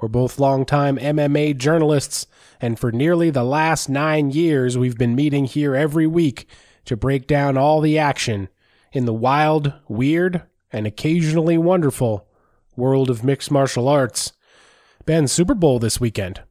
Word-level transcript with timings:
We're 0.00 0.08
both 0.08 0.38
longtime 0.38 0.98
MMA 0.98 1.56
journalists, 1.56 2.26
and 2.60 2.78
for 2.78 2.92
nearly 2.92 3.30
the 3.30 3.44
last 3.44 3.88
nine 3.88 4.30
years, 4.30 4.76
we've 4.76 4.98
been 4.98 5.14
meeting 5.14 5.46
here 5.46 5.74
every 5.74 6.06
week 6.06 6.48
to 6.84 6.96
break 6.96 7.26
down 7.26 7.56
all 7.56 7.80
the 7.80 7.98
action 7.98 8.48
in 8.92 9.06
the 9.06 9.14
wild, 9.14 9.72
weird, 9.88 10.42
and 10.70 10.86
occasionally 10.86 11.56
wonderful 11.56 12.28
world 12.76 13.08
of 13.08 13.24
mixed 13.24 13.50
martial 13.50 13.88
arts. 13.88 14.32
Ben, 15.06 15.26
Super 15.28 15.54
Bowl 15.54 15.78
this 15.78 15.98
weekend. 15.98 16.42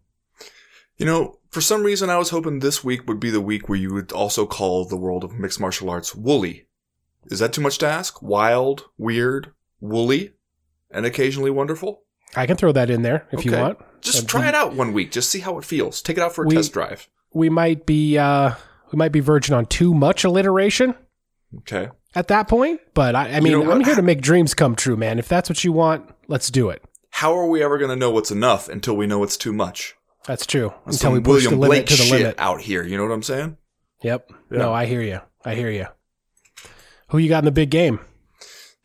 You 0.98 1.06
know, 1.06 1.40
for 1.52 1.62
some 1.62 1.84
reason, 1.84 2.10
I 2.10 2.18
was 2.18 2.32
hoping 2.32 2.60
this 2.60 2.84
week 2.84 3.08
would 3.08 3.20
be 3.20 3.30
the 3.30 3.42
week 3.42 3.70
where 3.70 3.78
you 3.78 3.94
would 3.94 4.12
also 4.12 4.46
call 4.46 4.86
the 4.86 4.98
world 4.98 5.24
of 5.24 5.34
mixed 5.34 5.60
martial 5.60 5.90
arts 5.90 6.16
woolly. 6.16 6.68
Is 7.28 7.40
that 7.40 7.54
too 7.54 7.62
much 7.62 7.78
to 7.80 7.88
ask? 7.88 8.22
Wild, 8.22 8.86
weird, 8.98 9.54
woolly, 9.80 10.34
and 10.90 11.06
occasionally 11.06 11.52
wonderful? 11.52 12.05
I 12.36 12.46
can 12.48 12.58
throw 12.58 12.72
that 12.74 12.90
in 12.90 13.02
there 13.02 13.28
if 13.32 13.46
you 13.46 13.52
want. 13.54 13.80
Just 14.02 14.24
Uh, 14.24 14.28
try 14.28 14.48
it 14.48 14.56
out 14.56 14.74
one 14.74 14.94
week. 14.94 15.12
Just 15.12 15.30
see 15.30 15.40
how 15.40 15.58
it 15.58 15.66
feels. 15.66 16.02
Take 16.02 16.18
it 16.18 16.22
out 16.22 16.34
for 16.36 16.44
a 16.44 16.48
We- 16.48 16.56
test 16.56 16.74
drive. 16.74 17.08
we 17.34 17.50
might 17.50 17.86
be 17.86 18.18
uh 18.18 18.52
we 18.92 18.98
might 18.98 19.12
be 19.12 19.20
verging 19.20 19.54
on 19.56 19.66
too 19.66 19.94
much 19.94 20.24
alliteration 20.24 20.96
Okay. 21.60 21.90
at 22.16 22.28
that 22.30 22.48
point 22.48 22.80
but 22.94 23.14
i, 23.16 23.28
I 23.36 23.40
mean 23.42 23.54
know 23.54 23.72
i'm 23.72 23.84
here 23.84 23.96
to 23.96 24.02
make 24.02 24.22
dreams 24.22 24.54
come 24.54 24.74
true 24.76 24.96
man 24.96 25.20
if 25.20 25.28
that's 25.28 25.50
what 25.50 25.62
you 25.64 25.72
want 25.74 26.10
let's 26.30 26.50
do 26.50 26.70
it 26.70 26.82
How 27.10 27.34
are 27.38 27.46
we 27.48 27.62
ever 27.64 27.78
going 27.78 27.90
to 27.90 27.96
know 27.98 28.10
what's 28.12 28.32
enough 28.32 28.70
until 28.70 28.96
we 28.96 29.06
know 29.08 29.22
it's 29.24 29.36
too 29.38 29.52
much? 29.52 29.96
that's 30.26 30.46
true 30.46 30.74
That's 30.86 30.98
until 30.98 31.12
we 31.12 31.20
push 31.20 31.44
William 31.44 31.52
the 31.56 31.58
limit 31.60 31.70
Blake 31.70 31.86
to 31.88 31.96
the 31.98 32.04
shit 32.04 32.20
limit 32.22 32.36
out 32.38 32.62
here. 32.62 32.84
You 32.84 32.96
know 32.98 33.04
what 33.04 33.12
I'm 33.14 33.24
saying? 33.24 33.58
yep 34.02 34.30
Yeah. 34.52 34.60
no 34.60 34.74
i 34.74 34.86
hear 34.86 35.02
you 35.02 35.20
i 35.44 35.56
hear 35.56 35.70
you 35.70 35.88
who 37.10 37.18
you 37.18 37.28
got 37.30 37.40
in 37.40 37.46
the 37.46 37.52
big 37.52 37.70
game 37.70 38.00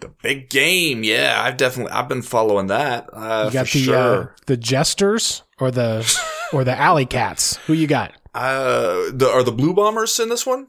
The 0.01 0.09
big 0.23 0.49
game. 0.51 1.05
Yeah, 1.05 1.41
I've 1.45 1.57
definitely 1.57 1.93
I've 1.93 2.09
been 2.09 2.23
following 2.23 2.69
that. 2.69 3.09
Uh, 3.13 3.45
you 3.47 3.53
got 3.53 3.69
for 3.69 3.79
the 3.79 3.85
sure. 3.85 4.23
uh, 4.23 4.27
the 4.47 4.57
jesters 4.57 5.43
or 5.59 5.71
the 5.71 6.05
or 6.53 6.65
the 6.65 6.77
alley 6.79 7.07
cats 7.07 7.57
who 7.67 7.73
you 7.75 7.87
got 7.87 8.13
Uh, 8.35 9.11
the, 9.13 9.29
are 9.33 9.43
the 9.43 9.53
Blue 9.53 9.75
Bombers 9.75 10.19
in 10.19 10.29
this 10.29 10.47
one? 10.47 10.69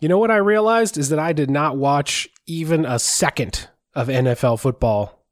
you 0.00 0.08
know 0.08 0.18
what 0.18 0.30
i 0.30 0.36
realized 0.36 0.96
is 0.96 1.08
that 1.08 1.18
i 1.18 1.32
did 1.32 1.50
not 1.50 1.76
watch 1.76 2.28
even 2.46 2.84
a 2.86 3.00
second 3.00 3.68
of 3.96 4.06
nfl 4.06 4.56
football 4.56 5.24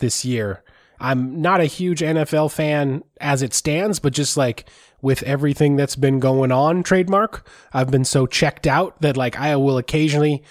this 0.00 0.22
year 0.22 0.62
i'm 1.00 1.40
not 1.40 1.62
a 1.62 1.64
huge 1.64 2.00
nfl 2.02 2.52
fan 2.52 3.02
as 3.22 3.40
it 3.40 3.54
stands 3.54 3.98
but 3.98 4.12
just 4.12 4.36
like 4.36 4.68
with 5.00 5.22
everything 5.22 5.76
that's 5.76 5.96
been 5.96 6.20
going 6.20 6.52
on 6.52 6.82
trademark 6.82 7.48
i've 7.72 7.90
been 7.90 8.04
so 8.04 8.26
checked 8.26 8.66
out 8.66 9.00
that 9.00 9.16
like 9.16 9.38
i 9.38 9.56
will 9.56 9.78
occasionally 9.78 10.42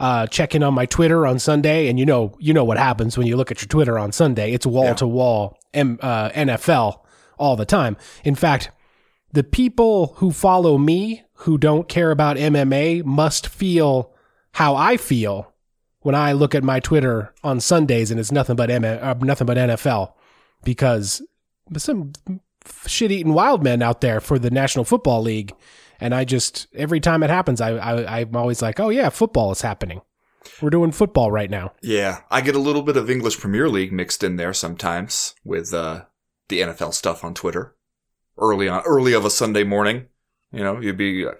uh, 0.00 0.26
check 0.26 0.54
in 0.54 0.62
on 0.62 0.74
my 0.74 0.86
twitter 0.86 1.26
on 1.26 1.38
sunday. 1.38 1.88
And 1.88 1.98
you 1.98 2.06
know 2.06 2.34
you 2.40 2.52
know 2.52 2.64
what 2.64 2.78
happens 2.78 3.16
when 3.16 3.26
you 3.26 3.36
look 3.36 3.50
at 3.52 3.60
your 3.62 3.68
twitter 3.68 3.98
on 3.98 4.10
sunday. 4.10 4.52
It's 4.52 4.66
wall 4.66 4.94
to 4.96 5.06
wall 5.06 5.58
nfl 5.74 7.00
all 7.38 7.56
the 7.56 7.66
time. 7.66 7.96
In 8.24 8.34
fact 8.34 8.70
the 9.32 9.44
people 9.44 10.14
who 10.16 10.32
follow 10.32 10.76
me 10.78 11.22
who 11.34 11.56
don't 11.56 11.88
care 11.88 12.10
about 12.10 12.36
MMA 12.36 13.04
must 13.04 13.46
feel 13.46 14.12
how 14.52 14.74
I 14.74 14.96
feel 14.96 15.52
when 16.00 16.14
I 16.14 16.32
look 16.32 16.54
at 16.54 16.64
my 16.64 16.80
Twitter 16.80 17.32
on 17.44 17.60
Sundays 17.60 18.10
and 18.10 18.18
it's 18.18 18.32
nothing 18.32 18.56
but 18.56 18.70
M- 18.70 18.84
uh, 18.84 19.14
nothing 19.20 19.46
but 19.46 19.56
NFL 19.56 20.12
because 20.64 21.22
some 21.76 22.12
shit 22.86 23.10
eating 23.12 23.32
wild 23.32 23.62
men 23.62 23.82
out 23.82 24.00
there 24.00 24.20
for 24.20 24.38
the 24.38 24.50
National 24.50 24.84
Football 24.84 25.22
League 25.22 25.54
and 26.00 26.14
I 26.14 26.24
just 26.24 26.66
every 26.74 27.00
time 27.00 27.22
it 27.22 27.30
happens 27.30 27.60
I, 27.60 27.70
I 27.76 28.20
I'm 28.20 28.36
always 28.36 28.62
like 28.62 28.80
oh 28.80 28.88
yeah 28.88 29.08
football 29.08 29.52
is 29.52 29.62
happening. 29.62 30.02
We're 30.62 30.70
doing 30.70 30.92
football 30.92 31.30
right 31.30 31.50
now. 31.50 31.72
Yeah, 31.82 32.20
I 32.30 32.40
get 32.40 32.54
a 32.54 32.60
little 32.60 32.82
bit 32.82 32.96
of 32.96 33.10
English 33.10 33.38
Premier 33.38 33.68
League 33.68 33.92
mixed 33.92 34.22
in 34.22 34.36
there 34.36 34.54
sometimes 34.54 35.34
with 35.44 35.72
uh, 35.74 36.04
the 36.48 36.60
NFL 36.60 36.94
stuff 36.94 37.24
on 37.24 37.34
Twitter. 37.34 37.76
Early 38.38 38.68
on, 38.68 38.82
early 38.86 39.12
of 39.12 39.26
a 39.26 39.30
Sunday 39.30 39.64
morning, 39.64 40.06
you 40.50 40.64
know, 40.64 40.80
you'd 40.80 40.96
be 40.96 41.26
uh, 41.26 41.32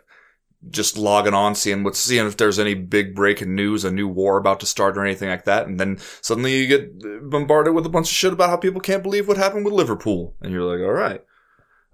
just 0.68 0.98
logging 0.98 1.32
on, 1.32 1.54
seeing 1.54 1.82
what's 1.82 1.98
seeing 1.98 2.26
if 2.26 2.36
there's 2.36 2.58
any 2.58 2.74
big 2.74 3.14
breaking 3.14 3.54
news, 3.54 3.84
a 3.84 3.90
new 3.90 4.06
war 4.06 4.36
about 4.36 4.60
to 4.60 4.66
start 4.66 4.98
or 4.98 5.04
anything 5.04 5.30
like 5.30 5.46
that, 5.46 5.66
and 5.66 5.80
then 5.80 5.98
suddenly 6.20 6.58
you 6.58 6.66
get 6.66 7.30
bombarded 7.30 7.74
with 7.74 7.86
a 7.86 7.90
bunch 7.90 8.08
of 8.08 8.14
shit 8.14 8.32
about 8.32 8.50
how 8.50 8.56
people 8.56 8.80
can't 8.80 9.02
believe 9.02 9.26
what 9.26 9.38
happened 9.38 9.64
with 9.64 9.72
Liverpool, 9.72 10.34
and 10.42 10.52
you're 10.52 10.62
like, 10.62 10.80
all 10.80 10.92
right. 10.92 11.24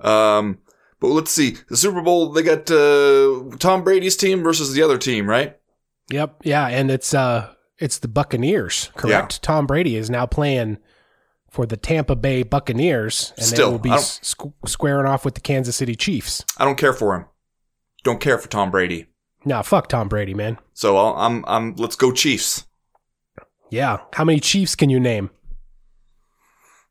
Um, 0.01 0.59
but 1.01 1.09
let's 1.09 1.31
see, 1.31 1.57
the 1.69 1.77
Super 1.77 2.01
Bowl 2.03 2.33
they 2.33 2.43
got 2.43 2.71
uh, 2.71 3.57
Tom 3.59 3.85
Brady's 3.85 4.17
team 4.17 4.43
versus 4.43 4.73
the 4.75 4.83
other 4.83 4.99
team, 4.99 5.29
right? 5.29 5.57
Yep. 6.11 6.43
Yeah, 6.45 6.67
and 6.69 6.91
it's 6.91 7.13
uh 7.15 7.53
it's 7.79 7.99
the 7.99 8.09
Buccaneers, 8.09 8.91
correct? 8.97 9.43
Tom 9.43 9.67
Brady 9.67 9.97
is 9.97 10.09
now 10.09 10.25
playing 10.27 10.79
for 11.51 11.67
the 11.67 11.77
Tampa 11.77 12.17
Bay 12.17 12.43
Buccaneers, 12.43 13.33
and 13.37 13.47
they 13.47 13.55
Still, 13.57 13.73
will 13.73 13.79
be 13.79 13.91
I 13.91 13.95
don't- 13.95 14.03
s- 14.03 14.21
squ- 14.37 14.53
squaring 14.67 15.07
off 15.07 15.25
with 15.25 15.35
the 15.35 15.41
Kansas 15.41 15.77
City 15.77 15.95
Chiefs. 15.95 16.45
I 16.59 16.65
don't 16.65 16.77
care 16.79 16.93
for 16.93 17.15
him. 17.15 17.27
Don't 18.05 18.21
care 18.21 18.39
for 18.39 18.49
Tom 18.49 18.71
Brady. 18.71 19.07
Nah, 19.45 19.63
fuck 19.63 19.89
Tom 19.89 20.09
Brady, 20.09 20.35
man. 20.35 20.59
So 20.75 20.97
I'll, 20.97 21.15
I'm, 21.15 21.45
I'm, 21.47 21.75
let's 21.77 21.97
go 21.97 22.13
Chiefs. 22.13 22.67
Yeah. 23.71 23.99
How 24.13 24.25
many 24.25 24.39
Chiefs 24.41 24.75
can 24.75 24.91
you 24.91 25.01
name? 25.01 25.31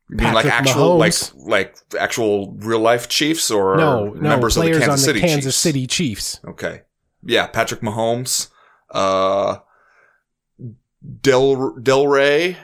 You 0.08 0.18
mean 0.18 0.34
like 0.34 0.46
actual, 0.46 0.96
like, 0.98 1.12
Mahomes. 1.12 1.46
like 1.48 1.76
actual 1.98 2.52
real 2.58 2.78
life 2.78 3.08
Chiefs 3.08 3.50
or 3.50 3.76
no, 3.76 4.04
no 4.10 4.20
members 4.20 4.56
of 4.56 4.62
the 4.64 4.70
Kansas 4.70 4.88
on 4.88 4.96
the 4.96 4.98
City 4.98 5.20
Kansas 5.20 5.44
Chiefs? 5.44 5.56
City 5.56 5.86
Chiefs. 5.86 6.40
Okay. 6.46 6.82
Yeah, 7.24 7.48
Patrick 7.48 7.80
Mahomes, 7.80 8.48
uh, 8.92 9.58
Del, 11.20 11.74
Del 11.74 12.06
Rey. 12.06 12.56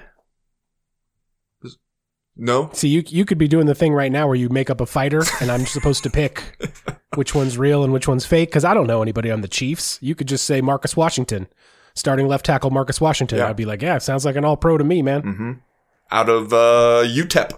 No? 2.36 2.70
See, 2.72 2.88
you 2.88 3.02
you 3.08 3.24
could 3.24 3.38
be 3.38 3.48
doing 3.48 3.66
the 3.66 3.74
thing 3.74 3.92
right 3.92 4.10
now 4.10 4.26
where 4.26 4.36
you 4.36 4.48
make 4.48 4.70
up 4.70 4.80
a 4.80 4.86
fighter, 4.86 5.22
and 5.40 5.50
I'm 5.50 5.66
supposed 5.66 6.02
to 6.04 6.10
pick 6.10 6.64
which 7.14 7.34
one's 7.34 7.58
real 7.58 7.84
and 7.84 7.92
which 7.92 8.08
one's 8.08 8.24
fake 8.24 8.48
because 8.48 8.64
I 8.64 8.72
don't 8.72 8.86
know 8.86 9.02
anybody 9.02 9.30
on 9.30 9.42
the 9.42 9.48
Chiefs. 9.48 9.98
You 10.00 10.14
could 10.14 10.28
just 10.28 10.44
say 10.44 10.60
Marcus 10.60 10.96
Washington, 10.96 11.46
starting 11.94 12.28
left 12.28 12.46
tackle 12.46 12.70
Marcus 12.70 13.00
Washington. 13.00 13.38
Yeah. 13.38 13.48
I'd 13.48 13.56
be 13.56 13.66
like, 13.66 13.82
yeah, 13.82 13.98
sounds 13.98 14.24
like 14.24 14.36
an 14.36 14.44
All 14.44 14.56
Pro 14.56 14.78
to 14.78 14.84
me, 14.84 15.02
man. 15.02 15.22
Mm-hmm. 15.22 15.52
Out 16.12 16.28
of, 16.28 16.52
uh, 16.52 17.02
UTEP. 17.06 17.50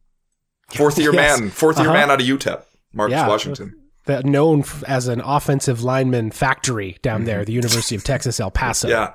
Fourth 0.70 0.98
year 0.98 1.12
Yes. 1.12 1.40
man. 1.40 1.50
Fourth 1.50 1.78
year 1.78 1.88
Uh-huh. 1.88 1.98
man 1.98 2.10
out 2.10 2.20
of 2.20 2.26
UTEP. 2.26 2.62
Marcus 2.94 3.12
Yeah. 3.12 3.28
Washington. 3.28 3.74
that 4.06 4.24
known 4.24 4.64
as 4.88 5.06
an 5.08 5.20
offensive 5.20 5.82
lineman 5.84 6.30
factory 6.30 6.96
down 7.02 7.24
there, 7.24 7.44
the 7.44 7.52
University 7.52 7.94
of 7.94 8.02
Texas, 8.02 8.40
El 8.40 8.50
Paso. 8.50 8.88
Mm-hmm. 8.88 8.92
Yeah. 8.96 9.10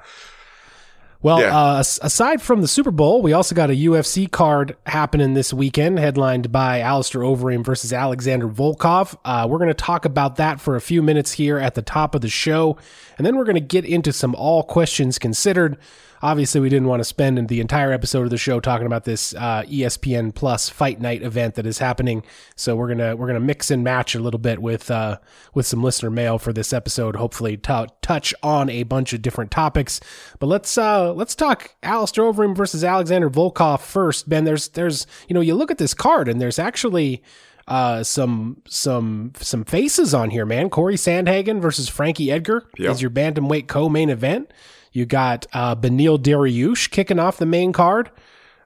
Well, 1.22 1.42
Yeah. 1.42 1.58
uh, 1.58 1.80
aside 1.80 2.42
from 2.42 2.62
the 2.62 2.68
Super 2.68 2.92
Bowl, 2.92 3.22
we 3.24 3.34
also 3.34 3.56
got 3.56 3.70
a 3.72 3.74
UFC 3.76 4.28
card 4.28 4.78
happening 4.86 5.34
this 5.34 5.52
weekend, 5.52 5.98
headlined 5.98 6.52
by 6.52 6.82
Alistair 6.82 7.22
Overeem 7.22 7.66
versus 7.66 7.92
Alexander 7.92 8.48
Volkov. 8.48 9.18
Uh, 9.26 9.48
we're 9.50 9.58
going 9.58 9.70
to 9.70 9.74
talk 9.74 10.06
about 10.06 10.36
that 10.36 10.62
for 10.62 10.76
a 10.76 10.82
few 10.82 11.02
minutes 11.02 11.32
here 11.34 11.58
at 11.58 11.74
the 11.74 11.82
top 11.82 12.14
of 12.14 12.22
the 12.22 12.30
show, 12.30 12.78
and 13.18 13.26
then 13.26 13.36
we're 13.36 13.44
going 13.46 13.56
to 13.56 13.60
get 13.62 13.86
into 13.86 14.14
some 14.14 14.36
all 14.36 14.62
questions 14.64 15.18
considered. 15.18 15.78
Obviously, 16.26 16.60
we 16.60 16.70
didn't 16.70 16.88
want 16.88 17.02
to 17.02 17.04
spend 17.04 17.48
the 17.50 17.62
entire 17.62 17.92
episode 17.92 18.24
of 18.24 18.32
the 18.32 18.38
show 18.38 18.60
talking 18.60 18.88
about 18.88 19.04
this 19.04 19.36
uh, 19.36 19.62
ESPN 19.68 20.34
Plus 20.34 20.70
Fight 20.70 21.00
Night 21.00 21.22
event 21.22 21.54
that 21.54 21.68
is 21.68 21.78
happening. 21.78 22.24
So 22.56 22.76
we're 22.76 22.88
gonna 22.88 23.16
we're 23.16 23.28
gonna 23.28 23.40
mix 23.40 23.70
and 23.70 23.84
match 23.84 24.16
a 24.16 24.20
little 24.20 24.40
bit 24.40 24.60
with 24.60 24.90
uh, 24.90 25.20
with 25.54 25.68
some 25.68 25.84
listener 25.84 26.10
mail 26.10 26.40
for 26.40 26.52
this 26.52 26.74
episode. 26.74 27.16
Hopefully, 27.16 27.58
t- 27.58 27.86
touch 28.02 28.34
on 28.42 28.72
a 28.72 28.82
bunch 28.82 29.14
of 29.14 29.22
different 29.22 29.52
topics. 29.52 30.00
But 30.40 30.48
let's 30.48 30.76
uh, 30.80 31.14
let's 31.14 31.36
talk 31.36 31.76
Alistair 31.84 32.24
Overeem 32.24 32.58
versus 32.58 32.84
Alexander 32.84 33.30
Volkov 33.30 33.82
first. 33.82 34.28
Ben, 34.28 34.46
there's 34.46 34.70
there's 34.70 35.06
you 35.30 35.36
know 35.36 35.42
you 35.42 35.54
look 35.54 35.70
at 35.70 35.78
this 35.78 35.94
card 35.94 36.28
and 36.28 36.42
there's 36.42 36.58
actually 36.58 37.22
uh, 37.68 38.02
some 38.02 38.64
some 38.68 39.32
some 39.38 39.64
faces 39.64 40.16
on 40.16 40.32
here, 40.32 40.48
man. 40.48 40.72
Corey 40.72 40.96
Sandhagen 40.96 41.62
versus 41.62 41.88
Frankie 41.88 42.32
Edgar 42.32 42.68
Yeah. 42.80 42.90
is 42.90 43.00
your 43.00 43.12
bantamweight 43.12 43.68
co-main 43.68 44.10
event. 44.10 44.52
You 44.96 45.06
got 45.06 45.46
uh, 45.52 45.76
Beneil 45.76 46.18
Dariush 46.18 46.90
kicking 46.90 47.20
off 47.20 47.38
the 47.38 47.46
main 47.46 47.74
card. 47.74 48.12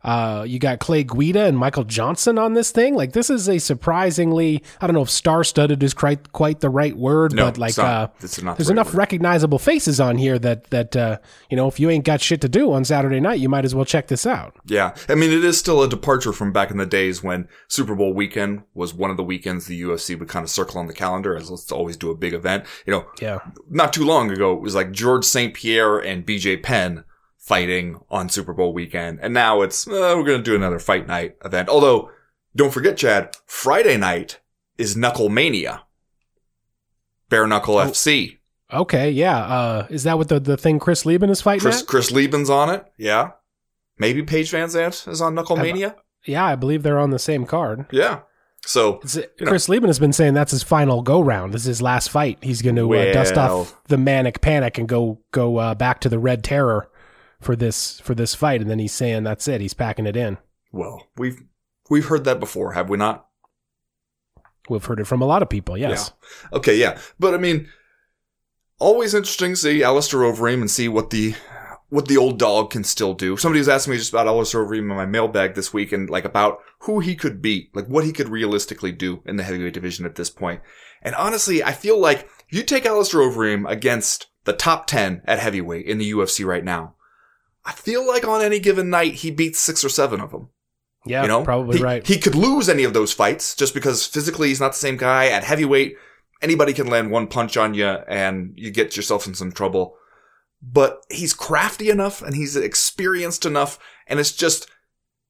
Uh, 0.03 0.45
you 0.47 0.59
got 0.59 0.79
Clay 0.79 1.03
Guida 1.03 1.45
and 1.45 1.57
Michael 1.57 1.83
Johnson 1.83 2.37
on 2.37 2.53
this 2.53 2.71
thing. 2.71 2.95
Like 2.95 3.11
this 3.13 3.29
is 3.29 3.49
a 3.49 3.59
surprisingly, 3.59 4.63
I 4.79 4.87
don't 4.87 4.93
know 4.93 5.01
if 5.01 5.09
star-studded 5.09 5.83
is 5.83 5.93
quite 5.93 6.31
quite 6.31 6.61
the 6.61 6.69
right 6.69 6.95
word, 6.95 7.33
No, 7.33 7.45
but 7.45 7.57
like 7.57 7.77
uh, 7.77 8.07
It's 8.21 8.41
not 8.41 8.55
the 8.57 8.63
there's 8.63 8.69
right 8.69 8.73
enough 8.75 8.87
word. 8.93 8.97
recognizable 8.99 9.59
faces 9.59 9.99
on 9.99 10.17
here 10.17 10.39
that 10.39 10.65
that 10.69 10.95
uh, 10.95 11.17
you 11.49 11.57
know 11.57 11.67
if 11.67 11.79
you 11.79 11.89
ain't 11.89 12.05
got 12.05 12.21
shit 12.21 12.39
to 12.41 12.49
do 12.49 12.71
on 12.71 12.85
Saturday 12.85 13.19
night, 13.19 13.39
you 13.39 13.49
might 13.49 13.65
as 13.65 13.75
well 13.75 13.85
check 13.85 14.07
this 14.07 14.25
out. 14.25 14.55
Yeah, 14.65 14.95
I 15.09 15.15
mean, 15.15 15.31
it 15.31 15.43
is 15.43 15.57
still 15.59 15.83
a 15.83 15.89
departure 15.89 16.31
from 16.33 16.53
back 16.53 16.71
in 16.71 16.77
the 16.77 16.85
days 16.85 17.21
when 17.23 17.47
Super 17.67 17.95
Bowl 17.95 18.13
weekend 18.13 18.63
was 18.73 18.93
one 18.93 19.11
of 19.11 19.17
the 19.17 19.23
weekends 19.23 19.65
the 19.65 19.81
UFC 19.81 20.17
would 20.17 20.29
kind 20.29 20.43
of 20.43 20.49
circle 20.49 20.79
on 20.79 20.87
the 20.87 20.93
calendar 20.93 21.35
as 21.35 21.49
let's 21.51 21.71
always 21.71 21.97
do 21.97 22.09
a 22.09 22.15
big 22.15 22.33
event. 22.33 22.63
You 22.85 22.93
know, 22.93 23.05
Yeah, 23.21 23.39
not 23.69 23.91
too 23.93 24.05
long 24.05 24.31
ago, 24.31 24.53
it 24.53 24.61
was 24.61 24.75
like 24.75 24.91
George 24.91 25.25
St. 25.25 25.53
Pierre 25.53 25.97
and 25.97 26.25
BJ 26.25 26.61
Penn 26.63 27.03
fighting 27.49 27.99
on 28.11 28.29
Super 28.29 28.53
Bowl 28.53 28.73
weekend. 28.73 29.17
And 29.23 29.33
now 29.33 29.63
it's, 29.63 29.87
uh, 29.87 30.13
we're 30.15 30.23
going 30.23 30.37
to 30.37 30.43
do 30.43 30.55
another 30.55 30.77
fight 30.77 31.07
night 31.07 31.35
event. 31.43 31.67
Although, 31.67 32.11
don't 32.55 32.71
forget, 32.71 32.95
Chad, 32.95 33.35
Friday 33.47 33.97
night 33.97 34.39
is 34.77 34.95
Knuckle 34.95 35.29
Mania. 35.29 35.81
Bare 37.29 37.47
Knuckle 37.47 37.75
FC. 37.77 38.37
okay, 38.71 39.09
yeah. 39.09 39.37
Uh, 39.39 39.87
is 39.89 40.03
that 40.03 40.17
what 40.19 40.29
the 40.29 40.39
the 40.39 40.57
thing 40.57 40.77
Chris 40.79 41.05
Leben 41.07 41.29
is 41.31 41.41
fighting 41.41 41.61
Chris, 41.61 41.81
at? 41.81 41.87
Chris 41.87 42.11
Leben's 42.11 42.49
on 42.51 42.69
it. 42.69 42.85
Yeah. 42.97 43.31
Maybe 43.97 44.21
Paige 44.23 44.51
VanZant 44.51 45.07
is 45.07 45.19
on 45.19 45.33
Knuckle 45.35 45.57
Mania. 45.57 45.95
Yeah, 46.25 46.45
I 46.45 46.55
believe 46.55 46.83
they're 46.83 46.99
on 46.99 47.09
the 47.09 47.19
same 47.19 47.45
card. 47.45 47.87
Yeah. 47.91 48.19
So, 48.65 48.99
It's- 49.03 49.25
Chris 49.47 49.69
Leben 49.69 49.87
has 49.89 49.99
been 49.99 50.13
saying 50.13 50.33
that's 50.35 50.51
his 50.51 50.63
final 50.63 51.01
go 51.01 51.19
round. 51.21 51.53
This 51.53 51.61
is 51.61 51.67
his 51.67 51.81
last 51.81 52.09
fight. 52.09 52.37
He's 52.41 52.61
going 52.61 52.75
to 52.75 52.93
uh, 52.93 53.11
dust 53.13 53.35
off 53.37 53.75
the 53.87 53.97
manic 53.97 54.39
panic 54.41 54.77
and 54.77 54.87
go 54.87 55.19
go 55.31 55.57
uh, 55.57 55.75
back 55.75 56.01
to 56.01 56.09
the 56.09 56.19
Red 56.19 56.43
Terror 56.43 56.89
for 57.39 57.55
this 57.55 57.99
for 58.01 58.15
this 58.15 58.35
fight. 58.35 58.61
And 58.61 58.69
then 58.69 58.79
he's 58.79 58.93
saying 58.93 59.23
that's 59.23 59.47
it. 59.47 59.61
He's 59.61 59.73
packing 59.73 60.05
it 60.07 60.15
in. 60.15 60.37
well, 60.71 61.07
we've, 61.17 61.41
we've 61.89 62.05
heard 62.07 62.25
that 62.25 62.39
before, 62.39 62.73
have 62.73 62.89
we 62.89 62.97
not? 62.97 63.27
We've 64.69 64.85
heard 64.85 64.99
it 64.99 65.07
from 65.07 65.21
a 65.21 65.25
lot 65.25 65.41
of 65.41 65.49
people. 65.49 65.77
Yes. 65.77 66.11
Okay, 66.53 66.77
yeah. 66.77 66.99
But 67.19 67.33
I 67.33 67.37
mean, 67.37 67.67
always 68.77 69.13
interesting 69.13 69.53
to 69.53 69.57
see 69.57 69.83
Alistair 69.83 70.19
Overeem 70.19 70.61
and 70.61 70.69
see 70.69 70.87
what 70.87 71.09
the 71.09 71.35
what 71.89 72.07
the 72.07 72.17
old 72.17 72.37
dog 72.37 72.69
can 72.69 72.83
still 72.83 73.15
do. 73.15 73.35
Somebody 73.35 73.59
was 73.59 73.69
asking 73.69 73.91
me 73.91 73.97
just 73.97 74.11
about 74.11 74.27
Alistair 74.27 74.63
Overeem 74.63 74.79
in 74.79 74.87
my 74.87 75.07
mailbag 75.07 75.55
this 75.55 75.73
week 75.73 75.91
and 75.91 76.07
like 76.07 76.23
about 76.23 76.59
who 76.81 76.99
he 76.99 77.15
could 77.15 77.41
beat, 77.41 77.75
like 77.75 77.87
what 77.87 78.03
he 78.03 78.11
could 78.11 78.29
realistically 78.29 78.91
do 78.91 79.23
in 79.25 79.37
the 79.37 79.43
heavyweight 79.43 79.73
division 79.73 80.05
at 80.05 80.13
this 80.15 80.29
point. 80.29 80.61
And 81.01 81.15
honestly, 81.15 81.63
I 81.63 81.71
feel 81.71 81.97
like 81.97 82.29
if 82.47 82.57
you 82.57 82.63
take 82.63 82.85
Alistair 82.85 83.21
Overeem 83.21 83.67
against 83.67 84.27
the 84.43 84.53
top 84.53 84.85
10 84.85 85.23
at 85.25 85.39
heavyweight 85.39 85.87
in 85.87 85.97
the 85.97 86.11
UFC 86.11 86.45
right 86.45 86.63
now, 86.63 86.95
I 87.69 87.73
feel 87.73 88.05
like 88.07 88.27
on 88.27 88.41
any 88.41 88.59
given 88.59 88.89
night 88.89 89.13
he 89.15 89.29
beats 89.31 89.59
six 89.59 89.83
or 89.85 89.89
seven 89.89 90.19
of 90.19 90.31
them. 90.31 90.49
Yeah. 91.05 91.21
You 91.21 91.27
know, 91.27 91.43
probably 91.43 91.77
He- 91.77 91.83
right. 91.83 92.05
He 92.05 92.17
could 92.17 92.35
lose 92.35 92.67
any 92.67 92.83
of 92.83 92.93
those 92.93 93.13
fights 93.13 93.55
just 93.55 93.73
because 93.73 94.05
physically 94.05 94.47
he's 94.49 94.59
not 94.59 94.71
the 94.71 94.77
same 94.79 94.97
guy. 94.97 95.27
At 95.27 95.43
heavyweight, 95.43 95.95
anybody 96.41 96.73
can 96.73 96.87
land 96.87 97.11
one 97.11 97.27
punch 97.27 97.55
on 97.57 97.73
you 97.73 97.85
and 97.85 98.53
you 98.55 98.71
get 98.71 98.97
yourself 98.97 99.27
in 99.27 99.35
some 99.35 99.51
trouble. 99.51 99.95
But 100.61 101.03
he's 101.09 101.33
crafty 101.33 101.89
enough 101.89 102.21
and 102.21 102.35
he's 102.35 102.55
experienced 102.55 103.45
enough, 103.45 103.79
and 104.07 104.19
it's 104.19 104.33
just 104.33 104.69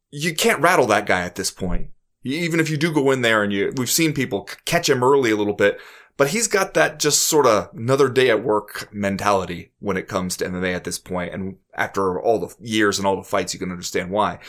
you 0.10 0.34
can't 0.34 0.62
rattle 0.62 0.88
that 0.88 1.06
guy 1.06 1.22
at 1.22 1.36
this 1.36 1.52
point. 1.52 1.90
Even 2.24 2.60
if 2.60 2.70
you 2.70 2.78
do 2.78 2.92
go 2.92 3.12
in 3.12 3.22
there 3.22 3.44
and 3.44 3.54
you, 3.54 3.72
we've 3.78 3.92
seen 3.92 4.12
people 4.14 4.50
catch 4.66 4.90
him 4.90 5.04
early 5.04 5.30
a 5.32 5.36
little 5.36 5.54
bit, 5.54 5.80
but 6.20 6.32
he's 6.32 6.50
got 6.50 6.74
that 6.74 7.00
just 7.00 7.24
sort 7.24 7.46
of 7.46 7.70
another 7.74 8.10
day 8.10 8.30
at 8.30 8.44
work 8.44 8.90
mentality 8.92 9.72
when 9.80 9.96
it 9.96 10.10
comes 10.10 10.36
to 10.36 10.46
MMA 10.46 10.76
at 10.76 10.84
this 10.84 11.00
point. 11.00 11.34
And 11.34 11.56
after 11.76 12.20
all 12.20 12.40
the 12.40 12.54
years 12.60 13.00
and 13.00 13.08
all 13.08 13.16
the 13.16 13.24
fights, 13.24 13.54
you 13.54 13.60
can 13.60 13.72
understand 13.72 14.12
why. 14.12 14.40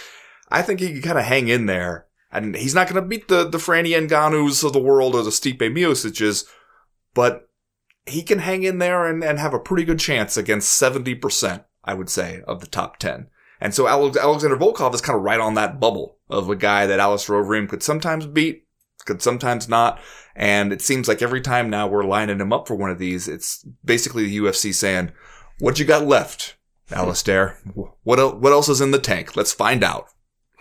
I 0.49 0.63
think 0.63 0.81
he 0.81 0.89
can 0.89 1.01
kind 1.01 1.19
of 1.19 1.27
hang 1.27 1.47
in 1.47 1.67
there. 1.67 2.07
And 2.33 2.57
he's 2.57 2.75
not 2.75 2.89
going 2.89 3.01
to 3.01 3.09
beat 3.09 3.29
the, 3.29 3.49
the 3.49 3.61
Francis 3.61 3.95
Ngannous 3.95 4.65
of 4.65 4.73
the 4.73 4.81
world 4.81 5.15
or 5.15 5.23
the 5.23 5.31
Stipe 5.31 5.61
Miocic's, 5.61 6.45
but 7.15 7.49
he 8.05 8.25
can 8.25 8.41
hang 8.41 8.65
in 8.65 8.79
there 8.79 9.07
and, 9.07 9.23
and 9.23 9.39
have 9.39 9.55
a 9.55 9.61
pretty 9.61 9.85
good 9.85 10.01
chance 10.01 10.37
against 10.37 10.83
70%, 10.83 11.65
I 11.85 11.95
would 11.95 12.11
say, 12.11 12.43
of 12.49 12.61
the 12.61 12.67
top 12.67 12.97
10. 12.97 13.29
And 13.61 13.77
so 13.77 13.87
Alexander 13.87 14.57
Volkov 14.57 14.93
is 14.93 15.01
kind 15.01 15.17
of 15.17 15.23
right 15.23 15.39
on 15.39 15.55
that 15.55 15.79
bubble 15.79 16.19
of 16.29 16.51
a 16.51 16.57
guy 16.57 16.87
that 16.87 16.99
Alistair 16.99 17.37
Overeem 17.37 17.69
could 17.69 17.85
sometimes 17.85 18.27
beat, 18.27 18.67
could 19.11 19.23
sometimes 19.23 19.69
not. 19.69 20.01
And 20.37 20.73
it 20.73 20.81
seems 20.81 21.09
like 21.09 21.21
every 21.23 21.41
time 21.41 21.69
now 21.69 21.89
we're 21.89 22.05
lining 22.05 22.41
him 22.41 22.53
up 22.53 22.69
for 22.69 22.77
one 22.77 22.91
of 22.91 22.99
these, 22.99 23.27
it's 23.29 23.67
basically 23.85 24.27
the 24.27 24.39
UFC 24.39 24.73
saying, 24.73 25.11
what 25.59 25.79
you 25.79 25.85
got 25.85 26.07
left, 26.07 26.57
Alistair? 26.93 27.59
What, 28.05 28.19
el- 28.21 28.39
what 28.39 28.53
else 28.53 28.69
is 28.69 28.81
in 28.81 28.93
the 28.93 28.99
tank? 28.99 29.37
Let's 29.37 29.53
find 29.53 29.83
out. 29.83 30.07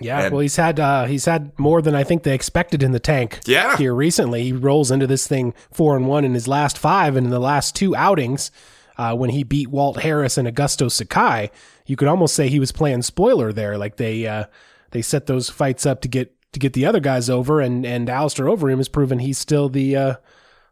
yeah. 0.01 0.24
and- 0.24 0.34
well, 0.34 0.42
he's 0.42 0.56
had 0.56 0.80
uh, 0.80 1.06
he's 1.06 1.25
had 1.25 1.57
more 1.60 1.81
than 1.81 1.94
I 1.96 2.04
think 2.04 2.24
they 2.24 2.34
expected 2.34 2.81
in 2.84 2.92
the 2.92 3.00
tank. 3.00 3.40
Yeah. 3.46 3.78
Here 3.78 3.94
recently, 3.94 4.44
he 4.44 4.54
rolls 4.54 4.90
into 4.92 5.07
this 5.07 5.28
thing 5.28 5.54
four 5.72 5.96
and 5.96 6.07
one 6.07 6.25
in 6.25 6.34
his 6.34 6.48
last 6.48 6.78
five, 6.78 7.16
and 7.16 7.28
in 7.28 7.31
the 7.31 7.40
last 7.40 7.75
two 7.75 7.96
outings, 7.96 8.50
uh, 8.98 9.16
when 9.16 9.30
he 9.30 9.44
beat 9.44 9.69
Walt 9.69 10.01
Harris 10.01 10.38
and 10.38 10.48
Augusto 10.48 10.92
Sakai, 10.92 11.51
you 11.86 11.96
could 11.96 12.07
almost 12.07 12.34
say 12.36 12.50
he 12.50 12.60
was 12.60 12.72
playing 12.74 13.04
spoiler 13.04 13.54
there. 13.54 13.78
Like 13.78 13.96
they 13.98 14.25
uh, 14.28 14.46
they 14.92 15.01
set 15.01 15.28
those 15.28 15.50
fights 15.50 15.86
up 15.86 16.01
to 16.01 16.07
get 16.07 16.36
to 16.51 16.60
get 16.60 16.74
the 16.74 16.86
other 16.86 17.00
guys 17.00 17.30
over, 17.30 17.62
and 17.62 17.86
and 17.86 18.10
Alistair 18.10 18.46
Overeem 18.46 18.78
has 18.78 18.90
proven 18.90 19.19
he's 19.19 19.38
still 19.38 19.69
the 19.69 19.96
uh, 19.96 20.16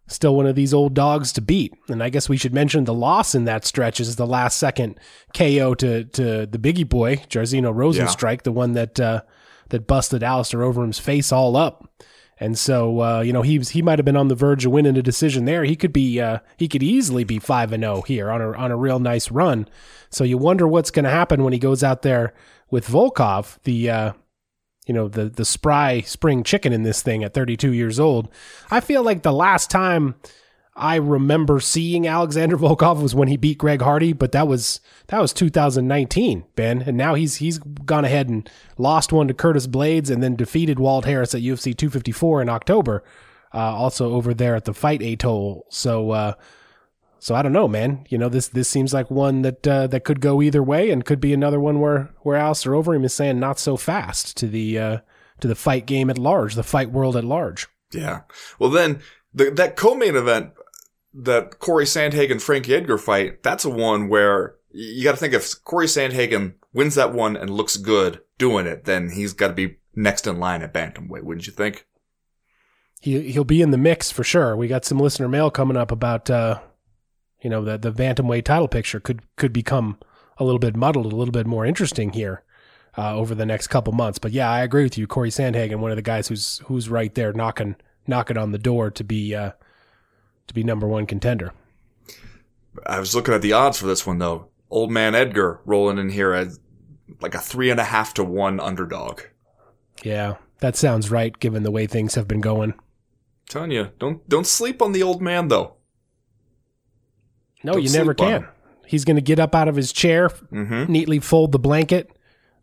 still 0.07 0.35
one 0.35 0.47
of 0.47 0.56
these 0.56 0.74
old 0.74 0.94
dogs 0.94 1.31
to 1.33 1.41
beat. 1.41 1.74
And 1.89 2.01
I 2.01 2.09
guess 2.09 2.29
we 2.29 2.38
should 2.38 2.53
mention 2.53 2.85
the 2.85 2.94
loss 2.94 3.35
in 3.35 3.45
that 3.45 3.65
stretch 3.65 4.00
is 4.00 4.15
the 4.15 4.27
last 4.27 4.57
second 4.57 5.00
KO 5.35 5.75
to 5.75 6.06
to 6.06 6.45
the 6.45 6.59
Biggie 6.59 6.88
Boy 6.88 7.18
Jairzinho 7.18 7.74
Rozenstruik, 7.74 8.44
the 8.44 8.51
one 8.51 8.74
that 8.74 9.00
uh, 9.00 9.21
that 9.69 9.88
busted 9.88 10.24
Alistair 10.24 10.62
Overeem's 10.62 11.00
face 11.00 11.31
all 11.31 11.56
up. 11.56 11.89
And 12.39 12.57
so, 12.57 13.01
uh, 13.01 13.21
you 13.21 13.33
know, 13.33 13.41
he 13.41 13.57
was, 13.57 13.69
he 13.69 13.81
might 13.81 13.97
have 13.97 14.06
been 14.06 14.15
on 14.15 14.27
the 14.27 14.35
verge 14.35 14.63
of 14.63 14.71
winning 14.71 14.95
a 14.95 15.01
decision 15.01 15.45
there. 15.45 15.63
He 15.63 15.75
could 15.75 15.91
be, 15.91 16.21
uh, 16.21 16.39
he 16.56 16.68
could 16.68 16.83
easily 16.83 17.24
be 17.24 17.39
five 17.39 17.74
and 17.74 17.81
zero 17.81 18.01
here 18.03 18.29
on 18.29 18.41
a 18.41 18.51
on 18.53 18.69
a 18.69 18.77
real 18.77 19.00
nice 19.00 19.31
run. 19.31 19.68
So 20.12 20.24
you 20.24 20.38
wonder 20.38 20.68
what's 20.68 20.91
going 20.91 21.06
to 21.06 21.09
happen 21.09 21.44
when 21.44 21.53
he 21.53 21.59
goes 21.59 21.83
out 21.83 22.03
there 22.03 22.35
with 22.69 22.88
Volkov, 22.88 23.57
the, 23.63 23.89
uh, 23.89 24.13
you 24.88 24.94
know, 24.94 25.07
the 25.07 25.25
the 25.25 25.45
spry 25.45 26.01
spring 26.01 26.44
chicken 26.44 26.74
in 26.74 26.84
this 26.84 27.01
thing 27.01 27.24
at 27.24 27.34
32 27.34 27.74
years 27.74 28.00
old. 28.00 28.30
I 28.72 28.80
feel 28.80 29.04
like 29.04 29.22
the 29.22 29.34
last 29.34 29.69
time 29.69 30.16
I 30.78 30.95
remember 30.95 31.60
seeing 31.60 32.07
Alexander 32.07 32.57
Volkov 32.57 33.01
was 33.01 33.13
when 33.13 33.28
he 33.28 33.36
beat 33.36 33.57
Greg 33.57 33.81
Hardy, 33.81 34.13
but 34.13 34.31
that 34.31 34.48
was 34.48 34.80
that 35.07 35.19
was 35.19 35.34
2019, 35.34 36.45
Ben, 36.56 36.81
and 36.81 36.95
now 36.95 37.16
he's 37.16 37.36
he's 37.36 37.57
gone 37.60 38.06
ahead 38.06 38.30
and 38.30 38.50
lost 38.78 39.12
one 39.12 39.28
to 39.28 39.34
Curtis 39.34 39.68
Blaydes 39.68 40.10
and 40.10 40.24
then 40.24 40.36
defeated 40.38 40.80
Walt 40.80 41.06
Harris 41.06 41.36
at 41.36 41.42
UFC 41.42 41.75
254 41.75 42.44
in 42.44 42.50
October, 42.50 43.04
uh, 43.54 43.57
also 43.57 44.13
over 44.13 44.34
there 44.34 44.56
at 44.56 44.63
the 44.63 44.74
Fight 44.74 45.01
Atoll. 45.01 45.66
So 45.69 46.12
uh, 46.12 46.34
so 47.19 47.35
I 47.35 47.41
don't 47.41 47.53
know, 47.53 47.67
man. 47.67 48.05
You 48.09 48.17
know 48.17 48.29
this 48.29 48.47
this 48.47 48.69
seems 48.69 48.93
like 48.93 49.11
one 49.11 49.41
that 49.41 49.67
uh, 49.67 49.87
that 49.87 50.03
could 50.03 50.21
go 50.21 50.41
either 50.41 50.63
way, 50.63 50.89
and 50.89 51.05
could 51.05 51.19
be 51.19 51.33
another 51.33 51.59
one 51.59 51.79
where 51.79 52.11
where 52.21 52.37
Alistair 52.37 52.73
Overeem 52.73 53.05
is 53.05 53.13
saying 53.13 53.39
not 53.39 53.59
so 53.59 53.77
fast 53.77 54.37
to 54.37 54.47
the 54.47 54.79
uh, 54.79 54.97
to 55.41 55.47
the 55.47 55.55
fight 55.55 55.85
game 55.85 56.09
at 56.09 56.17
large, 56.17 56.55
the 56.55 56.63
fight 56.63 56.91
world 56.91 57.15
at 57.15 57.23
large. 57.23 57.67
Yeah. 57.93 58.21
Well, 58.59 58.69
then 58.69 59.01
the, 59.33 59.51
that 59.51 59.75
co-main 59.75 60.15
event, 60.15 60.51
that 61.13 61.59
Corey 61.59 61.86
Sandhagen 61.86 62.41
Frankie 62.41 62.75
Edgar 62.75 62.97
fight, 62.97 63.43
that's 63.43 63.65
a 63.65 63.69
one 63.69 64.09
where 64.09 64.55
you 64.71 65.03
got 65.03 65.12
to 65.12 65.17
think 65.17 65.33
if 65.33 65.63
Corey 65.63 65.88
Sandhagen 65.88 66.55
wins 66.74 66.95
that 66.95 67.13
one 67.13 67.38
and 67.38 67.50
looks 67.50 67.77
good 67.77 68.21
doing 68.38 68.67
it, 68.67 68.86
then 68.86 69.12
he's 69.12 69.33
got 69.33 69.47
to 69.47 69.53
be 69.53 69.77
next 69.95 70.27
in 70.27 70.39
line 70.39 70.62
at 70.62 70.74
bantamweight, 70.74 71.24
wouldn't 71.24 71.47
you 71.47 71.53
think? 71.53 71.86
he 73.01 73.31
he'll 73.31 73.43
be 73.43 73.62
in 73.62 73.71
the 73.71 73.77
mix 73.77 74.12
for 74.12 74.24
sure. 74.24 74.55
We 74.55 74.67
got 74.67 74.86
some 74.86 75.00
listener 75.00 75.27
mail 75.27 75.51
coming 75.51 75.77
up 75.77 75.91
about 75.91 76.29
uh, 76.29 76.59
you 77.41 77.50
know 77.50 77.63
the 77.63 77.77
the 77.77 77.91
bantamweight 77.91 78.46
title 78.46 78.67
picture 78.67 79.00
could 79.00 79.22
could 79.36 79.53
become 79.53 79.98
a 80.38 80.44
little 80.44 80.60
bit 80.60 80.75
muddled, 80.75 81.12
a 81.12 81.15
little 81.15 81.32
bit 81.32 81.48
more 81.48 81.65
interesting 81.65 82.12
here 82.12 82.44
uh, 82.98 83.15
over 83.15 83.36
the 83.36 83.46
next 83.46 83.67
couple 83.67 83.94
months. 83.94 84.20
But 84.20 84.32
yeah, 84.32 84.50
I 84.50 84.62
agree 84.62 84.84
with 84.84 84.98
you, 84.98 85.08
Corey 85.08 85.29
Sandhagen, 85.29 85.79
one 85.79 85.91
of 85.91 85.98
the 85.98 86.01
guys 86.01 86.27
who's 86.27 86.60
who's 86.65 86.89
right 86.89 87.13
there 87.13 87.34
knocking 87.34 87.75
knocking 88.08 88.38
on 88.38 88.51
the 88.51 88.58
door 88.58 88.89
to 88.91 89.03
be 89.03 89.36
uh, 89.36 89.51
to 90.48 90.53
be 90.53 90.63
number 90.63 90.88
one 90.88 91.06
contender. 91.06 91.53
I 92.86 93.00
was 93.00 93.15
looking 93.15 93.34
at 93.34 93.41
the 93.41 93.53
odds 93.53 93.79
for 93.79 93.88
this 93.88 94.06
one 94.06 94.20
though. 94.20 94.50
Old 94.70 94.91
man 94.91 95.15
Edgar 95.15 95.62
rolling 95.65 95.98
in 95.98 96.10
here 96.10 96.34
as 96.34 96.60
like 97.22 97.36
a 97.36 97.39
three 97.39 97.70
and 97.70 97.79
a 97.79 97.86
half 97.86 98.13
to 98.15 98.24
one 98.24 98.60
underdog. 98.60 99.22
Yeah, 100.03 100.36
that 100.60 100.75
sounds 100.75 101.10
right 101.10 101.38
given 101.39 101.63
the 101.63 101.72
way 101.72 101.88
things 101.88 102.15
have 102.15 102.27
been 102.27 102.41
going. 102.41 102.74
Tanya, 103.50 103.94
don't 104.00 104.27
don't 104.27 104.48
sleep 104.48 104.82
on 104.82 104.91
the 104.91 105.03
old 105.03 105.22
man 105.22 105.48
though. 105.48 105.76
No, 107.67 107.74
Don't 107.74 107.83
you 107.83 107.91
never 107.91 108.13
can. 108.13 108.47
He's 108.86 109.03
going 109.05 109.17
to 109.17 109.21
get 109.21 109.39
up 109.39 109.53
out 109.53 109.67
of 109.67 109.75
his 109.75 109.91
chair, 109.91 110.29
Mm-hmm. 110.29 110.91
neatly 110.91 111.19
fold 111.19 111.51
the 111.51 111.59
blanket, 111.59 112.09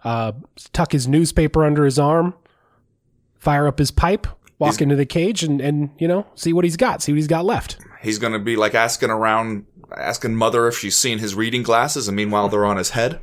uh, 0.02 0.32
tuck 0.72 0.92
his 0.92 1.06
newspaper 1.06 1.64
under 1.64 1.84
his 1.84 1.98
arm, 1.98 2.34
fire 3.38 3.66
up 3.66 3.78
his 3.78 3.90
pipe, 3.90 4.26
walk 4.58 4.72
He's- 4.72 4.80
into 4.80 4.96
the 4.96 5.06
cage, 5.06 5.42
and, 5.44 5.60
and 5.60 5.90
you 5.98 6.08
know 6.08 6.26
see 6.34 6.52
what 6.52 6.64
he's 6.64 6.76
got, 6.76 7.02
see 7.02 7.12
what 7.12 7.16
he's 7.16 7.26
got 7.26 7.44
left. 7.44 7.76
He's 8.02 8.18
gonna 8.18 8.38
be 8.38 8.56
like 8.56 8.74
asking 8.74 9.10
around, 9.10 9.66
asking 9.96 10.34
mother 10.34 10.66
if 10.68 10.76
she's 10.78 10.96
seen 10.96 11.18
his 11.18 11.34
reading 11.34 11.62
glasses, 11.62 12.08
and 12.08 12.16
meanwhile 12.16 12.48
they're 12.48 12.64
on 12.66 12.76
his 12.78 12.90
head. 12.90 13.20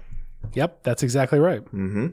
Yep, 0.54 0.84
that's 0.84 1.04
exactly 1.04 1.40
right. 1.40 1.64
Mm-hmm. 1.66 2.08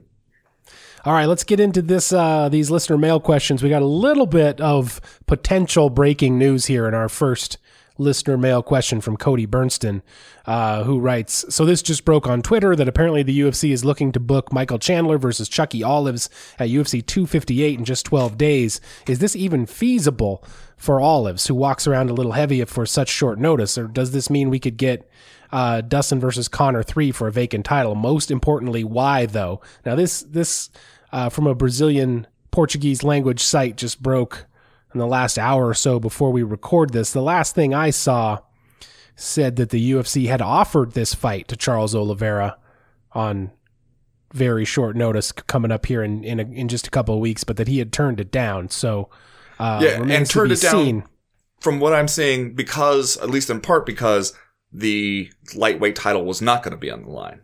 All 1.05 1.13
right, 1.13 1.27
let's 1.27 1.45
get 1.45 1.61
into 1.61 1.81
this. 1.81 2.13
Uh, 2.13 2.49
these 2.49 2.71
listener 2.71 2.99
mail 2.99 3.21
questions. 3.21 3.63
We 3.63 3.69
got 3.71 3.83
a 3.83 3.87
little 3.87 4.27
bit 4.27 4.61
of 4.61 5.01
potential 5.27 5.89
breaking 5.91 6.39
news 6.39 6.67
here 6.67 6.87
in 6.89 6.95
our 6.95 7.09
first 7.09 7.57
listener 7.99 8.39
mail 8.39 8.63
question 8.63 9.01
from 9.01 9.17
Cody 9.17 9.47
Bernston, 9.47 10.03
uh, 10.47 10.85
who 10.85 10.99
writes 10.99 11.45
So 11.51 11.65
this 11.65 11.83
just 11.83 12.05
broke 12.05 12.27
on 12.27 12.41
Twitter 12.43 12.75
that 12.75 12.89
apparently 12.89 13.23
the 13.23 13.41
UFC 13.41 13.73
is 13.73 13.85
looking 13.85 14.13
to 14.13 14.21
book 14.21 14.53
Michael 14.53 14.79
Chandler 14.79 15.19
versus 15.19 15.49
Chucky 15.49 15.83
Olives 15.83 16.31
at 16.59 16.69
UFC 16.69 17.05
258 17.05 17.79
in 17.79 17.85
just 17.85 18.07
12 18.07 18.39
days. 18.39 18.81
Is 19.07 19.19
this 19.19 19.37
even 19.37 19.67
feasible 19.67 20.45
for 20.77 21.01
Olives, 21.01 21.49
who 21.49 21.55
walks 21.55 21.87
around 21.87 22.09
a 22.09 22.15
little 22.15 22.33
heavy 22.33 22.65
for 22.65 22.87
such 22.87 23.09
short 23.09 23.39
notice? 23.39 23.77
Or 23.77 23.89
does 23.89 24.13
this 24.13 24.31
mean 24.31 24.49
we 24.49 24.61
could 24.61 24.77
get 24.77 25.11
uh, 25.51 25.81
Dustin 25.81 26.21
versus 26.21 26.49
Conor 26.49 26.83
3 26.83 27.11
for 27.11 27.27
a 27.27 27.33
vacant 27.33 27.67
title? 27.67 27.95
Most 27.95 28.31
importantly, 28.31 28.85
why 28.85 29.27
though? 29.27 29.61
Now, 29.85 29.97
this, 29.97 30.21
this 30.23 30.71
uh, 31.13 31.29
from 31.29 31.47
a 31.47 31.55
Brazilian 31.55 32.27
Portuguese 32.51 33.03
language 33.03 33.43
site 33.43 33.77
just 33.77 34.03
broke 34.03 34.47
in 34.99 35.07
the 35.07 35.07
last 35.07 35.39
hour 35.39 35.69
or 35.69 35.75
so 35.75 36.01
before 36.01 36.33
we 36.33 36.43
record 36.43 36.93
this. 36.93 37.13
The 37.13 37.23
last 37.23 37.55
thing 37.55 37.73
I 37.73 37.91
saw 37.91 38.41
said 39.15 39.57
that 39.57 39.71
the 39.71 39.93
UFC 39.93 40.27
had 40.27 40.43
offered 40.43 40.93
this 40.93 41.15
fight 41.15 41.47
to 41.49 41.57
Charles 41.57 41.95
Oliveira 41.95 42.59
on 43.13 43.53
very 44.33 44.65
short 44.65 44.97
notice 44.97 45.31
coming 45.31 45.71
up 45.71 45.87
here 45.87 46.03
in 46.03 46.25
in, 46.25 46.41
a, 46.41 46.43
in 46.43 46.69
just 46.69 46.89
a 46.89 46.91
couple 46.91 47.15
of 47.15 47.21
weeks, 47.21 47.45
but 47.45 47.57
that 47.57 47.69
he 47.69 47.79
had 47.79 47.93
turned 47.93 48.21
it 48.21 48.33
down. 48.33 48.69
So 48.71 49.09
uh, 49.61 49.81
yeah, 49.83 50.03
and 50.03 50.29
turned 50.29 50.53
it 50.53 50.61
down. 50.61 50.85
Seen. 50.85 51.05
From 51.61 51.81
what 51.81 51.93
I'm 51.93 52.09
seeing, 52.09 52.55
because 52.55 53.17
at 53.19 53.31
least 53.31 53.51
in 53.51 53.61
part 53.61 53.87
because 53.87 54.33
the 54.73 55.31
lightweight 55.55 55.97
title 55.97 56.25
was 56.25 56.43
not 56.43 56.63
going 56.63 56.73
to 56.73 56.79
be 56.79 56.91
on 56.91 57.05
the 57.05 57.11
line. 57.11 57.41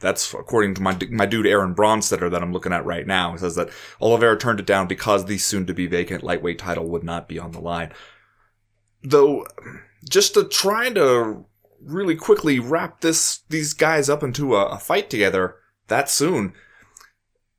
That's 0.00 0.34
according 0.34 0.74
to 0.74 0.82
my 0.82 0.96
my 1.10 1.26
dude 1.26 1.46
Aaron 1.46 1.74
Bronsteter 1.74 2.30
that 2.30 2.42
I'm 2.42 2.52
looking 2.52 2.72
at 2.72 2.84
right 2.84 3.06
now. 3.06 3.32
He 3.32 3.38
says 3.38 3.54
that 3.56 3.70
Oliveira 4.00 4.38
turned 4.38 4.60
it 4.60 4.66
down 4.66 4.86
because 4.86 5.24
the 5.24 5.38
soon 5.38 5.66
to 5.66 5.74
be 5.74 5.86
vacant 5.86 6.22
lightweight 6.22 6.58
title 6.58 6.86
would 6.88 7.04
not 7.04 7.28
be 7.28 7.38
on 7.38 7.52
the 7.52 7.60
line. 7.60 7.92
Though, 9.02 9.46
just 10.08 10.34
to 10.34 10.44
try 10.44 10.90
to 10.90 11.46
really 11.82 12.16
quickly 12.16 12.58
wrap 12.58 13.00
this 13.00 13.40
these 13.48 13.72
guys 13.72 14.10
up 14.10 14.22
into 14.22 14.54
a, 14.54 14.66
a 14.66 14.78
fight 14.78 15.08
together 15.08 15.56
that 15.88 16.10
soon 16.10 16.52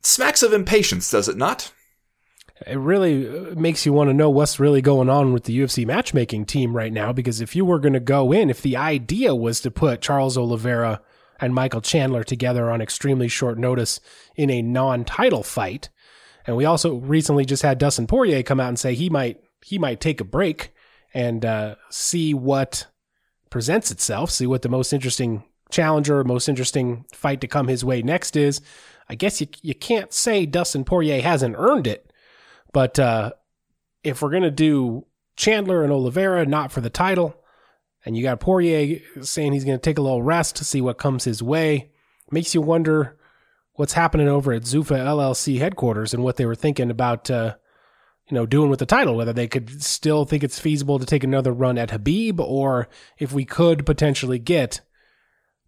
smacks 0.01 0.43
of 0.43 0.53
impatience, 0.53 1.09
does 1.09 1.27
it 1.27 1.37
not? 1.37 1.71
It 2.65 2.77
really 2.77 3.27
uh, 3.27 3.55
makes 3.55 3.85
you 3.85 3.93
want 3.93 4.09
to 4.09 4.15
know 4.15 4.29
what's 4.29 4.59
really 4.59 4.81
going 4.81 5.09
on 5.09 5.31
with 5.31 5.43
the 5.43 5.57
UFC 5.57 5.85
matchmaking 5.85 6.45
team 6.45 6.75
right 6.75 6.91
now. 6.91 7.13
Because 7.13 7.39
if 7.39 7.55
you 7.55 7.65
were 7.65 7.79
going 7.79 7.93
to 7.93 7.99
go 7.99 8.31
in, 8.31 8.49
if 8.49 8.61
the 8.61 8.75
idea 8.75 9.35
was 9.35 9.61
to 9.61 9.71
put 9.71 10.01
Charles 10.01 10.37
Oliveira 10.37 11.01
and 11.39 11.53
Michael 11.53 11.81
Chandler 11.81 12.23
together 12.23 12.69
on 12.69 12.81
extremely 12.81 13.27
short 13.27 13.57
notice 13.57 13.99
in 14.35 14.49
a 14.49 14.61
non-title 14.61 15.43
fight. 15.43 15.89
And 16.45 16.55
we 16.55 16.65
also 16.65 16.95
recently 16.95 17.45
just 17.45 17.63
had 17.63 17.77
Dustin 17.77 18.07
Poirier 18.07 18.43
come 18.43 18.59
out 18.59 18.69
and 18.69 18.79
say 18.79 18.95
he 18.95 19.09
might 19.09 19.41
he 19.65 19.77
might 19.77 19.99
take 19.99 20.21
a 20.21 20.25
break 20.25 20.73
and 21.13 21.43
uh, 21.43 21.75
see 21.89 22.33
what 22.33 22.87
presents 23.49 23.91
itself, 23.91 24.29
see 24.31 24.47
what 24.47 24.61
the 24.61 24.69
most 24.69 24.93
interesting 24.93 25.43
challenger, 25.69 26.23
most 26.23 26.47
interesting 26.47 27.05
fight 27.11 27.41
to 27.41 27.47
come 27.47 27.67
his 27.67 27.83
way 27.83 28.01
next 28.01 28.35
is. 28.35 28.61
I 29.09 29.15
guess 29.15 29.41
you 29.41 29.47
you 29.61 29.75
can't 29.75 30.13
say 30.13 30.45
Dustin 30.45 30.85
Poirier 30.85 31.21
hasn't 31.21 31.55
earned 31.57 31.87
it, 31.87 32.11
but 32.71 32.97
uh, 32.99 33.31
if 34.03 34.21
we're 34.21 34.31
gonna 34.31 34.51
do 34.51 35.05
Chandler 35.35 35.83
and 35.83 35.91
Oliveira, 35.91 36.45
not 36.45 36.71
for 36.71 36.81
the 36.81 36.89
title, 36.89 37.35
and 38.07 38.15
you 38.15 38.23
got 38.23 38.39
Poirier 38.39 39.01
saying 39.21 39.51
he's 39.51 39.65
going 39.65 39.77
to 39.77 39.81
take 39.81 39.97
a 39.97 40.01
little 40.01 40.23
rest 40.23 40.55
to 40.55 40.63
see 40.63 40.79
what 40.79 40.97
comes 40.97 41.25
his 41.25 41.43
way. 41.43 41.91
Makes 42.31 42.55
you 42.55 42.61
wonder 42.61 43.17
what's 43.73 43.93
happening 43.93 44.29
over 44.29 44.53
at 44.53 44.61
Zuffa 44.61 44.97
LLC 44.97 45.59
headquarters 45.59 46.13
and 46.13 46.23
what 46.23 46.37
they 46.37 46.45
were 46.45 46.55
thinking 46.55 46.89
about, 46.89 47.29
uh, 47.29 47.55
you 48.29 48.35
know, 48.35 48.45
doing 48.45 48.69
with 48.69 48.79
the 48.79 48.85
title. 48.85 49.17
Whether 49.17 49.33
they 49.33 49.49
could 49.49 49.83
still 49.83 50.23
think 50.23 50.41
it's 50.41 50.57
feasible 50.57 50.99
to 50.99 51.05
take 51.05 51.25
another 51.25 51.51
run 51.51 51.77
at 51.77 51.89
Khabib, 51.89 52.39
or 52.39 52.87
if 53.17 53.33
we 53.33 53.43
could 53.43 53.85
potentially 53.85 54.39
get 54.39 54.79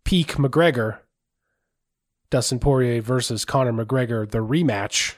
peak 0.05 0.35
McGregor, 0.35 0.99
Dustin 2.29 2.59
Poirier 2.59 3.01
versus 3.01 3.43
Conor 3.43 3.73
McGregor, 3.73 4.31
the 4.31 4.37
rematch, 4.37 5.15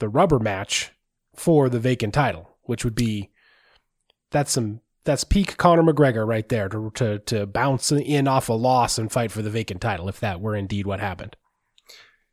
the 0.00 0.08
rubber 0.08 0.40
match 0.40 0.90
for 1.36 1.68
the 1.68 1.78
vacant 1.78 2.14
title, 2.14 2.50
which 2.62 2.84
would 2.84 2.96
be 2.96 3.30
that's 4.32 4.50
some 4.50 4.80
that's 5.04 5.24
peak 5.24 5.56
Conor 5.56 5.82
McGregor 5.82 6.26
right 6.26 6.48
there 6.48 6.68
to, 6.68 6.90
to 6.94 7.18
to 7.20 7.46
bounce 7.46 7.92
in 7.92 8.26
off 8.26 8.48
a 8.48 8.54
loss 8.54 8.98
and 8.98 9.12
fight 9.12 9.30
for 9.30 9.42
the 9.42 9.50
vacant 9.50 9.80
title 9.80 10.08
if 10.08 10.20
that 10.20 10.40
were 10.40 10.56
indeed 10.56 10.86
what 10.86 11.00
happened. 11.00 11.36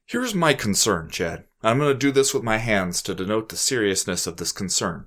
Here's 0.05 0.33
my 0.33 0.53
concern, 0.53 1.09
Chad. 1.09 1.45
I'm 1.63 1.77
going 1.77 1.93
to 1.93 1.97
do 1.97 2.11
this 2.11 2.33
with 2.33 2.43
my 2.43 2.57
hands 2.57 3.01
to 3.03 3.13
denote 3.13 3.49
the 3.49 3.55
seriousness 3.55 4.25
of 4.25 4.37
this 4.37 4.51
concern. 4.51 5.05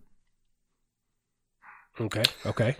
Okay. 2.00 2.22
Okay. 2.46 2.76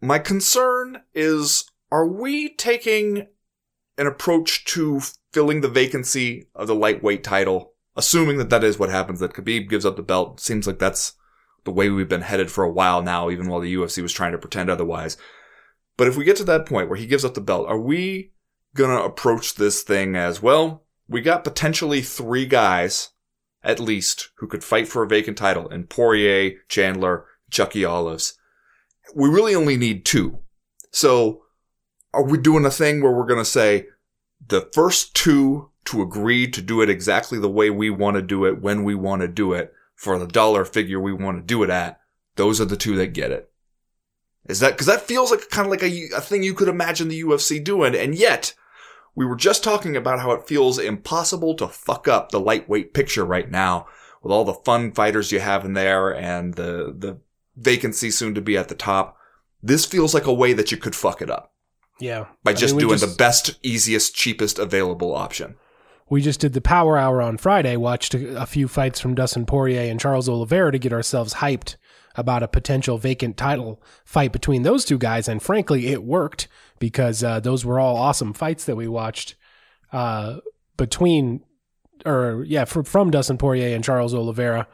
My 0.00 0.18
concern 0.18 1.02
is 1.12 1.70
are 1.90 2.06
we 2.06 2.50
taking 2.54 3.26
an 3.96 4.06
approach 4.06 4.64
to 4.66 5.00
filling 5.32 5.60
the 5.60 5.68
vacancy 5.68 6.48
of 6.54 6.66
the 6.66 6.74
lightweight 6.74 7.22
title, 7.22 7.72
assuming 7.96 8.38
that 8.38 8.50
that 8.50 8.64
is 8.64 8.78
what 8.78 8.90
happens, 8.90 9.20
that 9.20 9.34
Khabib 9.34 9.68
gives 9.68 9.86
up 9.86 9.96
the 9.96 10.02
belt? 10.02 10.40
Seems 10.40 10.66
like 10.66 10.78
that's 10.78 11.14
the 11.64 11.72
way 11.72 11.88
we've 11.88 12.08
been 12.08 12.22
headed 12.22 12.50
for 12.50 12.64
a 12.64 12.70
while 12.70 13.02
now, 13.02 13.30
even 13.30 13.48
while 13.48 13.60
the 13.60 13.74
UFC 13.74 14.02
was 14.02 14.12
trying 14.12 14.32
to 14.32 14.38
pretend 14.38 14.70
otherwise. 14.70 15.16
But 15.96 16.08
if 16.08 16.16
we 16.16 16.24
get 16.24 16.36
to 16.36 16.44
that 16.44 16.66
point 16.66 16.88
where 16.88 16.98
he 16.98 17.06
gives 17.06 17.24
up 17.24 17.34
the 17.34 17.40
belt, 17.40 17.68
are 17.68 17.78
we 17.78 18.32
gonna 18.74 19.02
approach 19.02 19.54
this 19.54 19.82
thing 19.82 20.16
as 20.16 20.42
well? 20.42 20.84
We 21.08 21.20
got 21.20 21.44
potentially 21.44 22.02
three 22.02 22.46
guys, 22.46 23.10
at 23.62 23.80
least, 23.80 24.30
who 24.36 24.46
could 24.46 24.64
fight 24.64 24.88
for 24.88 25.02
a 25.02 25.08
vacant 25.08 25.38
title 25.38 25.68
in 25.68 25.84
Poirier, 25.84 26.52
Chandler, 26.68 27.26
Chucky 27.50 27.84
Olives. 27.84 28.38
We 29.14 29.28
really 29.28 29.54
only 29.54 29.76
need 29.76 30.04
two. 30.04 30.40
So, 30.90 31.42
are 32.12 32.24
we 32.24 32.38
doing 32.38 32.64
a 32.64 32.70
thing 32.70 33.02
where 33.02 33.12
we're 33.12 33.26
gonna 33.26 33.44
say 33.44 33.86
the 34.46 34.68
first 34.72 35.14
two 35.14 35.70
to 35.86 36.02
agree 36.02 36.50
to 36.50 36.62
do 36.62 36.80
it 36.80 36.90
exactly 36.90 37.38
the 37.38 37.48
way 37.48 37.70
we 37.70 37.90
want 37.90 38.16
to 38.16 38.22
do 38.22 38.44
it 38.44 38.60
when 38.60 38.84
we 38.84 38.94
want 38.94 39.22
to 39.22 39.28
do 39.28 39.52
it 39.52 39.72
for 40.04 40.18
the 40.18 40.26
dollar 40.26 40.64
figure 40.64 41.00
we 41.00 41.12
want 41.12 41.38
to 41.38 41.42
do 41.42 41.62
it 41.62 41.70
at, 41.70 41.98
those 42.36 42.60
are 42.60 42.66
the 42.66 42.76
two 42.76 42.94
that 42.96 43.08
get 43.08 43.32
it. 43.32 43.50
Is 44.46 44.60
that, 44.60 44.76
cause 44.76 44.86
that 44.86 45.02
feels 45.02 45.30
like 45.30 45.48
kind 45.48 45.66
of 45.66 45.70
like 45.70 45.82
a, 45.82 46.08
a 46.16 46.20
thing 46.20 46.42
you 46.42 46.54
could 46.54 46.68
imagine 46.68 47.08
the 47.08 47.22
UFC 47.22 47.64
doing. 47.64 47.94
And 47.94 48.14
yet 48.14 48.54
we 49.14 49.24
were 49.24 49.36
just 49.36 49.64
talking 49.64 49.96
about 49.96 50.20
how 50.20 50.32
it 50.32 50.46
feels 50.46 50.78
impossible 50.78 51.54
to 51.54 51.66
fuck 51.66 52.06
up 52.06 52.30
the 52.30 52.38
lightweight 52.38 52.92
picture 52.92 53.24
right 53.24 53.50
now 53.50 53.86
with 54.22 54.30
all 54.30 54.44
the 54.44 54.52
fun 54.52 54.92
fighters 54.92 55.32
you 55.32 55.40
have 55.40 55.64
in 55.64 55.72
there 55.72 56.14
and 56.14 56.54
the, 56.54 56.94
the 56.96 57.18
vacancy 57.56 58.10
soon 58.10 58.34
to 58.34 58.42
be 58.42 58.58
at 58.58 58.68
the 58.68 58.74
top. 58.74 59.16
This 59.62 59.86
feels 59.86 60.12
like 60.12 60.26
a 60.26 60.34
way 60.34 60.52
that 60.52 60.70
you 60.70 60.76
could 60.76 60.94
fuck 60.94 61.22
it 61.22 61.30
up. 61.30 61.52
Yeah. 61.98 62.26
By 62.42 62.52
just 62.52 62.74
I 62.74 62.76
mean, 62.76 62.88
doing 62.88 62.98
just, 62.98 63.12
the 63.12 63.16
best, 63.16 63.58
easiest, 63.62 64.14
cheapest 64.14 64.58
available 64.58 65.14
option 65.14 65.56
we 66.10 66.20
just 66.20 66.40
did 66.40 66.52
the 66.52 66.60
Power 66.60 66.98
Hour 66.98 67.22
on 67.22 67.38
Friday, 67.38 67.76
watched 67.76 68.14
a, 68.14 68.46
few 68.46 68.68
fights 68.68 69.00
from 69.00 69.14
Dustin 69.14 69.46
Poirier 69.46 69.90
and 69.90 69.98
Charles 69.98 70.28
Oliveira 70.28 70.72
to 70.72 70.78
get 70.78 70.92
ourselves 70.92 71.34
hyped 71.34 71.76
about 72.14 72.42
a 72.42 72.48
potential 72.48 72.98
vacant 72.98 73.36
title 73.36 73.82
fight 74.04 74.32
between 74.32 74.62
those 74.62 74.84
two 74.84 74.98
guys. 74.98 75.28
And 75.28 75.42
frankly, 75.42 75.88
it 75.88 76.04
worked 76.04 76.46
because 76.78 77.24
uh, 77.24 77.40
those 77.40 77.64
were 77.64 77.80
all 77.80 77.96
awesome 77.96 78.32
fights 78.32 78.64
that 78.66 78.76
we 78.76 78.86
watched 78.86 79.34
uh, 79.92 80.38
between, 80.76 81.42
or 82.04 82.44
yeah, 82.46 82.64
for, 82.64 82.84
from 82.84 83.10
Dustin 83.10 83.38
Poirier 83.38 83.74
and 83.74 83.84
Charles 83.84 84.14
Oliveira. 84.14 84.68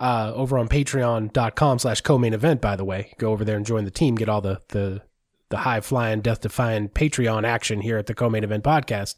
Uh, 0.00 0.32
over 0.34 0.56
on 0.56 0.66
patreon.com 0.66 1.78
slash 1.78 2.00
co-main 2.00 2.32
event, 2.32 2.62
by 2.62 2.74
the 2.74 2.86
way, 2.86 3.12
go 3.18 3.32
over 3.32 3.44
there 3.44 3.58
and 3.58 3.66
join 3.66 3.84
the 3.84 3.90
team, 3.90 4.14
get 4.14 4.30
all 4.30 4.40
the, 4.40 4.62
the, 4.68 5.02
the 5.50 5.58
high 5.58 5.82
flying, 5.82 6.22
death 6.22 6.40
defying 6.40 6.88
Patreon 6.88 7.44
action 7.44 7.82
here 7.82 7.98
at 7.98 8.06
the 8.06 8.14
co-main 8.14 8.42
event 8.42 8.64
podcast 8.64 9.16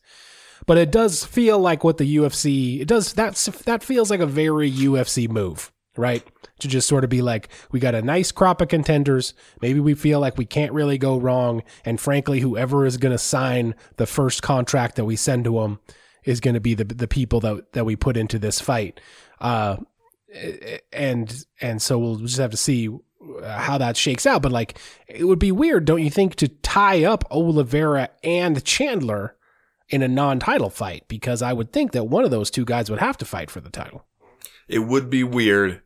but 0.66 0.78
it 0.78 0.90
does 0.90 1.24
feel 1.24 1.58
like 1.58 1.84
what 1.84 1.98
the 1.98 2.16
UFC 2.16 2.80
it 2.80 2.88
does 2.88 3.14
that 3.14 3.34
that 3.64 3.82
feels 3.82 4.10
like 4.10 4.20
a 4.20 4.26
very 4.26 4.70
UFC 4.70 5.28
move, 5.28 5.72
right? 5.96 6.22
To 6.60 6.68
just 6.68 6.88
sort 6.88 7.04
of 7.04 7.10
be 7.10 7.22
like, 7.22 7.48
we 7.72 7.80
got 7.80 7.94
a 7.94 8.02
nice 8.02 8.30
crop 8.30 8.60
of 8.60 8.68
contenders. 8.68 9.34
Maybe 9.60 9.80
we 9.80 9.94
feel 9.94 10.20
like 10.20 10.38
we 10.38 10.44
can't 10.44 10.72
really 10.72 10.98
go 10.98 11.18
wrong, 11.18 11.62
and 11.84 12.00
frankly, 12.00 12.40
whoever 12.40 12.86
is 12.86 12.96
going 12.96 13.12
to 13.12 13.18
sign 13.18 13.74
the 13.96 14.06
first 14.06 14.42
contract 14.42 14.96
that 14.96 15.04
we 15.04 15.16
send 15.16 15.44
to 15.44 15.60
them 15.60 15.80
is 16.24 16.40
going 16.40 16.54
to 16.54 16.60
be 16.60 16.74
the 16.74 16.84
the 16.84 17.08
people 17.08 17.40
that 17.40 17.72
that 17.72 17.84
we 17.84 17.96
put 17.96 18.16
into 18.16 18.38
this 18.38 18.60
fight. 18.60 19.00
Uh, 19.40 19.76
and 20.92 21.44
and 21.60 21.82
so 21.82 21.98
we'll 21.98 22.16
just 22.16 22.38
have 22.38 22.52
to 22.52 22.56
see 22.56 22.88
how 23.44 23.78
that 23.78 23.96
shakes 23.96 24.26
out. 24.26 24.42
But 24.42 24.52
like, 24.52 24.78
it 25.06 25.24
would 25.24 25.38
be 25.38 25.52
weird, 25.52 25.84
don't 25.84 26.02
you 26.02 26.10
think, 26.10 26.36
to 26.36 26.48
tie 26.48 27.04
up 27.04 27.24
Oliveira 27.30 28.10
and 28.22 28.64
Chandler 28.64 29.36
in 29.92 30.02
a 30.02 30.08
non-title 30.08 30.70
fight 30.70 31.04
because 31.08 31.42
I 31.42 31.52
would 31.52 31.72
think 31.72 31.92
that 31.92 32.04
one 32.04 32.24
of 32.24 32.30
those 32.30 32.50
two 32.50 32.64
guys 32.64 32.90
would 32.90 32.98
have 33.00 33.16
to 33.18 33.24
fight 33.24 33.50
for 33.50 33.60
the 33.60 33.70
title. 33.70 34.04
It 34.68 34.80
would 34.80 35.10
be 35.10 35.22
weird 35.24 35.82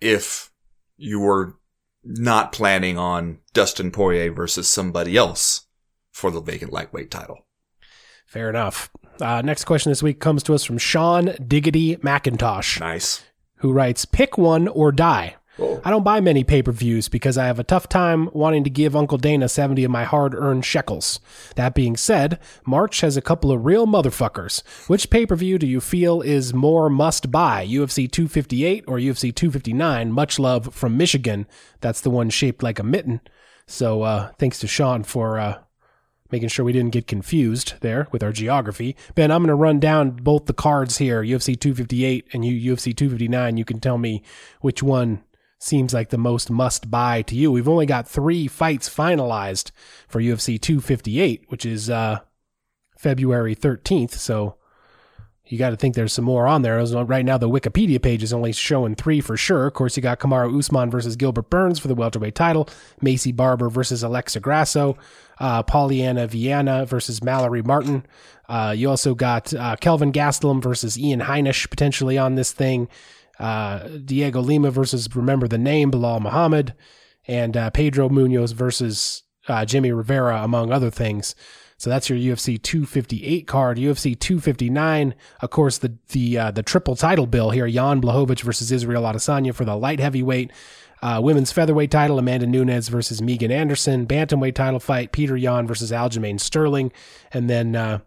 if 0.00 0.50
you 0.96 1.20
were 1.20 1.56
not 2.04 2.52
planning 2.52 2.98
on 2.98 3.38
Dustin 3.52 3.90
Poirier 3.90 4.32
versus 4.32 4.68
somebody 4.68 5.16
else 5.16 5.66
for 6.12 6.30
the 6.30 6.40
vacant 6.40 6.72
lightweight 6.72 7.10
title. 7.10 7.46
Fair 8.26 8.48
enough. 8.50 8.90
Uh, 9.20 9.42
next 9.42 9.64
question 9.64 9.90
this 9.90 10.02
week 10.02 10.20
comes 10.20 10.42
to 10.42 10.54
us 10.54 10.64
from 10.64 10.78
Sean 10.78 11.34
Diggity 11.46 11.96
McIntosh, 11.96 12.80
Nice. 12.80 13.24
who 13.56 13.72
writes 13.72 14.04
Pick 14.04 14.36
one 14.38 14.68
or 14.68 14.92
die. 14.92 15.36
Whoa. 15.56 15.80
I 15.84 15.90
don't 15.90 16.02
buy 16.02 16.20
many 16.20 16.42
pay 16.42 16.62
per 16.62 16.72
views 16.72 17.08
because 17.08 17.38
I 17.38 17.46
have 17.46 17.58
a 17.58 17.64
tough 17.64 17.88
time 17.88 18.28
wanting 18.32 18.64
to 18.64 18.70
give 18.70 18.96
Uncle 18.96 19.18
Dana 19.18 19.48
70 19.48 19.84
of 19.84 19.90
my 19.90 20.04
hard 20.04 20.34
earned 20.34 20.64
shekels. 20.64 21.20
That 21.54 21.74
being 21.74 21.96
said, 21.96 22.40
March 22.66 23.00
has 23.02 23.16
a 23.16 23.22
couple 23.22 23.52
of 23.52 23.64
real 23.64 23.86
motherfuckers. 23.86 24.66
Which 24.88 25.10
pay 25.10 25.26
per 25.26 25.36
view 25.36 25.58
do 25.58 25.66
you 25.66 25.80
feel 25.80 26.22
is 26.22 26.52
more 26.52 26.90
must 26.90 27.30
buy, 27.30 27.64
UFC 27.66 28.10
258 28.10 28.84
or 28.88 28.98
UFC 28.98 29.34
259? 29.34 30.10
Much 30.10 30.38
love 30.38 30.74
from 30.74 30.96
Michigan. 30.96 31.46
That's 31.80 32.00
the 32.00 32.10
one 32.10 32.30
shaped 32.30 32.62
like 32.62 32.78
a 32.78 32.84
mitten. 32.84 33.20
So 33.66 34.02
uh, 34.02 34.32
thanks 34.38 34.58
to 34.58 34.66
Sean 34.66 35.04
for 35.04 35.38
uh, 35.38 35.58
making 36.30 36.48
sure 36.48 36.64
we 36.64 36.72
didn't 36.72 36.92
get 36.92 37.06
confused 37.06 37.74
there 37.80 38.08
with 38.10 38.22
our 38.22 38.32
geography. 38.32 38.96
Ben, 39.14 39.30
I'm 39.30 39.42
going 39.42 39.48
to 39.48 39.54
run 39.54 39.78
down 39.78 40.10
both 40.10 40.46
the 40.46 40.52
cards 40.52 40.98
here 40.98 41.22
UFC 41.22 41.58
258 41.58 42.26
and 42.32 42.42
UFC 42.42 42.94
259. 42.96 43.56
You 43.56 43.64
can 43.64 43.78
tell 43.78 43.98
me 43.98 44.22
which 44.60 44.82
one 44.82 45.22
seems 45.64 45.94
like 45.94 46.10
the 46.10 46.18
most 46.18 46.50
must 46.50 46.90
buy 46.90 47.22
to 47.22 47.34
you. 47.34 47.50
We've 47.50 47.68
only 47.68 47.86
got 47.86 48.06
three 48.06 48.46
fights 48.46 48.88
finalized 48.88 49.70
for 50.08 50.20
UFC 50.20 50.60
258, 50.60 51.44
which 51.48 51.64
is 51.64 51.88
uh, 51.88 52.20
February 52.98 53.56
13th. 53.56 54.12
So 54.12 54.56
you 55.46 55.58
got 55.58 55.70
to 55.70 55.76
think 55.76 55.94
there's 55.94 56.12
some 56.12 56.24
more 56.24 56.46
on 56.46 56.62
there. 56.62 56.82
Right 57.04 57.24
now, 57.24 57.36
the 57.36 57.50
Wikipedia 57.50 58.00
page 58.00 58.22
is 58.22 58.32
only 58.32 58.52
showing 58.52 58.94
three 58.94 59.20
for 59.20 59.36
sure. 59.36 59.66
Of 59.66 59.74
course, 59.74 59.96
you 59.96 60.02
got 60.02 60.18
Kamaru 60.18 60.58
Usman 60.58 60.90
versus 60.90 61.16
Gilbert 61.16 61.50
Burns 61.50 61.78
for 61.78 61.88
the 61.88 61.94
welterweight 61.94 62.34
title, 62.34 62.68
Maycee 63.02 63.34
Barber 63.34 63.68
versus 63.68 64.02
Alexa 64.02 64.40
Grasso, 64.40 64.96
uh, 65.38 65.62
Polyana 65.62 66.26
Viana 66.28 66.86
versus 66.86 67.22
Mallory 67.22 67.62
Martin. 67.62 68.06
Uh, 68.48 68.74
you 68.76 68.88
also 68.88 69.14
got 69.14 69.52
uh, 69.52 69.76
Kelvin 69.76 70.12
Gastelum 70.12 70.62
versus 70.62 70.98
Ian 70.98 71.20
Heinisch 71.20 71.68
potentially 71.68 72.16
on 72.16 72.36
this 72.36 72.52
thing. 72.52 72.88
Uh, 73.38 73.80
Dhiego 73.80 74.44
Lima 74.44 74.70
versus 74.70 75.14
remember 75.14 75.48
the 75.48 75.58
name 75.58 75.90
Belal 75.90 76.20
Muhammad, 76.20 76.74
and 77.26 77.56
uh, 77.56 77.70
Pedro 77.70 78.08
Munhoz 78.08 78.52
versus 78.52 79.22
uh, 79.48 79.64
Jimmy 79.64 79.92
Rivera, 79.92 80.42
among 80.42 80.72
other 80.72 80.90
things. 80.90 81.34
So 81.76 81.90
that's 81.90 82.08
your 82.08 82.18
UFC 82.18 82.62
258 82.62 83.46
card. 83.46 83.78
UFC 83.78 84.18
259, 84.18 85.14
of 85.40 85.50
course, 85.50 85.78
the 85.78 85.98
the 86.08 86.38
uh, 86.38 86.50
the 86.50 86.62
triple 86.62 86.96
title 86.96 87.26
bill 87.26 87.50
here: 87.50 87.68
Jan 87.68 88.00
Blachowicz 88.00 88.42
versus 88.42 88.70
Israel 88.70 89.02
Adesanya 89.02 89.54
for 89.54 89.64
the 89.64 89.76
light 89.76 90.00
heavyweight. 90.00 90.50
Uh, 91.02 91.20
women's 91.22 91.52
featherweight 91.52 91.90
title: 91.90 92.18
Amanda 92.18 92.46
Nunes 92.46 92.88
versus 92.88 93.20
Megan 93.20 93.50
Anderson. 93.50 94.06
Bantamweight 94.06 94.54
title 94.54 94.80
fight: 94.80 95.12
Petr 95.12 95.40
Yan 95.40 95.66
versus 95.66 95.90
Aljamain 95.90 96.38
Sterling. 96.38 96.92
And 97.32 97.50
then 97.50 97.74
uh, 97.74 97.98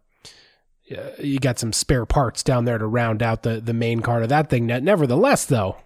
you 1.20 1.40
got 1.40 1.60
some 1.60 1.74
spare 1.74 2.06
parts 2.06 2.44
down 2.44 2.66
there 2.66 2.78
to 2.78 2.88
round 2.88 3.22
out 3.22 3.44
the 3.44 3.60
the 3.60 3.74
main 3.74 4.02
card 4.02 4.24
of 4.24 4.30
that 4.30 4.50
thing. 4.50 4.66
Nevertheless, 4.66 5.46
though, 5.46 5.78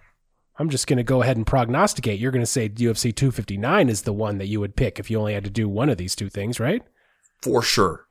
I'm 0.58 0.68
just 0.68 0.86
going 0.86 0.98
to 0.98 1.02
go 1.02 1.22
ahead 1.22 1.36
and 1.36 1.46
prognosticate. 1.46 2.20
You're 2.20 2.30
going 2.30 2.42
to 2.42 2.46
say 2.46 2.68
UFC 2.68 3.14
259 3.14 3.88
is 3.88 4.02
the 4.02 4.12
one 4.12 4.38
that 4.38 4.46
you 4.46 4.60
would 4.60 4.76
pick 4.76 4.98
if 4.98 5.10
you 5.10 5.18
only 5.18 5.34
had 5.34 5.44
to 5.44 5.50
do 5.50 5.68
one 5.68 5.88
of 5.88 5.96
these 5.96 6.14
two 6.14 6.28
things, 6.28 6.60
right? 6.60 6.82
For 7.40 7.62
sure. 7.62 8.06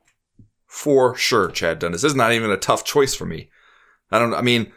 For 0.66 1.14
sure, 1.16 1.50
Chad 1.50 1.78
Dunn. 1.78 1.92
This 1.92 2.04
is 2.04 2.14
not 2.14 2.32
even 2.32 2.50
a 2.50 2.56
tough 2.56 2.84
choice 2.84 3.14
for 3.14 3.26
me. 3.26 3.50
I 4.10 4.18
don't, 4.18 4.34
I 4.34 4.42
mean, 4.42 4.72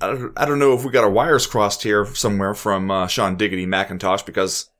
I 0.00 0.06
don't, 0.08 0.32
I 0.38 0.44
don't 0.44 0.58
know 0.58 0.74
if 0.74 0.84
we 0.84 0.90
got 0.90 1.04
our 1.04 1.10
wires 1.10 1.46
crossed 1.46 1.82
here 1.82 2.06
somewhere 2.06 2.54
from 2.54 2.90
uh, 2.90 3.06
Sean 3.06 3.36
Diggity 3.36 3.66
McIntosh 3.66 4.24
because 4.24 4.70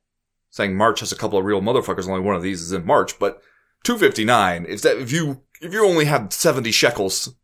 saying 0.51 0.77
March 0.77 1.01
has 1.01 1.13
a 1.13 1.17
couple 1.17 1.39
of 1.39 1.45
real 1.45 1.61
motherfuckers. 1.61 2.09
Only 2.09 2.21
one 2.21 2.37
of 2.37 2.43
these 2.43 2.63
is 2.63 2.73
in 2.73 2.87
March, 2.87 3.19
but 3.19 3.43
259. 3.85 4.67
If 4.69 4.83
that, 4.83 4.99
if 4.99 5.13
you, 5.13 5.43
if 5.61 5.73
you 5.73 5.85
only 5.85 6.05
have 6.07 6.33
70 6.33 6.71
shekels 6.73 7.35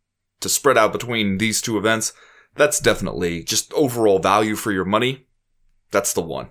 to 0.40 0.48
spread 0.48 0.78
out 0.78 0.92
between 0.92 1.38
these 1.38 1.60
two 1.60 1.78
events, 1.78 2.12
that's 2.54 2.80
definitely 2.80 3.42
just 3.42 3.72
overall 3.74 4.18
value 4.18 4.56
for 4.56 4.72
your 4.72 4.84
money. 4.84 5.26
That's 5.90 6.12
the 6.12 6.20
one. 6.20 6.50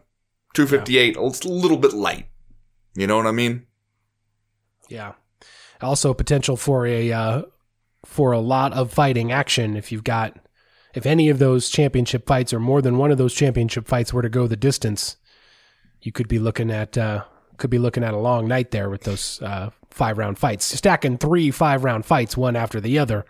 258, 0.53 1.17
it's 1.17 1.46
a 1.46 1.48
little 1.48 1.77
bit 1.77 1.93
light. 1.93 2.27
You 2.96 3.08
know 3.08 3.17
what 3.17 3.27
I 3.27 3.32
mean? 3.32 3.65
Yeah. 4.89 5.13
Also 5.82 6.13
potential 6.13 6.55
for 6.55 6.86
a 6.86 7.12
uh, 7.12 7.41
for 8.05 8.32
a 8.32 8.39
lot 8.39 8.74
of 8.74 8.93
fighting 8.93 9.32
action 9.32 9.75
if 9.75 9.91
you've 9.91 10.03
got 10.03 10.38
if 10.93 11.05
any 11.05 11.29
of 11.29 11.39
those 11.39 11.70
championship 11.70 12.27
fights 12.27 12.53
or 12.53 12.60
more 12.60 12.82
than 12.82 12.98
one 12.98 13.12
of 13.12 13.17
those 13.17 13.34
championship 13.34 13.88
fights 13.88 14.13
were 14.13 14.22
to 14.22 14.29
go 14.29 14.46
the 14.46 14.55
distance, 14.55 15.17
you 16.01 16.12
could 16.12 16.27
be 16.27 16.39
looking 16.39 16.70
at 16.70 16.98
uh, 16.98 17.24
could 17.58 17.70
be 17.70 17.79
looking 17.79 18.03
at 18.03 18.13
a 18.13 18.17
long 18.17 18.48
night 18.48 18.72
there 18.72 18.89
with 18.89 19.03
those 19.03 19.41
uh, 19.41 19.71
five 19.93 20.17
round 20.17 20.38
fights. 20.38 20.65
Stacking 20.65 21.17
three 21.17 21.51
five 21.51 21.84
round 21.84 22.06
fights 22.06 22.36
one 22.36 22.56
after 22.56 22.79
the 22.79 22.99
other. 22.99 23.25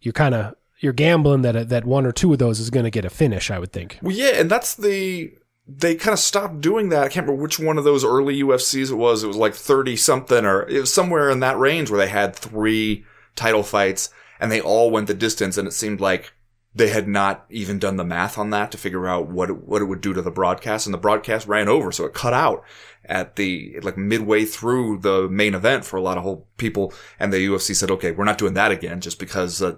You're 0.00 0.12
kind 0.12 0.34
of 0.34 0.54
you're 0.78 0.92
gambling 0.92 1.42
that 1.42 1.68
that 1.68 1.84
one 1.84 2.06
or 2.06 2.12
two 2.12 2.32
of 2.32 2.38
those 2.38 2.58
is 2.58 2.70
going 2.70 2.84
to 2.84 2.90
get 2.90 3.04
a 3.04 3.10
finish. 3.10 3.50
I 3.50 3.58
would 3.58 3.72
think. 3.72 3.98
Well, 4.02 4.14
yeah, 4.14 4.40
and 4.40 4.50
that's 4.50 4.74
the 4.74 5.32
they 5.78 5.94
kind 5.94 6.12
of 6.12 6.18
stopped 6.18 6.60
doing 6.60 6.88
that. 6.88 7.04
I 7.04 7.08
can't 7.08 7.26
remember 7.26 7.42
which 7.42 7.58
one 7.58 7.78
of 7.78 7.84
those 7.84 8.04
early 8.04 8.42
UFCs 8.42 8.90
it 8.90 8.96
was. 8.96 9.22
It 9.22 9.28
was 9.28 9.36
like 9.36 9.54
30 9.54 9.96
something 9.96 10.44
or 10.44 10.68
it 10.68 10.80
was 10.80 10.92
somewhere 10.92 11.30
in 11.30 11.40
that 11.40 11.58
range 11.58 11.90
where 11.90 12.00
they 12.00 12.08
had 12.08 12.34
three 12.34 13.04
title 13.36 13.62
fights 13.62 14.10
and 14.40 14.50
they 14.50 14.60
all 14.60 14.90
went 14.90 15.06
the 15.06 15.14
distance. 15.14 15.56
And 15.56 15.68
it 15.68 15.72
seemed 15.72 16.00
like 16.00 16.32
they 16.74 16.88
had 16.88 17.06
not 17.06 17.46
even 17.50 17.78
done 17.78 17.96
the 17.96 18.04
math 18.04 18.38
on 18.38 18.50
that 18.50 18.72
to 18.72 18.78
figure 18.78 19.06
out 19.06 19.28
what 19.28 19.50
it, 19.50 19.64
what 19.64 19.82
it 19.82 19.86
would 19.86 20.00
do 20.00 20.12
to 20.12 20.22
the 20.22 20.30
broadcast. 20.30 20.86
And 20.86 20.94
the 20.94 20.98
broadcast 20.98 21.46
ran 21.46 21.68
over. 21.68 21.92
So 21.92 22.04
it 22.04 22.14
cut 22.14 22.32
out 22.32 22.64
at 23.04 23.36
the, 23.36 23.78
like 23.82 23.96
midway 23.96 24.44
through 24.44 24.98
the 24.98 25.28
main 25.28 25.54
event 25.54 25.84
for 25.84 25.96
a 25.96 26.02
lot 26.02 26.16
of 26.16 26.22
whole 26.22 26.48
people. 26.56 26.92
And 27.18 27.32
the 27.32 27.46
UFC 27.46 27.74
said, 27.74 27.90
okay, 27.90 28.12
we're 28.12 28.24
not 28.24 28.38
doing 28.38 28.54
that 28.54 28.72
again 28.72 29.00
just 29.00 29.18
because 29.18 29.62
uh, 29.62 29.76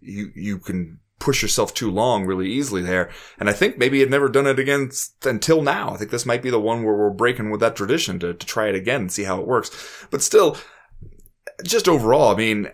you, 0.00 0.30
you 0.34 0.58
can 0.58 0.98
push 1.18 1.42
yourself 1.42 1.72
too 1.72 1.90
long 1.90 2.26
really 2.26 2.50
easily 2.50 2.82
there. 2.82 3.10
And 3.38 3.48
I 3.48 3.52
think 3.52 3.78
maybe 3.78 4.00
had 4.00 4.10
never 4.10 4.28
done 4.28 4.46
it 4.46 4.58
again 4.58 4.90
until 5.24 5.62
now. 5.62 5.94
I 5.94 5.96
think 5.96 6.10
this 6.10 6.26
might 6.26 6.42
be 6.42 6.50
the 6.50 6.60
one 6.60 6.84
where 6.84 6.94
we're 6.94 7.10
breaking 7.10 7.50
with 7.50 7.60
that 7.60 7.76
tradition 7.76 8.18
to, 8.20 8.34
to 8.34 8.46
try 8.46 8.68
it 8.68 8.74
again 8.74 9.02
and 9.02 9.12
see 9.12 9.24
how 9.24 9.40
it 9.40 9.46
works. 9.46 10.06
But 10.10 10.22
still, 10.22 10.56
just 11.64 11.88
overall, 11.88 12.32
I 12.32 12.36
mean, 12.36 12.68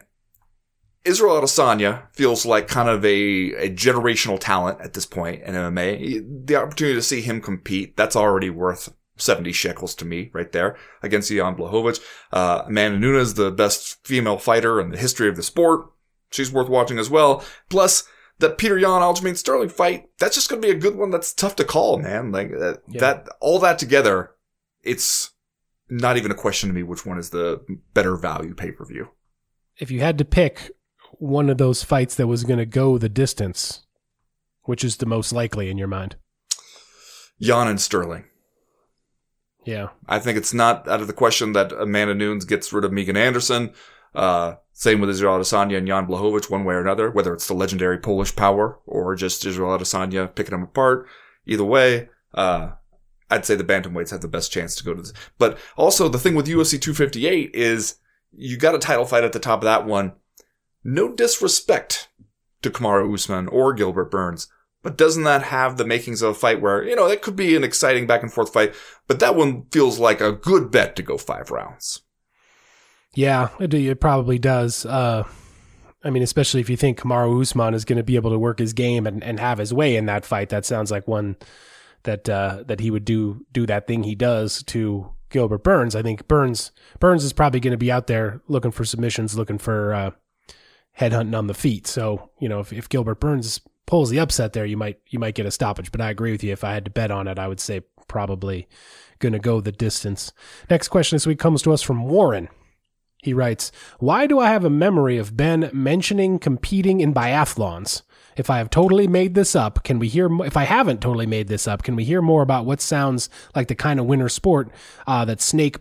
Israel 1.05 1.41
Adesanya 1.41 2.13
feels 2.13 2.45
like 2.45 2.69
kind 2.69 2.89
of 2.89 3.05
a, 3.05 3.53
a 3.55 3.71
generational 3.71 4.39
talent 4.39 4.81
at 4.81 4.95
this 4.95 5.07
point 5.07 5.43
in 5.43 5.55
MMA. 5.55 6.47
The 6.47 6.57
opportunity 6.57 6.97
to 6.97 7.03
see 7.03 7.23
him 7.23 7.41
compete, 7.41 7.97
that's 7.97 8.17
already 8.17 8.51
worth 8.51 8.93
70 9.21 9.53
shekels 9.53 9.95
to 9.97 10.05
me 10.05 10.31
right 10.33 10.51
there 10.53 10.77
against 11.03 11.31
Yan 11.31 11.55
Blachowicz. 11.57 12.01
Uh, 12.33 12.63
Amanda 12.67 12.99
Nunes, 12.99 13.35
the 13.35 13.51
best 13.51 14.05
female 14.07 14.39
fighter 14.39 14.81
in 14.81 14.91
the 14.91 14.99
history 14.99 15.29
of 15.29 15.37
the 15.37 15.43
sport. 15.43 15.91
She's 16.31 16.53
worth 16.53 16.69
watching 16.69 16.99
as 16.99 17.11
well. 17.11 17.45
Plus, 17.69 18.05
that 18.39 18.57
Petr 18.57 18.81
Yan 18.81 19.03
Aljamain 19.03 19.37
Sterling 19.37 19.69
fight, 19.69 20.09
that's 20.19 20.35
just 20.35 20.49
going 20.49 20.63
to 20.63 20.67
be 20.67 20.73
a 20.73 20.79
good 20.79 20.97
one. 20.97 21.11
That's 21.11 21.33
tough 21.33 21.57
to 21.57 21.65
call, 21.65 21.99
man. 21.99 22.33
Like 22.33 22.51
that, 22.51 22.83
Yeah. 22.89 23.01
that, 23.01 23.29
all 23.41 23.59
that 23.59 23.79
together, 23.79 24.31
it's 24.83 25.31
not 25.91 26.17
even 26.17 26.31
a 26.31 26.35
question 26.37 26.69
to 26.69 26.75
me 26.75 26.83
which 26.83 27.05
one 27.05 27.19
is 27.19 27.31
the 27.31 27.61
better 27.93 28.17
value 28.17 28.55
pay 28.55 28.71
per 28.71 28.85
view. 28.87 29.09
If 29.77 29.91
you 29.91 30.01
had 30.01 30.17
to 30.19 30.25
pick 30.25 30.71
one 31.19 31.51
of 31.51 31.59
those 31.59 31.83
fights 31.83 32.15
that 32.15 32.29
was 32.29 32.45
going 32.45 32.59
to 32.59 32.67
go 32.67 32.97
the 32.97 33.09
distance, 33.09 33.85
which 34.63 34.85
is 34.85 34.99
the 34.99 35.07
most 35.07 35.33
likely 35.33 35.69
in 35.69 35.77
your 35.77 35.89
mind? 35.89 36.17
Jan 37.41 37.69
and 37.69 37.81
Sterling. 37.81 38.25
Yeah. 39.71 39.89
I 40.09 40.19
think 40.19 40.37
it's 40.37 40.53
not 40.53 40.89
out 40.89 41.01
of 41.01 41.07
the 41.07 41.13
question 41.13 41.53
that 41.53 41.73
Amanda 41.73 42.13
Nunes 42.13 42.45
gets 42.45 42.73
rid 42.73 42.85
of 42.85 42.93
Megan 42.93 43.17
Anderson. 43.17 43.73
Uh, 44.13 44.57
same 44.73 45.01
with 45.01 45.11
Israel 45.11 45.39
Adesanya 45.39 45.79
and 45.79 45.87
Jan 45.87 46.09
Blachowicz, 46.09 46.51
one 46.51 46.65
way 46.65 46.75
or 46.75 46.81
another, 46.81 47.09
whether 47.09 47.33
it's 47.33 47.47
the 47.47 47.55
legendary 47.55 47.99
Polish 47.99 48.35
power 48.35 48.81
or 48.85 49.15
just 49.15 49.47
Israel 49.47 49.79
Adesanya 49.79 50.35
picking 50.35 50.51
them 50.51 50.65
apart. 50.65 51.07
Either 51.47 51.65
way, 51.65 52.09
uh, 52.35 52.71
I'd 53.31 53.47
say 53.47 53.55
the 53.55 53.63
bantamweights 53.63 54.11
have 54.11 54.23
the 54.23 54.29
best 54.29 54.51
chance 54.51 54.75
to 54.75 54.85
go 54.85 54.93
to 54.93 55.03
this. 55.03 55.13
But 55.39 55.57
also 55.77 56.09
the 56.09 56.19
thing 56.19 56.35
with 56.35 56.49
UFC 56.49 56.81
258 56.81 57.55
is 57.55 57.97
you 58.33 58.57
got 58.57 58.75
a 58.75 58.81
title 58.81 59.05
fight 59.05 59.23
at 59.23 59.33
the 59.33 59.39
top 59.39 59.61
of 59.61 59.65
that 59.65 59.87
one. 59.87 60.15
No 60.83 61.13
disrespect 61.13 62.09
to 62.63 62.71
Kamaru 62.71 63.15
Usman 63.15 63.47
or 63.47 63.73
Gilbert 63.73 64.11
Burns, 64.11 64.49
but 64.83 64.97
doesn't 64.97 65.25
that 65.25 65.45
have 65.45 65.77
the 65.77 65.85
makings 65.85 66.23
of 66.23 66.31
a 66.31 66.35
fight 66.35 66.61
where, 66.61 66.83
you 66.83 66.97
know, 66.97 67.09
that 67.09 67.23
could 67.23 67.37
be 67.37 67.57
an 67.57 67.65
exciting 67.65 68.07
back 68.07 68.23
and 68.23 68.33
forth 68.33 68.53
fight, 68.53 68.75
but 69.07 69.21
that 69.21 69.37
one 69.37 69.67
feels 69.71 69.99
like 69.99 70.21
a 70.21 70.33
good 70.33 70.71
bet 70.71 70.97
to 70.97 71.03
go 71.03 71.19
five 71.19 71.51
rounds. 71.51 72.03
Yeah, 73.15 73.49
it, 73.59 73.75
it 73.75 74.01
probably 74.01 74.39
does. 74.39 74.87
Uh, 74.87 75.25
I 76.03 76.11
mean, 76.11 76.23
especially 76.23 76.61
if 76.61 76.71
you 76.71 76.77
think 76.77 76.99
Kamaru 76.99 77.43
Usman 77.43 77.75
is 77.75 77.85
going 77.85 77.99
to 77.99 78.03
be 78.03 78.17
able 78.17 78.31
to 78.31 78.39
work 78.39 78.59
his 78.59 78.73
game 78.73 79.07
and, 79.07 79.23
and 79.23 79.39
have 79.39 79.59
his 79.59 79.75
way 79.75 79.97
in 79.97 80.07
that 80.07 80.25
fight, 80.25 80.49
that 80.51 80.65
sounds 80.65 80.91
like 80.91 81.07
one 81.07 81.37
that 82.05 82.29
uh, 82.29 82.65
that 82.67 82.81
he 82.81 82.91
would 82.91 83.05
do 83.05 83.45
do 83.53 83.67
that 83.67 83.87
thing 83.87 84.03
he 84.03 84.15
does 84.15 84.63
to 84.65 85.13
Gilbert 85.29 85.63
Burns. 85.63 85.95
I 85.95 86.03
think 86.03 86.27
Burns 86.29 86.73
Burns 86.99 87.25
is 87.25 87.33
probably 87.33 87.61
going 87.61 87.73
to 87.73 87.79
be 87.79 87.93
out 87.93 88.07
there 88.07 88.41
looking 88.49 88.71
for 88.71 88.85
submissions, 88.85 89.37
looking 89.37 89.59
for 89.59 89.93
uh, 89.93 90.11
headhunting 90.99 91.37
on 91.37 91.47
the 91.47 91.55
feet. 91.55 91.87
So 91.87 92.31
you 92.41 92.49
know, 92.49 92.61
if, 92.61 92.73
if 92.73 92.89
Gilbert 92.89 93.21
Burns 93.21 93.61
pulls 93.91 94.09
the 94.09 94.21
upset 94.21 94.53
there, 94.53 94.65
you 94.65 94.77
might 94.77 95.01
you 95.09 95.19
might 95.19 95.35
get 95.35 95.47
a 95.47 95.51
stoppage. 95.51 95.91
But 95.91 96.01
I 96.01 96.11
agree 96.11 96.31
with 96.31 96.45
you. 96.45 96.53
If 96.53 96.63
I 96.63 96.73
had 96.73 96.85
to 96.85 96.93
bet 96.93 97.11
on 97.11 97.27
it, 97.27 97.41
I 97.41 97.49
would 97.49 97.59
say 97.59 97.83
probably 98.07 98.69
going 99.19 99.33
to 99.33 99.39
go 99.41 99.61
the 99.61 99.73
distance. 99.73 100.33
Next 100.71 100.89
question 100.89 101.17
this 101.17 101.27
week 101.27 101.41
comes 101.41 101.61
to 101.63 101.73
us 101.73 101.83
from 101.83 102.05
Warren. 102.05 102.49
He 103.23 103.35
writes, 103.35 103.73
Why 103.99 104.29
do 104.29 104.39
I 104.39 104.49
have 104.49 104.65
a 104.65 104.71
memory 104.71 105.19
of 105.19 105.37
Ben 105.37 105.71
mentioning 105.75 106.39
competing 106.39 107.01
in 107.01 107.13
biathlons? 107.13 108.03
If 108.37 108.49
I 108.49 108.59
have 108.59 108.71
totally 108.71 109.09
made 109.09 109.35
this 109.35 109.57
up, 109.57 109.83
can 109.83 109.99
we 109.99 110.07
hear? 110.07 110.31
If 110.45 110.57
I 110.57 110.65
haven't 110.65 111.03
totally 111.03 111.27
made 111.27 111.49
this 111.49 111.67
up, 111.67 111.83
can 111.83 111.97
we 111.97 112.05
hear 112.05 112.23
more 112.23 112.43
about 112.43 112.65
what 112.65 112.81
sounds 112.81 113.29
like 113.57 113.67
the 113.67 113.75
kind 113.75 113.99
of 113.99 114.07
winter 114.07 114.29
sport 114.29 114.71
uh, 115.07 115.25
that 115.25 115.41
Snake 115.41 115.79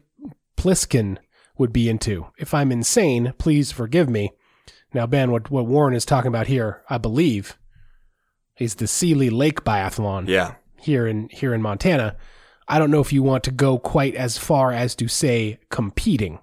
Plissken 0.57 1.19
would 1.59 1.71
be 1.71 1.87
into? 1.87 2.25
If 2.39 2.55
I'm 2.55 2.71
insane, 2.71 3.33
please 3.37 3.71
forgive 3.71 4.09
me. 4.09 4.31
Now, 4.95 5.05
Ben, 5.05 5.31
what 5.31 5.51
what 5.51 5.67
Warren 5.67 5.93
is 5.93 6.05
talking 6.05 6.29
about 6.29 6.47
here, 6.47 6.83
I 6.89 6.97
believe, 6.97 7.55
is 8.59 8.75
the 8.75 8.87
Seeley 8.87 9.29
Lake 9.29 9.63
Biathlon 9.63 10.27
Yeah. 10.27 10.55
here 10.77 11.07
in 11.07 11.29
here 11.29 11.53
in 11.53 11.61
Montana. 11.61 12.15
I 12.67 12.77
don't 12.77 12.91
know 12.91 12.99
if 13.01 13.11
you 13.11 13.23
want 13.23 13.43
to 13.45 13.51
go 13.51 13.79
quite 13.79 14.15
as 14.15 14.37
far 14.37 14.71
as 14.71 14.95
to 14.95 15.07
say 15.07 15.59
competing 15.69 16.39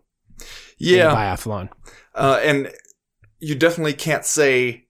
in 0.80 0.94
a 0.94 0.96
Yeah. 0.96 1.14
biathlon. 1.14 1.68
Uh, 2.14 2.40
and 2.42 2.72
you 3.38 3.54
definitely 3.54 3.92
can't 3.92 4.24
say 4.24 4.84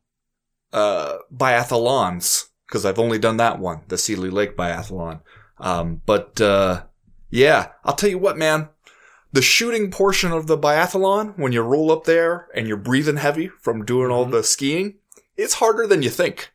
uh, 0.72 1.18
biathlons 1.32 2.46
because 2.66 2.84
I've 2.84 2.98
only 2.98 3.18
done 3.18 3.36
that 3.38 3.58
one, 3.58 3.82
the 3.88 3.96
Seeley 3.98 4.30
Lake 4.30 4.56
biathlon. 4.56 5.20
Um, 5.58 6.02
but 6.06 6.40
uh, 6.40 6.82
yeah, 7.30 7.68
I'll 7.84 7.94
tell 7.94 8.10
you 8.10 8.18
what, 8.18 8.36
man. 8.36 8.68
The 9.32 9.42
shooting 9.42 9.90
portion 9.90 10.32
of 10.32 10.46
the 10.46 10.56
biathlon, 10.58 11.38
when 11.38 11.52
you 11.52 11.60
roll 11.62 11.92
up 11.92 12.04
there 12.04 12.48
and 12.54 12.66
you're 12.66 12.76
breathing 12.76 13.16
heavy 13.18 13.48
from 13.60 13.84
doing 13.84 14.10
all 14.10 14.26
Mhm. 14.26 14.30
the 14.32 14.42
skiing, 14.42 14.94
it's 15.36 15.54
harder 15.54 15.86
than 15.86 16.02
you 16.02 16.10
think. 16.10 16.50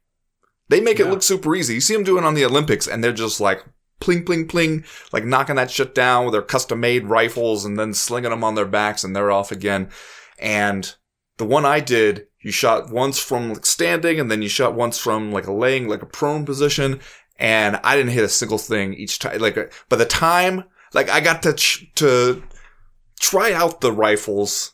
They 0.71 0.79
make 0.79 1.01
it 1.01 1.07
look 1.07 1.21
super 1.21 1.53
easy. 1.53 1.73
You 1.73 1.81
see 1.81 1.93
them 1.93 2.05
doing 2.05 2.23
on 2.23 2.33
the 2.33 2.45
Olympics, 2.45 2.87
and 2.87 3.03
they're 3.03 3.11
just 3.11 3.41
like 3.41 3.61
pling, 3.99 4.23
pling, 4.23 4.47
pling, 4.47 4.85
like 5.11 5.25
knocking 5.25 5.57
that 5.57 5.69
shit 5.69 5.93
down 5.93 6.23
with 6.23 6.31
their 6.31 6.41
custom 6.41 6.79
made 6.79 7.07
rifles 7.07 7.65
and 7.65 7.77
then 7.77 7.93
slinging 7.93 8.29
them 8.29 8.45
on 8.45 8.55
their 8.55 8.65
backs, 8.65 9.03
and 9.03 9.13
they're 9.13 9.31
off 9.31 9.51
again. 9.51 9.89
And 10.39 10.95
the 11.37 11.43
one 11.43 11.65
I 11.65 11.81
did, 11.81 12.27
you 12.39 12.53
shot 12.53 12.89
once 12.89 13.19
from 13.19 13.49
like 13.53 13.65
standing, 13.65 14.17
and 14.17 14.31
then 14.31 14.41
you 14.41 14.47
shot 14.47 14.73
once 14.73 14.97
from 14.97 15.33
like 15.33 15.45
a 15.45 15.51
laying, 15.51 15.89
like 15.89 16.03
a 16.03 16.05
prone 16.05 16.45
position, 16.45 17.01
and 17.37 17.77
I 17.83 17.97
didn't 17.97 18.13
hit 18.13 18.23
a 18.23 18.29
single 18.29 18.57
thing 18.57 18.93
each 18.93 19.19
time. 19.19 19.39
Like 19.39 19.57
uh, 19.57 19.65
by 19.89 19.97
the 19.97 20.05
time, 20.05 20.63
like 20.93 21.09
I 21.09 21.19
got 21.19 21.43
to 21.43 21.51
ch- 21.51 21.91
to 21.95 22.43
try 23.19 23.51
out 23.51 23.81
the 23.81 23.91
rifles 23.91 24.73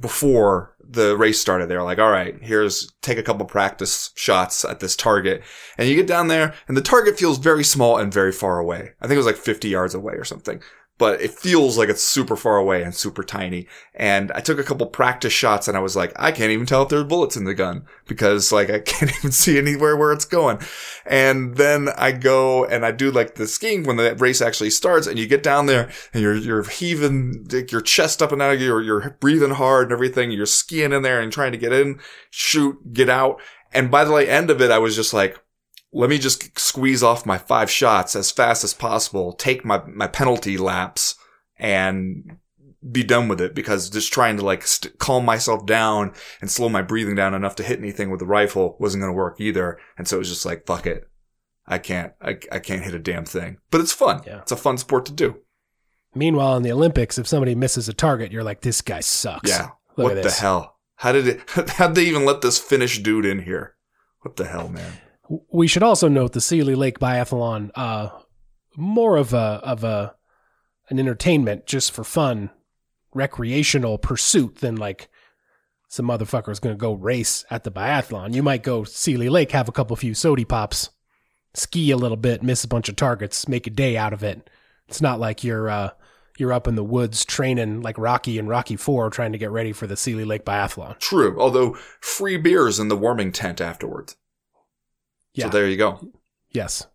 before 0.00 0.71
the 0.92 1.16
race 1.16 1.40
started. 1.40 1.68
They 1.68 1.76
were 1.76 1.82
like, 1.82 1.98
all 1.98 2.10
right, 2.10 2.36
here's 2.42 2.92
take 3.02 3.18
a 3.18 3.22
couple 3.22 3.46
practice 3.46 4.10
shots 4.14 4.64
at 4.64 4.80
this 4.80 4.96
target. 4.96 5.42
And 5.78 5.88
you 5.88 5.96
get 5.96 6.06
down 6.06 6.28
there 6.28 6.54
and 6.68 6.76
the 6.76 6.82
target 6.82 7.18
feels 7.18 7.38
very 7.38 7.64
small 7.64 7.98
and 7.98 8.12
very 8.12 8.32
far 8.32 8.58
away. 8.58 8.92
I 9.00 9.06
think 9.06 9.14
it 9.14 9.18
was 9.18 9.26
like 9.26 9.36
50 9.36 9.68
yards 9.68 9.94
away 9.94 10.14
or 10.14 10.24
something. 10.24 10.60
But 10.98 11.20
it 11.20 11.32
feels 11.32 11.76
like 11.76 11.88
it's 11.88 12.02
super 12.02 12.36
far 12.36 12.58
away 12.58 12.82
and 12.82 12.94
super 12.94 13.24
tiny. 13.24 13.66
And 13.94 14.30
I 14.32 14.40
took 14.40 14.58
a 14.58 14.62
couple 14.62 14.86
practice 14.86 15.32
shots 15.32 15.66
and 15.66 15.76
I 15.76 15.80
was 15.80 15.96
like, 15.96 16.12
I 16.16 16.30
can't 16.30 16.52
even 16.52 16.66
tell 16.66 16.82
if 16.82 16.90
there's 16.90 17.04
bullets 17.04 17.36
in 17.36 17.44
the 17.44 17.54
gun 17.54 17.86
because 18.06 18.52
like 18.52 18.70
I 18.70 18.78
can't 18.84 19.10
even 19.18 19.32
see 19.32 19.58
anywhere 19.58 19.96
where 19.96 20.12
it's 20.12 20.24
going. 20.24 20.58
And 21.04 21.56
then 21.56 21.88
I 21.96 22.12
go 22.12 22.64
and 22.66 22.86
I 22.86 22.92
do 22.92 23.10
like 23.10 23.34
the 23.34 23.48
skiing 23.48 23.84
when 23.84 23.96
the 23.96 24.14
race 24.14 24.40
actually 24.40 24.70
starts 24.70 25.06
and 25.06 25.18
you 25.18 25.26
get 25.26 25.42
down 25.42 25.66
there 25.66 25.90
and 26.12 26.22
you're, 26.22 26.36
you're 26.36 26.68
heaving 26.68 27.48
like, 27.50 27.72
your 27.72 27.80
chest 27.80 28.22
up 28.22 28.30
and 28.30 28.40
out, 28.40 28.54
of 28.54 28.60
you're, 28.60 28.82
you're 28.82 29.16
breathing 29.18 29.50
hard 29.50 29.84
and 29.84 29.92
everything. 29.92 30.30
You're 30.30 30.46
skiing 30.46 30.92
in 30.92 31.02
there 31.02 31.20
and 31.20 31.32
trying 31.32 31.52
to 31.52 31.58
get 31.58 31.72
in, 31.72 31.98
shoot, 32.30 32.92
get 32.92 33.08
out. 33.08 33.40
And 33.72 33.90
by 33.90 34.04
the 34.04 34.14
end 34.30 34.50
of 34.50 34.60
it, 34.60 34.70
I 34.70 34.78
was 34.78 34.94
just 34.94 35.14
like, 35.14 35.38
let 35.92 36.10
me 36.10 36.18
just 36.18 36.58
squeeze 36.58 37.02
off 37.02 37.26
my 37.26 37.38
five 37.38 37.70
shots 37.70 38.16
as 38.16 38.30
fast 38.30 38.64
as 38.64 38.74
possible, 38.74 39.32
take 39.32 39.64
my, 39.64 39.82
my 39.86 40.06
penalty 40.06 40.56
laps 40.56 41.16
and 41.58 42.38
be 42.90 43.04
done 43.04 43.28
with 43.28 43.40
it 43.40 43.54
because 43.54 43.90
just 43.90 44.12
trying 44.12 44.36
to 44.36 44.44
like 44.44 44.66
st- 44.66 44.98
calm 44.98 45.24
myself 45.24 45.66
down 45.66 46.12
and 46.40 46.50
slow 46.50 46.68
my 46.68 46.82
breathing 46.82 47.14
down 47.14 47.34
enough 47.34 47.54
to 47.56 47.62
hit 47.62 47.78
anything 47.78 48.10
with 48.10 48.20
the 48.20 48.26
rifle 48.26 48.76
wasn't 48.80 49.00
going 49.02 49.12
to 49.12 49.16
work 49.16 49.40
either. 49.40 49.78
And 49.96 50.08
so 50.08 50.16
it 50.16 50.20
was 50.20 50.28
just 50.30 50.46
like, 50.46 50.66
fuck 50.66 50.86
it. 50.86 51.08
I 51.66 51.78
can't, 51.78 52.12
I, 52.20 52.38
I 52.50 52.58
can't 52.58 52.82
hit 52.82 52.94
a 52.94 52.98
damn 52.98 53.24
thing, 53.24 53.58
but 53.70 53.80
it's 53.80 53.92
fun. 53.92 54.22
Yeah. 54.26 54.40
It's 54.40 54.50
a 54.50 54.56
fun 54.56 54.78
sport 54.78 55.06
to 55.06 55.12
do. 55.12 55.36
Meanwhile, 56.14 56.56
in 56.56 56.62
the 56.62 56.72
Olympics, 56.72 57.18
if 57.18 57.26
somebody 57.26 57.54
misses 57.54 57.88
a 57.88 57.94
target, 57.94 58.32
you're 58.32 58.42
like, 58.42 58.62
this 58.62 58.80
guy 58.80 59.00
sucks. 59.00 59.48
Yeah. 59.48 59.70
Look 59.96 60.14
what 60.14 60.22
the 60.22 60.30
hell? 60.30 60.78
How 60.96 61.12
did 61.12 61.28
it, 61.28 61.50
how'd 61.70 61.94
they 61.94 62.04
even 62.04 62.24
let 62.24 62.40
this 62.40 62.58
Finnish 62.58 62.98
dude 62.98 63.24
in 63.24 63.42
here? 63.42 63.76
What 64.20 64.36
the 64.36 64.46
hell, 64.46 64.68
man? 64.68 64.92
We 65.28 65.66
should 65.66 65.82
also 65.82 66.08
note 66.08 66.32
the 66.32 66.40
Seeley 66.40 66.74
Lake 66.74 66.98
Biathlon, 66.98 67.70
uh, 67.74 68.10
more 68.76 69.16
of 69.16 69.32
a 69.32 69.60
of 69.62 69.84
a 69.84 70.14
an 70.88 70.98
entertainment 70.98 71.66
just 71.66 71.92
for 71.92 72.04
fun, 72.04 72.50
recreational 73.14 73.98
pursuit 73.98 74.56
than 74.56 74.76
like 74.76 75.08
some 75.88 76.06
motherfucker's 76.06 76.58
gonna 76.58 76.74
go 76.74 76.94
race 76.94 77.44
at 77.50 77.64
the 77.64 77.70
biathlon. 77.70 78.34
You 78.34 78.42
might 78.42 78.62
go 78.62 78.84
Seeley 78.84 79.28
Lake, 79.28 79.52
have 79.52 79.68
a 79.68 79.72
couple 79.72 79.94
few 79.96 80.14
sody 80.14 80.44
pops, 80.44 80.90
ski 81.54 81.90
a 81.90 81.96
little 81.96 82.16
bit, 82.16 82.42
miss 82.42 82.64
a 82.64 82.68
bunch 82.68 82.88
of 82.88 82.96
targets, 82.96 83.48
make 83.48 83.66
a 83.66 83.70
day 83.70 83.96
out 83.96 84.12
of 84.12 84.22
it. 84.22 84.48
It's 84.88 85.00
not 85.00 85.20
like 85.20 85.44
you're 85.44 85.68
uh 85.68 85.90
you're 86.38 86.52
up 86.52 86.66
in 86.66 86.74
the 86.74 86.84
woods 86.84 87.24
training 87.24 87.82
like 87.82 87.98
Rocky 87.98 88.38
and 88.38 88.48
Rocky 88.48 88.76
Four 88.76 89.10
trying 89.10 89.32
to 89.32 89.38
get 89.38 89.50
ready 89.50 89.72
for 89.72 89.86
the 89.86 89.96
Seeley 89.96 90.24
Lake 90.24 90.44
Biathlon. 90.44 90.98
True. 90.98 91.38
Although 91.38 91.74
free 92.00 92.36
beers 92.36 92.80
in 92.80 92.88
the 92.88 92.96
warming 92.96 93.32
tent 93.32 93.60
afterwards. 93.60 94.16
Yeah. 95.34 95.46
So 95.46 95.50
there 95.50 95.68
you 95.68 95.76
go. 95.76 96.00
Yes. 96.50 96.86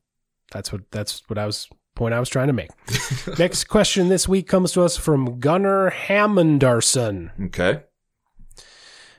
That's 0.52 0.71
what 0.71 0.89
that's 0.91 1.23
what 1.28 1.38
I 1.38 1.45
was 1.45 1.67
point 1.95 2.13
I 2.13 2.19
was 2.19 2.30
trying 2.30 2.47
to 2.47 2.54
make. 2.54 2.69
Next 3.39 3.65
question 3.65 4.08
this 4.08 4.28
week 4.28 4.47
comes 4.47 4.71
to 4.73 4.84
us 4.84 4.95
from 4.95 5.39
Gunnar 5.39 5.91
Hamundarson. 5.91 7.32
Okay. 7.47 7.84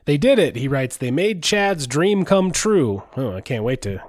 They 0.04 0.16
did 0.16 0.38
it, 0.38 0.56
he 0.56 0.68
writes. 0.68 0.96
They 0.96 1.10
made 1.10 1.42
Chad's 1.42 1.86
dream 1.86 2.24
come 2.24 2.50
true. 2.50 3.02
Oh, 3.16 3.34
I 3.34 3.42
can't 3.42 3.64
wait 3.64 3.82
to 3.82 4.00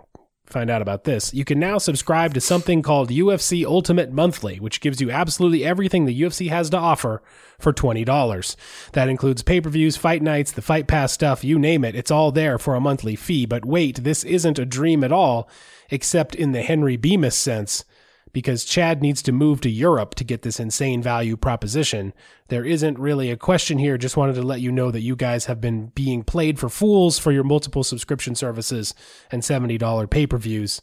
find 0.50 0.70
out 0.70 0.82
about 0.82 1.04
this. 1.04 1.34
You 1.34 1.46
can 1.46 1.60
now 1.60 1.78
subscribe 1.78 2.34
to 2.34 2.42
something 2.42 2.82
called 2.82 3.10
UFC 3.10 3.64
Ultimate 3.66 4.12
Monthly, 4.12 4.60
which 4.60 4.82
gives 4.82 5.00
you 5.00 5.12
absolutely 5.12 5.64
everything 5.64 6.06
the 6.06 6.22
UFC 6.22 6.50
has 6.50 6.70
to 6.72 6.78
offer 6.78 7.22
for 7.60 7.72
$20. 7.72 8.56
That 8.94 9.10
includes 9.10 9.44
pay 9.44 9.62
per 9.62 9.70
views, 9.70 9.96
fight 9.96 10.22
nights, 10.22 10.52
the 10.52 10.62
Fight 10.62 10.88
Pass 10.88 11.12
stuff, 11.12 11.44
you 11.44 11.60
name 11.60 11.86
it. 11.86 11.96
It's 11.96 12.12
all 12.12 12.32
there 12.32 12.58
for 12.58 12.76
a 12.76 12.82
monthly 12.82 13.16
fee. 13.16 13.46
But 13.46 13.66
wait, 13.66 14.04
this 14.04 14.24
isn't 14.24 14.60
a 14.60 14.66
dream 14.66 15.04
at 15.04 15.12
all, 15.12 15.50
except 15.90 16.36
in 16.36 16.52
the 16.52 16.62
Henry 16.62 16.98
Bemis 16.98 17.36
sense 17.36 17.86
because 18.32 18.64
Chad 18.66 19.02
needs 19.02 19.22
to 19.24 19.32
move 19.32 19.62
to 19.62 19.70
Europe 19.70 20.16
to 20.16 20.24
get 20.24 20.42
this 20.44 20.60
insane 20.60 21.02
value 21.02 21.36
proposition. 21.38 22.14
There 22.50 22.64
isn't 22.66 23.00
really 23.00 23.32
a 23.32 23.38
question 23.38 23.78
here. 23.80 23.98
Just 23.98 24.18
wanted 24.18 24.36
to 24.36 24.42
let 24.44 24.62
you 24.62 24.72
know 24.72 24.92
that 24.92 25.02
you 25.02 25.16
guys 25.16 25.46
have 25.46 25.60
been 25.60 25.88
being 25.88 26.24
played 26.24 26.60
for 26.60 26.70
fools 26.70 27.18
for 27.20 27.32
your 27.32 27.44
multiple 27.44 27.84
subscription 27.84 28.36
services 28.36 28.94
and 29.32 29.42
$70 29.42 30.10
pay 30.10 30.28
per 30.28 30.38
views. 30.38 30.82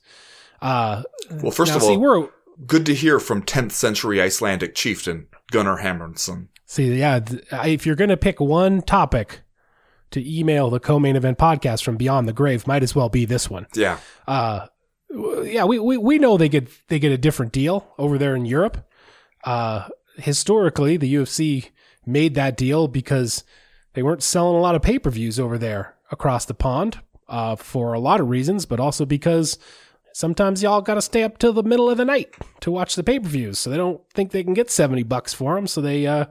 Uh, 0.60 1.02
Well, 1.30 1.52
first 1.52 1.74
of 1.74 1.82
see, 1.82 1.90
all, 1.90 2.00
we're. 2.00 2.28
good 2.66 2.86
to 2.86 2.94
hear 2.94 3.20
from 3.20 3.42
10th 3.42 3.72
century 3.72 4.20
Icelandic 4.20 4.74
chieftain 4.74 5.26
Gunnar 5.52 5.78
Hammerson. 5.78 6.48
See, 6.64 6.98
yeah, 6.98 7.20
if 7.64 7.86
you're 7.86 7.94
going 7.94 8.10
to 8.10 8.16
pick 8.16 8.40
one 8.40 8.82
topic 8.82 9.40
to 10.10 10.38
email 10.38 10.70
the 10.70 10.80
co 10.80 10.98
main 10.98 11.14
event 11.14 11.38
podcast 11.38 11.84
from 11.84 11.96
Beyond 11.96 12.26
the 12.26 12.32
Grave, 12.32 12.66
might 12.66 12.82
as 12.82 12.94
well 12.94 13.08
be 13.08 13.24
this 13.24 13.48
one. 13.50 13.66
Yeah. 13.74 13.98
uh 14.26 14.66
yeah 15.10 15.64
we, 15.64 15.78
we 15.78 15.96
we 15.96 16.18
know 16.18 16.36
they 16.36 16.48
get 16.48 16.68
they 16.88 16.98
get 16.98 17.12
a 17.12 17.18
different 17.18 17.52
deal 17.52 17.92
over 17.98 18.18
there 18.18 18.34
in 18.34 18.44
Europe 18.44 18.88
uh 19.44 19.88
historically 20.16 20.96
the 20.96 21.14
UFC 21.14 21.70
made 22.04 22.34
that 22.34 22.56
deal 22.56 22.88
because 22.88 23.44
they 23.94 24.02
weren't 24.02 24.22
selling 24.22 24.56
a 24.56 24.60
lot 24.60 24.74
of 24.74 24.82
pay-per-views 24.82 25.38
over 25.38 25.58
there 25.58 25.94
across 26.10 26.44
the 26.44 26.54
pond 26.54 27.00
uh 27.28 27.56
for 27.56 27.92
a 27.92 28.00
lot 28.00 28.20
of 28.20 28.28
reasons 28.28 28.66
but 28.66 28.80
also 28.80 29.04
because 29.04 29.58
sometimes 30.12 30.62
y'all 30.62 30.80
got 30.80 30.94
to 30.94 31.02
stay 31.02 31.22
up 31.22 31.38
till 31.38 31.52
the 31.52 31.62
middle 31.62 31.90
of 31.90 31.98
the 31.98 32.04
night 32.04 32.34
to 32.60 32.70
watch 32.70 32.94
the 32.94 33.04
pay-per-views 33.04 33.58
so 33.58 33.70
they 33.70 33.76
don't 33.76 34.00
think 34.12 34.30
they 34.30 34.42
can 34.44 34.54
get 34.54 34.70
70 34.70 35.02
bucks 35.04 35.32
for 35.32 35.54
them 35.54 35.66
so 35.66 35.80
they 35.80 36.06
uh 36.06 36.26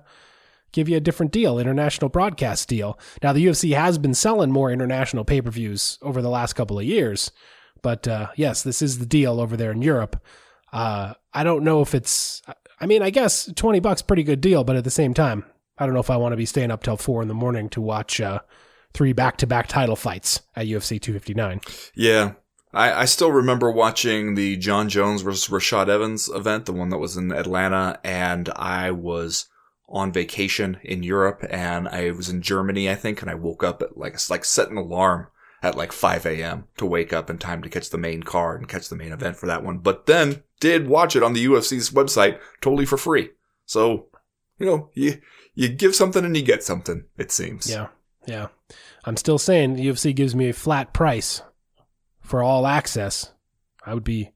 give 0.76 0.90
you 0.90 0.98
a 0.98 1.00
different 1.00 1.32
deal, 1.32 1.58
international 1.58 2.10
broadcast 2.10 2.68
deal. 2.68 3.00
Now 3.24 3.32
the 3.32 3.46
UFC 3.46 3.76
has 3.76 3.98
been 3.98 4.14
selling 4.14 4.52
more 4.52 4.70
international 4.70 5.24
pay-per-views 5.24 5.98
over 6.02 6.22
the 6.22 6.30
last 6.30 6.54
couple 6.54 6.78
of 6.78 6.84
years, 6.84 7.32
but 7.86 8.08
uh, 8.08 8.30
yes, 8.36 8.64
this 8.64 8.82
is 8.82 8.98
the 8.98 9.06
deal 9.06 9.40
over 9.40 9.56
there 9.56 9.72
in 9.72 9.84
Europe. 9.84 10.20
Uh, 10.74 11.14
I 11.36 11.44
don't 11.44 11.64
know 11.64 11.84
if 11.84 11.94
it's. 11.94 12.42
I 12.82 12.88
mean, 12.88 13.04
I 13.04 13.12
guess 13.12 13.48
twenty 13.56 13.80
bucks 13.80 14.02
pretty 14.02 14.24
good 14.24 14.42
deal, 14.42 14.64
but 14.64 14.76
at 14.76 14.84
the 14.84 14.90
same 14.90 15.14
time, 15.14 15.46
I 15.78 15.86
don't 15.86 15.94
know 15.94 16.00
if 16.00 16.10
I 16.10 16.18
want 16.18 16.34
to 16.34 16.38
be 16.38 16.48
staying 16.48 16.72
up 16.72 16.82
till 16.82 16.98
four 16.98 17.22
in 17.22 17.28
the 17.28 17.36
morning 17.36 17.70
to 17.70 17.82
watch 17.82 18.20
uh, 18.20 18.40
three 18.96 19.14
back-to-back 19.14 19.68
title 19.68 19.96
fights 19.96 20.42
at 20.56 20.66
UFC 20.66 21.00
259. 21.00 21.62
Yeah. 21.94 22.34
I, 22.74 23.02
I 23.02 23.06
still 23.06 23.32
remember 23.32 23.70
watching 23.70 24.34
the 24.34 24.58
Jon 24.58 24.90
Jones 24.90 25.22
versus 25.22 25.48
Rashad 25.48 25.88
Evans 25.88 26.28
event, 26.28 26.66
the 26.66 26.74
one 26.74 26.90
that 26.90 26.98
was 26.98 27.16
in 27.16 27.32
Atlanta, 27.32 28.00
and 28.04 28.50
I 28.56 28.90
was 28.90 29.48
on 29.88 30.12
vacation 30.12 30.80
in 30.84 31.04
Europe 31.04 31.46
and 31.52 31.88
I 31.88 32.10
was 32.10 32.30
in 32.30 32.42
Germany, 32.42 32.90
I 32.90 32.96
think, 32.96 33.22
and 33.22 33.30
I 33.30 33.36
woke 33.36 33.64
up 33.64 33.84
at 33.84 33.96
like, 33.96 34.18
like 34.32 34.44
set 34.44 34.72
an 34.72 34.78
alarm 34.78 35.28
at 35.66 35.76
like 35.76 35.92
5 35.92 36.26
a.m. 36.28 36.66
to 36.78 36.86
wake 36.86 37.12
up 37.12 37.30
in 37.30 37.40
time 37.40 37.64
to 37.64 37.70
catch 37.70 37.90
the 37.90 37.98
main 37.98 38.22
card 38.22 38.62
and 38.62 38.70
catch 38.70 38.88
the 38.88 38.96
main 38.96 39.12
event 39.12 39.36
for 39.36 39.48
that 39.48 39.64
one. 39.64 39.80
But 39.80 40.06
then 40.06 40.44
did 40.60 40.88
watch 40.88 41.16
it 41.16 41.24
on 41.24 41.34
the 41.34 41.46
UFC's 41.46 41.90
website 41.90 42.40
totally 42.62 42.86
for 42.86 42.98
free. 42.98 43.32
So, 43.66 44.08
you 44.60 44.68
know, 44.68 44.92
you, 44.94 45.20
you 45.56 45.70
give 45.70 45.96
something 45.96 46.24
and 46.24 46.38
you 46.38 46.44
get 46.44 46.64
something. 46.64 47.06
It 47.18 47.32
seems. 47.32 47.70
Yeah, 47.70 47.88
yeah. 48.28 48.48
I'm 49.06 49.18
still 49.18 49.40
saying 49.40 49.74
the 49.74 49.88
UFC 49.88 50.16
gives 50.16 50.36
me 50.36 50.50
a 50.50 50.54
flat 50.54 50.94
price 50.94 51.42
for 52.22 52.44
all 52.44 52.68
access. 52.68 53.34
I 53.84 53.96
would 53.96 54.04
be, 54.04 54.32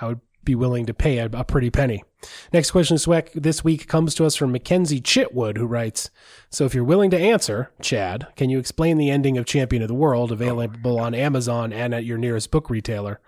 I 0.00 0.08
would 0.08 0.20
be 0.48 0.54
willing 0.54 0.86
to 0.86 0.94
pay 0.94 1.18
a, 1.18 1.26
a 1.26 1.44
pretty 1.44 1.70
penny. 1.70 2.02
Next 2.52 2.70
question 2.70 2.96
this 3.34 3.62
week 3.62 3.86
comes 3.86 4.14
to 4.14 4.24
us 4.24 4.34
from 4.34 4.50
Mackenzie 4.50 5.00
Chitwood, 5.00 5.58
who 5.58 5.66
writes 5.66 6.10
So, 6.50 6.64
if 6.64 6.74
you're 6.74 6.82
willing 6.82 7.10
to 7.10 7.18
answer, 7.18 7.70
Chad, 7.82 8.26
can 8.34 8.48
you 8.50 8.58
explain 8.58 8.96
the 8.96 9.10
ending 9.10 9.36
of 9.36 9.44
Champion 9.44 9.82
of 9.82 9.88
the 9.88 9.94
World, 9.94 10.32
available 10.32 10.98
on 10.98 11.14
Amazon 11.14 11.72
and 11.72 11.94
at 11.94 12.06
your 12.06 12.18
nearest 12.18 12.50
book 12.50 12.70
retailer? 12.70 13.20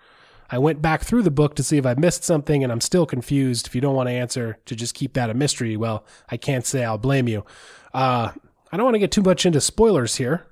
I 0.49 0.57
went 0.57 0.81
back 0.81 1.03
through 1.03 1.21
the 1.21 1.31
book 1.31 1.55
to 1.55 1.63
see 1.63 1.77
if 1.77 1.85
I 1.85 1.93
missed 1.93 2.23
something, 2.23 2.63
and 2.63 2.71
I'm 2.71 2.81
still 2.81 3.05
confused. 3.05 3.67
If 3.67 3.75
you 3.75 3.81
don't 3.81 3.95
want 3.95 4.09
to 4.09 4.13
answer, 4.13 4.57
to 4.65 4.75
just 4.75 4.95
keep 4.95 5.13
that 5.13 5.29
a 5.29 5.33
mystery, 5.33 5.77
well, 5.77 6.03
I 6.29 6.37
can't 6.37 6.65
say 6.65 6.83
I'll 6.83 6.97
blame 6.97 7.27
you. 7.27 7.45
Uh, 7.93 8.31
I 8.71 8.77
don't 8.77 8.83
want 8.83 8.95
to 8.95 8.99
get 8.99 9.11
too 9.11 9.21
much 9.21 9.45
into 9.45 9.61
spoilers 9.61 10.15
here, 10.15 10.47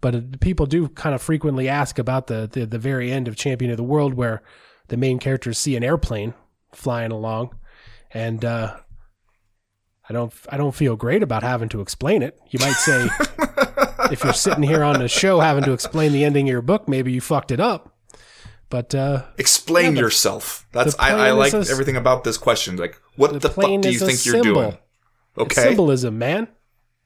but 0.00 0.40
people 0.40 0.66
do 0.66 0.88
kind 0.88 1.14
of 1.14 1.22
frequently 1.22 1.68
ask 1.68 1.98
about 1.98 2.26
the, 2.26 2.48
the, 2.50 2.66
the 2.66 2.78
very 2.78 3.12
end 3.12 3.28
of 3.28 3.36
Champion 3.36 3.70
of 3.70 3.76
the 3.76 3.84
World, 3.84 4.14
where 4.14 4.42
the 4.88 4.96
main 4.96 5.18
characters 5.18 5.58
see 5.58 5.76
an 5.76 5.84
airplane 5.84 6.34
flying 6.72 7.12
along, 7.12 7.54
and 8.10 8.44
uh, 8.44 8.76
I 10.08 10.12
don't 10.12 10.32
I 10.50 10.56
don't 10.56 10.74
feel 10.74 10.96
great 10.96 11.22
about 11.22 11.42
having 11.42 11.68
to 11.70 11.80
explain 11.80 12.22
it. 12.22 12.38
You 12.50 12.58
might 12.60 12.72
say 12.72 13.08
if 14.10 14.24
you're 14.24 14.32
sitting 14.32 14.62
here 14.62 14.82
on 14.82 14.98
the 14.98 15.08
show 15.08 15.40
having 15.40 15.64
to 15.64 15.72
explain 15.72 16.12
the 16.12 16.24
ending 16.24 16.48
of 16.48 16.52
your 16.52 16.62
book, 16.62 16.88
maybe 16.88 17.12
you 17.12 17.20
fucked 17.20 17.50
it 17.50 17.60
up. 17.60 17.94
But 18.70 18.94
uh, 18.94 19.24
explain 19.38 19.94
yeah, 19.94 20.02
yourself. 20.02 20.66
That's 20.72 20.94
I, 20.98 21.28
I 21.28 21.30
like 21.30 21.54
a, 21.54 21.64
everything 21.70 21.96
about 21.96 22.24
this 22.24 22.36
question. 22.36 22.76
Like, 22.76 23.00
what 23.16 23.32
the, 23.32 23.38
the 23.38 23.50
fuck 23.50 23.80
do 23.80 23.90
you 23.90 23.98
think 23.98 24.26
you're 24.26 24.42
doing? 24.42 24.78
Okay, 25.38 25.44
it's 25.44 25.54
symbolism, 25.54 26.18
man. 26.18 26.48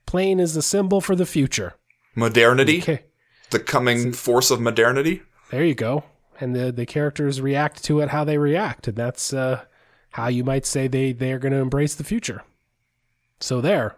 Plane 0.07 0.41
is 0.41 0.55
the 0.55 0.63
symbol 0.63 1.01
for 1.01 1.15
the 1.15 1.27
future. 1.27 1.75
Modernity, 2.17 2.83
okay. 2.83 3.05
the 3.51 3.61
coming 3.61 4.13
force 4.13 4.51
of 4.51 4.61
modernity. 4.61 5.23
There 5.51 5.65
you 5.65 5.75
go 5.75 6.05
and 6.43 6.57
the 6.57 6.73
the 6.73 6.87
characters 6.87 7.41
react 7.41 7.85
to 7.85 8.01
it 8.01 8.09
how 8.09 8.25
they 8.25 8.37
react, 8.37 8.89
and 8.89 8.97
that's 8.97 9.33
uh, 9.33 9.65
how 10.11 10.27
you 10.27 10.43
might 10.43 10.67
say 10.67 10.89
they 10.89 11.13
they 11.13 11.33
are 11.33 11.39
going 11.39 11.53
to 11.53 11.59
embrace 11.59 11.95
the 11.95 12.05
future. 12.05 12.43
So 13.41 13.61
there. 13.61 13.97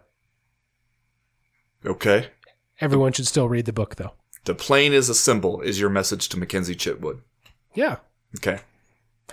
Okay. 1.85 2.27
Everyone 2.81 3.13
should 3.13 3.27
still 3.27 3.49
read 3.49 3.65
the 3.65 3.73
book, 3.73 3.95
though. 3.95 4.13
The 4.43 4.55
plane 4.55 4.93
is 4.93 5.09
a 5.09 5.15
symbol. 5.15 5.61
Is 5.61 5.79
your 5.79 5.89
message 5.89 6.29
to 6.29 6.39
Mackenzie 6.39 6.75
Chitwood? 6.75 7.21
Yeah. 7.73 7.97
Okay. 8.37 8.59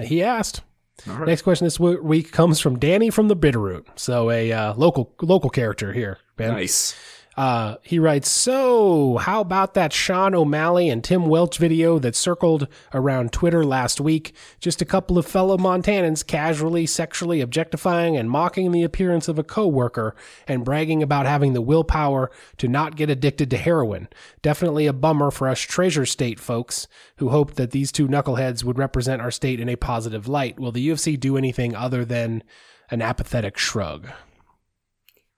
He 0.00 0.22
asked. 0.22 0.62
Next 1.06 1.42
question 1.42 1.66
this 1.66 1.80
week 1.80 2.32
comes 2.32 2.60
from 2.60 2.78
Danny 2.78 3.10
from 3.10 3.28
the 3.28 3.36
Bitterroot. 3.36 3.86
So 3.96 4.30
a 4.30 4.52
uh, 4.52 4.74
local 4.74 5.14
local 5.20 5.50
character 5.50 5.92
here. 5.92 6.18
Ben. 6.36 6.52
Nice. 6.52 6.94
Uh, 7.34 7.76
he 7.82 7.98
writes, 7.98 8.28
So, 8.28 9.16
how 9.16 9.40
about 9.40 9.72
that 9.74 9.92
Sean 9.92 10.34
O'Malley 10.34 10.90
and 10.90 11.02
Tim 11.02 11.26
Welch 11.26 11.56
video 11.56 11.98
that 11.98 12.14
circled 12.14 12.68
around 12.92 13.32
Twitter 13.32 13.64
last 13.64 14.00
week? 14.00 14.34
Just 14.60 14.82
a 14.82 14.86
couple 14.86 15.16
of 15.16 15.26
fellow 15.26 15.56
Montanans 15.56 16.26
casually 16.26 16.84
sexually 16.84 17.40
objectifying 17.40 18.18
and 18.18 18.30
mocking 18.30 18.70
the 18.70 18.82
appearance 18.82 19.28
of 19.28 19.38
a 19.38 19.44
coworker 19.44 20.14
and 20.46 20.64
bragging 20.64 21.02
about 21.02 21.24
having 21.24 21.54
the 21.54 21.62
willpower 21.62 22.30
to 22.58 22.68
not 22.68 22.96
get 22.96 23.08
addicted 23.08 23.48
to 23.50 23.56
heroin. 23.56 24.08
Definitely 24.42 24.86
a 24.86 24.92
bummer 24.92 25.30
for 25.30 25.48
us 25.48 25.60
Treasure 25.60 26.04
State 26.04 26.38
folks 26.38 26.86
who 27.16 27.30
hoped 27.30 27.56
that 27.56 27.70
these 27.70 27.90
two 27.90 28.08
knuckleheads 28.08 28.62
would 28.62 28.78
represent 28.78 29.22
our 29.22 29.30
state 29.30 29.58
in 29.58 29.70
a 29.70 29.76
positive 29.76 30.28
light. 30.28 30.60
Will 30.60 30.72
the 30.72 30.86
UFC 30.86 31.18
do 31.18 31.38
anything 31.38 31.74
other 31.74 32.04
than 32.04 32.42
an 32.90 33.00
apathetic 33.00 33.56
shrug? 33.56 34.10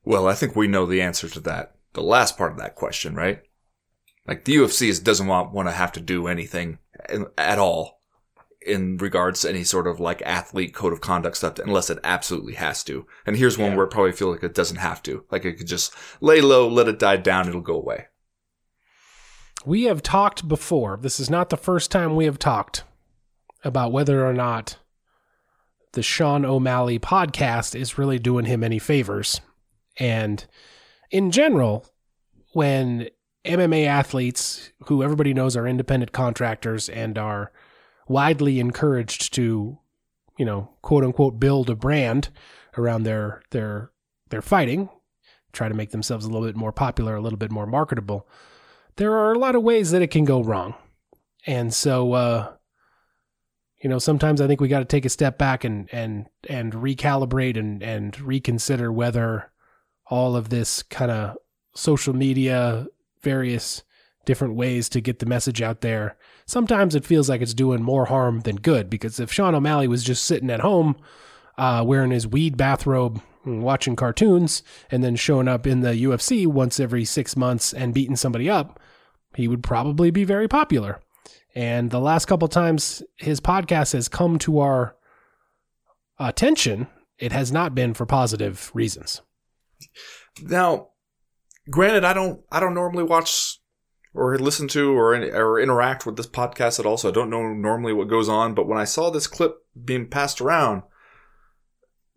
Well, 0.04 0.26
I 0.26 0.34
think 0.34 0.56
we 0.56 0.66
know 0.66 0.86
the 0.86 1.00
answer 1.00 1.28
to 1.28 1.40
that 1.40 1.74
the 1.94 2.02
last 2.02 2.36
part 2.36 2.52
of 2.52 2.58
that 2.58 2.74
question, 2.74 3.14
right? 3.14 3.40
Like 4.26 4.44
the 4.44 4.56
UFC 4.56 4.88
is, 4.88 5.00
doesn't 5.00 5.26
want 5.26 5.52
want 5.52 5.68
to 5.68 5.72
have 5.72 5.92
to 5.92 6.00
do 6.00 6.26
anything 6.26 6.78
at 7.38 7.58
all 7.58 8.00
in 8.66 8.96
regards 8.96 9.42
to 9.42 9.48
any 9.50 9.62
sort 9.62 9.86
of 9.86 10.00
like 10.00 10.22
athlete 10.22 10.74
code 10.74 10.92
of 10.92 11.00
conduct 11.00 11.36
stuff 11.36 11.58
unless 11.58 11.90
it 11.90 11.98
absolutely 12.02 12.54
has 12.54 12.82
to. 12.84 13.06
And 13.26 13.36
here's 13.36 13.58
one 13.58 13.72
yeah. 13.72 13.76
where 13.76 13.86
it 13.86 13.90
probably 13.90 14.12
feel 14.12 14.30
like 14.30 14.42
it 14.42 14.54
doesn't 14.54 14.78
have 14.78 15.02
to. 15.04 15.24
Like 15.30 15.44
it 15.44 15.54
could 15.54 15.66
just 15.66 15.94
lay 16.20 16.40
low, 16.40 16.68
let 16.68 16.88
it 16.88 16.98
die 16.98 17.16
down, 17.16 17.48
it'll 17.48 17.60
go 17.60 17.76
away. 17.76 18.06
We 19.66 19.84
have 19.84 20.02
talked 20.02 20.48
before. 20.48 20.98
This 21.00 21.20
is 21.20 21.30
not 21.30 21.50
the 21.50 21.56
first 21.56 21.90
time 21.90 22.16
we 22.16 22.26
have 22.26 22.38
talked 22.38 22.84
about 23.62 23.92
whether 23.92 24.26
or 24.26 24.32
not 24.34 24.76
the 25.92 26.02
Sean 26.02 26.44
O'Malley 26.44 26.98
podcast 26.98 27.78
is 27.78 27.98
really 27.98 28.18
doing 28.18 28.44
him 28.44 28.62
any 28.62 28.78
favors. 28.78 29.40
And 29.98 30.44
in 31.10 31.30
general, 31.30 31.86
when 32.52 33.08
MMA 33.44 33.86
athletes, 33.86 34.72
who 34.86 35.02
everybody 35.02 35.34
knows 35.34 35.56
are 35.56 35.66
independent 35.66 36.12
contractors 36.12 36.88
and 36.88 37.18
are 37.18 37.52
widely 38.08 38.58
encouraged 38.60 39.34
to, 39.34 39.78
you 40.38 40.44
know, 40.44 40.70
quote 40.82 41.04
unquote, 41.04 41.38
build 41.38 41.68
a 41.68 41.76
brand 41.76 42.30
around 42.76 43.02
their 43.02 43.42
their 43.50 43.90
their 44.30 44.42
fighting, 44.42 44.88
try 45.52 45.68
to 45.68 45.74
make 45.74 45.90
themselves 45.90 46.24
a 46.24 46.30
little 46.30 46.46
bit 46.46 46.56
more 46.56 46.72
popular, 46.72 47.14
a 47.14 47.20
little 47.20 47.38
bit 47.38 47.50
more 47.50 47.66
marketable. 47.66 48.26
There 48.96 49.12
are 49.12 49.32
a 49.32 49.38
lot 49.38 49.56
of 49.56 49.62
ways 49.62 49.90
that 49.90 50.02
it 50.02 50.10
can 50.10 50.24
go 50.24 50.42
wrong, 50.42 50.74
and 51.46 51.74
so 51.74 52.12
uh, 52.12 52.52
you 53.82 53.90
know 53.90 53.98
sometimes 53.98 54.40
I 54.40 54.46
think 54.46 54.60
we 54.60 54.68
got 54.68 54.78
to 54.78 54.84
take 54.84 55.04
a 55.04 55.10
step 55.10 55.36
back 55.36 55.64
and 55.64 55.88
and 55.92 56.26
and 56.48 56.72
recalibrate 56.72 57.58
and 57.58 57.82
and 57.82 58.18
reconsider 58.20 58.90
whether 58.90 59.50
all 60.06 60.36
of 60.36 60.48
this 60.48 60.82
kind 60.82 61.10
of 61.10 61.36
social 61.74 62.14
media, 62.14 62.86
various 63.22 63.82
different 64.24 64.54
ways 64.54 64.88
to 64.88 65.00
get 65.00 65.18
the 65.18 65.26
message 65.26 65.62
out 65.62 65.80
there. 65.80 66.16
Sometimes 66.46 66.94
it 66.94 67.04
feels 67.04 67.28
like 67.28 67.40
it's 67.40 67.54
doing 67.54 67.82
more 67.82 68.06
harm 68.06 68.40
than 68.40 68.56
good 68.56 68.88
because 68.88 69.20
if 69.20 69.32
Sean 69.32 69.54
O'Malley 69.54 69.88
was 69.88 70.04
just 70.04 70.24
sitting 70.24 70.50
at 70.50 70.60
home 70.60 70.96
uh, 71.56 71.84
wearing 71.86 72.10
his 72.10 72.26
weed 72.26 72.56
bathrobe 72.56 73.20
watching 73.44 73.96
cartoons 73.96 74.62
and 74.90 75.04
then 75.04 75.16
showing 75.16 75.48
up 75.48 75.66
in 75.66 75.80
the 75.80 76.04
UFC 76.04 76.46
once 76.46 76.80
every 76.80 77.04
six 77.04 77.36
months 77.36 77.72
and 77.72 77.94
beating 77.94 78.16
somebody 78.16 78.48
up, 78.48 78.80
he 79.34 79.48
would 79.48 79.62
probably 79.62 80.10
be 80.10 80.24
very 80.24 80.48
popular. 80.48 81.00
And 81.54 81.90
the 81.90 82.00
last 82.00 82.26
couple 82.26 82.48
times 82.48 83.02
his 83.16 83.40
podcast 83.40 83.92
has 83.92 84.08
come 84.08 84.38
to 84.40 84.58
our 84.58 84.96
attention, 86.18 86.88
it 87.18 87.32
has 87.32 87.52
not 87.52 87.74
been 87.74 87.94
for 87.94 88.06
positive 88.06 88.70
reasons. 88.74 89.20
Now, 90.42 90.88
granted, 91.70 92.04
I 92.04 92.12
don't 92.12 92.42
I 92.50 92.60
don't 92.60 92.74
normally 92.74 93.04
watch 93.04 93.58
or 94.14 94.38
listen 94.38 94.68
to 94.68 94.96
or 94.96 95.14
or 95.14 95.60
interact 95.60 96.06
with 96.06 96.16
this 96.16 96.26
podcast 96.26 96.78
at 96.78 96.86
all, 96.86 96.96
so 96.96 97.08
I 97.08 97.12
don't 97.12 97.30
know 97.30 97.52
normally 97.52 97.92
what 97.92 98.08
goes 98.08 98.28
on. 98.28 98.54
But 98.54 98.66
when 98.68 98.78
I 98.78 98.84
saw 98.84 99.10
this 99.10 99.26
clip 99.26 99.56
being 99.84 100.08
passed 100.08 100.40
around, 100.40 100.82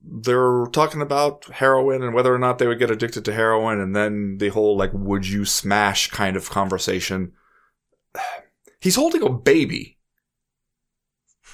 they're 0.02 0.66
talking 0.72 1.02
about 1.02 1.46
heroin 1.46 2.04
and 2.04 2.14
whether 2.14 2.34
or 2.34 2.40
not 2.40 2.60
they 2.60 2.68
would 2.68 2.80
get 2.80 2.92
addicted 2.92 3.26
to 3.26 3.34
heroin, 3.34 3.80
and 3.80 3.96
then 3.96 4.38
the 4.38 4.50
whole 4.50 4.78
like 4.78 4.92
"would 4.94 5.28
you 5.28 5.44
smash" 5.46 6.10
kind 6.10 6.38
of 6.38 6.50
conversation. 6.50 7.34
He's 8.80 8.96
holding 8.96 9.24
a 9.24 9.30
baby 9.30 9.98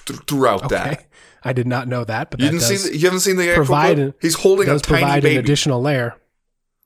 th- 0.04 0.20
throughout 0.26 0.64
okay. 0.64 0.74
that. 0.74 1.06
I 1.44 1.52
did 1.52 1.66
not 1.66 1.88
know 1.88 2.04
that, 2.04 2.30
but 2.30 2.40
you 2.40 2.46
didn't 2.48 2.62
see. 2.62 2.76
The, 2.76 2.96
you 2.96 3.04
haven't 3.04 3.20
seen 3.20 3.36
the 3.36 3.52
provide. 3.54 3.98
An, 3.98 4.14
He's 4.20 4.34
holding 4.34 4.68
a 4.68 4.78
tiny 4.78 5.00
provide 5.00 5.22
baby. 5.22 5.36
an 5.36 5.44
additional 5.44 5.80
layer. 5.82 6.16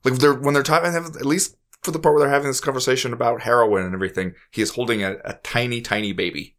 Like 0.03 0.15
they're 0.15 0.33
when 0.33 0.53
they're 0.53 0.63
talking, 0.63 0.93
at 0.93 1.25
least 1.25 1.55
for 1.81 1.91
the 1.91 1.99
part 1.99 2.15
where 2.15 2.23
they're 2.23 2.33
having 2.33 2.49
this 2.49 2.59
conversation 2.59 3.13
about 3.13 3.41
heroin 3.41 3.85
and 3.85 3.93
everything, 3.93 4.35
he 4.51 4.61
is 4.61 4.71
holding 4.71 5.03
a, 5.03 5.17
a 5.23 5.33
tiny, 5.43 5.81
tiny 5.81 6.11
baby. 6.11 6.55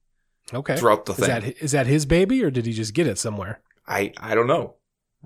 Okay. 0.53 0.77
Throughout 0.77 1.07
the 1.07 1.13
is 1.13 1.19
thing, 1.19 1.29
that 1.29 1.63
is 1.63 1.73
that 1.73 1.87
his 1.87 2.07
baby 2.07 2.43
or 2.43 2.51
did 2.51 2.67
he 2.67 2.73
just 2.73 2.95
get 2.95 3.07
it 3.07 3.19
somewhere? 3.19 3.61
I 3.87 4.13
I 4.19 4.35
don't 4.35 4.47
know. 4.47 4.77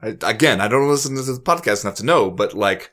I, 0.02 0.16
again, 0.22 0.60
I 0.60 0.68
don't 0.68 0.88
listen 0.88 1.14
to 1.16 1.22
the 1.22 1.40
podcast 1.40 1.84
enough 1.84 1.94
to 1.96 2.04
know, 2.04 2.30
but 2.30 2.54
like 2.54 2.90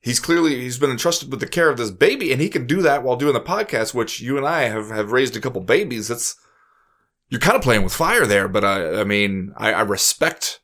he's 0.00 0.20
clearly 0.20 0.60
he's 0.60 0.78
been 0.78 0.90
entrusted 0.90 1.30
with 1.30 1.40
the 1.40 1.46
care 1.46 1.68
of 1.68 1.76
this 1.76 1.90
baby, 1.90 2.32
and 2.32 2.40
he 2.40 2.48
can 2.48 2.66
do 2.66 2.80
that 2.82 3.02
while 3.02 3.16
doing 3.16 3.34
the 3.34 3.40
podcast, 3.40 3.92
which 3.92 4.20
you 4.20 4.36
and 4.36 4.46
I 4.46 4.62
have 4.62 4.90
have 4.90 5.12
raised 5.12 5.36
a 5.36 5.40
couple 5.40 5.60
babies. 5.60 6.08
That's 6.08 6.36
you're 7.30 7.40
kind 7.40 7.56
of 7.56 7.62
playing 7.62 7.84
with 7.84 7.94
fire 7.94 8.26
there, 8.26 8.48
but 8.48 8.64
I, 8.64 9.00
I 9.00 9.04
mean, 9.04 9.54
I, 9.56 9.72
I 9.72 9.80
respect, 9.82 10.60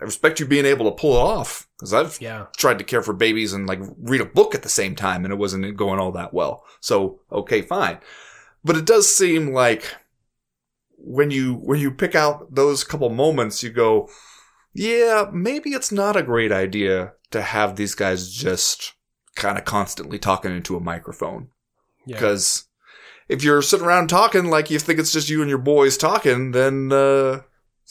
I 0.00 0.04
respect 0.04 0.38
you 0.38 0.46
being 0.46 0.64
able 0.64 0.88
to 0.88 0.96
pull 0.96 1.16
it 1.16 1.20
off 1.20 1.68
because 1.76 1.92
I've 1.92 2.20
yeah. 2.20 2.46
tried 2.56 2.78
to 2.78 2.84
care 2.84 3.02
for 3.02 3.12
babies 3.12 3.52
and 3.52 3.66
like 3.66 3.80
read 3.98 4.20
a 4.20 4.24
book 4.24 4.54
at 4.54 4.62
the 4.62 4.68
same 4.68 4.94
time, 4.94 5.24
and 5.24 5.32
it 5.32 5.38
wasn't 5.38 5.76
going 5.76 5.98
all 5.98 6.12
that 6.12 6.32
well. 6.32 6.64
So 6.80 7.20
okay, 7.32 7.60
fine, 7.60 7.98
but 8.64 8.76
it 8.76 8.86
does 8.86 9.14
seem 9.14 9.52
like 9.52 9.96
when 10.96 11.32
you 11.32 11.54
when 11.54 11.80
you 11.80 11.90
pick 11.90 12.14
out 12.14 12.54
those 12.54 12.84
couple 12.84 13.10
moments, 13.10 13.60
you 13.60 13.70
go, 13.70 14.08
yeah, 14.72 15.26
maybe 15.32 15.70
it's 15.70 15.90
not 15.90 16.16
a 16.16 16.22
great 16.22 16.52
idea 16.52 17.14
to 17.32 17.42
have 17.42 17.74
these 17.74 17.96
guys 17.96 18.30
just 18.30 18.94
kind 19.34 19.58
of 19.58 19.64
constantly 19.64 20.20
talking 20.20 20.54
into 20.54 20.76
a 20.76 20.80
microphone 20.80 21.48
because. 22.06 22.67
If 23.28 23.44
you're 23.44 23.62
sitting 23.62 23.86
around 23.86 24.08
talking 24.08 24.46
like 24.46 24.70
you 24.70 24.78
think 24.78 24.98
it's 24.98 25.12
just 25.12 25.28
you 25.28 25.40
and 25.40 25.50
your 25.50 25.58
boys 25.58 25.96
talking, 25.96 26.52
then 26.52 26.92
uh, 26.92 27.42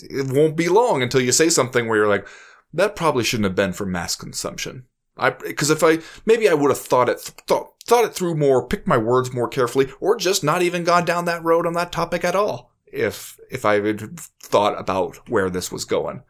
it 0.01 0.31
won't 0.31 0.57
be 0.57 0.67
long 0.67 1.01
until 1.01 1.21
you 1.21 1.31
say 1.31 1.49
something 1.49 1.87
where 1.87 1.97
you're 1.97 2.07
like, 2.07 2.27
that 2.73 2.95
probably 2.95 3.23
shouldn't 3.23 3.45
have 3.45 3.55
been 3.55 3.73
for 3.73 3.85
mass 3.85 4.15
consumption. 4.15 4.85
I 5.15 5.31
because 5.31 5.69
if 5.69 5.83
I 5.83 5.99
maybe 6.25 6.47
I 6.47 6.53
would 6.53 6.69
have 6.69 6.79
thought 6.79 7.09
it 7.09 7.19
thought 7.19 7.73
thought 7.85 8.05
it 8.05 8.13
through 8.13 8.35
more, 8.35 8.67
picked 8.67 8.87
my 8.87 8.97
words 8.97 9.33
more 9.33 9.47
carefully, 9.47 9.91
or 9.99 10.15
just 10.15 10.43
not 10.43 10.61
even 10.61 10.83
gone 10.83 11.05
down 11.05 11.25
that 11.25 11.43
road 11.43 11.65
on 11.65 11.73
that 11.73 11.91
topic 11.91 12.23
at 12.23 12.35
all. 12.35 12.71
If 12.85 13.39
if 13.49 13.65
I 13.65 13.81
had 13.81 14.19
thought 14.41 14.79
about 14.79 15.29
where 15.29 15.49
this 15.49 15.71
was 15.71 15.85
going, 15.85 16.23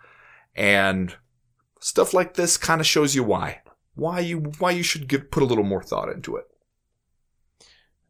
and 0.55 1.15
stuff 1.81 2.13
like 2.13 2.35
this 2.35 2.55
kind 2.55 2.79
of 2.79 2.87
shows 2.87 3.13
you 3.13 3.23
why 3.23 3.61
why 3.97 4.19
you 4.19 4.39
why 4.59 4.71
you 4.71 4.83
should 4.83 5.07
give 5.07 5.29
put 5.31 5.43
a 5.43 5.45
little 5.45 5.63
more 5.63 5.83
thought 5.83 6.09
into 6.09 6.35
it. 6.37 6.45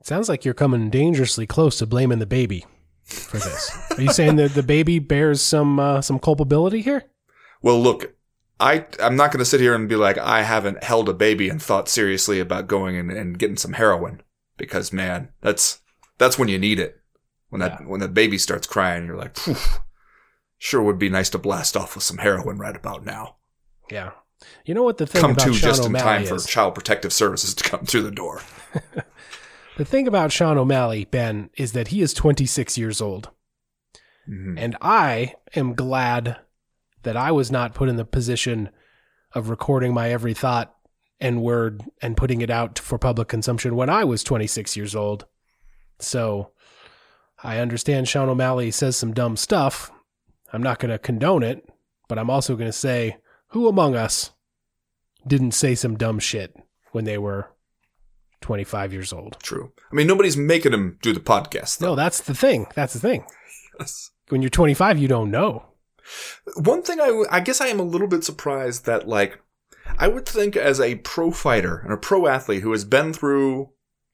Sounds 0.08 0.30
like 0.30 0.46
you're 0.46 0.54
coming 0.54 0.90
dangerously 0.90 1.46
close 1.46 1.80
to 1.80 1.86
blaming 1.86 2.20
the 2.20 2.26
baby 2.26 2.66
for 3.04 3.40
this. 3.40 3.78
Are 3.92 4.02
you 4.02 4.14
saying 4.14 4.38
that 4.38 4.54
the 4.54 4.64
baby 4.64 5.00
bears 5.00 5.42
some 5.42 5.82
uh, 5.82 6.02
some 6.02 6.18
culpability 6.18 6.80
here? 6.80 7.04
Well, 7.62 7.78
look, 7.82 8.16
I 8.58 8.86
I'm 9.02 9.18
not 9.18 9.34
going 9.34 9.40
to 9.40 9.46
sit 9.46 9.60
here 9.60 9.76
and 9.76 9.90
be 9.90 9.98
like 9.98 10.18
I 10.18 10.44
haven't 10.44 10.82
held 10.82 11.10
a 11.10 11.14
baby 11.14 11.50
and 11.50 11.62
thought 11.62 11.90
seriously 11.90 12.40
about 12.40 12.68
going 12.68 12.96
and, 12.96 13.12
and 13.12 13.38
getting 13.38 13.58
some 13.58 13.74
heroin 13.74 14.22
because 14.56 14.94
man, 14.94 15.28
that's 15.42 15.82
that's 16.18 16.40
when 16.40 16.48
you 16.48 16.58
need 16.58 16.80
it. 16.80 17.02
When 17.50 17.60
that 17.60 17.82
Yeah. 17.82 17.88
when 17.88 18.00
the 18.00 18.08
baby 18.08 18.38
starts 18.38 18.66
crying, 18.66 19.08
you're 19.08 19.18
like, 19.18 19.38
Phew, 19.38 19.58
sure 20.58 20.82
would 20.84 21.00
be 21.00 21.10
nice 21.10 21.30
to 21.32 21.38
blast 21.38 21.76
off 21.76 21.96
with 21.96 22.06
some 22.06 22.20
heroin 22.20 22.58
right 22.58 22.78
about 22.78 23.04
now. 23.04 23.36
Yeah. 23.92 24.12
You 24.64 24.74
know 24.74 24.84
what 24.84 25.00
the 25.00 25.06
thing 25.06 25.20
Come 25.20 25.32
about 25.32 25.48
to 25.48 25.54
Sean 25.54 25.70
just 25.70 25.82
in 25.82 25.88
O'Malley 25.88 26.26
time 26.26 26.26
for? 26.26 26.40
Child 26.40 26.76
Protective 26.76 27.12
Services 27.12 27.54
to 27.56 27.64
come 27.66 27.86
through 27.86 28.04
the 28.04 28.12
door. 28.12 28.42
The 29.78 29.86
thing 29.86 30.08
about 30.08 30.32
Sean 30.32 30.58
O'Malley, 30.58 31.06
Ben, 31.06 31.52
is 31.56 31.74
that 31.74 31.90
he 31.90 32.02
is 32.02 32.14
26 32.14 32.78
years 32.78 33.00
old. 33.00 33.30
Mhm. 34.28 34.56
And 34.58 34.76
I 34.82 35.36
am 35.56 35.76
glad 35.76 36.38
that 37.04 37.16
I 37.16 37.32
was 37.32 37.52
not 37.52 37.76
put 37.76 37.88
in 37.88 37.96
the 37.96 38.04
position 38.04 38.70
of 39.34 39.50
recording 39.50 39.94
my 39.94 40.10
every 40.12 40.34
thought 40.34 40.76
and 41.20 41.42
word 41.44 41.84
and 42.02 42.18
putting 42.18 42.42
it 42.42 42.50
out 42.50 42.80
for 42.80 42.98
public 42.98 43.28
consumption 43.28 43.76
when 43.76 43.90
I 43.90 44.04
was 44.04 44.24
26 44.24 44.76
years 44.76 44.96
old. 44.96 45.26
So 46.00 46.52
I 47.44 47.60
understand 47.60 48.08
Sean 48.08 48.30
O'Malley 48.30 48.72
says 48.72 48.98
some 48.98 49.14
dumb 49.14 49.38
stuff. 49.38 49.92
I'm 50.52 50.64
not 50.64 50.80
going 50.80 50.92
to 50.92 50.98
condone 50.98 51.44
it, 51.44 51.70
but 52.08 52.18
I'm 52.18 52.30
also 52.30 52.56
going 52.56 52.70
to 52.70 52.74
say 52.74 53.18
who 53.50 53.68
among 53.68 53.96
us 53.96 54.32
didn't 55.26 55.52
say 55.52 55.76
some 55.76 55.98
dumb 55.98 56.20
shit 56.20 56.56
when 56.94 57.06
they 57.06 57.18
were 57.18 57.52
25 58.42 58.94
years 58.94 59.14
old? 59.14 59.38
True. 59.42 59.72
I 59.92 59.96
mean, 59.96 60.08
nobody's 60.08 60.38
making 60.38 60.74
him 60.74 60.98
do 61.02 61.14
the 61.14 61.20
podcast. 61.20 61.80
Though. 61.80 61.88
No, 61.88 61.96
that's 61.96 62.22
the 62.22 62.36
thing. 62.36 62.68
That's 62.76 62.94
the 62.94 63.00
thing. 63.00 63.26
Yes. 63.80 64.12
When 64.30 64.42
you're 64.42 64.50
25, 64.50 64.98
you 64.98 65.08
don't 65.08 65.32
know. 65.32 65.66
One 66.56 66.82
thing 66.84 67.00
I, 67.00 67.08
w- 67.08 67.28
I 67.30 67.40
guess 67.40 67.62
I 67.62 67.68
am 67.68 67.80
a 67.80 67.84
little 67.84 68.08
bit 68.08 68.24
surprised 68.24 68.86
that 68.86 69.08
like 69.08 69.40
I 69.98 70.08
would 70.08 70.26
think 70.26 70.56
as 70.56 70.80
a 70.80 70.96
pro 70.96 71.32
fighter 71.32 71.78
and 71.78 71.94
a 71.94 71.98
pro 71.98 72.28
athlete 72.28 72.62
who 72.64 72.72
has 72.72 72.86
been 72.86 73.14
through 73.14 73.70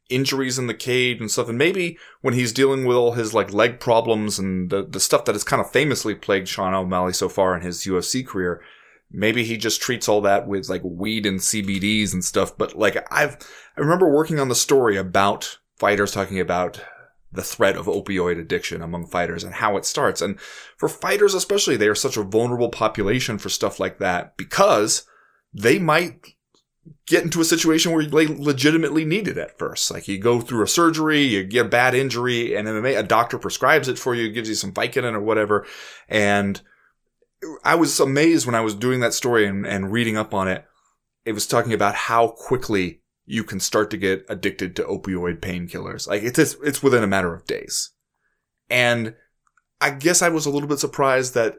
injuries 0.09 0.59
in 0.59 0.67
the 0.67 0.73
cage 0.73 1.19
and 1.19 1.31
stuff, 1.31 1.49
and 1.49 1.57
maybe 1.57 1.97
when 2.21 2.33
he's 2.33 2.51
dealing 2.53 2.85
with 2.85 2.97
all 2.97 3.13
his 3.13 3.33
like 3.33 3.53
leg 3.53 3.79
problems 3.79 4.37
and 4.37 4.69
the, 4.69 4.83
the 4.85 4.99
stuff 4.99 5.25
that 5.25 5.35
has 5.35 5.43
kind 5.43 5.61
of 5.61 5.71
famously 5.71 6.13
plagued 6.15 6.47
Sean 6.47 6.73
O'Malley 6.73 7.13
so 7.13 7.29
far 7.29 7.55
in 7.55 7.61
his 7.61 7.83
UFC 7.85 8.25
career, 8.25 8.61
maybe 9.13 9.43
he 9.43 9.55
just 9.55 9.81
treats 9.81 10.09
all 10.09 10.21
that 10.21 10.47
with 10.47 10.67
like 10.67 10.81
weed 10.83 11.25
and 11.25 11.39
CBDs 11.39 12.13
and 12.13 12.25
stuff. 12.25 12.57
But 12.57 12.75
like 12.75 12.97
I've 13.11 13.37
I 13.77 13.81
remember 13.81 14.11
working 14.11 14.39
on 14.39 14.49
the 14.49 14.55
story 14.55 14.97
about 14.97 15.59
fighters 15.77 16.11
talking 16.11 16.39
about 16.39 16.83
the 17.31 17.43
threat 17.43 17.75
of 17.75 17.87
opioid 17.87 18.39
addiction 18.39 18.81
among 18.81 19.07
fighters 19.07 19.43
and 19.43 19.55
how 19.55 19.75
it 19.77 19.85
starts. 19.85 20.21
And 20.21 20.39
for 20.77 20.87
fighters 20.87 21.33
especially, 21.33 21.77
they 21.77 21.87
are 21.87 21.95
such 21.95 22.17
a 22.17 22.23
vulnerable 22.23 22.69
population 22.69 23.37
for 23.37 23.49
stuff 23.49 23.79
like 23.79 23.97
that 23.99 24.37
because 24.37 25.07
they 25.53 25.79
might 25.79 26.35
get 27.07 27.23
into 27.23 27.41
a 27.41 27.45
situation 27.45 27.91
where 27.91 28.05
they 28.05 28.27
legitimately 28.27 29.05
need 29.05 29.27
it 29.27 29.37
at 29.37 29.57
first. 29.57 29.89
Like 29.89 30.07
you 30.07 30.19
go 30.19 30.41
through 30.41 30.63
a 30.63 30.67
surgery, 30.67 31.21
you 31.21 31.43
get 31.43 31.65
a 31.65 31.69
bad 31.69 31.95
injury, 31.95 32.55
and 32.55 32.67
MMA, 32.67 32.99
a 32.99 33.03
doctor 33.03 33.37
prescribes 33.37 33.87
it 33.87 33.97
for 33.97 34.13
you, 34.13 34.31
gives 34.31 34.49
you 34.49 34.55
some 34.55 34.73
Vicodin 34.73 35.13
or 35.13 35.21
whatever. 35.21 35.65
And 36.07 36.61
I 37.63 37.75
was 37.75 37.99
amazed 37.99 38.45
when 38.45 38.55
I 38.55 38.61
was 38.61 38.75
doing 38.75 38.99
that 38.99 39.13
story 39.13 39.45
and, 39.45 39.65
and 39.65 39.91
reading 39.91 40.17
up 40.17 40.33
on 40.33 40.47
it. 40.47 40.65
It 41.25 41.33
was 41.33 41.47
talking 41.47 41.73
about 41.73 41.95
how 41.95 42.29
quickly 42.29 43.01
you 43.25 43.43
can 43.43 43.59
start 43.59 43.89
to 43.91 43.97
get 43.97 44.25
addicted 44.27 44.75
to 44.75 44.83
opioid 44.83 45.39
painkillers. 45.39 46.07
Like 46.07 46.23
it's 46.23 46.37
it's 46.37 46.83
within 46.83 47.03
a 47.03 47.07
matter 47.07 47.33
of 47.33 47.45
days. 47.45 47.91
And 48.69 49.15
I 49.79 49.91
guess 49.91 50.21
I 50.21 50.29
was 50.29 50.45
a 50.45 50.49
little 50.49 50.67
bit 50.67 50.79
surprised 50.79 51.33
that 51.33 51.57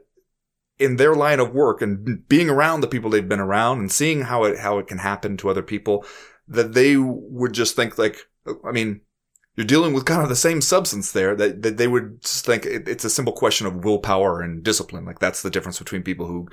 in 0.79 0.97
their 0.97 1.15
line 1.15 1.41
of 1.41 1.55
work 1.55 1.81
and 1.81 2.27
being 2.29 2.51
around 2.51 2.81
the 2.81 2.89
people 2.89 3.11
they've 3.11 3.29
been 3.29 3.41
around 3.41 3.79
and 3.79 3.93
seeing 3.93 4.23
how 4.23 4.45
it 4.45 4.59
how 4.59 4.79
it 4.79 4.87
can 4.87 4.99
happen 4.99 5.37
to 5.37 5.49
other 5.49 5.63
people 5.63 6.05
that 6.49 6.75
they 6.75 6.97
would 6.97 7.53
just 7.53 7.77
think 7.77 7.97
like 7.97 8.19
I 8.65 8.73
mean 8.73 9.01
you're 9.57 9.67
dealing 9.67 9.93
with 9.93 10.05
kind 10.05 10.23
of 10.23 10.29
the 10.29 10.37
same 10.37 10.61
substance 10.61 11.13
there 11.13 11.35
that, 11.37 11.63
that 11.63 11.77
they 11.77 11.87
would 11.87 12.23
just 12.23 12.45
think 12.45 12.67
it, 12.67 12.89
it's 12.89 13.05
a 13.05 13.11
simple 13.11 13.33
question 13.33 13.67
of 13.67 13.85
willpower 13.85 14.41
and 14.41 14.63
discipline. 14.63 15.05
Like 15.05 15.21
that's 15.21 15.43
the 15.43 15.51
difference 15.51 15.79
between 15.79 16.03
people 16.03 16.27
who 16.27 16.49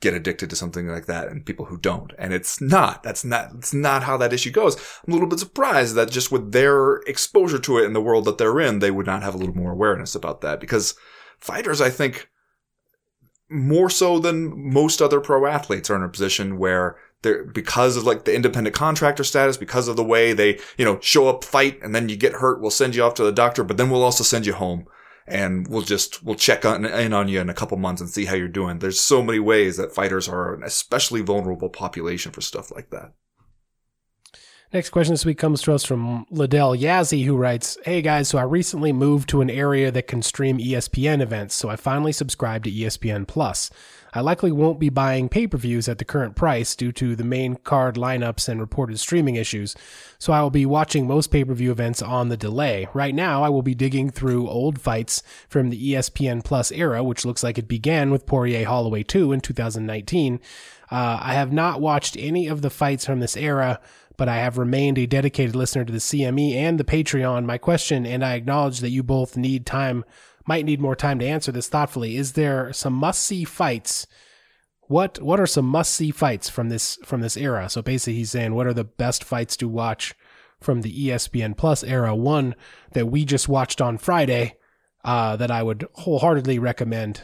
get 0.00 0.14
addicted 0.14 0.50
to 0.50 0.56
something 0.56 0.88
like 0.88 1.06
that 1.06 1.28
and 1.28 1.44
people 1.44 1.66
who 1.66 1.78
don't. 1.78 2.12
And 2.18 2.32
it's 2.32 2.60
not 2.60 3.02
that's 3.02 3.24
not 3.24 3.50
it's 3.56 3.74
not 3.74 4.02
how 4.02 4.16
that 4.16 4.32
issue 4.32 4.50
goes. 4.50 4.76
I'm 4.76 5.12
a 5.12 5.16
little 5.16 5.28
bit 5.28 5.38
surprised 5.38 5.94
that 5.94 6.10
just 6.10 6.32
with 6.32 6.52
their 6.52 6.96
exposure 7.06 7.58
to 7.58 7.78
it 7.78 7.84
in 7.84 7.92
the 7.92 8.02
world 8.02 8.24
that 8.24 8.38
they're 8.38 8.60
in 8.60 8.78
they 8.78 8.90
would 8.90 9.06
not 9.06 9.22
have 9.22 9.34
a 9.34 9.38
little 9.38 9.56
more 9.56 9.72
awareness 9.72 10.14
about 10.14 10.40
that. 10.40 10.60
Because 10.60 10.94
fighters 11.38 11.80
i 11.80 11.90
think 11.90 12.28
more 13.48 13.88
so 13.88 14.18
than 14.18 14.72
most 14.72 15.00
other 15.00 15.20
pro 15.20 15.46
athletes 15.46 15.88
are 15.90 15.96
in 15.96 16.02
a 16.02 16.08
position 16.08 16.58
where 16.58 16.96
they're 17.22 17.44
because 17.44 17.96
of 17.96 18.04
like 18.04 18.24
the 18.24 18.34
independent 18.34 18.74
contractor 18.74 19.24
status, 19.24 19.56
because 19.56 19.88
of 19.88 19.96
the 19.96 20.04
way 20.04 20.32
they, 20.32 20.58
you 20.76 20.84
know, 20.84 20.98
show 21.00 21.28
up, 21.28 21.44
fight, 21.44 21.80
and 21.82 21.94
then 21.94 22.08
you 22.08 22.16
get 22.16 22.34
hurt, 22.34 22.60
we'll 22.60 22.70
send 22.70 22.94
you 22.94 23.02
off 23.02 23.14
to 23.14 23.24
the 23.24 23.32
doctor, 23.32 23.64
but 23.64 23.76
then 23.76 23.90
we'll 23.90 24.02
also 24.02 24.24
send 24.24 24.46
you 24.46 24.52
home 24.52 24.86
and 25.26 25.66
we'll 25.66 25.82
just, 25.82 26.22
we'll 26.22 26.36
check 26.36 26.64
on, 26.64 26.84
in 26.84 27.12
on 27.12 27.28
you 27.28 27.40
in 27.40 27.50
a 27.50 27.54
couple 27.54 27.76
months 27.78 28.00
and 28.00 28.10
see 28.10 28.26
how 28.26 28.34
you're 28.34 28.48
doing. 28.48 28.78
There's 28.78 29.00
so 29.00 29.22
many 29.22 29.40
ways 29.40 29.76
that 29.76 29.94
fighters 29.94 30.28
are 30.28 30.54
an 30.54 30.62
especially 30.62 31.20
vulnerable 31.20 31.68
population 31.68 32.32
for 32.32 32.40
stuff 32.40 32.70
like 32.70 32.90
that. 32.90 33.12
Next 34.72 34.90
question 34.90 35.14
this 35.14 35.24
week 35.24 35.38
comes 35.38 35.62
to 35.62 35.72
us 35.72 35.84
from 35.84 36.26
Liddell 36.30 36.74
Yazzie, 36.76 37.24
who 37.24 37.36
writes 37.36 37.78
Hey 37.84 38.02
guys, 38.02 38.28
so 38.28 38.36
I 38.36 38.42
recently 38.42 38.92
moved 38.92 39.28
to 39.28 39.40
an 39.40 39.48
area 39.48 39.92
that 39.92 40.08
can 40.08 40.22
stream 40.22 40.58
ESPN 40.58 41.22
events, 41.22 41.54
so 41.54 41.68
I 41.68 41.76
finally 41.76 42.12
subscribed 42.12 42.64
to 42.64 42.72
ESPN 42.72 43.28
Plus. 43.28 43.70
I 44.16 44.20
likely 44.20 44.50
won't 44.50 44.80
be 44.80 44.88
buying 44.88 45.28
pay 45.28 45.46
per 45.46 45.58
views 45.58 45.90
at 45.90 45.98
the 45.98 46.04
current 46.06 46.36
price 46.36 46.74
due 46.74 46.90
to 46.92 47.14
the 47.14 47.22
main 47.22 47.56
card 47.56 47.96
lineups 47.96 48.48
and 48.48 48.58
reported 48.58 48.98
streaming 48.98 49.34
issues, 49.34 49.76
so 50.18 50.32
I 50.32 50.40
will 50.40 50.48
be 50.48 50.64
watching 50.64 51.06
most 51.06 51.26
pay 51.30 51.44
per 51.44 51.52
view 51.52 51.70
events 51.70 52.00
on 52.00 52.30
the 52.30 52.36
delay. 52.38 52.88
Right 52.94 53.14
now, 53.14 53.42
I 53.42 53.50
will 53.50 53.60
be 53.60 53.74
digging 53.74 54.08
through 54.08 54.48
old 54.48 54.80
fights 54.80 55.22
from 55.50 55.68
the 55.68 55.92
ESPN 55.92 56.42
Plus 56.42 56.72
era, 56.72 57.04
which 57.04 57.26
looks 57.26 57.42
like 57.42 57.58
it 57.58 57.68
began 57.68 58.10
with 58.10 58.24
Poirier 58.24 58.64
Holloway 58.64 59.02
2 59.02 59.32
in 59.32 59.42
2019. 59.42 60.40
Uh, 60.90 61.18
I 61.20 61.34
have 61.34 61.52
not 61.52 61.82
watched 61.82 62.16
any 62.16 62.46
of 62.46 62.62
the 62.62 62.70
fights 62.70 63.04
from 63.04 63.20
this 63.20 63.36
era, 63.36 63.80
but 64.16 64.30
I 64.30 64.36
have 64.36 64.56
remained 64.56 64.96
a 64.96 65.04
dedicated 65.04 65.54
listener 65.54 65.84
to 65.84 65.92
the 65.92 65.98
CME 65.98 66.54
and 66.54 66.80
the 66.80 66.84
Patreon. 66.84 67.44
My 67.44 67.58
question, 67.58 68.06
and 68.06 68.24
I 68.24 68.32
acknowledge 68.32 68.78
that 68.80 68.88
you 68.88 69.02
both 69.02 69.36
need 69.36 69.66
time, 69.66 70.06
might 70.46 70.64
need 70.64 70.80
more 70.80 70.96
time 70.96 71.18
to 71.18 71.26
answer 71.26 71.52
this 71.52 71.68
thoughtfully. 71.68 72.16
Is 72.16 72.32
there 72.32 72.72
some 72.72 72.92
must 72.92 73.22
see 73.24 73.44
fights? 73.44 74.06
What 74.88 75.20
what 75.20 75.40
are 75.40 75.46
some 75.46 75.64
must 75.66 75.92
see 75.94 76.10
fights 76.10 76.48
from 76.48 76.68
this 76.68 76.96
from 77.04 77.20
this 77.20 77.36
era? 77.36 77.68
So 77.68 77.82
basically, 77.82 78.14
he's 78.14 78.30
saying 78.30 78.54
what 78.54 78.66
are 78.66 78.74
the 78.74 78.84
best 78.84 79.24
fights 79.24 79.56
to 79.58 79.68
watch 79.68 80.14
from 80.60 80.82
the 80.82 81.08
ESPN 81.08 81.56
Plus 81.56 81.82
era? 81.82 82.14
One 82.14 82.54
that 82.92 83.06
we 83.06 83.24
just 83.24 83.48
watched 83.48 83.80
on 83.80 83.98
Friday 83.98 84.54
uh, 85.04 85.36
that 85.36 85.50
I 85.50 85.62
would 85.62 85.86
wholeheartedly 85.94 86.58
recommend 86.60 87.22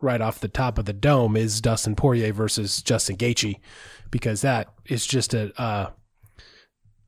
right 0.00 0.20
off 0.20 0.40
the 0.40 0.48
top 0.48 0.78
of 0.78 0.84
the 0.84 0.92
dome 0.92 1.36
is 1.36 1.60
Dustin 1.60 1.94
Poirier 1.96 2.32
versus 2.32 2.82
Justin 2.82 3.16
Gaethje 3.16 3.60
because 4.10 4.40
that 4.42 4.72
is 4.86 5.04
just 5.06 5.34
a 5.34 5.52
uh, 5.60 5.90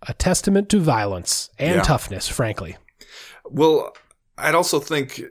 a 0.07 0.15
testament 0.15 0.69
to 0.71 0.81
violence 0.81 1.51
and 1.59 1.77
Yeah. 1.77 1.83
toughness, 1.83 2.29
frankly. 2.29 2.77
Well, 3.45 3.97
I'd 4.37 4.55
also 4.55 4.81
think 4.81 5.23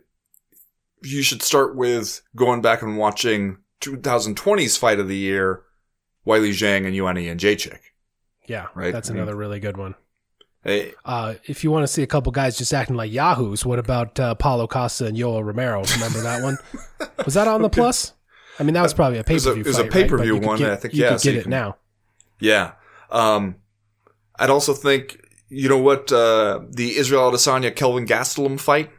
you 1.03 1.21
should 1.23 1.41
start 1.41 1.75
with 1.75 2.21
going 2.35 2.61
back 2.61 2.81
and 2.81 2.97
watching 2.97 3.57
2020's 3.81 4.77
fight 4.77 4.99
of 4.99 5.07
the 5.07 5.17
year, 5.17 5.63
Weili 6.25 6.49
Zhang 6.51 6.85
and 6.85 6.95
Joanna 6.95 7.19
Jedrzejczyk. 7.21 7.79
Yeah, 8.47 8.67
Right. 8.75 8.91
That's 8.93 9.09
I 9.09 9.13
mean- 9.13 9.21
another 9.23 9.37
really 9.37 9.59
good 9.59 9.77
one. 9.77 9.95
Hey, 10.63 10.93
Uh, 11.03 11.33
if 11.45 11.63
you 11.65 11.71
want 11.71 11.83
to 11.83 11.87
see 11.91 12.03
a 12.03 12.07
couple 12.07 12.31
guys 12.31 12.57
just 12.57 12.73
acting 12.73 12.95
like 12.95 13.11
yahoos, 13.11 13.65
what 13.65 13.79
about 13.79 14.17
uh, 14.17 14.33
Paulo 14.35 14.65
Costa 14.65 15.05
and 15.07 15.17
Yoel 15.17 15.43
Romero? 15.43 15.83
Remember 15.95 16.21
that 16.21 16.41
one? 16.41 16.57
Was 17.25 17.33
that 17.33 17.49
on 17.49 17.61
the 17.61 17.69
plus? 17.69 18.13
I 18.59 18.63
mean, 18.63 18.73
that 18.75 18.81
was 18.83 18.93
probably 18.93 19.17
a 19.19 19.23
pay 19.25 19.35
a- 19.35 19.39
per 19.41 19.53
view. 19.53 19.61
it 19.61 19.67
was 19.67 19.79
a 19.79 19.83
pay-per-view 19.85 20.37
one, 20.37 20.63
I 20.63 20.75
think, 20.77 20.93
you 20.93 21.03
yeah, 21.03 21.09
could 21.09 21.19
so 21.21 21.29
get 21.31 21.39
it 21.39 21.41
can- 21.43 21.49
now. 21.49 21.77
Yeah. 22.39 22.73
Um, 23.09 23.55
I'd 24.37 24.49
also 24.51 24.73
think, 24.73 25.19
you 25.49 25.67
know 25.67 25.77
what, 25.79 26.11
uh, 26.11 26.61
the 26.69 26.95
Israel 26.97 27.31
Adesanya 27.31 27.75
Kelvin 27.75 28.05
Gastelum 28.05 28.59
fight, 28.59 28.89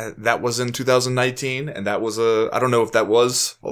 uh, 0.00 0.10
that 0.18 0.40
was 0.40 0.58
in 0.60 0.72
2019, 0.72 1.68
and 1.68 1.86
that 1.86 2.00
was 2.00 2.18
a, 2.18 2.48
I 2.52 2.58
don't 2.58 2.70
know 2.70 2.82
if 2.82 2.92
that 2.92 3.06
was 3.06 3.56
a, 3.62 3.68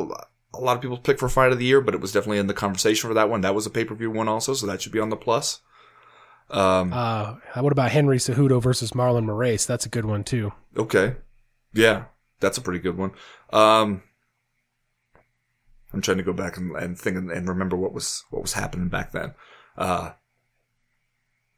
a 0.54 0.60
lot 0.60 0.76
of 0.76 0.82
people's 0.82 1.00
pick 1.00 1.18
for 1.18 1.28
fight 1.28 1.52
of 1.52 1.58
the 1.58 1.64
year, 1.64 1.80
but 1.80 1.94
it 1.94 2.00
was 2.00 2.12
definitely 2.12 2.38
in 2.38 2.46
the 2.46 2.54
conversation 2.54 3.08
for 3.08 3.14
that 3.14 3.30
one. 3.30 3.40
That 3.42 3.54
was 3.54 3.66
a 3.66 3.70
pay 3.70 3.84
per 3.84 3.94
view 3.94 4.10
one 4.10 4.28
also, 4.28 4.54
so 4.54 4.66
that 4.66 4.82
should 4.82 4.92
be 4.92 5.00
on 5.00 5.10
the 5.10 5.16
plus. 5.16 5.60
Um, 6.50 6.92
Uh, 6.94 7.36
what 7.56 7.72
about 7.72 7.90
Henry 7.90 8.18
Cejudo 8.18 8.62
versus 8.62 8.92
Marlon 8.92 9.24
Moraes? 9.26 9.66
That's 9.66 9.84
a 9.86 9.90
good 9.90 10.04
one 10.06 10.24
too. 10.24 10.52
okay, 10.76 11.16
yeah, 11.74 12.04
that's 12.40 12.56
a 12.58 12.62
pretty 12.62 12.78
good 12.80 12.96
one. 12.96 13.10
Um, 13.52 14.02
I'm 15.92 16.00
trying 16.02 16.16
to 16.18 16.22
go 16.22 16.32
back 16.32 16.56
and, 16.56 16.74
and 16.76 16.98
think 16.98 17.16
and, 17.16 17.30
and 17.30 17.48
remember 17.48 17.76
what 17.76 17.92
was 17.92 18.24
what 18.30 18.42
was 18.42 18.52
happening 18.54 18.88
back 18.88 19.12
then. 19.12 19.34
Uh, 19.76 20.12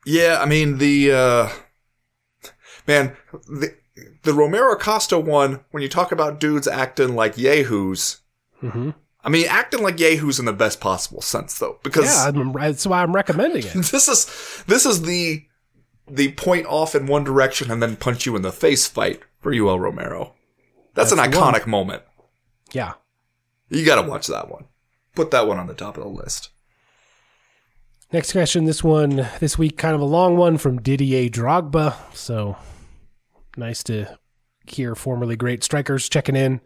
yeah, 0.06 0.38
I 0.40 0.46
mean 0.46 0.78
the 0.78 1.12
uh, 1.12 1.48
man, 2.86 3.16
the 3.48 3.76
the 4.22 4.34
Romero 4.34 4.76
Costa 4.76 5.18
one. 5.18 5.60
When 5.70 5.82
you 5.82 5.88
talk 5.88 6.12
about 6.12 6.40
dudes 6.40 6.68
acting 6.68 7.14
like 7.14 7.36
yahoos, 7.38 8.18
hmm 8.60 8.90
I 9.22 9.28
mean 9.28 9.46
acting 9.48 9.82
like 9.82 9.98
yahoos 10.00 10.38
in 10.38 10.46
the 10.46 10.52
best 10.52 10.80
possible 10.80 11.20
sense, 11.22 11.58
though, 11.58 11.78
because 11.82 12.04
Yeah, 12.06 12.28
I'm, 12.40 12.52
that's 12.52 12.86
why 12.86 13.02
I'm 13.02 13.14
recommending 13.14 13.64
it. 13.66 13.72
this 13.74 14.08
is 14.08 14.64
this 14.66 14.86
is 14.86 15.02
the 15.02 15.44
the 16.08 16.32
point 16.32 16.66
off 16.66 16.94
in 16.94 17.06
one 17.06 17.22
direction 17.24 17.70
and 17.70 17.82
then 17.82 17.96
punch 17.96 18.26
you 18.26 18.34
in 18.34 18.42
the 18.42 18.50
face 18.52 18.86
fight 18.88 19.20
for 19.40 19.52
Yoel 19.52 19.78
Romero. 19.78 20.34
That's, 20.94 21.10
That's 21.10 21.22
an 21.22 21.30
the 21.30 21.38
one. 21.38 21.54
iconic 21.54 21.66
moment. 21.66 22.02
Yeah. 22.72 22.94
You 23.68 23.84
got 23.86 24.02
to 24.02 24.08
watch 24.08 24.26
that 24.26 24.50
one. 24.50 24.64
Put 25.14 25.30
that 25.30 25.46
one 25.46 25.58
on 25.58 25.68
the 25.68 25.74
top 25.74 25.96
of 25.96 26.02
the 26.02 26.08
list. 26.10 26.48
Next 28.12 28.32
question. 28.32 28.64
This 28.64 28.82
one 28.82 29.28
this 29.38 29.56
week, 29.56 29.78
kind 29.78 29.94
of 29.94 30.00
a 30.00 30.04
long 30.04 30.36
one 30.36 30.58
from 30.58 30.80
Didier 30.82 31.28
Drogba. 31.28 31.94
So 32.14 32.56
nice 33.56 33.82
to 33.84 34.18
hear 34.66 34.94
formerly 34.94 35.36
great 35.36 35.64
strikers 35.64 36.08
checking 36.08 36.36
in. 36.36 36.60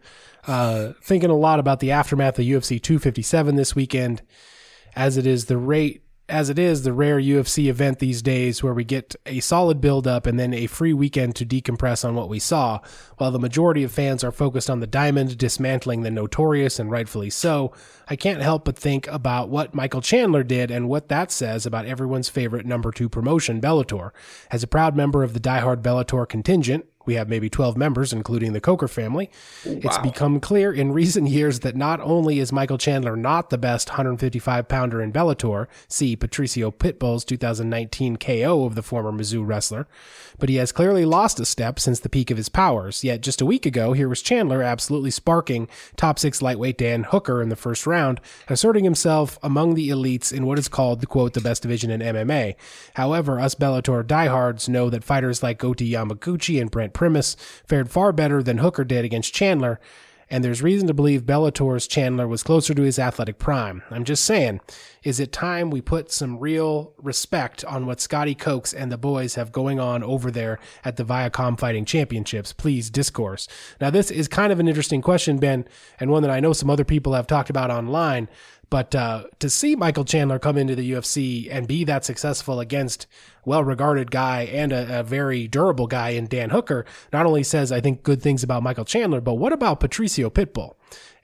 Uh, 0.47 0.93
thinking 1.01 1.29
a 1.29 1.35
lot 1.35 1.59
about 1.59 1.79
the 1.79 1.91
aftermath 1.91 2.37
of 2.37 2.45
UFC 2.45 2.81
257 2.81 3.55
this 3.55 3.75
weekend, 3.75 4.21
as 4.95 5.17
it 5.17 5.25
is 5.25 5.45
the 5.45 5.57
rate. 5.57 6.03
As 6.27 6.49
it 6.49 6.57
is 6.57 6.81
the 6.81 6.91
rare 6.91 7.19
UFC 7.19 7.67
event 7.67 7.99
these 7.99 8.23
days 8.23 8.63
where 8.63 8.73
we 8.73 8.83
get 8.83 9.15
a 9.27 9.41
solid 9.41 9.79
build 9.79 10.07
up 10.07 10.25
and 10.25 10.39
then 10.39 10.55
a 10.55 10.65
free 10.65 10.91
weekend 10.91 11.35
to 11.35 11.45
decompress 11.45 12.03
on 12.03 12.15
what 12.15 12.29
we 12.29 12.39
saw, 12.39 12.79
while 13.17 13.29
the 13.29 13.37
majority 13.37 13.83
of 13.83 13.91
fans 13.91 14.23
are 14.23 14.31
focused 14.31 14.67
on 14.67 14.79
the 14.79 14.87
diamond 14.87 15.37
dismantling 15.37 16.01
the 16.01 16.09
notorious 16.09 16.79
and 16.79 16.89
rightfully 16.89 17.29
so, 17.29 17.71
I 18.07 18.15
can't 18.15 18.41
help 18.41 18.65
but 18.65 18.75
think 18.75 19.07
about 19.07 19.49
what 19.49 19.75
Michael 19.75 20.01
Chandler 20.01 20.41
did 20.41 20.71
and 20.71 20.89
what 20.89 21.09
that 21.09 21.31
says 21.31 21.67
about 21.67 21.85
everyone's 21.85 22.29
favorite 22.29 22.65
number 22.65 22.91
two 22.91 23.07
promotion, 23.07 23.61
Bellator. 23.61 24.09
As 24.49 24.63
a 24.63 24.67
proud 24.67 24.95
member 24.95 25.21
of 25.21 25.33
the 25.33 25.39
diehard 25.39 25.83
Bellator 25.83 26.27
contingent, 26.27 26.87
we 27.05 27.15
have 27.15 27.29
maybe 27.29 27.49
12 27.49 27.77
members, 27.77 28.13
including 28.13 28.53
the 28.53 28.61
Coker 28.61 28.87
family. 28.87 29.29
It's 29.63 29.97
become 29.99 30.39
clear 30.39 30.71
in 30.71 30.91
recent 30.91 31.29
years 31.29 31.61
that 31.61 31.75
not 31.75 31.99
only 32.01 32.39
is 32.39 32.51
Michael 32.51 32.77
Chandler 32.77 33.15
not 33.15 33.49
the 33.49 33.57
best 33.57 33.89
155 33.89 34.67
pounder 34.67 35.01
in 35.01 35.11
Bellator, 35.11 35.67
see 35.87 36.15
Patricio 36.15 36.71
Pitbull's 36.71 37.25
2019 37.25 38.17
KO 38.17 38.65
of 38.65 38.75
the 38.75 38.81
former 38.81 39.11
Mizzou 39.11 39.45
wrestler, 39.45 39.87
but 40.39 40.49
he 40.49 40.55
has 40.55 40.71
clearly 40.71 41.05
lost 41.05 41.39
a 41.39 41.45
step 41.45 41.79
since 41.79 41.99
the 41.99 42.09
peak 42.09 42.31
of 42.31 42.37
his 42.37 42.49
powers. 42.49 43.03
Yet 43.03 43.21
just 43.21 43.41
a 43.41 43.45
week 43.45 43.65
ago, 43.65 43.93
here 43.93 44.09
was 44.09 44.21
Chandler 44.21 44.61
absolutely 44.61 45.11
sparking 45.11 45.67
top 45.95 46.19
six 46.19 46.41
lightweight 46.41 46.77
Dan 46.77 47.03
Hooker 47.03 47.41
in 47.41 47.49
the 47.49 47.55
first 47.55 47.85
round, 47.85 48.21
asserting 48.47 48.83
himself 48.83 49.39
among 49.41 49.75
the 49.75 49.89
elites 49.89 50.33
in 50.33 50.45
what 50.45 50.59
is 50.59 50.67
called 50.67 51.01
the 51.01 51.07
quote 51.07 51.33
the 51.33 51.41
best 51.41 51.61
division 51.61 51.91
in 51.91 52.01
MMA. 52.01 52.55
However, 52.95 53.39
us 53.39 53.55
Bellator 53.55 54.05
diehards 54.05 54.69
know 54.69 54.89
that 54.89 55.03
fighters 55.03 55.43
like 55.43 55.59
Goiti 55.59 55.89
Yamauchi 55.89 56.59
and 56.59 56.71
Brent 56.71 56.93
Primus 56.93 57.35
fared 57.65 57.89
far 57.89 58.11
better 58.11 58.41
than 58.43 58.59
Hooker 58.59 58.83
did 58.83 59.05
against 59.05 59.33
Chandler, 59.33 59.79
and 60.29 60.43
there's 60.43 60.61
reason 60.61 60.87
to 60.87 60.93
believe 60.93 61.25
Bellator's 61.25 61.87
Chandler 61.87 62.27
was 62.27 62.43
closer 62.43 62.73
to 62.73 62.81
his 62.81 62.99
athletic 62.99 63.37
prime. 63.37 63.83
I'm 63.91 64.03
just 64.03 64.23
saying, 64.23 64.61
is 65.03 65.19
it 65.19 65.31
time 65.31 65.69
we 65.69 65.81
put 65.81 66.11
some 66.11 66.39
real 66.39 66.93
respect 66.97 67.63
on 67.65 67.85
what 67.85 68.01
Scotty 68.01 68.33
Cokes 68.33 68.73
and 68.73 68.91
the 68.91 68.97
boys 68.97 69.35
have 69.35 69.51
going 69.51 69.79
on 69.79 70.03
over 70.03 70.31
there 70.31 70.59
at 70.83 70.95
the 70.95 71.05
Viacom 71.05 71.59
Fighting 71.59 71.85
Championships? 71.85 72.53
Please 72.53 72.89
discourse. 72.89 73.47
Now, 73.79 73.91
this 73.91 74.09
is 74.09 74.27
kind 74.27 74.51
of 74.51 74.59
an 74.59 74.67
interesting 74.67 75.01
question, 75.01 75.37
Ben, 75.37 75.67
and 75.99 76.09
one 76.09 76.23
that 76.23 76.31
I 76.31 76.39
know 76.39 76.53
some 76.53 76.69
other 76.69 76.83
people 76.83 77.13
have 77.13 77.27
talked 77.27 77.51
about 77.51 77.69
online. 77.69 78.27
But 78.69 78.95
uh, 78.95 79.25
to 79.39 79.49
see 79.49 79.75
Michael 79.75 80.05
Chandler 80.05 80.39
come 80.39 80.57
into 80.57 80.75
the 80.75 80.91
UFC 80.91 81.47
and 81.51 81.67
be 81.67 81.83
that 81.83 82.05
successful 82.05 82.59
against 82.59 83.07
well-regarded 83.45 84.11
guy 84.11 84.43
and 84.43 84.71
a, 84.71 84.99
a 84.99 85.03
very 85.03 85.47
durable 85.47 85.87
guy 85.87 86.09
in 86.09 86.27
Dan 86.27 86.49
Hooker 86.49 86.85
not 87.13 87.25
only 87.25 87.43
says 87.43 87.71
I 87.71 87.79
think 87.79 88.03
good 88.03 88.21
things 88.21 88.43
about 88.43 88.63
Michael 88.63 88.85
Chandler, 88.85 89.21
but 89.21 89.35
what 89.35 89.53
about 89.53 89.79
Patricio 89.79 90.29
Pitbull 90.29 90.75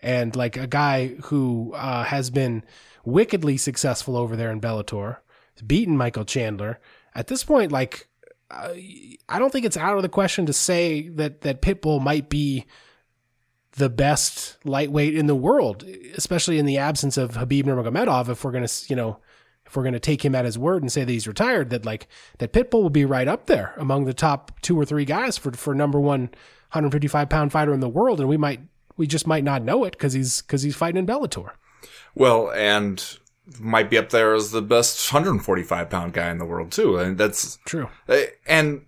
and 0.02 0.36
like 0.36 0.58
a 0.58 0.68
guy 0.68 1.16
who 1.24 1.74
uh, 1.76 2.04
has 2.04 2.30
been 2.30 2.64
wickedly 3.06 3.58
successful 3.58 4.16
over 4.18 4.36
there 4.36 4.52
in 4.52 4.62
Bellator, 4.62 5.18
beaten 5.66 5.98
Michael 5.98 6.26
Chandler. 6.26 6.80
At 7.14 7.28
this 7.28 7.44
point, 7.44 7.72
like 7.72 8.08
I 8.50 9.40
don't 9.40 9.52
think 9.52 9.66
it's 9.66 9.78
out 9.78 9.96
of 9.96 10.02
the 10.02 10.10
question 10.10 10.46
to 10.46 10.54
say 10.54 11.08
that 11.10 11.42
that 11.42 11.62
Pitbull 11.62 12.02
might 12.02 12.30
be 12.30 12.66
the 13.74 13.90
best 13.90 14.58
lightweight 14.66 15.16
in 15.16 15.28
the 15.28 15.36
world, 15.36 15.84
especially 16.16 16.60
in 16.60 16.66
the 16.66 16.78
absence 16.78 17.18
of 17.18 17.34
Khabib 17.34 17.64
Nurmagomedov. 17.64 18.30
If 18.30 18.44
we're 18.44 18.52
gonna, 18.52 18.68
you 18.88 18.96
know, 18.96 19.18
if 19.66 19.76
we're 19.76 19.84
gonna 19.84 20.00
take 20.00 20.24
him 20.26 20.36
at 20.36 20.46
his 20.46 20.58
word 20.58 20.82
and 20.82 20.92
say 20.92 21.04
that 21.04 21.12
he's 21.12 21.28
retired, 21.28 21.70
that 21.70 21.86
like 21.86 22.08
that 22.40 22.54
Pitbull 22.54 22.82
will 22.82 22.90
be 22.90 23.06
right 23.06 23.28
up 23.28 23.48
there 23.48 23.74
among 23.78 24.06
the 24.06 24.14
top 24.14 24.60
two 24.62 24.78
or 24.80 24.86
three 24.86 25.06
guys 25.06 25.38
for 25.38 25.52
for 25.52 25.74
number 25.74 26.00
one 26.00 26.30
155 26.72 27.30
pound 27.30 27.52
fighter 27.52 27.74
in 27.74 27.80
the 27.80 27.90
world, 27.90 28.20
and 28.20 28.30
we 28.30 28.38
might 28.38 28.62
we 28.98 29.08
just 29.08 29.28
might 29.28 29.44
not 29.44 29.64
know 29.64 29.84
it 29.84 29.92
because 29.92 30.14
he's 30.14 30.42
because 30.42 30.62
he's 30.62 30.76
fighting 30.76 30.98
in 30.98 31.06
Bellator. 31.06 31.52
Well, 32.14 32.52
and 32.52 33.18
might 33.60 33.90
be 33.90 33.98
up 33.98 34.10
there 34.10 34.34
as 34.34 34.52
the 34.52 34.62
best 34.62 35.12
145 35.12 35.90
pound 35.90 36.14
guy 36.14 36.30
in 36.30 36.38
the 36.38 36.46
world 36.46 36.72
too. 36.72 36.98
And 36.98 37.18
that's 37.18 37.58
True. 37.66 37.90
Uh, 38.08 38.22
and 38.46 38.86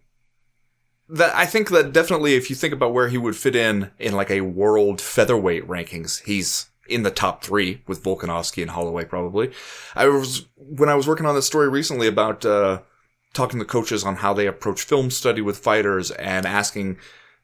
that 1.10 1.36
I 1.36 1.46
think 1.46 1.70
that 1.70 1.94
definitely, 1.94 2.36
if 2.36 2.50
you 2.50 2.56
think 2.56 2.74
about 2.74 2.94
where 2.94 3.10
he 3.10 3.18
would 3.18 3.36
fit 3.36 3.56
in 3.56 3.92
in 4.00 4.14
like 4.14 4.32
a 4.32 4.42
world 4.42 5.02
featherweight 5.02 5.68
rankings, 5.68 6.24
he's 6.24 6.68
in 6.88 7.04
the 7.04 7.12
top 7.12 7.44
three 7.44 7.82
with 7.88 8.04
Volkanovski 8.04 8.62
and 8.62 8.72
Holloway 8.72 9.06
probably. 9.06 9.52
I 9.96 10.08
was 10.08 10.46
when 10.56 10.90
I 10.90 10.96
was 10.96 11.08
working 11.08 11.26
on 11.26 11.36
this 11.36 11.48
story 11.48 11.70
recently 11.70 12.08
about 12.08 12.46
uh, 12.46 12.82
talking 13.34 13.60
to 13.60 13.66
coaches 13.66 14.04
on 14.04 14.18
how 14.18 14.34
they 14.34 14.48
approach 14.48 14.84
film 14.84 15.10
study 15.10 15.42
with 15.42 15.58
fighters 15.58 16.12
and 16.12 16.46
asking 16.46 16.98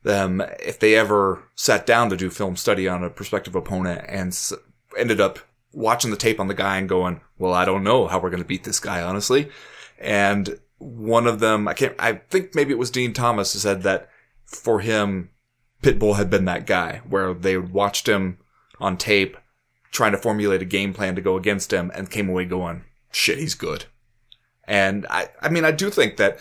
them 0.03 0.41
if 0.59 0.79
they 0.79 0.95
ever 0.95 1.43
sat 1.55 1.85
down 1.85 2.09
to 2.09 2.17
do 2.17 2.29
film 2.29 2.55
study 2.55 2.87
on 2.87 3.03
a 3.03 3.09
prospective 3.09 3.55
opponent 3.55 4.05
and 4.07 4.29
s- 4.29 4.53
ended 4.97 5.19
up 5.19 5.39
watching 5.73 6.11
the 6.11 6.17
tape 6.17 6.39
on 6.39 6.47
the 6.47 6.53
guy 6.53 6.77
and 6.77 6.87
going, 6.89 7.21
"Well, 7.37 7.53
I 7.53 7.65
don't 7.65 7.83
know 7.83 8.07
how 8.07 8.19
we're 8.19 8.29
going 8.29 8.41
to 8.41 8.47
beat 8.47 8.63
this 8.63 8.79
guy, 8.79 9.01
honestly." 9.01 9.49
And 9.99 10.59
one 10.79 11.27
of 11.27 11.39
them, 11.39 11.67
I 11.67 11.73
can't, 11.73 11.95
I 11.99 12.13
think 12.29 12.55
maybe 12.55 12.71
it 12.71 12.79
was 12.79 12.89
Dean 12.89 13.13
Thomas 13.13 13.53
who 13.53 13.59
said 13.59 13.83
that 13.83 14.09
for 14.45 14.79
him, 14.79 15.29
Pitbull 15.83 16.15
had 16.17 16.29
been 16.29 16.45
that 16.45 16.65
guy 16.65 17.01
where 17.07 17.33
they 17.33 17.57
watched 17.57 18.07
him 18.07 18.39
on 18.79 18.97
tape 18.97 19.37
trying 19.91 20.11
to 20.11 20.17
formulate 20.17 20.61
a 20.61 20.65
game 20.65 20.93
plan 20.93 21.15
to 21.15 21.21
go 21.21 21.35
against 21.35 21.71
him 21.71 21.91
and 21.93 22.09
came 22.09 22.29
away 22.29 22.45
going, 22.45 22.83
shit, 23.11 23.39
he's 23.39 23.55
good. 23.55 23.85
And 24.65 25.05
I, 25.09 25.29
I 25.41 25.49
mean, 25.49 25.65
I 25.65 25.71
do 25.71 25.89
think 25.89 26.17
that 26.17 26.39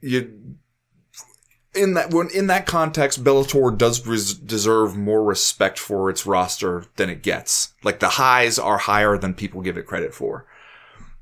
you, 0.00 0.56
in 1.74 1.94
that, 1.94 2.12
when, 2.12 2.30
in 2.30 2.46
that 2.46 2.66
context, 2.66 3.22
Bellator 3.22 3.76
does 3.76 4.06
res- 4.06 4.34
deserve 4.34 4.96
more 4.96 5.22
respect 5.22 5.78
for 5.78 6.08
its 6.08 6.24
roster 6.24 6.86
than 6.96 7.10
it 7.10 7.22
gets. 7.22 7.74
Like 7.84 8.00
the 8.00 8.08
highs 8.08 8.58
are 8.58 8.78
higher 8.78 9.18
than 9.18 9.34
people 9.34 9.60
give 9.60 9.76
it 9.76 9.86
credit 9.86 10.14
for. 10.14 10.46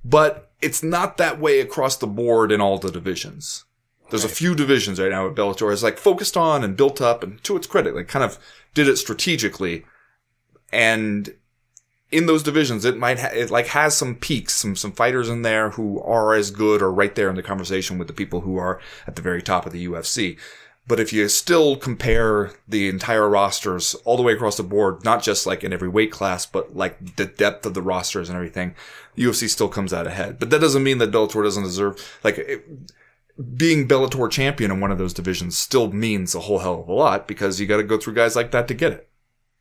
But 0.05 0.46
it's 0.61 0.83
not 0.83 1.17
that 1.17 1.41
way 1.41 1.61
across 1.61 1.97
the 1.97 2.07
board 2.07 2.51
in 2.51 2.61
all 2.61 2.79
the 2.79 2.91
divisions. 2.91 3.65
There's 4.11 4.25
a 4.25 4.29
few 4.29 4.55
divisions 4.55 5.01
right 5.01 5.11
now 5.11 5.27
at 5.29 5.35
Bellator 5.35 5.73
is 5.73 5.83
like 5.83 5.99
focused 5.99 6.37
on 6.37 6.63
and 6.63 6.77
built 6.77 7.01
up 7.01 7.23
and 7.23 7.43
to 7.45 7.57
its 7.57 7.67
credit, 7.67 7.95
like 7.95 8.09
kind 8.09 8.25
of 8.25 8.39
did 8.73 8.89
it 8.89 8.97
strategically. 8.97 9.85
And 10.73 11.35
in 12.13 12.27
those 12.27 12.45
divisions, 12.45 12.85
it 12.85 12.97
might, 12.97 13.19
ha- 13.19 13.31
it 13.33 13.51
like 13.51 13.67
has 13.69 13.97
some 13.97 14.15
peaks, 14.15 14.55
some, 14.55 14.77
some 14.77 14.93
fighters 14.93 15.29
in 15.29 15.43
there 15.43 15.71
who 15.71 16.01
are 16.03 16.35
as 16.35 16.51
good 16.53 16.83
or 16.83 16.93
right 16.93 17.15
there 17.15 17.29
in 17.29 17.35
the 17.35 17.43
conversation 17.43 17.99
with 17.99 18.07
the 18.07 18.15
people 18.15 18.43
who 18.43 18.57
are 18.57 18.81
at 19.07 19.17
the 19.17 19.23
very 19.23 19.43
top 19.43 19.67
of 19.67 19.73
the 19.73 19.87
UFC. 19.87 20.39
But 20.89 21.01
if 21.01 21.13
you 21.13 21.29
still 21.29 21.75
compare 21.77 22.53
the 22.69 22.89
entire 22.89 23.29
rosters 23.29 23.95
all 24.05 24.17
the 24.17 24.23
way 24.23 24.35
across 24.35 24.57
the 24.57 24.63
board, 24.63 25.05
not 25.05 25.21
just 25.21 25.45
like 25.45 25.65
in 25.65 25.73
every 25.73 25.89
weight 25.89 26.13
class, 26.13 26.47
but 26.47 26.77
like 26.77 27.17
the 27.17 27.27
depth 27.27 27.67
of 27.67 27.75
the 27.75 27.83
rosters 27.83 28.29
and 28.29 28.37
everything, 28.37 28.77
UFC 29.17 29.49
still 29.49 29.69
comes 29.69 29.93
out 29.93 30.07
ahead. 30.07 30.39
But 30.39 30.51
that 30.51 30.61
doesn't 30.61 30.83
mean 30.83 30.99
that 30.99 31.11
Bellator 31.11 31.43
doesn't 31.43 31.63
deserve, 31.63 32.19
like, 32.23 32.39
it, 32.39 32.65
being 33.57 33.87
Bellator 33.87 34.31
champion 34.31 34.71
in 34.71 34.81
one 34.81 34.91
of 34.91 34.99
those 34.99 35.13
divisions 35.13 35.59
still 35.59 35.93
means 35.93 36.35
a 36.35 36.41
whole 36.41 36.59
hell 36.59 36.81
of 36.81 36.89
a 36.89 36.93
lot 36.93 37.29
because 37.29 37.61
you 37.61 37.67
got 37.67 37.77
to 37.77 37.83
go 37.83 37.99
through 37.99 38.15
guys 38.15 38.37
like 38.37 38.51
that 38.53 38.69
to 38.69 38.75
get 38.75 38.93
it. 38.93 39.09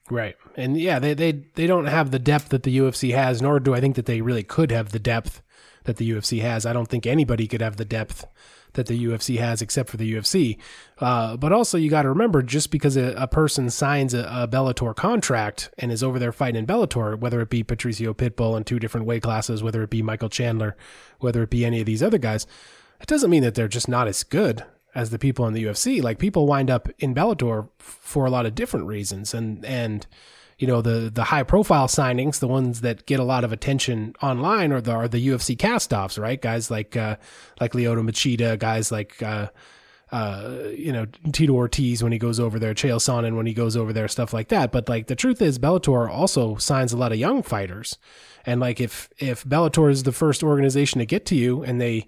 Right. 0.10 0.36
And 0.56 0.80
yeah, 0.80 1.00
they, 1.00 1.14
they 1.14 1.32
they 1.56 1.66
don't 1.66 1.88
have 1.88 2.12
the 2.12 2.20
depth 2.20 2.50
that 2.50 2.64
the 2.64 2.78
UFC 2.78 3.14
has, 3.16 3.42
nor 3.42 3.60
do 3.60 3.74
I 3.74 3.82
think 3.82 3.96
that 3.96 4.06
they 4.06 4.22
really 4.22 4.44
could 4.44 4.72
have 4.72 4.92
the 4.92 5.00
depth 5.00 5.42
that 5.86 5.98
the 5.98 6.10
UFC 6.10 6.42
has. 6.42 6.66
I 6.66 6.74
don't 6.74 6.88
think 6.88 7.08
anybody 7.08 7.48
could 7.48 7.62
have 7.62 7.78
the 7.78 7.86
depth 7.86 8.26
that 8.76 8.88
the 8.88 9.06
UFC 9.06 9.40
has, 9.40 9.62
except 9.62 9.90
for 9.90 9.98
the 9.98 10.14
UFC. 10.14 10.58
Uh, 11.00 11.36
but 11.36 11.52
also, 11.52 11.78
you 11.78 11.90
got 11.90 12.04
to 12.04 12.10
remember, 12.10 12.42
just 12.42 12.72
because 12.72 12.96
a, 12.96 13.14
a 13.16 13.28
person 13.28 13.70
signs 13.70 14.14
a, 14.14 14.20
a, 14.32 14.48
Bellator 14.48 14.96
contract 14.96 15.70
and 15.78 15.92
is 15.92 16.04
over 16.04 16.20
there 16.20 16.32
fighting 16.32 16.60
in 16.60 16.68
Bellator, 16.68 17.20
whether 17.20 17.42
it 17.42 17.50
be 17.50 17.64
Patricio 17.64 18.14
Pitbull 18.14 18.56
in 18.56 18.64
two 18.64 18.80
different 18.80 19.06
weight 19.06 19.24
classes, 19.24 19.62
whether 19.62 19.84
it 19.84 19.90
be 19.90 20.02
Michael 20.02 20.30
Chandler, 20.30 20.78
whether 21.20 21.44
it 21.44 21.50
be 21.50 21.66
any 21.66 21.80
of 21.80 21.86
these 21.86 22.04
other 22.04 22.18
guys, 22.18 22.48
it 23.02 23.08
doesn't 23.08 23.30
mean 23.30 23.44
that 23.44 23.56
they're 23.56 23.68
just 23.68 23.90
not 23.90 24.08
as 24.08 24.24
good 24.24 24.64
as 24.94 25.10
the 25.10 25.20
people 25.20 25.46
in 25.46 25.54
the 25.54 25.66
UFC. 25.66 26.02
Like 26.02 26.18
people 26.18 26.48
wind 26.48 26.70
up 26.70 26.88
in 27.00 27.14
Bellator 27.14 27.70
for 27.78 28.26
a 28.26 28.30
lot 28.30 28.46
of 28.46 28.56
different 28.56 28.88
reasons, 28.88 29.34
and 29.34 29.66
and 29.66 30.08
you 30.58 30.68
know 30.68 30.82
the 30.82 31.12
the 31.14 31.26
high 31.26 31.44
profile 31.44 31.88
signings, 31.88 32.40
the 32.40 32.48
ones 32.48 32.82
that 32.82 33.06
get 33.06 33.20
a 33.20 33.24
lot 33.24 33.44
of 33.44 33.52
attention 33.52 34.16
online, 34.22 34.72
are 34.72 34.82
the 34.82 34.92
are 34.92 35.08
the 35.08 35.28
UFC 35.28 35.58
castoffs, 35.58 36.20
right? 36.20 36.42
Guys 36.42 36.72
like 36.72 36.96
uh, 36.96 37.18
like 37.60 37.74
Lyoto 37.74 38.04
Machida, 38.04 38.58
guys 38.58 38.92
like. 38.92 39.22
Uh, 39.22 39.50
uh, 40.12 40.70
you 40.78 40.94
know, 40.94 41.08
Tito 41.34 41.52
Ortiz 41.54 42.04
when 42.04 42.12
he 42.12 42.20
goes 42.20 42.40
over 42.40 42.60
there, 42.60 42.76
Chael 42.76 43.02
Sonnen 43.02 43.36
when 43.36 43.48
he 43.48 43.54
goes 43.54 43.76
over 43.76 43.92
there, 43.92 44.08
stuff 44.08 44.34
like 44.34 44.50
that. 44.50 44.72
But 44.72 44.88
like 44.88 45.08
the 45.08 45.16
truth 45.16 45.42
is, 45.42 45.58
Bellator 45.58 46.10
also 46.10 46.56
signs 46.58 46.94
a 46.94 46.98
lot 46.98 47.12
of 47.12 47.18
young 47.18 47.42
fighters, 47.42 47.98
and 48.46 48.62
like 48.62 48.80
if 48.80 49.10
if 49.18 49.44
Bellator 49.44 49.90
is 49.90 50.04
the 50.04 50.12
first 50.12 50.44
organization 50.44 51.00
to 51.00 51.06
get 51.06 51.26
to 51.26 51.36
you 51.36 51.64
and 51.64 51.82
they 51.82 52.08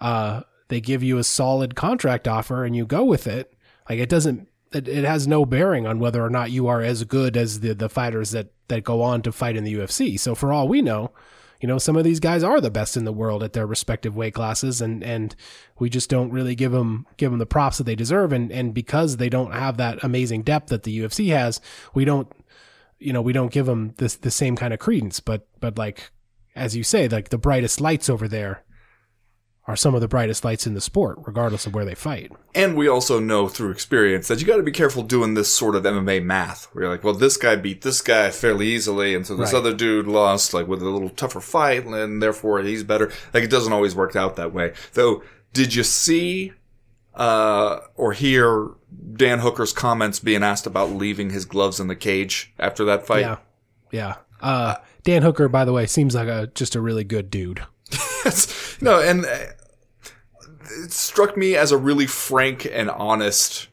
uh 0.00 0.42
they 0.68 0.80
give 0.80 1.02
you 1.02 1.18
a 1.18 1.24
solid 1.24 1.74
contract 1.74 2.28
offer 2.28 2.64
and 2.64 2.76
you 2.76 2.86
go 2.86 3.04
with 3.04 3.26
it, 3.26 3.52
like 3.90 3.98
it 3.98 4.08
doesn't 4.08 4.48
it, 4.74 4.88
it 4.88 5.04
has 5.04 5.26
no 5.26 5.44
bearing 5.44 5.86
on 5.86 5.98
whether 5.98 6.24
or 6.24 6.30
not 6.30 6.50
you 6.50 6.66
are 6.68 6.80
as 6.80 7.04
good 7.04 7.36
as 7.36 7.60
the 7.60 7.74
the 7.74 7.88
fighters 7.88 8.30
that 8.32 8.52
that 8.68 8.84
go 8.84 9.02
on 9.02 9.22
to 9.22 9.32
fight 9.32 9.56
in 9.56 9.64
the 9.64 9.74
UFC. 9.74 10.18
So 10.18 10.34
for 10.34 10.52
all 10.52 10.68
we 10.68 10.82
know, 10.82 11.12
you 11.60 11.68
know, 11.68 11.78
some 11.78 11.96
of 11.96 12.02
these 12.02 12.18
guys 12.18 12.42
are 12.42 12.60
the 12.60 12.70
best 12.70 12.96
in 12.96 13.04
the 13.04 13.12
world 13.12 13.42
at 13.42 13.52
their 13.52 13.66
respective 13.66 14.16
weight 14.16 14.34
classes, 14.34 14.80
and 14.80 15.04
and 15.04 15.36
we 15.78 15.88
just 15.88 16.10
don't 16.10 16.32
really 16.32 16.54
give 16.54 16.72
them 16.72 17.06
give 17.16 17.30
them 17.30 17.38
the 17.38 17.46
props 17.46 17.78
that 17.78 17.84
they 17.84 17.94
deserve. 17.94 18.32
And 18.32 18.50
and 18.50 18.74
because 18.74 19.16
they 19.16 19.28
don't 19.28 19.52
have 19.52 19.76
that 19.76 20.02
amazing 20.02 20.42
depth 20.42 20.68
that 20.70 20.82
the 20.82 20.98
UFC 20.98 21.28
has, 21.28 21.60
we 21.94 22.04
don't, 22.04 22.30
you 22.98 23.12
know, 23.12 23.22
we 23.22 23.32
don't 23.32 23.52
give 23.52 23.66
them 23.66 23.94
this 23.98 24.16
the 24.16 24.30
same 24.30 24.56
kind 24.56 24.74
of 24.74 24.80
credence. 24.80 25.20
But 25.20 25.46
but 25.60 25.78
like 25.78 26.10
as 26.56 26.76
you 26.76 26.82
say, 26.82 27.08
like 27.08 27.28
the 27.28 27.38
brightest 27.38 27.80
lights 27.80 28.10
over 28.10 28.26
there 28.26 28.64
are 29.68 29.76
some 29.76 29.94
of 29.94 30.00
the 30.00 30.08
brightest 30.08 30.44
lights 30.44 30.66
in 30.66 30.74
the 30.74 30.80
sport, 30.80 31.18
regardless 31.24 31.66
of 31.66 31.74
where 31.74 31.84
they 31.84 31.94
fight. 31.94 32.32
And 32.54 32.76
we 32.76 32.88
also 32.88 33.20
know 33.20 33.46
through 33.46 33.70
experience 33.70 34.26
that 34.26 34.40
you 34.40 34.46
got 34.46 34.56
to 34.56 34.62
be 34.64 34.72
careful 34.72 35.04
doing 35.04 35.34
this 35.34 35.54
sort 35.54 35.76
of 35.76 35.84
MMA 35.84 36.22
math, 36.24 36.64
where 36.72 36.84
you're 36.84 36.92
like, 36.92 37.04
well, 37.04 37.14
this 37.14 37.36
guy 37.36 37.54
beat 37.54 37.82
this 37.82 38.00
guy 38.00 38.30
fairly 38.32 38.66
easily, 38.66 39.14
and 39.14 39.24
so 39.26 39.36
this 39.36 39.52
Right. 39.52 39.58
other 39.60 39.72
dude 39.72 40.08
lost 40.08 40.52
like 40.52 40.66
with 40.66 40.82
a 40.82 40.88
little 40.90 41.10
tougher 41.10 41.40
fight, 41.40 41.84
and 41.86 42.20
therefore 42.20 42.60
he's 42.62 42.82
better. 42.82 43.12
Like 43.32 43.44
it 43.44 43.50
doesn't 43.50 43.72
always 43.72 43.94
work 43.94 44.16
out 44.16 44.34
that 44.36 44.52
way. 44.52 44.72
Though, 44.94 45.22
did 45.52 45.74
you 45.76 45.84
see 45.84 46.52
uh, 47.14 47.78
or 47.94 48.14
hear 48.14 48.70
Dan 49.14 49.40
Hooker's 49.40 49.72
comments 49.72 50.18
being 50.18 50.42
asked 50.42 50.66
about 50.66 50.90
leaving 50.90 51.30
his 51.30 51.44
gloves 51.44 51.78
in 51.78 51.86
the 51.86 51.96
cage 51.96 52.52
after 52.58 52.84
that 52.86 53.06
fight? 53.06 53.20
Yeah, 53.20 53.36
yeah. 53.92 54.14
Uh, 54.40 54.76
Dan 55.04 55.22
Hooker, 55.22 55.48
by 55.48 55.64
the 55.64 55.72
way, 55.72 55.86
seems 55.86 56.14
like 56.16 56.26
a 56.28 56.50
just 56.54 56.74
a 56.74 56.80
really 56.80 57.04
good 57.04 57.30
dude. 57.30 57.62
No, 58.80 59.00
and 59.00 59.24
uh, 59.24 59.52
it 60.84 60.92
struck 60.92 61.36
me 61.36 61.54
as 61.56 61.70
a 61.70 61.76
really 61.76 62.06
frank 62.06 62.66
and 62.70 62.90
honest 62.90 63.68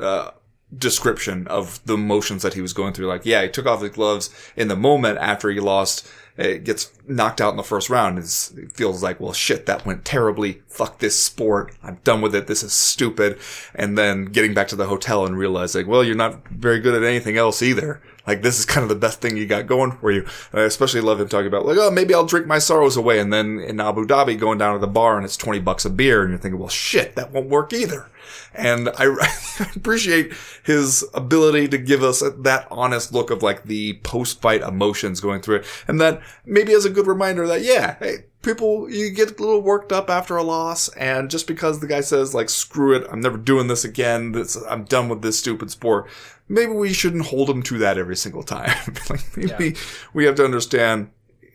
uh, 0.00 0.30
description 0.76 1.46
of 1.46 1.84
the 1.84 1.94
emotions 1.94 2.42
that 2.42 2.54
he 2.54 2.60
was 2.60 2.72
going 2.72 2.92
through. 2.92 3.06
Like, 3.06 3.24
yeah, 3.24 3.42
he 3.42 3.48
took 3.48 3.66
off 3.66 3.82
his 3.82 3.90
gloves 3.90 4.30
in 4.56 4.68
the 4.68 4.76
moment 4.76 5.18
after 5.18 5.50
he 5.50 5.60
lost. 5.60 6.06
It 6.36 6.64
gets 6.64 6.90
knocked 7.06 7.40
out 7.40 7.50
in 7.50 7.56
the 7.56 7.62
first 7.62 7.88
round. 7.88 8.18
It 8.18 8.72
feels 8.74 9.02
like, 9.02 9.20
well, 9.20 9.32
shit, 9.32 9.66
that 9.66 9.86
went 9.86 10.04
terribly. 10.04 10.62
Fuck 10.66 10.98
this 10.98 11.22
sport. 11.22 11.72
I'm 11.80 12.00
done 12.02 12.20
with 12.20 12.34
it. 12.34 12.48
This 12.48 12.64
is 12.64 12.72
stupid. 12.72 13.38
And 13.74 13.96
then 13.96 14.24
getting 14.26 14.52
back 14.52 14.66
to 14.68 14.76
the 14.76 14.86
hotel 14.86 15.24
and 15.24 15.38
realizing, 15.38 15.86
well, 15.86 16.02
you're 16.02 16.16
not 16.16 16.48
very 16.48 16.80
good 16.80 16.94
at 17.00 17.08
anything 17.08 17.36
else 17.36 17.62
either. 17.62 18.02
Like, 18.26 18.42
this 18.42 18.58
is 18.58 18.64
kind 18.64 18.82
of 18.82 18.88
the 18.88 18.94
best 18.94 19.20
thing 19.20 19.36
you 19.36 19.46
got 19.46 19.66
going 19.66 19.92
for 19.92 20.10
you. 20.10 20.26
I 20.52 20.62
especially 20.62 21.00
love 21.00 21.20
him 21.20 21.28
talking 21.28 21.46
about, 21.46 21.66
like, 21.66 21.78
oh, 21.78 21.90
maybe 21.90 22.14
I'll 22.14 22.26
drink 22.26 22.46
my 22.46 22.58
sorrows 22.58 22.96
away. 22.96 23.18
And 23.18 23.32
then 23.32 23.58
in 23.60 23.80
Abu 23.80 24.06
Dhabi, 24.06 24.38
going 24.38 24.58
down 24.58 24.74
to 24.74 24.78
the 24.78 24.86
bar 24.86 25.16
and 25.16 25.24
it's 25.24 25.36
20 25.36 25.60
bucks 25.60 25.84
a 25.84 25.90
beer. 25.90 26.22
And 26.22 26.30
you're 26.30 26.38
thinking, 26.38 26.58
well, 26.58 26.68
shit, 26.68 27.16
that 27.16 27.32
won't 27.32 27.48
work 27.48 27.72
either. 27.72 28.10
And 28.54 28.88
I, 28.88 29.06
I 29.60 29.70
appreciate 29.76 30.32
his 30.62 31.04
ability 31.14 31.68
to 31.68 31.78
give 31.78 32.02
us 32.02 32.22
that 32.38 32.66
honest 32.70 33.12
look 33.12 33.30
of 33.30 33.42
like 33.42 33.64
the 33.64 33.94
post 34.04 34.40
fight 34.40 34.62
emotions 34.62 35.20
going 35.20 35.40
through 35.40 35.56
it. 35.56 35.66
And 35.86 36.00
that 36.00 36.22
maybe 36.44 36.72
as 36.72 36.84
a 36.84 36.90
good 36.90 37.06
reminder 37.06 37.46
that, 37.46 37.62
yeah, 37.62 37.96
hey, 37.98 38.26
people, 38.44 38.90
you 38.90 39.10
get 39.10 39.38
a 39.38 39.42
little 39.42 39.62
worked 39.62 39.92
up 39.92 40.10
after 40.10 40.36
a 40.36 40.42
loss. 40.42 40.88
And 40.90 41.30
just 41.30 41.46
because 41.46 41.80
the 41.80 41.86
guy 41.86 42.00
says 42.00 42.34
like, 42.34 42.48
screw 42.48 42.94
it, 42.94 43.06
I'm 43.10 43.20
never 43.20 43.38
doing 43.38 43.66
this 43.66 43.84
again. 43.84 44.32
This, 44.32 44.56
I'm 44.68 44.84
done 44.84 45.08
with 45.08 45.22
this 45.22 45.38
stupid 45.38 45.70
sport. 45.70 46.08
Maybe 46.48 46.72
we 46.72 46.92
shouldn't 46.92 47.26
hold 47.26 47.48
him 47.48 47.62
to 47.64 47.78
that 47.78 47.98
every 47.98 48.16
single 48.16 48.42
time. 48.42 48.76
like 49.10 49.36
maybe 49.36 49.76
we 50.12 50.26
have 50.26 50.34
to 50.36 50.44
understand 50.44 51.10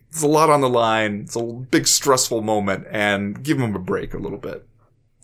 it's 0.10 0.24
a 0.24 0.28
lot 0.28 0.50
on 0.50 0.62
the 0.62 0.70
line. 0.70 1.22
It's 1.22 1.36
a 1.36 1.44
big 1.44 1.88
stressful 1.88 2.42
moment 2.42 2.88
and 2.90 3.44
give 3.44 3.60
him 3.60 3.76
a 3.76 3.80
break 3.80 4.14
a 4.14 4.18
little 4.18 4.40
bit. 4.40 4.68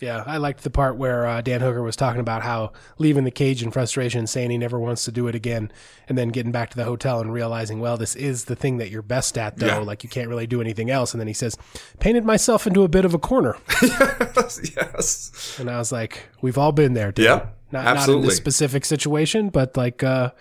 Yeah, 0.01 0.23
I 0.27 0.37
liked 0.37 0.63
the 0.63 0.69
part 0.69 0.97
where 0.97 1.25
uh, 1.25 1.39
Dan 1.39 1.61
Hooker 1.61 1.81
was 1.81 1.95
talking 1.95 2.19
about 2.19 2.43
how 2.43 2.73
leaving 2.97 3.23
the 3.23 3.31
cage 3.31 3.63
in 3.63 3.71
frustration, 3.71 4.27
saying 4.27 4.49
he 4.49 4.57
never 4.57 4.77
wants 4.77 5.05
to 5.05 5.11
do 5.11 5.27
it 5.27 5.35
again, 5.35 5.71
and 6.09 6.17
then 6.17 6.29
getting 6.29 6.51
back 6.51 6.69
to 6.71 6.77
the 6.77 6.83
hotel 6.83 7.21
and 7.21 7.31
realizing, 7.31 7.79
well, 7.79 7.95
this 7.95 8.13
is 8.13 8.45
the 8.45 8.57
thing 8.57 8.77
that 8.77 8.89
you're 8.89 9.01
best 9.01 9.37
at, 9.37 9.57
though. 9.57 9.67
Yeah. 9.67 9.77
Like 9.77 10.03
you 10.03 10.09
can't 10.09 10.27
really 10.27 10.47
do 10.47 10.59
anything 10.59 10.89
else. 10.89 11.13
And 11.13 11.21
then 11.21 11.27
he 11.27 11.33
says, 11.33 11.57
painted 11.99 12.25
myself 12.25 12.67
into 12.67 12.83
a 12.83 12.89
bit 12.89 13.05
of 13.05 13.13
a 13.13 13.19
corner. 13.19 13.55
yes. 13.81 15.55
And 15.59 15.69
I 15.69 15.77
was 15.77 15.93
like, 15.93 16.27
we've 16.41 16.57
all 16.57 16.73
been 16.73 16.93
there, 16.93 17.13
dude. 17.13 17.25
Yeah, 17.25 17.47
not, 17.71 17.85
Not 17.85 18.09
in 18.09 18.21
this 18.21 18.35
specific 18.35 18.83
situation, 18.83 19.47
but 19.49 19.77
like, 19.77 20.03
uh, 20.03 20.31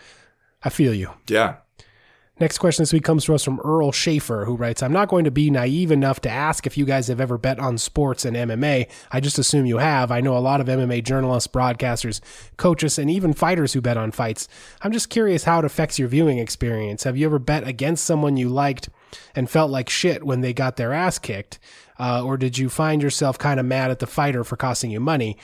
I 0.64 0.70
feel 0.70 0.92
you. 0.94 1.10
Yeah. 1.28 1.56
Next 2.40 2.58
question 2.58 2.82
this 2.82 2.92
week 2.92 3.04
comes 3.04 3.24
to 3.26 3.34
us 3.36 3.44
from 3.44 3.60
Earl 3.60 3.92
Schaefer, 3.92 4.44
who 4.44 4.56
writes 4.56 4.82
I'm 4.82 4.92
not 4.92 5.06
going 5.06 5.22
to 5.22 5.30
be 5.30 5.50
naive 5.50 5.92
enough 5.92 6.20
to 6.22 6.28
ask 6.28 6.66
if 6.66 6.76
you 6.76 6.84
guys 6.84 7.06
have 7.06 7.20
ever 7.20 7.38
bet 7.38 7.60
on 7.60 7.78
sports 7.78 8.24
and 8.24 8.36
MMA. 8.36 8.90
I 9.12 9.20
just 9.20 9.38
assume 9.38 9.66
you 9.66 9.78
have. 9.78 10.10
I 10.10 10.20
know 10.20 10.36
a 10.36 10.38
lot 10.38 10.60
of 10.60 10.66
MMA 10.66 11.04
journalists, 11.04 11.46
broadcasters, 11.46 12.20
coaches, 12.56 12.98
and 12.98 13.08
even 13.08 13.34
fighters 13.34 13.72
who 13.72 13.80
bet 13.80 13.96
on 13.96 14.10
fights. 14.10 14.48
I'm 14.82 14.90
just 14.90 15.10
curious 15.10 15.44
how 15.44 15.60
it 15.60 15.64
affects 15.64 15.96
your 15.96 16.08
viewing 16.08 16.38
experience. 16.38 17.04
Have 17.04 17.16
you 17.16 17.24
ever 17.26 17.38
bet 17.38 17.68
against 17.68 18.04
someone 18.04 18.36
you 18.36 18.48
liked 18.48 18.88
and 19.36 19.48
felt 19.48 19.70
like 19.70 19.88
shit 19.88 20.24
when 20.24 20.40
they 20.40 20.52
got 20.52 20.74
their 20.74 20.92
ass 20.92 21.20
kicked? 21.20 21.60
Uh, 22.00 22.24
or 22.24 22.36
did 22.36 22.58
you 22.58 22.68
find 22.68 23.00
yourself 23.00 23.38
kind 23.38 23.60
of 23.60 23.66
mad 23.66 23.92
at 23.92 24.00
the 24.00 24.08
fighter 24.08 24.42
for 24.42 24.56
costing 24.56 24.90
you 24.90 24.98
money? 24.98 25.36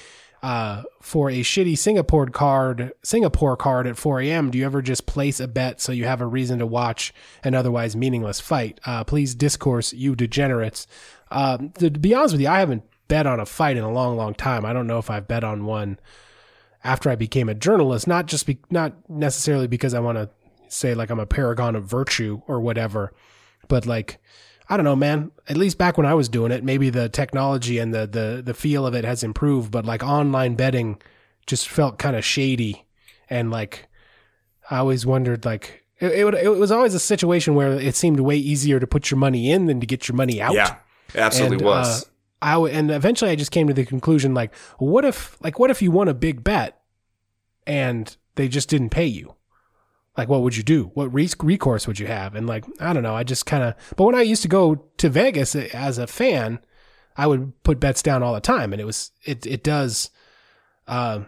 Uh, 0.43 0.83
for 1.01 1.31
a 1.31 1.41
shitty 1.41 1.77
Singapore 1.77 2.27
card, 2.27 2.93
Singapore 3.03 3.57
card 3.57 3.87
at 3.87 3.97
4 3.97 4.21
a.m. 4.23 4.51
Do 4.51 4.59
you 4.59 4.65
ever 4.65 4.81
just 4.83 5.07
place 5.07 5.41
a 5.41 5.49
bet 5.49 5.81
so 5.81 5.93
you 5.93 6.05
have 6.07 6.21
a 6.21 6.27
reason 6.27 6.59
to 6.61 6.67
watch 6.67 7.13
an 7.45 7.55
otherwise 7.55 7.95
meaningless 7.95 8.41
fight? 8.41 8.81
Uh, 8.85 9.05
please 9.05 9.35
discourse, 9.35 9.93
you 9.93 10.17
degenerates. 10.17 10.87
To, 11.31 11.71
to 11.79 11.91
be 11.91 12.15
honest 12.15 12.33
with 12.33 12.41
you, 12.41 12.49
I 12.49 12.61
haven't 12.61 12.85
bet 13.09 13.27
on 13.27 13.41
a 13.41 13.47
fight 13.47 13.77
in 13.77 13.83
a 13.83 13.93
long, 13.93 14.17
long 14.17 14.35
time. 14.35 14.65
I 14.65 14.73
don't 14.73 14.87
know 14.87 14.99
if 14.99 15.11
I've 15.11 15.29
bet 15.29 15.45
on 15.45 15.67
one 15.67 15.99
after 16.83 17.11
I 17.11 17.17
became 17.17 17.49
a 17.49 17.55
journalist. 17.55 18.07
Not 18.07 18.27
just 18.27 18.47
be, 18.47 18.59
not 18.71 19.11
necessarily 19.11 19.67
because 19.67 19.95
I 19.95 20.01
want 20.01 20.17
to 20.17 20.31
say 20.69 20.95
like 20.95 21.11
I'm 21.11 21.21
a 21.21 21.27
paragon 21.27 21.77
of 21.77 21.85
virtue 21.85 22.41
or 22.47 22.61
whatever, 22.61 23.13
but 23.69 23.85
like 23.85 24.19
I 24.71 24.77
don't 24.77 24.85
know, 24.85 24.97
man. 24.97 25.33
At 25.49 25.57
least 25.57 25.77
back 25.77 25.99
when 25.99 26.07
I 26.07 26.15
was 26.15 26.29
doing 26.29 26.53
it, 26.53 26.65
maybe 26.65 26.89
the 26.91 27.09
technology 27.09 27.79
and 27.79 27.93
the 27.93 28.07
the 28.07 28.43
the 28.43 28.55
feel 28.55 28.87
of 28.87 28.95
it 28.95 29.05
has 29.05 29.23
improved, 29.23 29.71
but 29.71 29.85
like 29.85 30.03
online 30.03 30.55
betting 30.55 31.03
just 31.47 31.69
felt 31.69 31.99
kind 31.99 32.15
of 32.17 32.25
shady, 32.25 32.87
and 33.29 33.51
like 33.51 33.89
I 34.71 34.79
always 34.79 35.05
wondered, 35.05 35.45
like 35.45 35.85
it 35.99 36.13
it, 36.13 36.25
would, 36.25 36.35
it 36.35 36.49
was 36.49 36.71
always 36.71 36.95
a 36.95 37.01
situation 37.01 37.55
where 37.55 37.73
it 37.73 37.97
seemed 37.97 38.21
way 38.21 38.37
easier 38.37 38.81
to 38.81 38.87
put 38.87 39.11
your 39.11 39.19
money 39.19 39.51
in 39.51 39.67
than 39.67 39.81
to 39.81 39.87
get 39.87 40.09
your 40.09 40.17
money 40.17 40.41
out. 40.41 40.55
Yeah. 40.55 40.77
Absolutely 41.15 41.57
And, 41.57 41.65
was. 41.65 42.05
uh, 42.05 42.07
I 42.43 42.53
w- 42.53 42.73
and 42.73 42.91
eventually 42.91 43.31
I 43.33 43.35
just 43.35 43.51
came 43.51 43.67
to 43.67 43.75
the 43.75 43.85
conclusion, 43.85 44.33
like, 44.33 44.55
what 44.79 45.05
if, 45.05 45.37
like, 45.43 45.59
what 45.59 45.71
if 45.71 45.83
you 45.83 45.91
won 45.91 46.09
a 46.09 46.15
big 46.15 46.43
bet 46.45 46.81
and 47.67 48.17
they 48.37 48.49
just 48.49 48.69
didn't 48.69 48.91
pay 48.91 49.07
you? 49.07 49.35
Like, 50.17 50.29
what 50.29 50.43
would 50.43 50.57
you 50.57 50.63
do? 50.63 50.91
What 50.95 51.13
re- 51.15 51.29
recourse 51.43 51.87
would 51.87 51.99
you 51.99 52.07
have? 52.07 52.35
And 52.35 52.47
like, 52.47 52.65
I 52.81 52.93
don't 52.93 53.03
know. 53.03 53.15
I 53.15 53.23
just 53.23 53.47
kind 53.47 53.63
of. 53.63 53.75
But 53.97 54.05
when 54.05 54.15
I 54.15 54.23
used 54.23 54.43
to 54.43 54.49
go 54.49 54.87
to 54.99 55.09
Vegas 55.09 55.55
uh, 55.55 55.69
as 55.73 55.99
a 55.99 56.07
fan, 56.07 56.59
I 57.17 57.27
would 57.27 57.63
put 57.63 57.81
bets 57.81 58.03
down 58.03 58.23
all 58.23 58.35
the 58.35 58.41
time, 58.41 58.73
and 58.73 58.81
it 58.81 58.85
was 58.85 59.13
it 59.25 59.47
it 59.47 59.63
does. 59.63 60.11
Uh, 60.87 61.21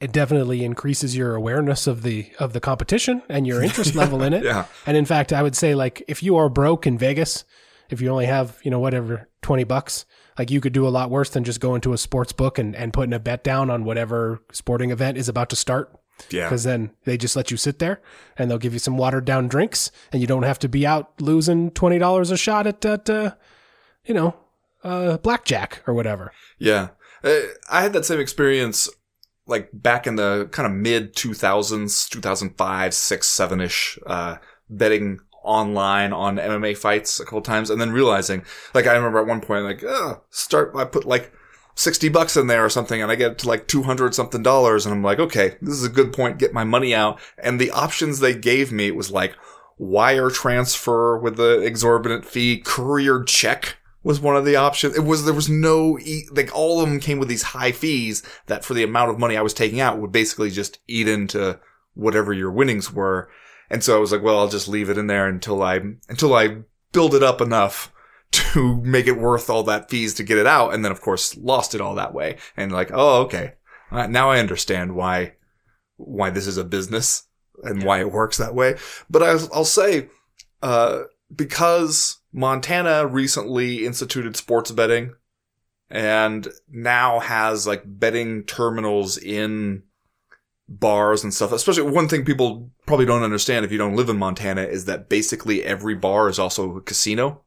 it 0.00 0.10
definitely 0.10 0.64
increases 0.64 1.16
your 1.16 1.36
awareness 1.36 1.86
of 1.86 2.02
the 2.02 2.30
of 2.40 2.52
the 2.52 2.60
competition 2.60 3.22
and 3.28 3.46
your 3.46 3.62
interest 3.62 3.94
level 4.02 4.22
in 4.22 4.32
it. 4.32 4.42
yeah. 4.42 4.66
And 4.84 4.96
in 4.96 5.04
fact, 5.04 5.32
I 5.32 5.42
would 5.42 5.54
say 5.54 5.76
like 5.76 6.02
if 6.08 6.22
you 6.22 6.36
are 6.36 6.48
broke 6.48 6.86
in 6.86 6.98
Vegas, 6.98 7.44
if 7.88 8.00
you 8.00 8.08
only 8.08 8.26
have, 8.26 8.58
you 8.64 8.70
know, 8.70 8.80
whatever, 8.80 9.28
20 9.42 9.64
bucks, 9.64 10.04
like 10.38 10.50
you 10.50 10.60
could 10.60 10.72
do 10.72 10.88
a 10.88 10.90
lot 10.90 11.10
worse 11.10 11.30
than 11.30 11.44
just 11.44 11.60
going 11.60 11.80
to 11.82 11.92
a 11.92 11.98
sports 11.98 12.32
book 12.32 12.58
and, 12.58 12.74
and 12.74 12.92
putting 12.92 13.12
a 13.12 13.20
bet 13.20 13.44
down 13.44 13.70
on 13.70 13.84
whatever 13.84 14.42
sporting 14.50 14.90
event 14.90 15.18
is 15.18 15.28
about 15.28 15.50
to 15.50 15.56
start. 15.56 15.94
Yeah. 16.30 16.44
Because 16.44 16.64
then 16.64 16.90
they 17.04 17.16
just 17.16 17.36
let 17.36 17.50
you 17.50 17.56
sit 17.56 17.78
there 17.78 18.00
and 18.36 18.50
they'll 18.50 18.58
give 18.58 18.72
you 18.72 18.78
some 18.78 18.96
watered 18.96 19.24
down 19.24 19.48
drinks 19.48 19.90
and 20.12 20.20
you 20.20 20.26
don't 20.26 20.44
have 20.44 20.58
to 20.60 20.68
be 20.68 20.86
out 20.86 21.20
losing 21.20 21.70
$20 21.70 22.32
a 22.32 22.36
shot 22.36 22.66
at, 22.66 22.84
at 22.84 23.10
uh, 23.10 23.34
you 24.04 24.14
know, 24.14 24.36
uh, 24.84 25.18
blackjack 25.18 25.82
or 25.86 25.94
whatever. 25.94 26.32
Yeah. 26.58 26.88
Uh, 27.24 27.40
I 27.70 27.82
had 27.82 27.92
that 27.92 28.04
same 28.04 28.20
experience 28.20 28.88
like 29.46 29.70
back 29.72 30.06
in 30.06 30.16
the 30.16 30.48
kind 30.52 30.66
of 30.66 30.72
mid 30.72 31.14
2000s, 31.14 32.08
2005, 32.08 32.94
6, 32.94 33.28
7 33.28 33.60
ish, 33.60 33.98
uh, 34.06 34.36
betting 34.70 35.18
online 35.44 36.12
on 36.12 36.36
MMA 36.36 36.76
fights 36.76 37.18
a 37.18 37.24
couple 37.24 37.42
times 37.42 37.68
and 37.68 37.80
then 37.80 37.90
realizing, 37.90 38.44
like, 38.74 38.86
I 38.86 38.94
remember 38.94 39.18
at 39.18 39.26
one 39.26 39.40
point, 39.40 39.64
like, 39.64 39.82
uh, 39.82 40.16
start, 40.30 40.72
I 40.76 40.84
put 40.84 41.04
like 41.04 41.32
60 41.74 42.08
bucks 42.10 42.36
in 42.36 42.46
there 42.46 42.64
or 42.64 42.68
something 42.68 43.00
and 43.00 43.10
I 43.10 43.14
get 43.14 43.38
to 43.38 43.48
like 43.48 43.66
200 43.66 44.14
something 44.14 44.42
dollars 44.42 44.84
and 44.84 44.94
I'm 44.94 45.02
like, 45.02 45.18
okay, 45.18 45.56
this 45.60 45.74
is 45.74 45.84
a 45.84 45.90
good 45.90 46.12
point. 46.12 46.38
Get 46.38 46.52
my 46.52 46.64
money 46.64 46.94
out. 46.94 47.20
And 47.42 47.60
the 47.60 47.70
options 47.70 48.20
they 48.20 48.34
gave 48.34 48.70
me, 48.70 48.90
was 48.90 49.10
like 49.10 49.34
wire 49.78 50.30
transfer 50.30 51.18
with 51.18 51.36
the 51.36 51.60
exorbitant 51.60 52.26
fee, 52.26 52.58
courier 52.58 53.24
check 53.24 53.76
was 54.02 54.20
one 54.20 54.36
of 54.36 54.44
the 54.44 54.56
options. 54.56 54.96
It 54.96 55.04
was, 55.04 55.24
there 55.24 55.34
was 55.34 55.48
no, 55.48 55.98
e- 55.98 56.26
like 56.32 56.54
all 56.54 56.82
of 56.82 56.88
them 56.88 57.00
came 57.00 57.18
with 57.18 57.28
these 57.28 57.42
high 57.42 57.72
fees 57.72 58.22
that 58.46 58.64
for 58.64 58.74
the 58.74 58.82
amount 58.82 59.10
of 59.10 59.18
money 59.18 59.36
I 59.36 59.42
was 59.42 59.54
taking 59.54 59.80
out 59.80 59.98
would 59.98 60.12
basically 60.12 60.50
just 60.50 60.78
eat 60.88 61.08
into 61.08 61.58
whatever 61.94 62.32
your 62.32 62.50
winnings 62.50 62.92
were. 62.92 63.30
And 63.70 63.82
so 63.82 63.96
I 63.96 64.00
was 64.00 64.12
like, 64.12 64.22
well, 64.22 64.38
I'll 64.38 64.48
just 64.48 64.68
leave 64.68 64.90
it 64.90 64.98
in 64.98 65.06
there 65.06 65.26
until 65.26 65.62
I, 65.62 65.80
until 66.08 66.34
I 66.34 66.58
build 66.92 67.14
it 67.14 67.22
up 67.22 67.40
enough 67.40 67.92
to 68.32 68.80
make 68.82 69.06
it 69.06 69.18
worth 69.18 69.48
all 69.48 69.62
that 69.64 69.90
fees 69.90 70.14
to 70.14 70.22
get 70.22 70.38
it 70.38 70.46
out. 70.46 70.74
And 70.74 70.84
then 70.84 70.92
of 70.92 71.00
course 71.00 71.36
lost 71.36 71.74
it 71.74 71.80
all 71.80 71.94
that 71.94 72.14
way. 72.14 72.38
And 72.56 72.72
like, 72.72 72.90
oh, 72.92 73.22
okay. 73.22 73.54
Uh, 73.90 74.06
now 74.06 74.30
I 74.30 74.38
understand 74.38 74.94
why, 74.94 75.34
why 75.96 76.30
this 76.30 76.46
is 76.46 76.56
a 76.56 76.64
business 76.64 77.28
and 77.62 77.84
why 77.84 78.00
it 78.00 78.10
works 78.10 78.38
that 78.38 78.54
way. 78.54 78.76
But 79.08 79.22
I'll, 79.22 79.48
I'll 79.54 79.64
say, 79.64 80.08
uh, 80.62 81.02
because 81.34 82.20
Montana 82.32 83.06
recently 83.06 83.84
instituted 83.84 84.36
sports 84.36 84.70
betting 84.70 85.12
and 85.90 86.48
now 86.70 87.20
has 87.20 87.66
like 87.66 87.82
betting 87.84 88.44
terminals 88.44 89.18
in 89.18 89.82
bars 90.68 91.22
and 91.22 91.34
stuff. 91.34 91.52
Especially 91.52 91.90
one 91.90 92.08
thing 92.08 92.24
people 92.24 92.70
probably 92.86 93.04
don't 93.04 93.22
understand 93.22 93.64
if 93.64 93.72
you 93.72 93.78
don't 93.78 93.96
live 93.96 94.08
in 94.08 94.18
Montana 94.18 94.62
is 94.62 94.86
that 94.86 95.10
basically 95.10 95.62
every 95.62 95.94
bar 95.94 96.28
is 96.28 96.38
also 96.38 96.76
a 96.76 96.80
casino 96.80 97.44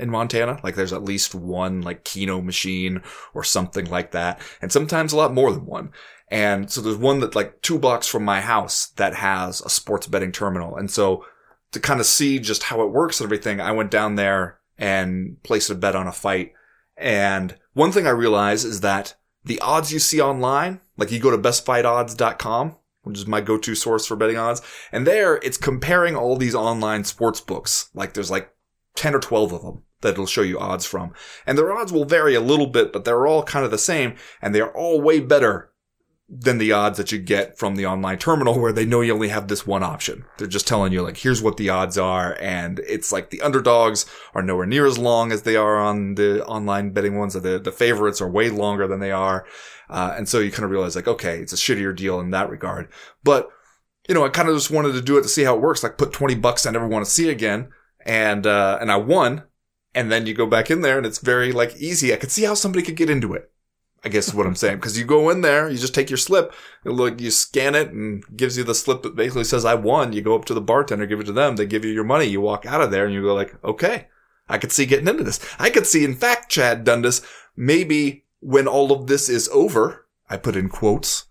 in 0.00 0.10
Montana. 0.10 0.58
Like 0.62 0.74
there's 0.74 0.92
at 0.92 1.04
least 1.04 1.34
one 1.34 1.82
like 1.82 2.04
Keno 2.04 2.40
machine 2.40 3.02
or 3.34 3.44
something 3.44 3.86
like 3.86 4.12
that. 4.12 4.40
And 4.60 4.72
sometimes 4.72 5.12
a 5.12 5.16
lot 5.16 5.34
more 5.34 5.52
than 5.52 5.66
one. 5.66 5.92
And 6.28 6.70
so 6.70 6.80
there's 6.80 6.96
one 6.96 7.20
that 7.20 7.34
like 7.34 7.60
two 7.60 7.78
blocks 7.78 8.06
from 8.06 8.24
my 8.24 8.40
house 8.40 8.86
that 8.96 9.14
has 9.16 9.60
a 9.60 9.68
sports 9.68 10.06
betting 10.06 10.32
terminal. 10.32 10.76
And 10.76 10.90
so 10.90 11.24
to 11.72 11.80
kind 11.80 12.00
of 12.00 12.06
see 12.06 12.38
just 12.38 12.64
how 12.64 12.82
it 12.82 12.92
works 12.92 13.20
and 13.20 13.26
everything, 13.26 13.60
I 13.60 13.72
went 13.72 13.90
down 13.90 14.14
there 14.14 14.60
and 14.78 15.42
placed 15.42 15.70
a 15.70 15.74
bet 15.74 15.96
on 15.96 16.06
a 16.06 16.12
fight. 16.12 16.52
And 16.96 17.56
one 17.74 17.92
thing 17.92 18.06
I 18.06 18.10
realized 18.10 18.64
is 18.64 18.80
that 18.80 19.16
the 19.44 19.60
odds 19.60 19.92
you 19.92 19.98
see 19.98 20.20
online, 20.20 20.80
like 20.96 21.10
you 21.10 21.18
go 21.18 21.30
to 21.30 21.38
bestfightodds.com, 21.38 22.76
which 23.02 23.18
is 23.18 23.26
my 23.26 23.40
go-to 23.40 23.74
source 23.74 24.06
for 24.06 24.16
betting 24.16 24.36
odds, 24.36 24.62
and 24.92 25.06
there 25.06 25.36
it's 25.42 25.56
comparing 25.56 26.14
all 26.14 26.36
these 26.36 26.54
online 26.54 27.04
sports 27.04 27.40
books. 27.40 27.90
Like 27.94 28.12
there's 28.12 28.30
like 28.30 28.52
10 28.96 29.14
or 29.14 29.20
12 29.20 29.52
of 29.52 29.62
them 29.62 29.82
that 30.02 30.12
it'll 30.12 30.26
show 30.26 30.42
you 30.42 30.58
odds 30.58 30.86
from. 30.86 31.12
And 31.46 31.56
their 31.56 31.72
odds 31.72 31.92
will 31.92 32.04
vary 32.04 32.34
a 32.34 32.40
little 32.40 32.66
bit, 32.66 32.92
but 32.92 33.04
they're 33.04 33.26
all 33.26 33.42
kind 33.42 33.64
of 33.64 33.70
the 33.70 33.78
same, 33.78 34.16
and 34.40 34.54
they 34.54 34.60
are 34.60 34.74
all 34.74 35.00
way 35.00 35.20
better 35.20 35.70
than 36.32 36.58
the 36.58 36.70
odds 36.70 36.96
that 36.96 37.10
you 37.10 37.18
get 37.18 37.58
from 37.58 37.74
the 37.74 37.84
online 37.84 38.16
terminal 38.16 38.58
where 38.58 38.72
they 38.72 38.84
know 38.84 39.00
you 39.00 39.12
only 39.12 39.28
have 39.28 39.48
this 39.48 39.66
one 39.66 39.82
option. 39.82 40.24
They're 40.38 40.46
just 40.46 40.68
telling 40.68 40.92
you 40.92 41.02
like, 41.02 41.16
here's 41.16 41.42
what 41.42 41.56
the 41.56 41.70
odds 41.70 41.98
are. 41.98 42.36
And 42.40 42.78
it's 42.86 43.10
like 43.10 43.30
the 43.30 43.42
underdogs 43.42 44.06
are 44.32 44.42
nowhere 44.42 44.66
near 44.66 44.86
as 44.86 44.96
long 44.96 45.32
as 45.32 45.42
they 45.42 45.56
are 45.56 45.76
on 45.76 46.14
the 46.14 46.44
online 46.46 46.92
betting 46.92 47.18
ones. 47.18 47.34
or 47.34 47.40
The, 47.40 47.58
the 47.58 47.72
favorites 47.72 48.20
are 48.20 48.30
way 48.30 48.48
longer 48.48 48.86
than 48.86 49.00
they 49.00 49.10
are. 49.10 49.44
Uh, 49.88 50.14
and 50.16 50.28
so 50.28 50.38
you 50.38 50.52
kind 50.52 50.64
of 50.64 50.70
realize 50.70 50.94
like, 50.94 51.08
okay, 51.08 51.40
it's 51.40 51.52
a 51.52 51.56
shittier 51.56 51.94
deal 51.96 52.20
in 52.20 52.30
that 52.30 52.48
regard. 52.48 52.88
But, 53.24 53.48
you 54.08 54.14
know, 54.14 54.24
I 54.24 54.28
kind 54.28 54.48
of 54.48 54.54
just 54.54 54.70
wanted 54.70 54.92
to 54.92 55.02
do 55.02 55.18
it 55.18 55.22
to 55.22 55.28
see 55.28 55.42
how 55.42 55.56
it 55.56 55.60
works. 55.60 55.82
Like 55.82 55.98
put 55.98 56.12
20 56.12 56.36
bucks 56.36 56.64
I 56.64 56.70
never 56.70 56.86
want 56.86 57.04
to 57.04 57.10
see 57.10 57.28
again. 57.28 57.70
And, 58.06 58.46
uh, 58.46 58.78
and 58.80 58.92
I 58.92 58.98
won. 58.98 59.42
And 59.94 60.10
then 60.10 60.26
you 60.26 60.34
go 60.34 60.46
back 60.46 60.70
in 60.70 60.82
there 60.82 60.96
and 60.96 61.06
it's 61.06 61.18
very 61.18 61.52
like 61.52 61.76
easy. 61.76 62.12
I 62.12 62.16
could 62.16 62.30
see 62.30 62.44
how 62.44 62.54
somebody 62.54 62.84
could 62.84 62.96
get 62.96 63.10
into 63.10 63.34
it. 63.34 63.50
I 64.02 64.08
guess 64.08 64.28
is 64.28 64.34
what 64.34 64.46
I'm 64.46 64.54
saying. 64.54 64.80
Cause 64.80 64.96
you 64.96 65.04
go 65.04 65.28
in 65.28 65.42
there, 65.42 65.68
you 65.68 65.76
just 65.76 65.94
take 65.94 66.08
your 66.08 66.16
slip, 66.16 66.54
look, 66.84 67.20
you 67.20 67.30
scan 67.30 67.74
it 67.74 67.90
and 67.90 68.24
gives 68.34 68.56
you 68.56 68.64
the 68.64 68.74
slip 68.74 69.02
that 69.02 69.14
basically 69.14 69.44
says 69.44 69.64
I 69.64 69.74
won. 69.74 70.14
You 70.14 70.22
go 70.22 70.34
up 70.34 70.46
to 70.46 70.54
the 70.54 70.60
bartender, 70.60 71.04
give 71.04 71.20
it 71.20 71.24
to 71.24 71.32
them. 71.32 71.56
They 71.56 71.66
give 71.66 71.84
you 71.84 71.92
your 71.92 72.04
money. 72.04 72.24
You 72.24 72.40
walk 72.40 72.64
out 72.64 72.80
of 72.80 72.90
there 72.90 73.04
and 73.04 73.12
you 73.12 73.22
go 73.22 73.34
like, 73.34 73.62
okay, 73.62 74.06
I 74.48 74.58
could 74.58 74.72
see 74.72 74.86
getting 74.86 75.08
into 75.08 75.22
this. 75.22 75.38
I 75.58 75.68
could 75.68 75.86
see, 75.86 76.04
in 76.04 76.14
fact, 76.14 76.50
Chad 76.50 76.84
Dundas, 76.84 77.20
maybe 77.56 78.24
when 78.40 78.66
all 78.66 78.90
of 78.90 79.06
this 79.06 79.28
is 79.28 79.50
over, 79.52 80.06
I 80.30 80.38
put 80.38 80.56
in 80.56 80.68
quotes, 80.70 81.26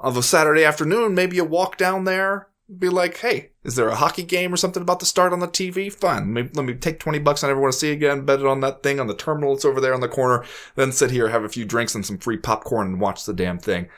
of 0.00 0.16
a 0.16 0.22
Saturday 0.22 0.64
afternoon, 0.64 1.14
maybe 1.14 1.36
you 1.36 1.44
walk 1.44 1.76
down 1.76 2.04
there, 2.04 2.48
be 2.78 2.88
like, 2.88 3.18
hey, 3.18 3.49
is 3.62 3.76
there 3.76 3.88
a 3.88 3.94
hockey 3.94 4.22
game 4.22 4.52
or 4.52 4.56
something 4.56 4.82
about 4.82 5.00
to 5.00 5.06
start 5.06 5.32
on 5.32 5.40
the 5.40 5.48
TV? 5.48 5.92
Fine. 5.92 6.34
Let 6.34 6.44
me, 6.44 6.50
let 6.54 6.64
me 6.64 6.74
take 6.74 6.98
20 6.98 7.18
bucks 7.18 7.44
I 7.44 7.48
never 7.48 7.60
want 7.60 7.72
to 7.72 7.78
see 7.78 7.92
again, 7.92 8.24
bet 8.24 8.40
it 8.40 8.46
on 8.46 8.60
that 8.60 8.82
thing 8.82 8.98
on 8.98 9.06
the 9.06 9.14
terminal 9.14 9.54
that's 9.54 9.64
over 9.64 9.80
there 9.80 9.94
on 9.94 10.00
the 10.00 10.08
corner, 10.08 10.44
then 10.76 10.92
sit 10.92 11.10
here, 11.10 11.28
have 11.28 11.44
a 11.44 11.48
few 11.48 11.64
drinks 11.64 11.94
and 11.94 12.04
some 12.04 12.18
free 12.18 12.38
popcorn 12.38 12.86
and 12.86 13.00
watch 13.00 13.24
the 13.24 13.34
damn 13.34 13.58
thing. 13.58 13.88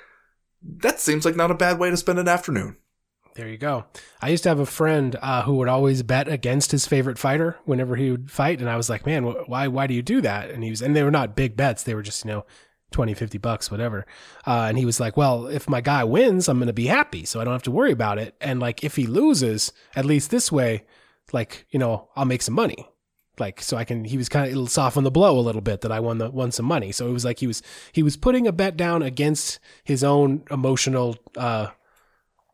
That 0.62 1.00
seems 1.00 1.24
like 1.24 1.36
not 1.36 1.50
a 1.50 1.54
bad 1.54 1.78
way 1.78 1.90
to 1.90 1.96
spend 1.96 2.18
an 2.18 2.28
afternoon. 2.28 2.76
There 3.34 3.48
you 3.48 3.56
go. 3.56 3.86
I 4.20 4.28
used 4.28 4.42
to 4.42 4.50
have 4.50 4.58
a 4.58 4.66
friend 4.66 5.16
uh, 5.22 5.42
who 5.42 5.54
would 5.56 5.68
always 5.68 6.02
bet 6.02 6.28
against 6.28 6.70
his 6.70 6.86
favorite 6.86 7.18
fighter 7.18 7.56
whenever 7.64 7.96
he 7.96 8.10
would 8.10 8.30
fight, 8.30 8.60
and 8.60 8.68
I 8.68 8.76
was 8.76 8.90
like, 8.90 9.06
"Man, 9.06 9.24
wh- 9.24 9.48
why? 9.48 9.68
Why 9.68 9.86
do 9.86 9.94
you 9.94 10.02
do 10.02 10.20
that?" 10.20 10.50
And 10.50 10.62
he 10.62 10.68
was, 10.68 10.82
and 10.82 10.94
they 10.94 11.02
were 11.02 11.10
not 11.10 11.34
big 11.34 11.56
bets; 11.56 11.82
they 11.82 11.94
were 11.94 12.02
just, 12.02 12.26
you 12.26 12.30
know, 12.30 12.44
20, 12.92 13.14
50 13.14 13.38
bucks, 13.38 13.70
whatever. 13.70 14.06
Uh, 14.46 14.66
and 14.68 14.78
he 14.78 14.84
was 14.84 15.00
like, 15.00 15.16
well, 15.16 15.46
if 15.46 15.68
my 15.68 15.80
guy 15.80 16.04
wins, 16.04 16.48
I'm 16.48 16.58
going 16.58 16.66
to 16.68 16.72
be 16.72 16.86
happy. 16.86 17.24
So 17.24 17.40
I 17.40 17.44
don't 17.44 17.52
have 17.54 17.62
to 17.64 17.70
worry 17.70 17.92
about 17.92 18.18
it. 18.18 18.34
And 18.40 18.60
like, 18.60 18.84
if 18.84 18.96
he 18.96 19.06
loses, 19.06 19.72
at 19.96 20.04
least 20.04 20.30
this 20.30 20.52
way, 20.52 20.84
like, 21.32 21.66
you 21.70 21.78
know, 21.78 22.08
I'll 22.16 22.24
make 22.24 22.42
some 22.42 22.54
money. 22.54 22.88
Like, 23.38 23.62
so 23.62 23.76
I 23.78 23.84
can, 23.84 24.04
he 24.04 24.16
was 24.18 24.28
kind 24.28 24.46
of, 24.46 24.52
it'll 24.52 24.66
soften 24.66 25.04
the 25.04 25.10
blow 25.10 25.38
a 25.38 25.40
little 25.40 25.62
bit 25.62 25.80
that 25.80 25.90
I 25.90 26.00
won 26.00 26.18
the, 26.18 26.30
won 26.30 26.52
some 26.52 26.66
money. 26.66 26.92
So 26.92 27.08
it 27.08 27.12
was 27.12 27.24
like 27.24 27.38
he 27.38 27.46
was, 27.46 27.62
he 27.92 28.02
was 28.02 28.16
putting 28.16 28.46
a 28.46 28.52
bet 28.52 28.76
down 28.76 29.02
against 29.02 29.58
his 29.84 30.04
own 30.04 30.44
emotional, 30.50 31.16
uh, 31.36 31.68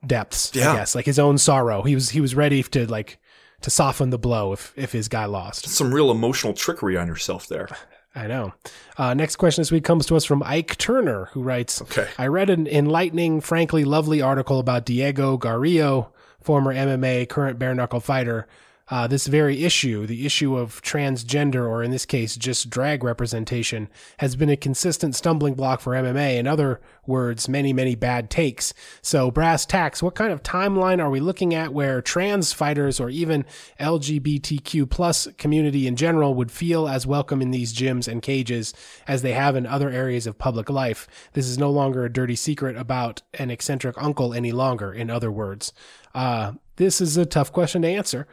depths, 0.06 0.52
Yeah. 0.54 0.72
I 0.72 0.76
guess, 0.76 0.94
like 0.94 1.06
his 1.06 1.18
own 1.18 1.38
sorrow. 1.38 1.82
He 1.82 1.94
was, 1.94 2.10
he 2.10 2.20
was 2.20 2.34
ready 2.36 2.62
to 2.62 2.86
like, 2.86 3.18
to 3.62 3.70
soften 3.70 4.10
the 4.10 4.18
blow 4.18 4.52
if, 4.52 4.72
if 4.76 4.92
his 4.92 5.08
guy 5.08 5.24
lost. 5.24 5.66
Some 5.68 5.92
real 5.92 6.12
emotional 6.12 6.52
trickery 6.54 6.96
on 6.96 7.08
yourself 7.08 7.48
there. 7.48 7.68
I 8.14 8.26
know. 8.26 8.52
Uh, 8.96 9.14
next 9.14 9.36
question 9.36 9.60
this 9.62 9.70
week 9.70 9.84
comes 9.84 10.06
to 10.06 10.16
us 10.16 10.24
from 10.24 10.42
Ike 10.42 10.76
Turner, 10.78 11.26
who 11.32 11.42
writes 11.42 11.80
Okay. 11.82 12.08
I 12.18 12.26
read 12.26 12.50
an 12.50 12.66
enlightening, 12.66 13.40
frankly 13.40 13.84
lovely 13.84 14.20
article 14.20 14.58
about 14.58 14.84
Diego 14.84 15.38
Garijo, 15.38 16.08
former 16.40 16.74
MMA, 16.74 17.28
current 17.28 17.58
bare 17.58 17.74
knuckle 17.74 18.00
fighter. 18.00 18.46
Uh, 18.90 19.06
this 19.06 19.26
very 19.26 19.64
issue, 19.64 20.06
the 20.06 20.24
issue 20.24 20.56
of 20.56 20.80
transgender, 20.82 21.68
or 21.68 21.82
in 21.82 21.90
this 21.90 22.06
case, 22.06 22.36
just 22.36 22.70
drag 22.70 23.04
representation, 23.04 23.88
has 24.18 24.34
been 24.34 24.48
a 24.48 24.56
consistent 24.56 25.14
stumbling 25.14 25.54
block 25.54 25.80
for 25.80 25.92
MMA. 25.92 26.38
In 26.38 26.46
other 26.46 26.80
words, 27.06 27.48
many, 27.48 27.72
many 27.72 27.94
bad 27.94 28.30
takes. 28.30 28.72
So, 29.02 29.30
brass 29.30 29.66
tacks, 29.66 30.02
what 30.02 30.14
kind 30.14 30.32
of 30.32 30.42
timeline 30.42 31.00
are 31.00 31.10
we 31.10 31.20
looking 31.20 31.54
at 31.54 31.74
where 31.74 32.00
trans 32.00 32.52
fighters 32.52 32.98
or 32.98 33.10
even 33.10 33.44
LGBTQ 33.78 34.88
plus 34.88 35.28
community 35.36 35.86
in 35.86 35.96
general 35.96 36.34
would 36.34 36.50
feel 36.50 36.88
as 36.88 37.06
welcome 37.06 37.42
in 37.42 37.50
these 37.50 37.74
gyms 37.74 38.08
and 38.08 38.22
cages 38.22 38.72
as 39.06 39.20
they 39.20 39.32
have 39.32 39.54
in 39.54 39.66
other 39.66 39.90
areas 39.90 40.26
of 40.26 40.38
public 40.38 40.70
life? 40.70 41.06
This 41.34 41.46
is 41.46 41.58
no 41.58 41.70
longer 41.70 42.04
a 42.04 42.12
dirty 42.12 42.36
secret 42.36 42.76
about 42.76 43.20
an 43.34 43.50
eccentric 43.50 44.00
uncle 44.02 44.32
any 44.32 44.52
longer, 44.52 44.92
in 44.92 45.10
other 45.10 45.30
words. 45.30 45.74
Uh, 46.14 46.52
this 46.76 47.00
is 47.00 47.16
a 47.16 47.26
tough 47.26 47.52
question 47.52 47.82
to 47.82 47.88
answer. 47.88 48.26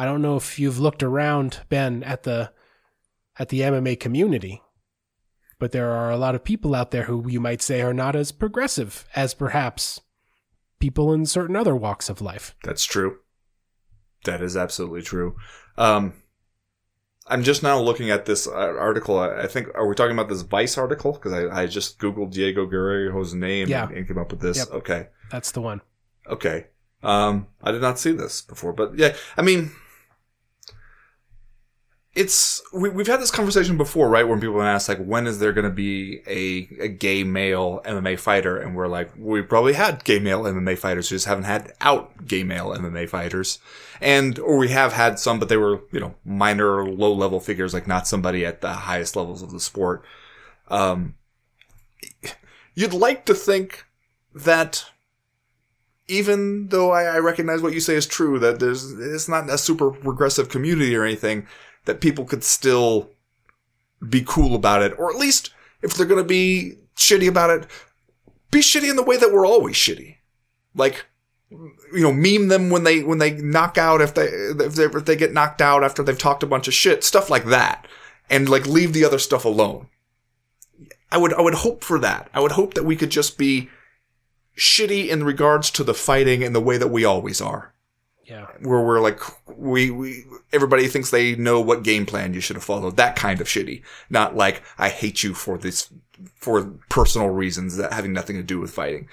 I 0.00 0.06
don't 0.06 0.22
know 0.22 0.36
if 0.36 0.58
you've 0.58 0.78
looked 0.80 1.02
around, 1.02 1.60
Ben, 1.68 2.02
at 2.04 2.22
the 2.22 2.52
at 3.38 3.50
the 3.50 3.60
MMA 3.60 4.00
community, 4.00 4.62
but 5.58 5.72
there 5.72 5.90
are 5.90 6.10
a 6.10 6.16
lot 6.16 6.34
of 6.34 6.42
people 6.42 6.74
out 6.74 6.90
there 6.90 7.02
who 7.04 7.28
you 7.28 7.38
might 7.40 7.60
say 7.60 7.82
are 7.82 7.92
not 7.92 8.16
as 8.16 8.32
progressive 8.32 9.04
as 9.14 9.34
perhaps 9.34 10.00
people 10.78 11.12
in 11.12 11.26
certain 11.26 11.54
other 11.56 11.76
walks 11.76 12.08
of 12.08 12.22
life. 12.22 12.54
That's 12.64 12.84
true. 12.86 13.18
That 14.24 14.40
is 14.40 14.56
absolutely 14.56 15.02
true. 15.02 15.36
Um, 15.76 16.14
I'm 17.26 17.42
just 17.42 17.62
now 17.62 17.78
looking 17.78 18.10
at 18.10 18.24
this 18.24 18.46
uh, 18.46 18.50
article. 18.52 19.18
I 19.18 19.42
I 19.42 19.46
think, 19.48 19.68
are 19.74 19.86
we 19.86 19.94
talking 19.94 20.16
about 20.18 20.30
this 20.30 20.42
Vice 20.42 20.78
article? 20.78 21.12
Because 21.12 21.32
I, 21.34 21.62
I 21.62 21.66
just 21.66 21.98
Googled 21.98 22.32
Diego 22.32 22.64
Guerrero's 22.66 23.34
name 23.34 23.68
Yeah. 23.68 23.86
and, 23.88 23.96
and 23.98 24.08
came 24.08 24.18
up 24.18 24.30
with 24.30 24.40
this. 24.40 24.56
Yep. 24.56 24.70
Okay. 24.80 25.08
That's 25.30 25.50
the 25.52 25.60
one. 25.60 25.82
Okay. 26.26 26.68
Um, 27.02 27.48
I 27.62 27.70
did 27.72 27.82
not 27.82 27.98
see 27.98 28.12
this 28.12 28.42
before, 28.42 28.72
but 28.72 28.96
yeah, 28.98 29.14
I 29.36 29.42
mean, 29.42 29.72
it's 32.14 32.60
we, 32.72 32.88
we've 32.88 33.06
had 33.06 33.20
this 33.20 33.30
conversation 33.30 33.76
before, 33.76 34.08
right? 34.08 34.26
When 34.26 34.40
people 34.40 34.60
ask 34.60 34.88
like, 34.88 34.98
when 34.98 35.26
is 35.26 35.38
there 35.38 35.52
going 35.52 35.68
to 35.68 35.70
be 35.70 36.22
a, 36.26 36.82
a 36.82 36.88
gay 36.88 37.22
male 37.22 37.80
MMA 37.84 38.18
fighter? 38.18 38.58
And 38.58 38.74
we're 38.74 38.88
like, 38.88 39.12
we 39.16 39.42
probably 39.42 39.74
had 39.74 40.02
gay 40.02 40.18
male 40.18 40.42
MMA 40.42 40.76
fighters, 40.76 41.10
we 41.10 41.14
just 41.14 41.26
haven't 41.26 41.44
had 41.44 41.72
out 41.80 42.26
gay 42.26 42.42
male 42.42 42.70
MMA 42.70 43.08
fighters, 43.08 43.60
and 44.00 44.38
or 44.40 44.56
we 44.56 44.68
have 44.70 44.92
had 44.92 45.20
some, 45.20 45.38
but 45.38 45.48
they 45.48 45.56
were 45.56 45.82
you 45.92 46.00
know 46.00 46.14
minor, 46.24 46.84
low 46.84 47.12
level 47.12 47.38
figures, 47.38 47.72
like 47.72 47.86
not 47.86 48.08
somebody 48.08 48.44
at 48.44 48.60
the 48.60 48.72
highest 48.72 49.14
levels 49.14 49.42
of 49.42 49.52
the 49.52 49.60
sport. 49.60 50.04
Um, 50.68 51.14
you'd 52.74 52.92
like 52.92 53.24
to 53.26 53.34
think 53.34 53.84
that 54.34 54.84
even 56.08 56.68
though 56.68 56.90
I, 56.90 57.04
I, 57.04 57.18
recognize 57.18 57.62
what 57.62 57.72
you 57.72 57.80
say 57.80 57.94
is 57.94 58.06
true, 58.06 58.38
that 58.40 58.58
there's 58.58 58.92
it's 58.92 59.28
not 59.28 59.48
a 59.48 59.56
super 59.56 59.90
regressive 59.90 60.48
community 60.48 60.94
or 60.96 61.04
anything, 61.04 61.46
that 61.84 62.00
people 62.00 62.24
could 62.24 62.44
still 62.44 63.10
be 64.06 64.22
cool 64.26 64.54
about 64.54 64.82
it, 64.82 64.98
or 64.98 65.10
at 65.10 65.18
least 65.18 65.50
if 65.82 65.94
they're 65.94 66.06
gonna 66.06 66.24
be 66.24 66.76
shitty 66.96 67.28
about 67.28 67.50
it, 67.50 67.66
be 68.50 68.60
shitty 68.60 68.90
in 68.90 68.96
the 68.96 69.02
way 69.02 69.16
that 69.16 69.32
we're 69.32 69.46
always 69.46 69.76
shitty. 69.76 70.16
Like, 70.74 71.06
you 71.50 72.02
know, 72.02 72.12
meme 72.12 72.48
them 72.48 72.70
when 72.70 72.84
they 72.84 73.02
when 73.02 73.18
they 73.18 73.32
knock 73.32 73.78
out 73.78 74.00
if 74.00 74.14
they 74.14 74.26
if 74.26 74.74
they 74.74 74.84
if 74.84 75.04
they 75.04 75.16
get 75.16 75.32
knocked 75.32 75.60
out 75.60 75.82
after 75.84 76.02
they've 76.02 76.18
talked 76.18 76.42
a 76.42 76.46
bunch 76.46 76.68
of 76.68 76.74
shit, 76.74 77.04
stuff 77.04 77.30
like 77.30 77.46
that, 77.46 77.86
and 78.28 78.48
like 78.48 78.66
leave 78.66 78.92
the 78.92 79.04
other 79.04 79.18
stuff 79.18 79.44
alone. 79.44 79.88
I 81.10 81.18
would 81.18 81.34
I 81.34 81.40
would 81.40 81.54
hope 81.54 81.82
for 81.82 81.98
that. 81.98 82.30
I 82.32 82.40
would 82.40 82.52
hope 82.52 82.74
that 82.74 82.84
we 82.84 82.96
could 82.96 83.10
just 83.10 83.36
be 83.36 83.68
shitty 84.56 85.08
in 85.08 85.24
regards 85.24 85.70
to 85.72 85.84
the 85.84 85.94
fighting 85.94 86.42
in 86.42 86.52
the 86.52 86.60
way 86.60 86.76
that 86.76 86.88
we 86.88 87.04
always 87.04 87.40
are. 87.40 87.72
Yeah. 88.24 88.46
Where 88.60 88.82
we're 88.82 89.00
like 89.00 89.20
we 89.48 89.90
we 89.90 90.24
everybody 90.52 90.88
thinks 90.88 91.10
they 91.10 91.36
know 91.36 91.60
what 91.60 91.82
game 91.82 92.06
plan 92.06 92.34
you 92.34 92.40
should 92.40 92.56
have 92.56 92.64
followed. 92.64 92.96
That 92.96 93.16
kind 93.16 93.40
of 93.40 93.46
shitty. 93.46 93.82
Not 94.08 94.36
like 94.36 94.62
I 94.78 94.88
hate 94.88 95.22
you 95.22 95.34
for 95.34 95.58
this 95.58 95.92
for 96.34 96.64
personal 96.88 97.30
reasons 97.30 97.76
that 97.76 97.92
having 97.92 98.12
nothing 98.12 98.36
to 98.36 98.42
do 98.42 98.60
with 98.60 98.70
fighting. 98.70 99.08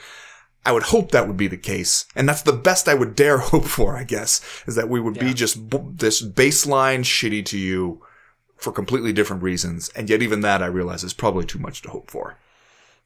I 0.66 0.74
would 0.74 0.84
hope 0.84 1.12
that 1.12 1.28
would 1.28 1.38
be 1.38 1.48
the 1.48 1.56
case. 1.56 2.06
And 2.14 2.28
that's 2.28 2.42
the 2.42 2.52
best 2.52 2.90
I 2.90 2.94
would 2.94 3.16
dare 3.16 3.38
hope 3.38 3.66
for, 3.66 3.96
I 3.96 4.04
guess, 4.04 4.42
is 4.68 4.76
that 4.76 4.90
we 4.90 5.00
would 5.00 5.16
yeah. 5.16 5.24
be 5.24 5.34
just 5.34 5.70
b- 5.70 5.80
this 5.94 6.22
baseline 6.22 7.00
shitty 7.00 7.46
to 7.46 7.58
you 7.58 8.04
for 8.58 8.74
completely 8.74 9.14
different 9.14 9.44
reasons. 9.44 9.90
And 9.96 10.10
yet 10.10 10.22
even 10.22 10.42
that 10.42 10.62
I 10.62 10.66
realize 10.66 11.04
is 11.04 11.14
probably 11.14 11.46
too 11.46 11.60
much 11.60 11.84
to 11.84 11.90
hope 11.90 12.12
for. 12.12 12.38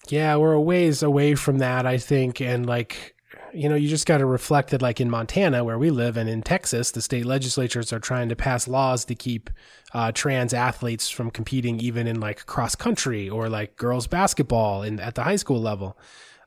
Yeah, 0.07 0.37
we're 0.37 0.53
a 0.53 0.61
ways 0.61 1.03
away 1.03 1.35
from 1.35 1.59
that, 1.59 1.85
I 1.85 1.99
think. 1.99 2.41
And 2.41 2.65
like, 2.65 3.13
you 3.53 3.69
know, 3.69 3.75
you 3.75 3.87
just 3.87 4.05
got 4.05 4.17
to 4.17 4.25
reflect 4.25 4.69
that, 4.71 4.81
like 4.81 5.01
in 5.01 5.09
Montana, 5.09 5.63
where 5.63 5.77
we 5.77 5.89
live, 5.89 6.17
and 6.17 6.29
in 6.29 6.41
Texas, 6.41 6.91
the 6.91 7.01
state 7.01 7.25
legislatures 7.25 7.91
are 7.93 7.99
trying 7.99 8.29
to 8.29 8.35
pass 8.35 8.67
laws 8.67 9.05
to 9.05 9.15
keep 9.15 9.49
uh, 9.93 10.11
trans 10.11 10.53
athletes 10.53 11.09
from 11.09 11.31
competing, 11.31 11.79
even 11.79 12.07
in 12.07 12.19
like 12.19 12.45
cross 12.45 12.75
country 12.75 13.29
or 13.29 13.49
like 13.49 13.75
girls 13.75 14.07
basketball 14.07 14.83
in 14.83 14.99
at 14.99 15.15
the 15.15 15.23
high 15.23 15.35
school 15.35 15.61
level. 15.61 15.97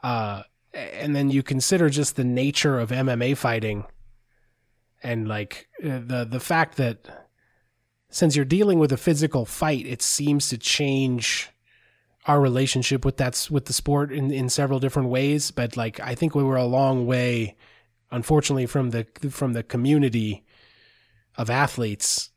Uh, 0.02 0.42
and 0.72 1.14
then 1.14 1.30
you 1.30 1.42
consider 1.42 1.88
just 1.88 2.16
the 2.16 2.24
nature 2.24 2.78
of 2.78 2.90
MMA 2.90 3.36
fighting, 3.36 3.84
and 5.02 5.28
like 5.28 5.68
uh, 5.82 6.00
the 6.05 6.26
the 6.28 6.40
fact 6.40 6.76
that 6.76 7.28
since 8.11 8.36
you're 8.36 8.44
dealing 8.44 8.78
with 8.78 8.92
a 8.92 8.96
physical 8.96 9.44
fight, 9.44 9.86
it 9.86 10.02
seems 10.02 10.48
to 10.48 10.59
change 10.59 11.50
our 12.27 12.41
relationship 12.41 13.05
with 13.05 13.16
that's 13.16 13.51
with 13.51 13.66
the 13.66 13.72
sport 13.72 14.12
in, 14.12 14.31
in 14.31 14.49
several 14.49 14.79
different 14.79 15.09
ways. 15.09 15.51
But 15.51 15.77
like 15.77 16.01
I 16.01 16.14
think 16.14 16.35
we 16.35 16.43
were 16.43 16.57
a 16.57 16.64
long 16.64 17.07
way, 17.07 17.57
unfortunately, 18.11 18.66
from 18.66 18.91
the 18.91 19.07
from 19.31 19.53
the 19.53 19.62
community 19.62 20.45
of 21.37 21.51
athletes 21.51 22.31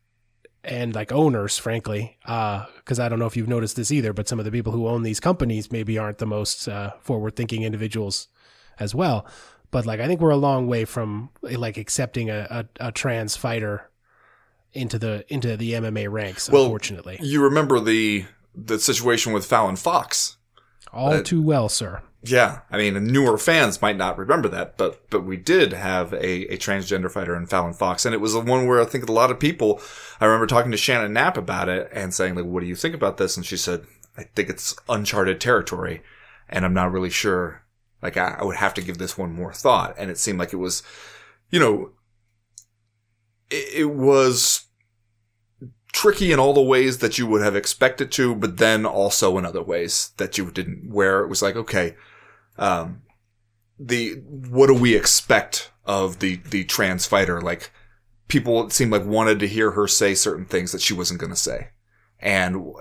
and 0.64 0.94
like 0.94 1.12
owners, 1.12 1.58
frankly, 1.58 2.18
because 2.22 3.00
uh, 3.00 3.04
I 3.04 3.10
don't 3.10 3.20
know 3.20 3.26
if 3.26 3.38
you've 3.38 3.48
noticed 3.48 3.76
this 3.76 3.92
either, 3.92 4.12
but 4.12 4.28
some 4.28 4.40
of 4.40 4.46
the 4.46 4.52
people 4.52 4.74
who 4.74 4.88
own 4.88 5.04
these 5.04 5.20
companies 5.20 5.72
maybe 5.72 5.98
aren't 5.98 6.18
the 6.18 6.26
most 6.26 6.68
uh, 6.68 6.92
forward 7.00 7.36
thinking 7.36 7.64
individuals 7.64 8.28
as 8.80 8.94
well. 8.94 9.26
But 9.72 9.86
like 9.86 10.00
I 10.00 10.08
think 10.08 10.20
we're 10.20 10.30
a 10.30 10.38
long 10.38 10.68
way 10.68 10.86
from 10.86 11.30
like 11.42 11.78
accepting 11.78 12.30
a, 12.30 12.66
a, 12.80 12.88
a 12.88 12.92
trans 12.92 13.36
fighter 13.36 13.90
into 14.74 15.00
the 15.00 15.26
into 15.34 15.58
the 15.58 15.74
MMA 15.74 16.12
ranks. 16.12 16.50
Well, 16.50 16.64
unfortunately, 16.64 17.20
you 17.22 17.44
remember 17.44 17.80
the 17.80 18.26
the 18.58 18.80
situation 18.80 19.34
with 19.34 19.45
Fallon 19.45 19.76
Fox. 19.76 20.38
All 20.91 21.14
uh, 21.14 21.22
too 21.22 21.41
well, 21.41 21.70
sir. 21.70 22.01
Yeah, 22.24 22.62
I 22.72 22.78
mean, 22.78 23.05
newer 23.05 23.38
fans 23.38 23.82
might 23.82 23.95
not 23.95 24.18
remember 24.18 24.49
that, 24.49 24.78
but 24.78 25.10
but 25.10 25.24
we 25.24 25.38
did 25.38 25.72
have 25.74 26.14
a, 26.14 26.53
a 26.53 26.58
transgender 26.58 27.12
fighter 27.12 27.36
in 27.36 27.45
Fallon 27.45 27.74
Fox, 27.74 28.05
and 28.05 28.14
it 28.14 28.22
was 28.22 28.34
the 28.34 28.39
one 28.39 28.66
where 28.66 28.82
I 28.82 28.86
think 28.86 29.08
a 29.08 29.12
lot 29.12 29.32
of 29.32 29.39
people. 29.39 29.80
I 30.20 30.26
remember 30.26 30.47
talking 30.47 30.72
to 30.72 30.78
Shannon 30.78 31.14
Knapp 31.14 31.38
about 31.38 31.70
it 31.70 31.89
and 31.93 32.14
saying 32.14 32.36
like, 32.36 32.45
"What 32.45 32.62
do 32.62 32.66
you 32.66 32.76
think 32.76 32.95
about 32.95 33.18
this?" 33.18 33.38
And 33.38 33.45
she 33.45 33.55
said, 33.55 33.86
"I 34.18 34.24
think 34.24 34.49
it's 34.49 34.76
uncharted 34.89 35.39
territory, 35.39 36.01
and 36.49 36.66
I'm 36.66 36.74
not 36.74 36.91
really 36.91 37.12
sure. 37.12 37.64
Like, 38.01 38.18
I, 38.18 38.38
I 38.39 38.43
would 38.43 38.58
have 38.58 38.74
to 38.76 38.82
give 38.82 38.97
this 38.97 39.18
one 39.18 39.34
more 39.34 39.53
thought." 39.53 39.95
And 39.97 40.10
it 40.10 40.18
seemed 40.18 40.39
like 40.39 40.53
it 40.53 40.58
was, 40.58 40.82
you 41.51 41.60
know, 41.60 41.91
it, 43.49 43.82
it 43.82 43.91
was 43.91 44.66
tricky 45.98 46.32
in 46.32 46.38
all 46.38 46.54
the 46.54 46.62
ways 46.62 47.00
that 47.00 47.18
you 47.18 47.26
would 47.26 47.41
have 47.41 47.56
expected 47.56 48.12
to, 48.12 48.36
but 48.36 48.58
then 48.58 48.86
also 48.86 49.36
in 49.39 49.45
other 49.45 49.64
ways 49.64 50.12
that 50.18 50.38
you 50.38 50.52
didn't, 50.52 50.91
where 50.91 51.24
it 51.24 51.28
was 51.28 51.41
like, 51.41 51.56
okay, 51.56 51.95
um, 52.60 53.02
the, 53.80 54.14
what 54.28 54.68
do 54.68 54.76
we 54.76 54.95
expect 54.95 55.72
of 55.86 56.20
the, 56.20 56.36
the 56.52 56.64
trans 56.66 57.08
fighter? 57.08 57.41
Like, 57.41 57.72
people 58.28 58.64
it 58.64 58.72
seemed 58.72 58.91
like 58.91 59.06
wanted 59.06 59.39
to 59.39 59.48
hear 59.48 59.72
her 59.72 59.88
say 59.88 60.14
certain 60.14 60.45
things 60.45 60.72
that 60.72 60.82
she 60.82 60.93
wasn't 60.93 61.20
going 61.20 61.32
to 61.34 61.36
say. 61.36 61.70
And 62.20 62.74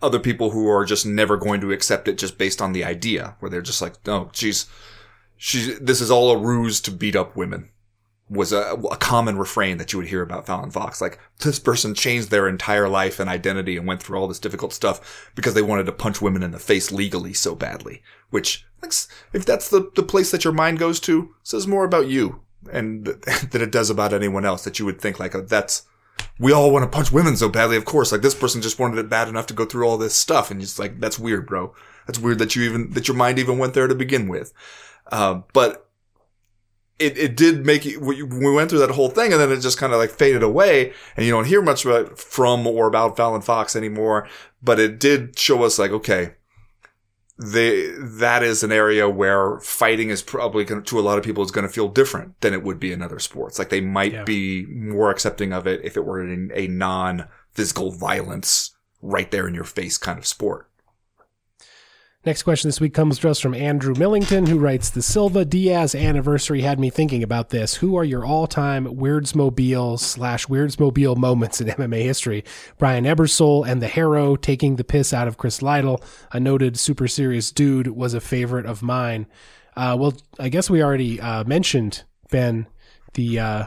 other 0.00 0.18
people 0.18 0.50
who 0.50 0.66
are 0.66 0.86
just 0.86 1.04
never 1.04 1.36
going 1.36 1.60
to 1.60 1.72
accept 1.72 2.08
it 2.08 2.16
just 2.16 2.38
based 2.38 2.62
on 2.62 2.72
the 2.72 2.84
idea, 2.84 3.36
where 3.40 3.50
they're 3.50 3.60
just 3.60 3.82
like, 3.82 3.94
no, 4.06 4.30
she's, 4.32 4.66
she's, 5.36 5.78
this 5.80 6.00
is 6.00 6.10
all 6.10 6.30
a 6.30 6.38
ruse 6.38 6.80
to 6.80 6.90
beat 6.90 7.14
up 7.14 7.36
women 7.36 7.68
was 8.28 8.52
a, 8.52 8.72
a, 8.90 8.96
common 8.96 9.36
refrain 9.36 9.76
that 9.76 9.92
you 9.92 9.98
would 9.98 10.08
hear 10.08 10.22
about 10.22 10.46
Fallon 10.46 10.70
Fox. 10.70 11.00
Like, 11.00 11.18
this 11.40 11.58
person 11.58 11.94
changed 11.94 12.30
their 12.30 12.48
entire 12.48 12.88
life 12.88 13.20
and 13.20 13.28
identity 13.28 13.76
and 13.76 13.86
went 13.86 14.02
through 14.02 14.18
all 14.18 14.28
this 14.28 14.38
difficult 14.38 14.72
stuff 14.72 15.30
because 15.34 15.54
they 15.54 15.62
wanted 15.62 15.84
to 15.86 15.92
punch 15.92 16.22
women 16.22 16.42
in 16.42 16.50
the 16.50 16.58
face 16.58 16.90
legally 16.90 17.34
so 17.34 17.54
badly. 17.54 18.02
Which, 18.30 18.66
if 18.82 19.44
that's 19.44 19.68
the, 19.68 19.90
the 19.94 20.02
place 20.02 20.30
that 20.30 20.44
your 20.44 20.54
mind 20.54 20.78
goes 20.78 21.00
to, 21.00 21.34
says 21.42 21.66
more 21.66 21.84
about 21.84 22.08
you 22.08 22.40
and 22.72 23.06
than 23.50 23.60
it 23.60 23.72
does 23.72 23.90
about 23.90 24.14
anyone 24.14 24.46
else 24.46 24.64
that 24.64 24.78
you 24.78 24.86
would 24.86 25.00
think 25.00 25.20
like, 25.20 25.34
oh, 25.34 25.42
that's, 25.42 25.82
we 26.38 26.52
all 26.52 26.70
want 26.70 26.90
to 26.90 26.96
punch 26.96 27.12
women 27.12 27.36
so 27.36 27.50
badly, 27.50 27.76
of 27.76 27.84
course. 27.84 28.10
Like, 28.10 28.22
this 28.22 28.34
person 28.34 28.62
just 28.62 28.78
wanted 28.78 28.98
it 28.98 29.10
bad 29.10 29.28
enough 29.28 29.46
to 29.48 29.54
go 29.54 29.66
through 29.66 29.86
all 29.86 29.98
this 29.98 30.16
stuff. 30.16 30.50
And 30.50 30.62
it's 30.62 30.78
like, 30.78 30.98
that's 30.98 31.18
weird, 31.18 31.46
bro. 31.46 31.74
That's 32.06 32.18
weird 32.18 32.38
that 32.38 32.56
you 32.56 32.62
even, 32.62 32.90
that 32.92 33.06
your 33.06 33.16
mind 33.18 33.38
even 33.38 33.58
went 33.58 33.74
there 33.74 33.86
to 33.86 33.94
begin 33.94 34.28
with. 34.28 34.54
Uh, 35.12 35.42
but 35.52 35.90
it, 36.98 37.18
it 37.18 37.36
did 37.36 37.66
make 37.66 37.84
it, 37.86 38.00
we 38.00 38.22
went 38.22 38.70
through 38.70 38.78
that 38.80 38.92
whole 38.92 39.08
thing 39.08 39.32
and 39.32 39.40
then 39.40 39.50
it 39.50 39.60
just 39.60 39.78
kind 39.78 39.92
of 39.92 39.98
like 39.98 40.10
faded 40.10 40.42
away 40.42 40.92
and 41.16 41.26
you 41.26 41.32
don't 41.32 41.46
hear 41.46 41.60
much 41.60 41.84
about 41.84 42.18
from 42.18 42.66
or 42.66 42.86
about 42.86 43.16
Fallon 43.16 43.42
Fox 43.42 43.74
anymore. 43.74 44.28
But 44.62 44.78
it 44.78 45.00
did 45.00 45.38
show 45.38 45.64
us 45.64 45.78
like, 45.78 45.90
okay, 45.90 46.34
they, 47.36 47.90
that 47.98 48.44
is 48.44 48.62
an 48.62 48.70
area 48.70 49.08
where 49.08 49.58
fighting 49.58 50.10
is 50.10 50.22
probably 50.22 50.64
going 50.64 50.84
to, 50.84 50.98
a 50.98 51.02
lot 51.02 51.18
of 51.18 51.24
people 51.24 51.42
is 51.42 51.50
going 51.50 51.66
to 51.66 51.72
feel 51.72 51.88
different 51.88 52.40
than 52.40 52.52
it 52.54 52.62
would 52.62 52.78
be 52.78 52.92
in 52.92 53.02
other 53.02 53.18
sports. 53.18 53.58
Like 53.58 53.70
they 53.70 53.80
might 53.80 54.12
yeah. 54.12 54.24
be 54.24 54.66
more 54.66 55.10
accepting 55.10 55.52
of 55.52 55.66
it 55.66 55.80
if 55.84 55.96
it 55.96 56.04
were 56.04 56.20
in 56.20 56.52
a 56.54 56.68
non 56.68 57.26
physical 57.52 57.90
violence 57.90 58.76
right 59.02 59.30
there 59.30 59.48
in 59.48 59.54
your 59.54 59.64
face 59.64 59.98
kind 59.98 60.18
of 60.18 60.26
sport. 60.26 60.70
Next 62.26 62.42
question 62.42 62.68
this 62.68 62.80
week 62.80 62.94
comes 62.94 63.18
to 63.18 63.28
us 63.28 63.38
from 63.38 63.52
Andrew 63.52 63.94
Millington, 63.98 64.46
who 64.46 64.58
writes 64.58 64.88
The 64.88 65.02
Silva 65.02 65.44
Diaz 65.44 65.94
anniversary 65.94 66.62
had 66.62 66.80
me 66.80 66.88
thinking 66.88 67.22
about 67.22 67.50
this. 67.50 67.74
Who 67.74 67.96
are 67.96 68.04
your 68.04 68.24
all 68.24 68.46
time 68.46 68.86
Weirdsmobile 68.86 69.98
slash 70.00 70.46
Weirdsmobile 70.46 71.18
moments 71.18 71.60
in 71.60 71.66
MMA 71.76 72.00
history? 72.00 72.42
Brian 72.78 73.04
Ebersole 73.04 73.68
and 73.68 73.82
the 73.82 73.88
Harrow 73.88 74.36
taking 74.36 74.76
the 74.76 74.84
piss 74.84 75.12
out 75.12 75.28
of 75.28 75.36
Chris 75.36 75.60
Lytle, 75.60 76.02
a 76.32 76.40
noted 76.40 76.78
super 76.78 77.06
serious 77.06 77.52
dude, 77.52 77.88
was 77.88 78.14
a 78.14 78.22
favorite 78.22 78.64
of 78.64 78.82
mine. 78.82 79.26
Uh, 79.76 79.94
well, 80.00 80.14
I 80.38 80.48
guess 80.48 80.70
we 80.70 80.82
already 80.82 81.20
uh, 81.20 81.44
mentioned, 81.44 82.04
Ben, 82.30 82.66
the 83.12 83.38
uh, 83.38 83.64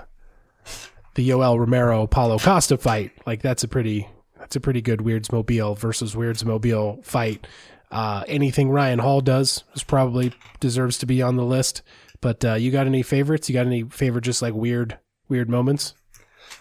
the 1.13 1.29
Yoel 1.29 1.59
Romero 1.59 2.07
Paulo 2.07 2.39
Costa 2.39 2.79
fight. 2.79 3.11
Like, 3.27 3.43
that's 3.43 3.63
a 3.63 3.67
pretty. 3.67 4.07
That's 4.39 4.55
a 4.55 4.61
pretty 4.61 4.81
good 4.81 4.99
Weirdsmobile 4.99 5.77
versus 5.77 6.15
Weirdsmobile 6.15 7.03
fight. 7.03 7.45
Uh, 7.89 8.23
anything 8.27 8.69
Ryan 8.69 8.99
Hall 8.99 9.21
does 9.21 9.63
is 9.73 9.83
probably 9.83 10.33
deserves 10.59 10.97
to 10.99 11.05
be 11.05 11.21
on 11.21 11.35
the 11.35 11.45
list. 11.45 11.81
But 12.21 12.43
uh, 12.43 12.53
you 12.55 12.71
got 12.71 12.87
any 12.87 13.03
favorites? 13.03 13.49
You 13.49 13.53
got 13.53 13.65
any 13.65 13.83
favorite 13.83 14.23
just 14.23 14.41
like 14.41 14.53
weird 14.53 14.97
weird 15.29 15.49
moments? 15.49 15.93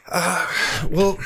Uh, 0.08 0.46
well, 0.90 1.18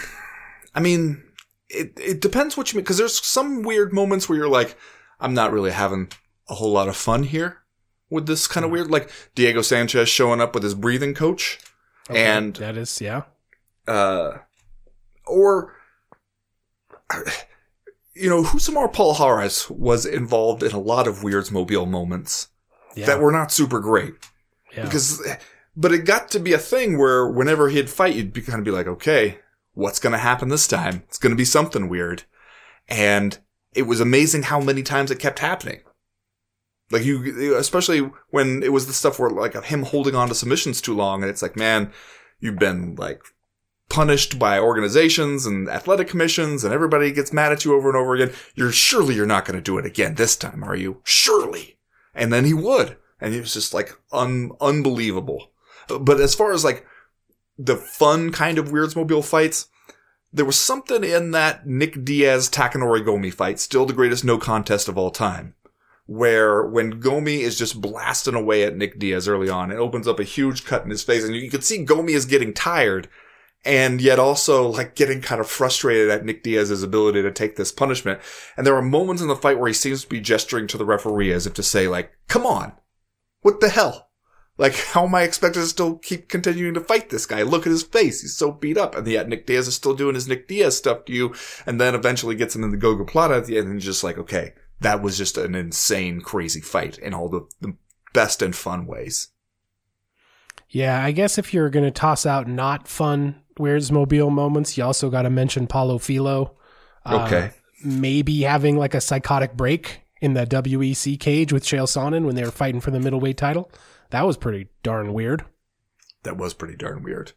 I 0.75 0.81
mean, 0.81 1.23
it 1.69 1.93
it 1.97 2.21
depends 2.21 2.57
what 2.57 2.73
you 2.73 2.77
mean 2.77 2.85
because 2.85 2.99
there's 2.99 3.25
some 3.25 3.63
weird 3.63 3.93
moments 3.93 4.29
where 4.29 4.39
you're 4.39 4.49
like, 4.49 4.77
I'm 5.19 5.35
not 5.35 5.53
really 5.53 5.73
having 5.73 6.11
a 6.49 6.55
whole 6.55 6.73
lot 6.73 6.89
of 6.89 6.97
fun 6.97 7.25
here 7.25 7.59
with 8.09 8.27
this 8.27 8.47
kind 8.47 8.65
of 8.65 8.71
mm. 8.71 8.75
weird, 8.75 8.91
like 8.91 9.11
Diego 9.35 9.63
Sanchez 9.63 10.09
showing 10.09 10.41
up 10.41 10.55
with 10.55 10.63
his 10.63 10.75
breathing 10.75 11.15
coach, 11.15 11.59
okay, 12.09 12.25
and 12.25 12.57
that 12.57 12.77
is 12.77 13.01
yeah, 13.01 13.23
uh, 13.87 14.39
or 15.27 15.75
you 18.21 18.29
know, 18.29 18.43
Rousimar 18.43 18.93
Palhares 18.93 19.71
was 19.71 20.05
involved 20.07 20.63
in 20.63 20.73
a 20.73 20.79
lot 20.81 21.07
of 21.09 21.19
Weirdsmobile 21.21 21.89
moments 21.89 22.49
Yeah. 22.95 23.07
that 23.07 23.21
were 23.21 23.33
not 23.33 23.51
super 23.53 23.81
great. 23.81 24.15
yeah. 24.77 24.85
Because, 24.85 25.21
but 25.77 25.93
it 25.93 26.05
got 26.05 26.31
to 26.33 26.39
be 26.41 26.53
a 26.53 26.59
thing 26.59 26.99
where 26.99 27.27
whenever 27.29 27.69
he'd 27.69 27.89
fight, 27.91 28.15
you'd 28.15 28.33
be 28.33 28.43
kind 28.43 28.59
of 28.59 28.65
be 28.65 28.71
like, 28.71 28.87
okay, 28.87 29.39
what's 29.75 29.99
going 30.01 30.13
to 30.13 30.19
happen 30.19 30.49
this 30.49 30.67
time? 30.67 31.03
It's 31.09 31.19
going 31.19 31.31
to 31.31 31.37
be 31.37 31.45
something 31.45 31.89
weird. 31.89 32.25
And 32.89 33.39
it 33.73 33.83
was 33.83 34.01
amazing 34.01 34.43
how 34.45 34.61
many 34.61 34.83
times 34.83 35.11
it 35.11 35.19
kept 35.21 35.39
happening. 35.39 35.81
Like 36.91 37.05
you, 37.05 37.57
especially 37.57 38.11
when 38.31 38.63
it 38.65 38.73
was 38.73 38.87
the 38.89 38.93
stuff 38.93 39.19
where 39.21 39.31
like 39.31 39.55
him 39.65 39.85
holding 39.85 40.17
on 40.17 40.29
to 40.29 40.35
submissions 40.35 40.81
too 40.81 40.95
long 40.95 41.23
and 41.23 41.31
it's 41.31 41.41
like, 41.43 41.57
man, 41.57 41.93
you've 42.41 42.59
been 42.59 42.97
like 42.97 43.23
punished 43.91 44.39
by 44.39 44.59
organizations 44.59 45.45
and 45.45 45.69
athletic 45.69 46.09
commissions 46.09 46.65
and 46.65 46.73
everybody 46.73 47.13
gets 47.13 47.33
mad 47.33 47.53
at 47.53 47.65
you 47.65 47.75
over 47.75 47.89
and 47.89 47.97
over 47.97 48.15
again. 48.15 48.33
You're 48.55 48.73
surely 48.73 49.15
you're 49.15 49.27
not 49.27 49.45
going 49.45 49.57
to 49.57 49.63
do 49.63 49.77
it 49.77 49.85
again 49.85 50.15
this 50.15 50.37
time, 50.37 50.65
are 50.65 50.77
you? 50.77 51.01
Surely. 51.05 51.79
And 52.15 52.33
then 52.33 52.45
he 52.45 52.55
would. 52.55 52.97
And 53.21 53.35
it 53.35 53.41
was 53.41 53.53
just 53.53 53.75
like 53.75 53.93
un- 54.13 54.53
unbelievable. 54.61 55.51
But 55.89 56.21
as 56.21 56.35
far 56.35 56.53
as 56.53 56.65
like 56.65 56.87
the 57.59 57.77
fun 57.77 58.33
kind 58.33 58.59
of 58.59 58.69
Weirdsmobile 58.69 59.25
fights, 59.25 59.69
there 60.33 60.45
was 60.45 60.57
something 60.57 61.03
in 61.05 61.33
that 61.33 61.67
Nick 61.67 62.05
Diaz 62.05 62.49
Takanori 62.49 63.05
Gomi 63.05 63.33
fight, 63.33 63.59
still 63.59 63.85
the 63.85 63.93
greatest 63.93 64.25
no 64.25 64.39
contest 64.39 64.89
of 64.89 64.97
all 64.97 65.11
time, 65.11 65.55
where 66.07 66.65
when 66.65 67.01
Gomi 67.01 67.41
is 67.41 67.59
just 67.59 67.81
blasting 67.81 68.35
away 68.35 68.63
at 68.63 68.77
Nick 68.77 68.99
Diaz 68.99 69.27
early 69.27 69.49
on, 69.49 69.71
it 69.71 69.77
opens 69.77 70.07
up 70.07 70.21
a 70.21 70.25
huge 70.25 70.65
cut 70.65 70.85
in 70.85 70.91
his 70.91 71.03
face, 71.03 71.25
and 71.25 71.35
you 71.35 71.51
can 71.51 71.63
see 71.63 71.85
Gomi 71.85 72.11
is 72.11 72.27
getting 72.27 72.55
tired, 72.55 73.09
and 73.65 74.01
yet 74.01 74.19
also 74.19 74.69
like 74.69 74.95
getting 74.95 75.21
kind 75.21 75.41
of 75.41 75.49
frustrated 75.49 76.09
at 76.09 76.25
Nick 76.25 76.43
Diaz's 76.43 76.83
ability 76.83 77.23
to 77.23 77.31
take 77.31 77.57
this 77.57 77.73
punishment. 77.73 78.21
And 78.57 78.67
there 78.67 78.77
are 78.77 78.83
moments 78.83 79.23
in 79.23 79.29
the 79.29 79.37
fight 79.37 79.59
where 79.59 79.69
he 79.69 79.75
seems 79.75 80.03
to 80.03 80.09
be 80.09 80.21
gesturing 80.21 80.67
to 80.69 80.79
the 80.79 80.85
referee 80.87 81.33
as 81.33 81.47
if 81.47 81.55
to 81.55 81.63
say, 81.63 81.89
like, 81.89 82.13
"Come 82.29 82.47
on, 82.47 82.73
what 83.41 83.61
the 83.61 83.69
hell?" 83.69 84.11
Like, 84.61 84.75
how 84.75 85.07
am 85.07 85.15
I 85.15 85.23
expected 85.23 85.61
to 85.61 85.67
still 85.67 85.97
keep 85.97 86.29
continuing 86.29 86.75
to 86.75 86.83
fight 86.83 87.09
this 87.09 87.25
guy? 87.25 87.43
Look 87.43 87.67
at 87.67 87.73
his 87.73 87.83
face. 87.83 88.21
He's 88.21 88.37
so 88.37 88.53
beat 88.53 88.77
up. 88.77 88.95
And 88.95 89.07
yet 89.07 89.27
Nick 89.27 89.47
Diaz 89.47 89.67
is 89.67 89.75
still 89.75 89.95
doing 89.95 90.15
his 90.15 90.29
Nick 90.29 90.49
Diaz 90.49 90.77
stuff 90.77 91.07
to 91.07 91.15
you. 91.15 91.35
And 91.65 91.81
then 91.81 91.95
eventually 91.95 92.35
gets 92.35 92.55
him 92.55 92.63
in 92.63 92.71
the 92.71 92.77
gogoplata 92.77 93.39
at 93.39 93.47
the 93.47 93.57
end 93.57 93.69
and 93.69 93.81
just 93.81 94.05
like, 94.05 94.19
okay, 94.19 94.53
that 94.83 95.01
was 95.01 95.17
just 95.17 95.39
an 95.39 95.55
insane, 95.55 96.21
crazy 96.21 96.61
fight 96.61 96.99
in 96.99 97.15
all 97.15 97.31
the, 97.31 97.49
the 97.63 97.75
best 98.13 98.43
and 98.43 98.55
fun 98.55 98.87
ways. 98.87 99.29
Yeah, 100.71 101.03
I 101.05 101.13
guess 101.13 101.37
if 101.37 101.53
you're 101.53 101.71
going 101.71 101.85
to 101.85 101.91
toss 101.91 102.25
out 102.25 102.47
not 102.47 102.87
fun 102.89 103.43
Weirdsmobile 103.59 104.31
moments, 104.31 104.79
you 104.79 104.85
also 104.85 105.11
got 105.11 105.23
to 105.23 105.31
mention 105.31 105.67
Paulo 105.67 105.99
Filho. 105.99 106.57
Uh, 107.05 107.25
Okay. 107.27 107.51
Maybe 107.83 108.43
having 108.43 108.77
like 108.77 108.95
a 108.95 109.01
psychotic 109.01 109.57
break 109.57 110.03
in 110.21 110.35
the 110.35 110.47
WEC 110.47 111.19
cage 111.19 111.51
with 111.51 111.65
Chael 111.65 111.85
Sonnen 111.87 112.27
when 112.27 112.35
they 112.35 112.45
were 112.45 112.51
fighting 112.51 112.81
for 112.81 112.91
the 112.91 113.01
middleweight 113.01 113.39
title. 113.39 113.71
That 114.11 114.27
was 114.27 114.37
pretty 114.37 114.69
darn 114.83 115.15
weird. 115.15 115.45
That 116.25 116.37
was 116.37 116.53
pretty 116.53 116.77
darn 116.77 117.03
weird. 117.03 117.33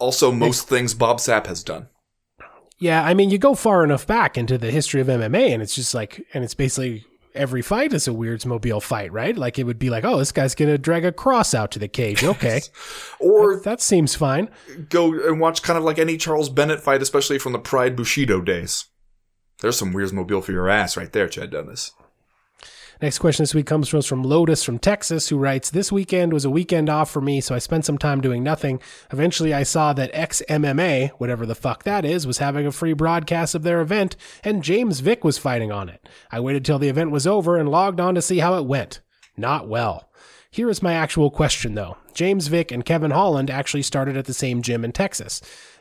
Also, 0.00 0.32
most 0.32 0.66
things 0.68 0.92
Bob 0.92 1.18
Sapp 1.18 1.46
has 1.46 1.62
done. 1.62 1.86
Yeah, 2.80 3.04
I 3.04 3.14
mean, 3.14 3.30
you 3.30 3.38
go 3.38 3.54
far 3.54 3.84
enough 3.84 4.06
back 4.08 4.36
into 4.36 4.58
the 4.58 4.70
history 4.72 5.00
of 5.00 5.06
MMA, 5.06 5.50
and 5.52 5.62
it's 5.62 5.74
just 5.76 5.94
like, 5.94 6.26
and 6.34 6.42
it's 6.42 6.54
basically 6.54 7.04
every 7.34 7.62
fight 7.62 7.92
is 7.92 8.06
a 8.08 8.12
Weirdsmobile 8.12 8.82
fight, 8.82 9.12
right? 9.12 9.36
Like 9.36 9.58
it 9.58 9.64
would 9.64 9.78
be 9.78 9.90
like, 9.90 10.04
oh, 10.04 10.18
this 10.18 10.32
guy's 10.32 10.54
gonna 10.54 10.78
drag 10.78 11.04
a 11.04 11.12
cross 11.12 11.54
out 11.54 11.70
to 11.72 11.78
the 11.78 11.88
cage. 11.88 12.24
Okay, 12.24 12.60
Or 13.20 13.60
that 13.60 13.80
seems 13.80 14.14
fine. 14.14 14.48
go 14.88 15.12
and 15.12 15.40
watch 15.40 15.62
kind 15.62 15.76
of 15.78 15.84
like 15.84 15.98
any 15.98 16.16
Charles 16.16 16.48
Bennett 16.48 16.80
fight, 16.80 17.02
especially 17.02 17.38
from 17.38 17.52
the 17.52 17.58
Pride 17.58 17.96
Bushido 17.96 18.40
days. 18.40 18.86
There's 19.60 19.76
some 19.78 19.92
Weirdsmobile 19.92 20.42
for 20.44 20.52
your 20.52 20.68
ass 20.70 20.96
right 20.96 21.12
there, 21.12 21.28
Chad 21.28 21.50
Dundas. 21.50 21.92
Next 23.02 23.18
question 23.18 23.44
this 23.44 23.54
week 23.54 23.64
comes 23.64 23.88
from 23.88 24.02
from 24.02 24.22
Lotus 24.22 24.62
from 24.62 24.78
Texas, 24.78 25.30
who 25.30 25.38
writes, 25.38 25.70
This 25.70 25.90
weekend 25.90 26.34
was 26.34 26.44
a 26.44 26.50
weekend 26.50 26.90
off 26.90 27.10
for 27.10 27.22
me, 27.22 27.40
so 27.40 27.54
I 27.54 27.58
spent 27.58 27.86
some 27.86 27.96
time 27.96 28.20
doing 28.20 28.42
nothing. 28.42 28.78
Eventually, 29.10 29.54
I 29.54 29.62
saw 29.62 29.94
that 29.94 30.12
XMMA, 30.12 31.12
whatever 31.12 31.46
the 31.46 31.54
fuck 31.54 31.84
that 31.84 32.04
is, 32.04 32.26
was 32.26 32.38
having 32.38 32.66
a 32.66 32.72
free 32.72 32.92
broadcast 32.92 33.54
of 33.54 33.62
their 33.62 33.80
event, 33.80 34.16
and 34.44 34.62
James 34.62 35.00
Vick 35.00 35.24
was 35.24 35.38
fighting 35.38 35.72
on 35.72 35.88
it. 35.88 36.06
I 36.30 36.40
waited 36.40 36.62
till 36.62 36.78
the 36.78 36.90
event 36.90 37.10
was 37.10 37.26
over 37.26 37.56
and 37.56 37.70
logged 37.70 38.00
on 38.00 38.14
to 38.16 38.22
see 38.22 38.40
how 38.40 38.56
it 38.56 38.66
went. 38.66 39.00
Not 39.34 39.66
well. 39.66 40.10
Here 40.50 40.68
is 40.68 40.82
my 40.82 40.92
actual 40.92 41.30
question, 41.30 41.76
though. 41.76 41.96
James 42.12 42.48
Vick 42.48 42.70
and 42.70 42.84
Kevin 42.84 43.12
Holland 43.12 43.50
actually 43.50 43.82
started 43.82 44.18
at 44.18 44.26
the 44.26 44.34
same 44.34 44.60
gym 44.60 44.84
in 44.84 44.92
Texas. 44.92 45.40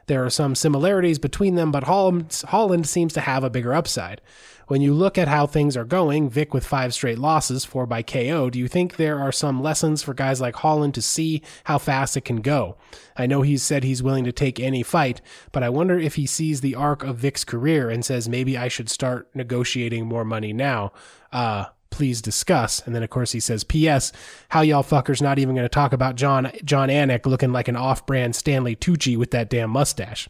There 0.10 0.26
are 0.26 0.30
some 0.30 0.56
similarities 0.56 1.20
between 1.20 1.56
them, 1.56 1.72
but 1.72 1.84
Holland, 1.84 2.44
Holland 2.48 2.88
seems 2.88 3.14
to 3.14 3.22
have 3.22 3.44
a 3.44 3.50
bigger 3.50 3.74
upside. 3.74 4.22
When 4.70 4.84
you 4.84 4.94
look 4.94 5.18
at 5.18 5.28
how 5.28 5.48
things 5.48 5.76
are 5.76 5.84
going, 5.84 6.30
Vick 6.30 6.54
with 6.54 6.64
five 6.64 6.94
straight 6.94 7.18
losses, 7.18 7.66
four 7.66 7.88
by 7.88 8.04
KO, 8.04 8.52
do 8.52 8.60
you 8.60 8.68
think 8.68 8.98
there 8.98 9.18
are 9.18 9.32
some 9.32 9.64
lessons 9.64 10.04
for 10.04 10.14
guys 10.14 10.40
like 10.40 10.58
Holland 10.58 10.94
to 10.94 11.02
see 11.02 11.42
how 11.64 11.80
fast 11.80 12.16
it 12.16 12.22
can 12.24 12.42
go? 12.42 12.78
I 13.18 13.26
know 13.26 13.42
he's 13.42 13.64
said 13.64 13.84
he's 13.84 14.04
willing 14.04 14.26
to 14.26 14.32
take 14.32 14.60
any 14.60 14.84
fight, 14.84 15.22
but 15.52 15.64
I 15.64 15.70
wonder 15.70 15.98
if 15.98 16.16
he 16.16 16.28
sees 16.28 16.62
the 16.62 16.76
arc 16.76 17.04
of 17.04 17.18
Vick's 17.18 17.44
career 17.44 17.90
and 17.90 18.06
says 18.06 18.30
maybe 18.30 18.60
I 18.60 18.68
should 18.68 18.92
start 18.92 19.28
negotiating 19.34 20.06
more 20.06 20.24
money 20.24 20.54
now. 20.54 20.92
Uh, 21.34 21.66
please 21.90 22.22
discuss. 22.22 22.80
And 22.86 22.94
then 22.94 23.02
of 23.02 23.10
course 23.10 23.32
he 23.32 23.40
says, 23.40 23.64
P.S. 23.64 24.12
How 24.50 24.62
y'all 24.62 24.84
fuckers 24.84 25.20
not 25.20 25.40
even 25.40 25.56
going 25.56 25.66
to 25.66 25.70
talk 25.70 25.94
about 25.94 26.14
Jon 26.14 26.52
Jon 26.64 26.90
Anik 26.90 27.26
looking 27.26 27.52
like 27.52 27.70
an 27.70 27.76
off-brand 27.76 28.36
Stanley 28.36 28.76
Tucci 28.76 29.18
with 29.18 29.32
that 29.32 29.50
damn 29.50 29.72
mustache. 29.72 30.30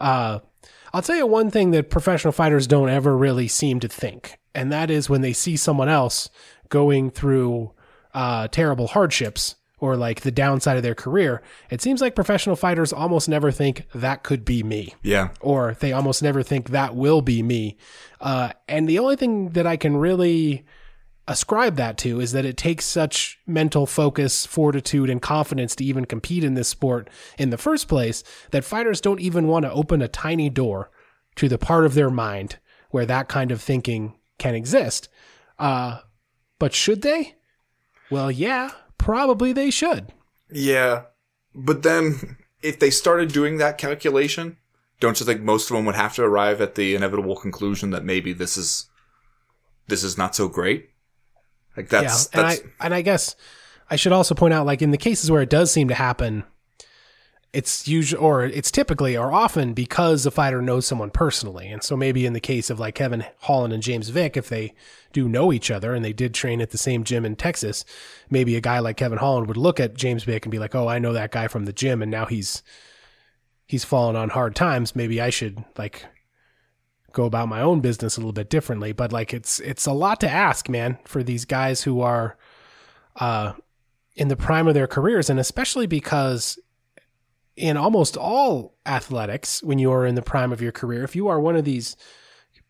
Uh, 0.00 0.40
I'll 0.92 1.02
tell 1.02 1.16
you 1.16 1.26
one 1.26 1.50
thing 1.50 1.70
that 1.70 1.90
professional 1.90 2.32
fighters 2.32 2.66
don't 2.66 2.88
ever 2.90 3.16
really 3.16 3.48
seem 3.48 3.80
to 3.80 3.88
think, 3.88 4.38
and 4.54 4.70
that 4.72 4.90
is 4.90 5.08
when 5.08 5.22
they 5.22 5.32
see 5.32 5.56
someone 5.56 5.88
else 5.88 6.28
going 6.68 7.10
through 7.10 7.72
uh, 8.14 8.48
terrible 8.48 8.88
hardships 8.88 9.56
or 9.78 9.96
like 9.96 10.20
the 10.20 10.30
downside 10.30 10.76
of 10.76 10.82
their 10.84 10.94
career, 10.94 11.42
it 11.70 11.80
seems 11.82 12.00
like 12.00 12.14
professional 12.14 12.54
fighters 12.56 12.92
almost 12.92 13.28
never 13.28 13.50
think 13.50 13.84
that 13.94 14.22
could 14.22 14.44
be 14.44 14.62
me 14.62 14.94
Yeah. 15.02 15.30
or 15.40 15.76
they 15.80 15.92
almost 15.92 16.22
never 16.22 16.42
think 16.44 16.68
that 16.70 16.94
will 16.94 17.20
be 17.20 17.42
me. 17.42 17.76
Uh, 18.20 18.52
and 18.68 18.88
the 18.88 19.00
only 19.00 19.16
thing 19.16 19.48
that 19.50 19.66
I 19.66 19.76
can 19.76 19.96
really 19.96 20.64
ascribe 21.28 21.76
that 21.76 21.96
to 21.98 22.20
is 22.20 22.32
that 22.32 22.44
it 22.44 22.56
takes 22.56 22.84
such 22.84 23.38
mental 23.46 23.86
focus, 23.86 24.44
fortitude, 24.44 25.08
and 25.08 25.22
confidence 25.22 25.76
to 25.76 25.84
even 25.84 26.04
compete 26.04 26.44
in 26.44 26.54
this 26.54 26.68
sport 26.68 27.08
in 27.38 27.50
the 27.50 27.58
first 27.58 27.88
place 27.88 28.24
that 28.50 28.64
fighters 28.64 29.00
don't 29.00 29.20
even 29.20 29.46
want 29.46 29.64
to 29.64 29.72
open 29.72 30.02
a 30.02 30.08
tiny 30.08 30.50
door 30.50 30.90
to 31.36 31.48
the 31.48 31.58
part 31.58 31.86
of 31.86 31.94
their 31.94 32.10
mind 32.10 32.58
where 32.90 33.06
that 33.06 33.28
kind 33.28 33.50
of 33.50 33.60
thinking 33.60 34.18
can 34.38 34.54
exist. 34.54 35.08
Uh, 35.58 36.00
but 36.58 36.74
should 36.74 37.02
they? 37.02 37.34
Well, 38.10 38.30
yeah, 38.30 38.70
probably 38.98 39.52
they 39.52 39.70
should. 39.70 40.12
Yeah. 40.50 41.04
But 41.54 41.82
then, 41.82 42.36
if 42.62 42.78
they 42.78 42.90
started 42.90 43.32
doing 43.32 43.58
that 43.58 43.78
calculation, 43.78 44.58
don't 45.00 45.18
you 45.18 45.26
think 45.26 45.40
most 45.40 45.70
of 45.70 45.76
them 45.76 45.86
would 45.86 45.94
have 45.94 46.14
to 46.14 46.22
arrive 46.22 46.60
at 46.60 46.74
the 46.74 46.94
inevitable 46.94 47.36
conclusion 47.36 47.90
that 47.90 48.04
maybe 48.04 48.32
this 48.32 48.56
is, 48.56 48.88
this 49.88 50.04
is 50.04 50.18
not 50.18 50.34
so 50.34 50.48
great? 50.48 50.90
Like 51.76 51.88
that's, 51.88 52.28
yeah, 52.32 52.40
and 52.40 52.48
that's, 52.50 52.60
I 52.80 52.84
and 52.84 52.94
I 52.94 53.02
guess 53.02 53.36
I 53.90 53.96
should 53.96 54.12
also 54.12 54.34
point 54.34 54.54
out, 54.54 54.66
like 54.66 54.82
in 54.82 54.90
the 54.90 54.98
cases 54.98 55.30
where 55.30 55.42
it 55.42 55.50
does 55.50 55.70
seem 55.70 55.88
to 55.88 55.94
happen, 55.94 56.44
it's 57.52 57.86
usually 57.86 58.20
or 58.20 58.44
it's 58.44 58.70
typically 58.70 59.16
or 59.16 59.32
often 59.32 59.74
because 59.74 60.24
the 60.24 60.30
fighter 60.30 60.62
knows 60.62 60.86
someone 60.86 61.10
personally, 61.10 61.68
and 61.68 61.82
so 61.82 61.96
maybe 61.96 62.24
in 62.24 62.32
the 62.32 62.40
case 62.40 62.70
of 62.70 62.80
like 62.80 62.94
Kevin 62.94 63.24
Holland 63.40 63.72
and 63.72 63.82
James 63.82 64.08
Vick, 64.08 64.36
if 64.36 64.48
they 64.48 64.74
do 65.12 65.28
know 65.28 65.52
each 65.52 65.70
other 65.70 65.94
and 65.94 66.04
they 66.04 66.14
did 66.14 66.32
train 66.32 66.60
at 66.60 66.70
the 66.70 66.78
same 66.78 67.04
gym 67.04 67.24
in 67.26 67.36
Texas, 67.36 67.84
maybe 68.30 68.56
a 68.56 68.60
guy 68.60 68.78
like 68.78 68.96
Kevin 68.96 69.18
Holland 69.18 69.46
would 69.46 69.58
look 69.58 69.78
at 69.78 69.94
James 69.94 70.24
Vick 70.24 70.46
and 70.46 70.50
be 70.50 70.58
like, 70.58 70.74
"Oh, 70.74 70.88
I 70.88 70.98
know 70.98 71.12
that 71.12 71.32
guy 71.32 71.48
from 71.48 71.66
the 71.66 71.72
gym, 71.72 72.00
and 72.00 72.10
now 72.10 72.24
he's 72.26 72.62
he's 73.66 73.84
fallen 73.84 74.16
on 74.16 74.30
hard 74.30 74.54
times. 74.54 74.96
Maybe 74.96 75.20
I 75.20 75.30
should 75.30 75.64
like." 75.76 76.06
Go 77.12 77.24
about 77.24 77.48
my 77.48 77.60
own 77.60 77.80
business 77.80 78.16
a 78.16 78.20
little 78.20 78.32
bit 78.32 78.50
differently 78.50 78.92
but 78.92 79.12
like 79.12 79.32
it's 79.32 79.60
it's 79.60 79.86
a 79.86 79.92
lot 79.92 80.20
to 80.20 80.28
ask 80.28 80.68
man 80.68 80.98
for 81.04 81.22
these 81.22 81.44
guys 81.44 81.82
who 81.82 82.00
are 82.00 82.36
uh 83.16 83.52
in 84.14 84.28
the 84.28 84.36
prime 84.36 84.68
of 84.68 84.74
their 84.74 84.86
careers 84.86 85.30
and 85.30 85.40
especially 85.40 85.86
because 85.86 86.58
in 87.56 87.76
almost 87.76 88.16
all 88.16 88.74
athletics 88.86 89.62
when 89.62 89.78
you 89.78 89.92
are 89.92 90.06
in 90.06 90.14
the 90.14 90.22
prime 90.22 90.52
of 90.52 90.60
your 90.60 90.72
career 90.72 91.04
if 91.04 91.14
you 91.14 91.28
are 91.28 91.40
one 91.40 91.56
of 91.56 91.64
these 91.64 91.96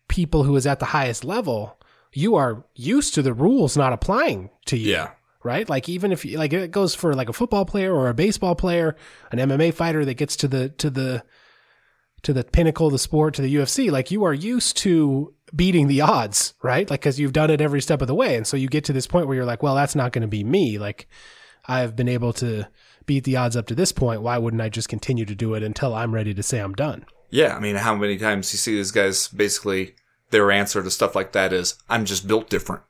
people 0.07 0.43
who 0.43 0.55
is 0.55 0.67
at 0.67 0.79
the 0.79 0.85
highest 0.85 1.23
level 1.23 1.77
you 2.13 2.35
are 2.35 2.63
used 2.75 3.13
to 3.13 3.21
the 3.21 3.33
rules 3.33 3.75
not 3.75 3.93
applying 3.93 4.49
to 4.65 4.77
you 4.77 4.91
yeah. 4.91 5.11
right? 5.43 5.67
Like 5.67 5.89
even 5.89 6.11
if 6.11 6.23
you, 6.25 6.37
like 6.37 6.53
it 6.53 6.71
goes 6.71 6.93
for 6.95 7.13
like 7.13 7.29
a 7.29 7.33
football 7.33 7.65
player 7.65 7.93
or 7.93 8.07
a 8.07 8.13
baseball 8.13 8.55
player, 8.55 8.95
an 9.31 9.39
MMA 9.39 9.73
fighter 9.73 10.05
that 10.05 10.13
gets 10.13 10.35
to 10.37 10.47
the 10.47 10.69
to 10.69 10.89
the 10.89 11.23
to 12.23 12.33
the 12.33 12.43
pinnacle 12.43 12.87
of 12.87 12.93
the 12.93 12.99
sport 12.99 13.33
to 13.35 13.41
the 13.41 13.55
UFC, 13.55 13.91
like 13.91 14.11
you 14.11 14.23
are 14.23 14.33
used 14.33 14.77
to 14.77 15.33
beating 15.55 15.87
the 15.87 16.01
odds, 16.01 16.53
right? 16.63 16.89
Like 16.89 17.01
cuz 17.01 17.19
you've 17.19 17.33
done 17.33 17.51
it 17.51 17.61
every 17.61 17.81
step 17.81 18.01
of 18.01 18.07
the 18.07 18.15
way 18.15 18.35
and 18.35 18.47
so 18.47 18.57
you 18.57 18.67
get 18.67 18.85
to 18.85 18.93
this 18.93 19.07
point 19.07 19.27
where 19.27 19.35
you're 19.35 19.45
like, 19.45 19.63
well, 19.63 19.75
that's 19.75 19.95
not 19.95 20.11
going 20.11 20.23
to 20.23 20.27
be 20.27 20.43
me. 20.43 20.77
Like 20.79 21.07
I've 21.65 21.95
been 21.95 22.09
able 22.09 22.33
to 22.33 22.65
beat 23.05 23.23
the 23.23 23.37
odds 23.37 23.55
up 23.55 23.67
to 23.67 23.75
this 23.75 23.91
point, 23.91 24.21
why 24.21 24.37
wouldn't 24.37 24.61
I 24.61 24.69
just 24.69 24.89
continue 24.89 25.25
to 25.25 25.35
do 25.35 25.53
it 25.53 25.63
until 25.63 25.93
I'm 25.93 26.13
ready 26.13 26.33
to 26.33 26.43
say 26.43 26.59
I'm 26.59 26.73
done? 26.73 27.05
Yeah, 27.29 27.55
I 27.55 27.59
mean, 27.59 27.75
how 27.75 27.95
many 27.95 28.17
times 28.17 28.53
you 28.53 28.57
see 28.57 28.75
these 28.75 28.91
guys 28.91 29.27
basically 29.27 29.95
their 30.29 30.51
answer 30.51 30.81
to 30.83 30.91
stuff 30.91 31.15
like 31.15 31.31
that 31.33 31.53
is, 31.53 31.75
"I'm 31.89 32.05
just 32.05 32.27
built 32.27 32.49
different." 32.49 32.83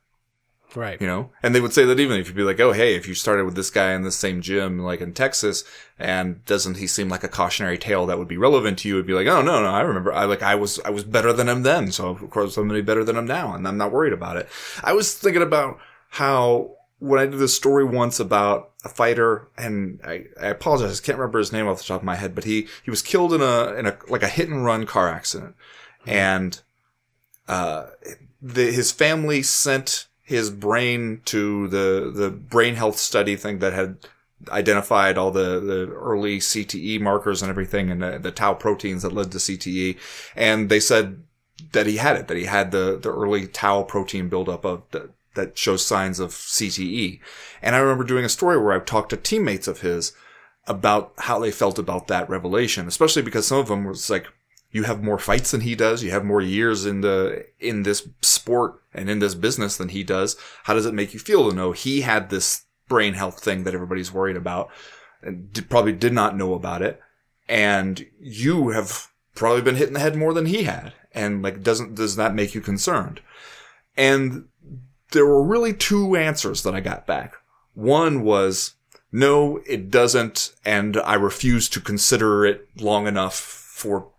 Right. 0.76 1.00
you 1.02 1.08
know? 1.08 1.32
And 1.42 1.54
they 1.54 1.62
would 1.62 1.74
say 1.74 1.86
that 1.86 2.00
even 2.00 2.20
if 2.20 2.28
you'd 2.28 2.36
be 2.36 2.44
like 2.44 2.60
oh 2.60 2.72
hey 2.72 2.96
if 2.96 3.08
you 3.08 3.14
started 3.14 3.46
with 3.46 3.56
this 3.56 3.70
guy 3.70 3.94
in 3.94 4.04
the 4.04 4.12
same 4.12 4.42
gym 4.42 4.80
like 4.80 5.02
in 5.02 5.14
texas 5.14 5.64
and 6.00 6.44
doesn't 6.46 6.78
he 6.78 6.88
seem 6.88 7.10
like 7.10 7.24
a 7.24 7.28
cautionary 7.28 7.78
tale 7.78 8.06
that 8.06 8.18
would 8.18 8.28
be 8.28 8.38
relevant 8.38 8.80
to 8.80 8.88
you? 8.88 8.96
It'd 8.96 9.06
be 9.08 9.14
like 9.14 9.28
oh 9.28 9.42
no 9.42 9.62
no 9.62 9.70
i 9.70 9.82
remember. 9.82 10.12
I 10.14 10.26
like 10.26 10.42
i 10.42 10.56
was 10.56 10.80
i 10.82 10.90
was 10.90 11.04
better 11.04 11.32
than 11.34 11.48
him 11.50 11.64
then 11.64 11.92
so 11.92 12.10
of 12.10 12.30
course 12.30 12.58
i'm 12.58 12.68
gonna 12.68 12.80
be 12.80 12.86
better 12.86 13.04
than 13.04 13.18
him 13.18 13.28
now 13.28 13.54
and 13.54 13.68
i'm 13.68 13.78
not 13.78 13.92
worried 13.92 14.14
about 14.14 14.38
it. 14.38 14.50
I 14.84 14.94
was 14.94 15.14
thinking 15.14 15.42
about 15.42 15.80
how 16.10 16.72
when 17.00 17.20
i 17.20 17.26
did 17.26 17.40
this 17.40 17.56
story 17.56 17.84
once 17.84 18.20
about 18.20 18.72
a 18.84 18.90
fighter 18.90 19.48
and 19.58 20.00
i, 20.06 20.26
I 20.42 20.48
apologize 20.48 21.00
i 21.00 21.04
can't 21.04 21.18
remember 21.18 21.40
his 21.40 21.52
name 21.52 21.68
off 21.68 21.80
the 21.80 21.84
top 21.84 22.02
of 22.02 22.06
my 22.06 22.16
head 22.16 22.34
but 22.34 22.46
he 22.46 22.68
he 22.84 22.90
was 22.90 23.02
killed 23.02 23.34
in 23.34 23.42
a 23.42 23.74
in 23.74 23.86
a 23.86 23.98
like 24.08 24.24
a 24.24 24.28
hit 24.28 24.50
and 24.50 24.64
run 24.66 24.86
car 24.86 25.10
accident. 25.10 25.56
And 26.06 26.60
uh 27.48 27.88
the, 28.42 28.72
his 28.72 28.92
family 28.92 29.42
sent 29.42 30.08
his 30.24 30.50
brain 30.50 31.22
to 31.26 31.68
the 31.68 32.12
the 32.14 32.30
brain 32.30 32.76
health 32.76 32.98
study 32.98 33.36
thing 33.36 33.60
that 33.60 33.74
had 33.74 33.98
identified 34.50 35.18
all 35.18 35.32
the, 35.32 35.60
the 35.60 35.92
early 35.94 36.40
CTE 36.40 37.00
markers 37.00 37.42
and 37.42 37.50
everything 37.50 37.90
and 37.90 38.02
the, 38.02 38.20
the 38.20 38.32
tau 38.32 38.54
proteins 38.54 39.04
that 39.04 39.14
led 39.14 39.32
to 39.32 39.38
CTE. 39.38 39.98
And 40.36 40.70
they 40.70 40.80
said 40.80 41.24
that 41.72 41.86
he 41.86 41.98
had 41.98 42.18
it, 42.18 42.28
that 42.28 42.38
he 42.38 42.46
had 42.46 42.72
the, 42.72 43.00
the 43.02 43.14
early 43.14 43.48
tau 43.48 43.84
protein 43.84 44.30
buildup 44.30 44.66
of 44.66 44.84
the, 44.92 45.12
that 45.36 45.58
shows 45.58 45.86
signs 45.86 46.20
of 46.20 46.32
CTE. 46.32 47.20
And 47.62 47.76
I 47.76 47.80
remember 47.80 48.04
doing 48.04 48.26
a 48.26 48.30
story 48.30 48.58
where 48.58 48.74
I 48.74 48.80
talked 48.80 49.12
to 49.12 49.18
teammates 49.18 49.68
of 49.68 49.82
his 49.82 50.14
about 50.68 51.14
how 51.18 51.40
they 51.40 51.52
felt 51.52 51.80
about 51.80 52.08
that 52.08 52.30
revelation, 52.30 52.88
especially 52.88 53.22
because 53.22 53.48
some 53.48 53.60
of 53.60 53.68
them 53.68 53.84
was 53.86 54.10
like, 54.10 54.28
you 54.74 54.84
have 54.84 55.02
more 55.02 55.20
fights 55.20 55.52
than 55.52 55.62
he 55.62 55.76
does. 55.76 56.04
You 56.04 56.12
have 56.12 56.26
more 56.26 56.42
years 56.42 56.86
in 56.86 57.00
the, 57.02 57.46
in 57.60 57.84
this 57.84 58.10
sport 58.22 58.82
and 58.94 59.10
in 59.10 59.20
this 59.20 59.36
business 59.36 59.78
than 59.78 59.90
he 59.90 60.04
does. 60.04 60.36
How 60.64 60.74
does 60.74 60.86
it 60.86 60.94
make 60.94 61.14
you 61.14 61.20
feel 61.20 61.50
to 61.50 61.56
know 61.56 61.72
he 61.72 62.02
had 62.02 62.30
this 62.30 62.66
brain 62.90 63.14
health 63.14 63.42
thing 63.42 63.64
that 63.64 63.74
everybody's 63.74 64.12
worried 64.12 64.36
about 64.36 64.70
and 65.22 65.54
did, 65.54 65.70
probably 65.70 65.94
did 65.94 66.12
not 66.12 66.36
know 66.36 66.54
about 66.54 66.82
it. 66.82 67.00
And 67.48 68.06
you 68.20 68.70
have 68.70 69.08
probably 69.36 69.62
been 69.62 69.76
hit 69.76 69.88
in 69.88 69.94
the 69.94 70.00
head 70.00 70.16
more 70.16 70.34
than 70.34 70.48
he 70.48 70.64
had. 70.64 70.94
And 71.14 71.44
like, 71.44 71.62
doesn't, 71.62 71.96
does 71.96 72.16
that 72.16 72.34
make 72.34 72.56
you 72.56 72.62
concerned? 72.62 73.22
And 73.96 74.46
there 75.12 75.26
were 75.26 75.44
really 75.44 75.74
two 75.74 76.16
answers 76.16 76.64
that 76.64 76.74
I 76.74 76.80
got 76.80 77.06
back. 77.06 77.36
One 77.76 78.24
was, 78.24 78.74
no, 79.12 79.62
it 79.68 79.92
doesn't. 79.92 80.54
And 80.66 80.98
I 80.98 81.14
refuse 81.14 81.70
to 81.70 81.80
consider 81.80 82.46
it 82.46 82.68
long 82.78 83.06
enough 83.06 83.36
for 83.36 84.10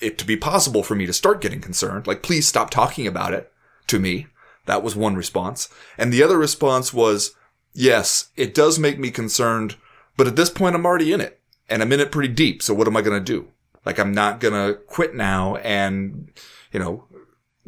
it 0.00 0.18
to 0.18 0.26
be 0.26 0.36
possible 0.36 0.82
for 0.82 0.94
me 0.94 1.06
to 1.06 1.12
start 1.12 1.40
getting 1.40 1.60
concerned. 1.60 2.06
Like, 2.06 2.22
please 2.22 2.46
stop 2.46 2.70
talking 2.70 3.06
about 3.06 3.34
it 3.34 3.52
to 3.88 3.98
me. 3.98 4.26
That 4.66 4.82
was 4.82 4.94
one 4.94 5.16
response. 5.16 5.68
And 5.96 6.12
the 6.12 6.22
other 6.22 6.38
response 6.38 6.92
was, 6.92 7.32
yes, 7.72 8.28
it 8.36 8.54
does 8.54 8.78
make 8.78 8.98
me 8.98 9.10
concerned, 9.10 9.76
but 10.16 10.26
at 10.26 10.36
this 10.36 10.50
point 10.50 10.74
I'm 10.74 10.86
already 10.86 11.12
in 11.12 11.20
it 11.20 11.40
and 11.68 11.82
I'm 11.82 11.92
in 11.92 12.00
it 12.00 12.12
pretty 12.12 12.32
deep. 12.32 12.62
So 12.62 12.74
what 12.74 12.86
am 12.86 12.96
I 12.96 13.02
going 13.02 13.18
to 13.18 13.24
do? 13.24 13.48
Like, 13.84 13.98
I'm 13.98 14.12
not 14.12 14.40
going 14.40 14.54
to 14.54 14.78
quit 14.78 15.14
now 15.14 15.56
and, 15.56 16.30
you 16.72 16.80
know, 16.80 17.04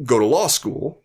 go 0.03 0.19
to 0.19 0.25
law 0.25 0.47
school. 0.47 1.01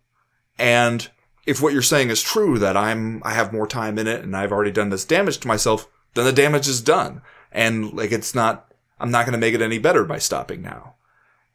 And 0.59 1.09
if 1.47 1.63
what 1.63 1.73
you're 1.73 1.83
saying 1.83 2.11
is 2.11 2.23
true, 2.23 2.59
that 2.59 2.77
I'm, 2.77 3.23
I 3.25 3.33
have 3.33 3.53
more 3.53 3.67
time 3.67 3.99
in 3.99 4.07
it 4.07 4.23
and 4.23 4.37
I've 4.37 4.53
already 4.53 4.73
done 4.73 4.91
this 4.91 5.05
damage 5.05 5.39
to 5.39 5.49
myself, 5.49 5.89
then 6.15 6.25
the 6.25 6.33
damage 6.33 6.69
is 6.69 6.81
done. 6.83 7.23
And 7.53 7.93
like, 7.95 8.13
it's 8.13 8.35
not, 8.35 8.73
I'm 8.99 9.11
not 9.11 9.25
going 9.25 9.33
to 9.33 9.39
make 9.39 9.55
it 9.55 9.63
any 9.63 9.79
better 9.79 10.05
by 10.05 10.19
stopping 10.19 10.61
now. 10.61 10.96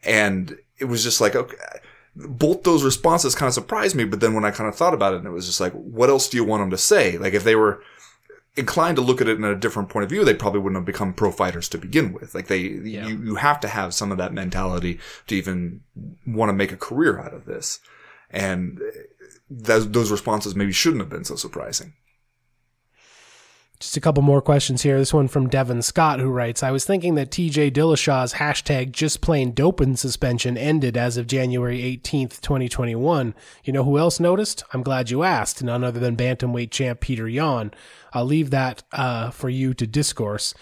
And 0.04 0.58
it 0.80 0.86
was 0.86 1.04
just 1.04 1.22
like, 1.22 1.36
okay, 1.36 1.56
both 2.16 2.64
those 2.64 2.84
responses 2.84 3.36
kind 3.36 3.48
of 3.48 3.54
surprised 3.54 3.96
me. 3.96 4.04
But 4.04 4.20
then 4.20 4.34
when 4.34 4.46
I 4.46 4.52
kind 4.52 4.68
of 4.68 4.76
thought 4.76 4.94
about 4.94 5.14
it, 5.14 5.18
and 5.18 5.28
it 5.28 5.32
was 5.32 5.46
just 5.46 5.62
like, 5.62 5.74
what 5.74 6.10
else 6.10 6.28
do 6.30 6.38
you 6.38 6.44
want 6.44 6.62
them 6.62 6.72
to 6.72 6.78
say? 6.78 7.18
Like 7.18 7.34
if 7.34 7.44
they 7.44 7.56
were 7.56 7.82
inclined 8.58 8.98
to 8.98 9.02
look 9.02 9.22
at 9.22 9.30
it 9.30 9.38
in 9.38 9.44
a 9.46 9.56
different 9.56 9.88
point 9.90 10.04
of 10.04 10.10
view, 10.10 10.26
they 10.26 10.34
probably 10.34 10.60
wouldn't 10.60 10.78
have 10.78 10.86
become 10.86 11.14
pro 11.14 11.32
fighters 11.32 11.70
to 11.70 11.78
begin 11.78 12.12
with. 12.12 12.36
Like 12.36 12.48
they, 12.48 12.60
Yeah. 12.60 13.08
you, 13.08 13.24
you 13.24 13.36
have 13.36 13.60
to 13.62 13.68
have 13.68 13.94
some 13.94 14.12
of 14.12 14.18
that 14.18 14.34
mentality 14.34 15.00
to 15.28 15.36
even 15.36 15.82
want 16.28 16.50
to 16.50 16.54
make 16.54 16.72
a 16.72 16.78
career 16.78 17.20
out 17.20 17.34
of 17.34 17.46
this. 17.46 17.80
And 18.30 18.82
eh, 18.82 19.00
those, 19.50 19.90
those 19.90 20.12
responses 20.12 20.56
maybe 20.56 20.74
shouldn't 20.74 21.02
have 21.02 21.10
been 21.10 21.24
so 21.26 21.36
surprising. 21.36 21.94
Just 23.82 23.98
a 23.98 24.02
couple 24.02 24.22
more 24.22 24.44
questions 24.44 24.84
here. 24.84 25.00
This 25.00 25.12
one 25.12 25.28
from 25.28 25.50
Devin 25.50 25.82
Scott, 25.82 26.20
who 26.20 26.30
writes 26.30 26.62
I 26.62 26.70
was 26.70 26.86
thinking 26.86 27.16
that 27.16 27.32
TJ 27.32 27.72
Dillashaw's 27.72 28.36
hashtag 28.36 28.92
just 28.92 29.22
plain 29.22 29.54
doping 29.54 29.96
suspension 29.96 30.56
ended 30.56 30.96
as 30.96 31.18
of 31.18 31.26
January 31.26 31.80
18th, 31.80 32.42
2021. 32.42 33.34
You 33.64 33.74
know 33.74 33.84
who 33.84 33.98
else 33.98 34.20
noticed? 34.20 34.64
I'm 34.72 34.84
glad 34.84 35.10
you 35.10 35.24
asked. 35.24 35.64
None 35.64 35.84
other 35.84 36.00
than 36.00 36.16
Bantamweight 36.16 36.70
champ 36.70 37.02
Petr 37.02 37.34
Yan. 37.34 37.72
I'll 38.14 38.26
leave 38.26 38.52
that 38.52 38.84
uh, 38.92 39.32
for 39.32 39.50
you 39.50 39.74
to 39.74 39.88
discourse. 39.88 40.54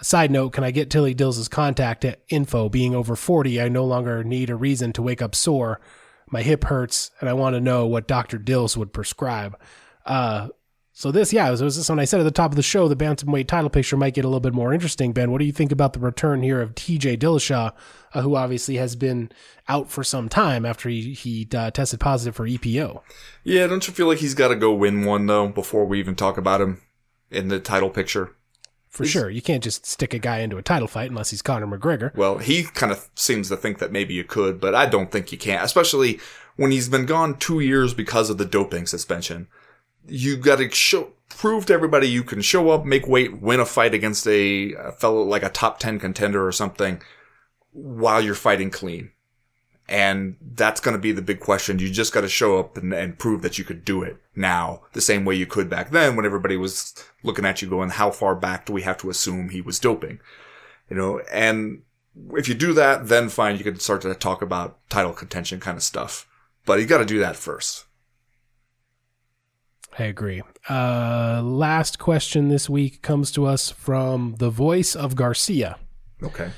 Side 0.00 0.30
note, 0.30 0.54
can 0.54 0.64
I 0.64 0.70
get 0.70 0.88
Tilly 0.88 1.12
Dills' 1.12 1.48
contact 1.48 2.06
info? 2.30 2.70
Being 2.70 2.94
over 2.94 3.16
40, 3.16 3.60
I 3.60 3.68
no 3.68 3.84
longer 3.84 4.24
need 4.24 4.48
a 4.48 4.56
reason 4.56 4.94
to 4.94 5.02
wake 5.02 5.20
up 5.20 5.34
sore. 5.34 5.78
My 6.30 6.40
hip 6.40 6.64
hurts, 6.64 7.10
and 7.20 7.28
I 7.28 7.34
want 7.34 7.54
to 7.54 7.60
know 7.60 7.86
what 7.86 8.08
Dr. 8.08 8.38
Dills 8.38 8.78
would 8.78 8.94
prescribe. 8.94 9.58
Uh, 10.06 10.48
so 10.94 11.10
this, 11.10 11.32
yeah, 11.32 11.48
it 11.48 11.50
was, 11.50 11.62
it 11.62 11.64
was 11.64 11.76
this 11.76 11.88
when 11.88 11.98
I 11.98 12.04
said 12.04 12.20
at 12.20 12.24
the 12.24 12.30
top 12.30 12.52
of 12.52 12.56
the 12.56 12.62
show, 12.62 12.86
the 12.86 12.96
bantamweight 12.96 13.46
title 13.46 13.70
picture 13.70 13.96
might 13.96 14.12
get 14.12 14.26
a 14.26 14.28
little 14.28 14.40
bit 14.40 14.52
more 14.52 14.74
interesting. 14.74 15.12
Ben, 15.12 15.30
what 15.30 15.38
do 15.38 15.46
you 15.46 15.52
think 15.52 15.72
about 15.72 15.94
the 15.94 16.00
return 16.00 16.42
here 16.42 16.60
of 16.60 16.74
T.J. 16.74 17.16
Dillashaw, 17.16 17.72
uh, 18.12 18.20
who 18.20 18.36
obviously 18.36 18.76
has 18.76 18.94
been 18.94 19.32
out 19.68 19.90
for 19.90 20.04
some 20.04 20.28
time 20.28 20.66
after 20.66 20.90
he 20.90 21.14
he 21.14 21.48
uh, 21.54 21.70
tested 21.70 21.98
positive 21.98 22.36
for 22.36 22.46
EPO? 22.46 23.00
Yeah, 23.42 23.66
don't 23.66 23.86
you 23.86 23.94
feel 23.94 24.06
like 24.06 24.18
he's 24.18 24.34
got 24.34 24.48
to 24.48 24.56
go 24.56 24.72
win 24.74 25.04
one 25.04 25.26
though 25.26 25.48
before 25.48 25.86
we 25.86 25.98
even 25.98 26.14
talk 26.14 26.36
about 26.36 26.60
him 26.60 26.82
in 27.30 27.48
the 27.48 27.58
title 27.58 27.90
picture? 27.90 28.36
For 28.90 29.06
sure, 29.06 29.30
you 29.30 29.40
can't 29.40 29.64
just 29.64 29.86
stick 29.86 30.12
a 30.12 30.18
guy 30.18 30.40
into 30.40 30.58
a 30.58 30.62
title 30.62 30.86
fight 30.86 31.08
unless 31.08 31.30
he's 31.30 31.40
Conor 31.40 31.66
McGregor. 31.66 32.14
Well, 32.14 32.36
he 32.36 32.64
kind 32.64 32.92
of 32.92 33.08
seems 33.14 33.48
to 33.48 33.56
think 33.56 33.78
that 33.78 33.90
maybe 33.90 34.12
you 34.12 34.24
could, 34.24 34.60
but 34.60 34.74
I 34.74 34.84
don't 34.84 35.10
think 35.10 35.32
you 35.32 35.38
can, 35.38 35.64
especially 35.64 36.20
when 36.56 36.70
he's 36.70 36.90
been 36.90 37.06
gone 37.06 37.38
two 37.38 37.60
years 37.60 37.94
because 37.94 38.28
of 38.28 38.36
the 38.36 38.44
doping 38.44 38.86
suspension. 38.86 39.48
You 40.06 40.36
got 40.36 40.56
to 40.56 40.70
show, 40.70 41.12
prove 41.28 41.66
to 41.66 41.72
everybody 41.72 42.08
you 42.08 42.24
can 42.24 42.42
show 42.42 42.70
up, 42.70 42.84
make 42.84 43.06
weight, 43.06 43.40
win 43.40 43.60
a 43.60 43.66
fight 43.66 43.94
against 43.94 44.26
a, 44.26 44.72
a 44.74 44.92
fellow 44.92 45.22
like 45.22 45.42
a 45.42 45.48
top 45.48 45.78
10 45.78 45.98
contender 45.98 46.46
or 46.46 46.52
something 46.52 47.00
while 47.72 48.20
you're 48.20 48.34
fighting 48.34 48.70
clean. 48.70 49.10
And 49.88 50.36
that's 50.40 50.80
going 50.80 50.96
to 50.96 51.00
be 51.00 51.12
the 51.12 51.22
big 51.22 51.40
question. 51.40 51.78
You 51.78 51.90
just 51.90 52.12
got 52.12 52.22
to 52.22 52.28
show 52.28 52.58
up 52.58 52.76
and, 52.76 52.92
and 52.94 53.18
prove 53.18 53.42
that 53.42 53.58
you 53.58 53.64
could 53.64 53.84
do 53.84 54.02
it 54.02 54.16
now, 54.34 54.82
the 54.92 55.00
same 55.00 55.24
way 55.24 55.34
you 55.34 55.46
could 55.46 55.68
back 55.68 55.90
then 55.90 56.16
when 56.16 56.24
everybody 56.24 56.56
was 56.56 56.94
looking 57.22 57.44
at 57.44 57.60
you 57.60 57.68
going, 57.68 57.90
how 57.90 58.10
far 58.10 58.34
back 58.34 58.66
do 58.66 58.72
we 58.72 58.82
have 58.82 58.96
to 58.98 59.10
assume 59.10 59.48
he 59.48 59.60
was 59.60 59.78
doping? 59.78 60.20
You 60.88 60.96
know, 60.96 61.20
and 61.32 61.82
if 62.34 62.48
you 62.48 62.54
do 62.54 62.72
that, 62.74 63.08
then 63.08 63.28
fine, 63.28 63.56
you 63.56 63.64
can 63.64 63.78
start 63.80 64.02
to 64.02 64.14
talk 64.14 64.42
about 64.42 64.78
title 64.88 65.12
contention 65.12 65.60
kind 65.60 65.76
of 65.76 65.82
stuff. 65.82 66.28
But 66.64 66.80
you 66.80 66.86
got 66.86 66.98
to 66.98 67.04
do 67.04 67.18
that 67.18 67.36
first. 67.36 67.84
I 69.98 70.04
agree. 70.04 70.42
Uh, 70.68 71.42
last 71.44 71.98
question 71.98 72.48
this 72.48 72.68
week 72.68 73.02
comes 73.02 73.30
to 73.32 73.46
us 73.46 73.70
from 73.70 74.36
the 74.38 74.50
voice 74.50 74.96
of 74.96 75.16
Garcia. 75.16 75.76
Okay. 76.22 76.50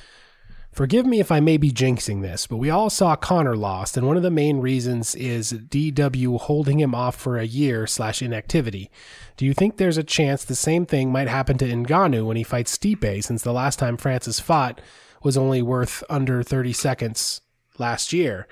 Forgive 0.75 1.07
me 1.07 1.21
if 1.21 1.31
I 1.31 1.39
may 1.39 1.57
be 1.57 1.71
jinxing 1.71 2.23
this, 2.23 2.49
but 2.49 2.57
we 2.57 2.69
all 2.69 2.91
saw 2.91 3.15
Conor 3.15 3.57
lost, 3.57 3.97
and 3.97 4.09
one 4.09 4.17
of 4.17 4.25
the 4.25 4.31
main 4.31 4.59
reasons 4.59 5.15
is 5.15 5.53
DW 5.53 6.41
holding 6.41 6.81
him 6.81 6.97
off 6.97 7.15
for 7.15 7.39
a 7.39 7.45
year 7.47 7.87
slash 7.87 8.21
inactivity. 8.21 8.91
Do 9.37 9.47
you 9.47 9.55
think 9.55 9.77
there's 9.77 9.99
a 9.99 10.03
chance 10.03 10.45
the 10.45 10.57
same 10.57 10.85
thing 10.85 11.13
might 11.13 11.29
happen 11.29 11.59
to 11.59 11.65
Ngannou 11.65 12.27
when 12.27 12.37
he 12.37 12.43
fights 12.43 12.77
Stipe, 12.77 13.23
since 13.23 13.43
the 13.43 13.53
last 13.53 13.79
time 13.79 13.97
Francis 13.97 14.41
fought 14.41 14.81
was 15.23 15.37
only 15.37 15.63
worth 15.63 16.03
under 16.11 16.43
30 16.43 16.73
seconds 16.73 17.41
last 17.79 18.13
year? 18.13 18.49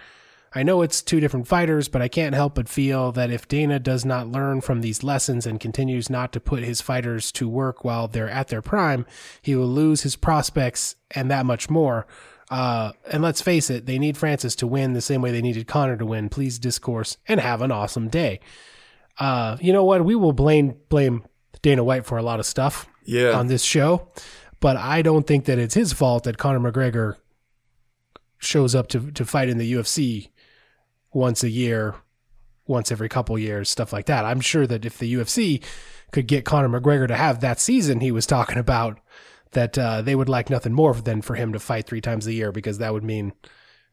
I 0.55 0.63
know 0.63 0.83
it's 0.83 1.01
two 1.03 1.19
different 1.19 1.49
fighters, 1.49 1.89
but 1.89 2.03
I 2.03 2.09
can't 2.09 2.35
help 2.35 2.57
but 2.57 2.69
feel 2.69 3.11
that 3.13 3.31
if 3.31 3.49
Dana 3.49 3.79
does 3.79 4.05
not 4.05 4.29
learn 4.29 4.61
from 4.61 4.81
these 4.83 5.03
lessons 5.03 5.47
and 5.47 5.59
continues 5.59 6.11
not 6.11 6.33
to 6.33 6.41
put 6.41 6.63
his 6.63 6.81
fighters 6.83 7.33
to 7.33 7.49
work 7.49 7.85
while 7.85 8.07
they're 8.07 8.29
at 8.29 8.49
their 8.49 8.61
prime, 8.63 9.07
he 9.41 9.57
will 9.57 9.67
lose 9.67 10.03
his 10.03 10.15
prospects 10.17 10.97
and 11.11 11.31
that 11.31 11.47
much 11.47 11.71
more. 11.71 12.07
Uh, 12.51 12.93
and 13.11 13.23
let's 13.23 13.41
face 13.41 13.71
it, 13.71 13.87
they 13.87 13.99
need 13.99 14.17
Francis 14.19 14.55
to 14.57 14.67
win 14.67 14.93
the 14.93 15.01
same 15.01 15.23
way 15.23 15.31
they 15.31 15.41
needed 15.41 15.67
Conor 15.67 15.97
to 15.97 16.05
win. 16.05 16.29
Please 16.29 16.59
discourse 16.59 17.17
and 17.27 17.41
have 17.41 17.63
an 17.63 17.73
awesome 17.73 18.09
day. 18.09 18.41
Uh, 19.19 19.57
you 19.61 19.73
know 19.73 19.85
what? 19.85 20.05
We 20.05 20.15
will 20.15 20.33
blame 20.35 20.77
blame 20.91 21.25
Dana 21.63 21.83
White 21.83 22.05
for 22.05 22.19
a 22.19 22.23
lot 22.23 22.41
of 22.41 22.47
stuff 22.47 22.87
Yeah. 23.07 23.31
on 23.33 23.47
this 23.47 23.63
show, 23.63 24.09
but 24.61 24.77
I 24.77 25.01
don't 25.01 25.27
think 25.27 25.47
that 25.47 25.59
it's 25.59 25.75
his 25.75 25.95
fault 25.95 26.25
that 26.25 26.37
Conor 26.37 26.61
McGregor 26.61 27.17
shows 28.39 28.75
up 28.75 28.89
to 28.89 29.11
to 29.13 29.25
fight 29.25 29.49
in 29.49 29.59
the 29.59 29.73
UFC 29.73 30.29
once 31.13 31.43
a 31.43 31.51
year, 31.51 31.95
once 32.67 32.93
every 32.93 33.09
couple 33.09 33.39
years, 33.39 33.69
stuff 33.69 33.93
like 33.93 34.07
that. 34.07 34.25
I'm 34.25 34.41
sure 34.41 34.67
that 34.67 34.85
if 34.85 34.99
the 34.99 35.15
UFC 35.15 35.63
could 36.13 36.27
get 36.27 36.45
Conor 36.45 36.69
McGregor 36.81 37.09
to 37.09 37.17
have 37.17 37.41
that 37.41 37.61
season 37.61 38.01
he 38.01 38.11
was 38.11 38.27
talking 38.27 38.59
about, 38.59 38.99
that 39.53 39.77
uh, 39.79 40.03
they 40.03 40.15
would 40.15 40.29
like 40.29 40.51
nothing 40.51 40.73
more 40.73 40.95
than 40.95 41.23
for 41.23 41.35
him 41.35 41.53
to 41.53 41.59
fight 41.59 41.87
three 41.87 42.01
times 42.01 42.27
a 42.27 42.33
year 42.33 42.53
because 42.53 42.79
that 42.79 42.93
would 42.93 43.05
mean 43.05 43.33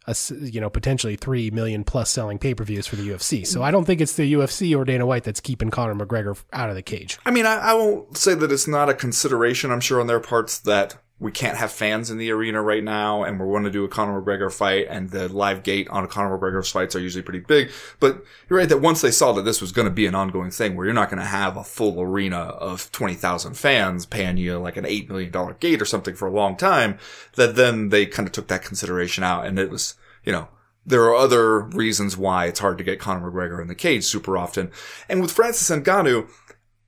a, 0.08 0.16
you 0.40 0.60
know 0.60 0.70
potentially 0.70 1.16
three 1.16 1.52
million 1.52 1.84
plus 1.84 2.10
selling 2.10 2.40
pay 2.40 2.56
per 2.56 2.64
views 2.64 2.88
for 2.88 2.96
the 2.96 3.08
UFC. 3.10 3.46
So 3.46 3.62
I 3.62 3.72
don't 3.72 3.86
think 3.86 4.02
it's 4.02 4.16
the 4.16 4.34
UFC 4.34 4.76
or 4.76 4.86
Dana 4.86 5.06
White 5.06 5.24
that's 5.24 5.40
keeping 5.40 5.70
Conor 5.70 5.96
McGregor 5.96 6.42
out 6.54 6.70
of 6.70 6.76
the 6.76 6.82
cage. 6.82 7.18
I 7.26 7.32
mean, 7.32 7.46
I, 7.46 7.58
I 7.58 7.74
won't 7.74 8.18
say 8.18 8.34
that 8.34 8.52
it's 8.52 8.68
not 8.68 8.90
a 8.90 8.94
consideration. 8.94 9.72
I'm 9.72 9.82
sure 9.82 10.00
on 10.00 10.08
their 10.08 10.20
parts 10.20 10.58
that 10.60 10.98
we 11.20 11.32
can't 11.32 11.58
have 11.58 11.72
fans 11.72 12.10
in 12.10 12.18
the 12.18 12.32
arena 12.32 12.62
right 12.62 12.84
now, 12.84 13.24
and 13.24 13.40
we're 13.40 13.48
going 13.48 13.66
to 13.66 13.72
do 13.72 13.84
a 13.84 13.90
Conor 13.90 14.22
McGregor 14.22 14.52
fight, 14.52 14.88
and 14.90 15.10
the 15.10 15.28
live 15.28 15.64
gate 15.64 15.90
on 15.90 16.08
Conor 16.08 16.38
McGregor's 16.38 16.72
fights 16.72 16.96
are 16.96 17.00
usually 17.02 17.22
pretty 17.22 17.42
big. 17.42 17.72
But 18.00 18.24
you're 18.50 18.60
right 18.60 18.70
that 18.70 18.82
once 18.82 19.02
they 19.02 19.12
saw 19.12 19.34
that 19.34 19.44
this 19.44 19.60
was 19.60 19.74
going 19.74 19.88
to 19.88 19.94
be 19.94 20.06
an 20.06 20.16
ongoing 20.16 20.52
thing, 20.52 20.76
where 20.76 20.86
you're 20.86 20.94
not 20.94 21.10
going 21.10 21.20
to 21.20 21.26
have 21.26 21.58
a 21.58 21.64
full 21.64 22.00
arena 22.02 22.38
of 22.38 22.92
twenty 22.92 23.16
thousand 23.16 23.56
fans 23.56 24.06
paying 24.06 24.38
you 24.38 24.58
like 24.58 24.78
an 24.78 24.86
eight 24.86 25.10
million 25.10 25.32
dollar 25.32 25.54
gate 25.56 25.82
or 25.82 25.86
something 25.86 26.16
for 26.16 26.28
a 26.28 26.34
long 26.34 26.56
time, 26.56 26.98
that 27.36 27.56
then 27.56 27.90
they 27.90 28.06
kind 28.06 28.28
of 28.28 28.32
took 28.32 28.48
that 28.48 28.64
consideration 28.64 29.24
out, 29.24 29.46
and 29.46 29.60
it 29.60 29.70
was, 29.70 29.96
you 30.24 30.32
know. 30.32 30.48
There 30.86 31.04
are 31.04 31.16
other 31.16 31.60
reasons 31.60 32.18
why 32.18 32.46
it's 32.46 32.62
hard 32.62 32.80
to 32.80 32.84
get 32.84 33.00
Conor 33.00 33.30
McGregor 33.30 33.62
in 33.62 33.68
the 33.68 33.76
cage 33.76 34.06
super 34.06 34.38
often. 34.38 34.72
And 35.08 35.22
with 35.22 35.32
Francis 35.32 35.70
Ngannou, 35.70 36.28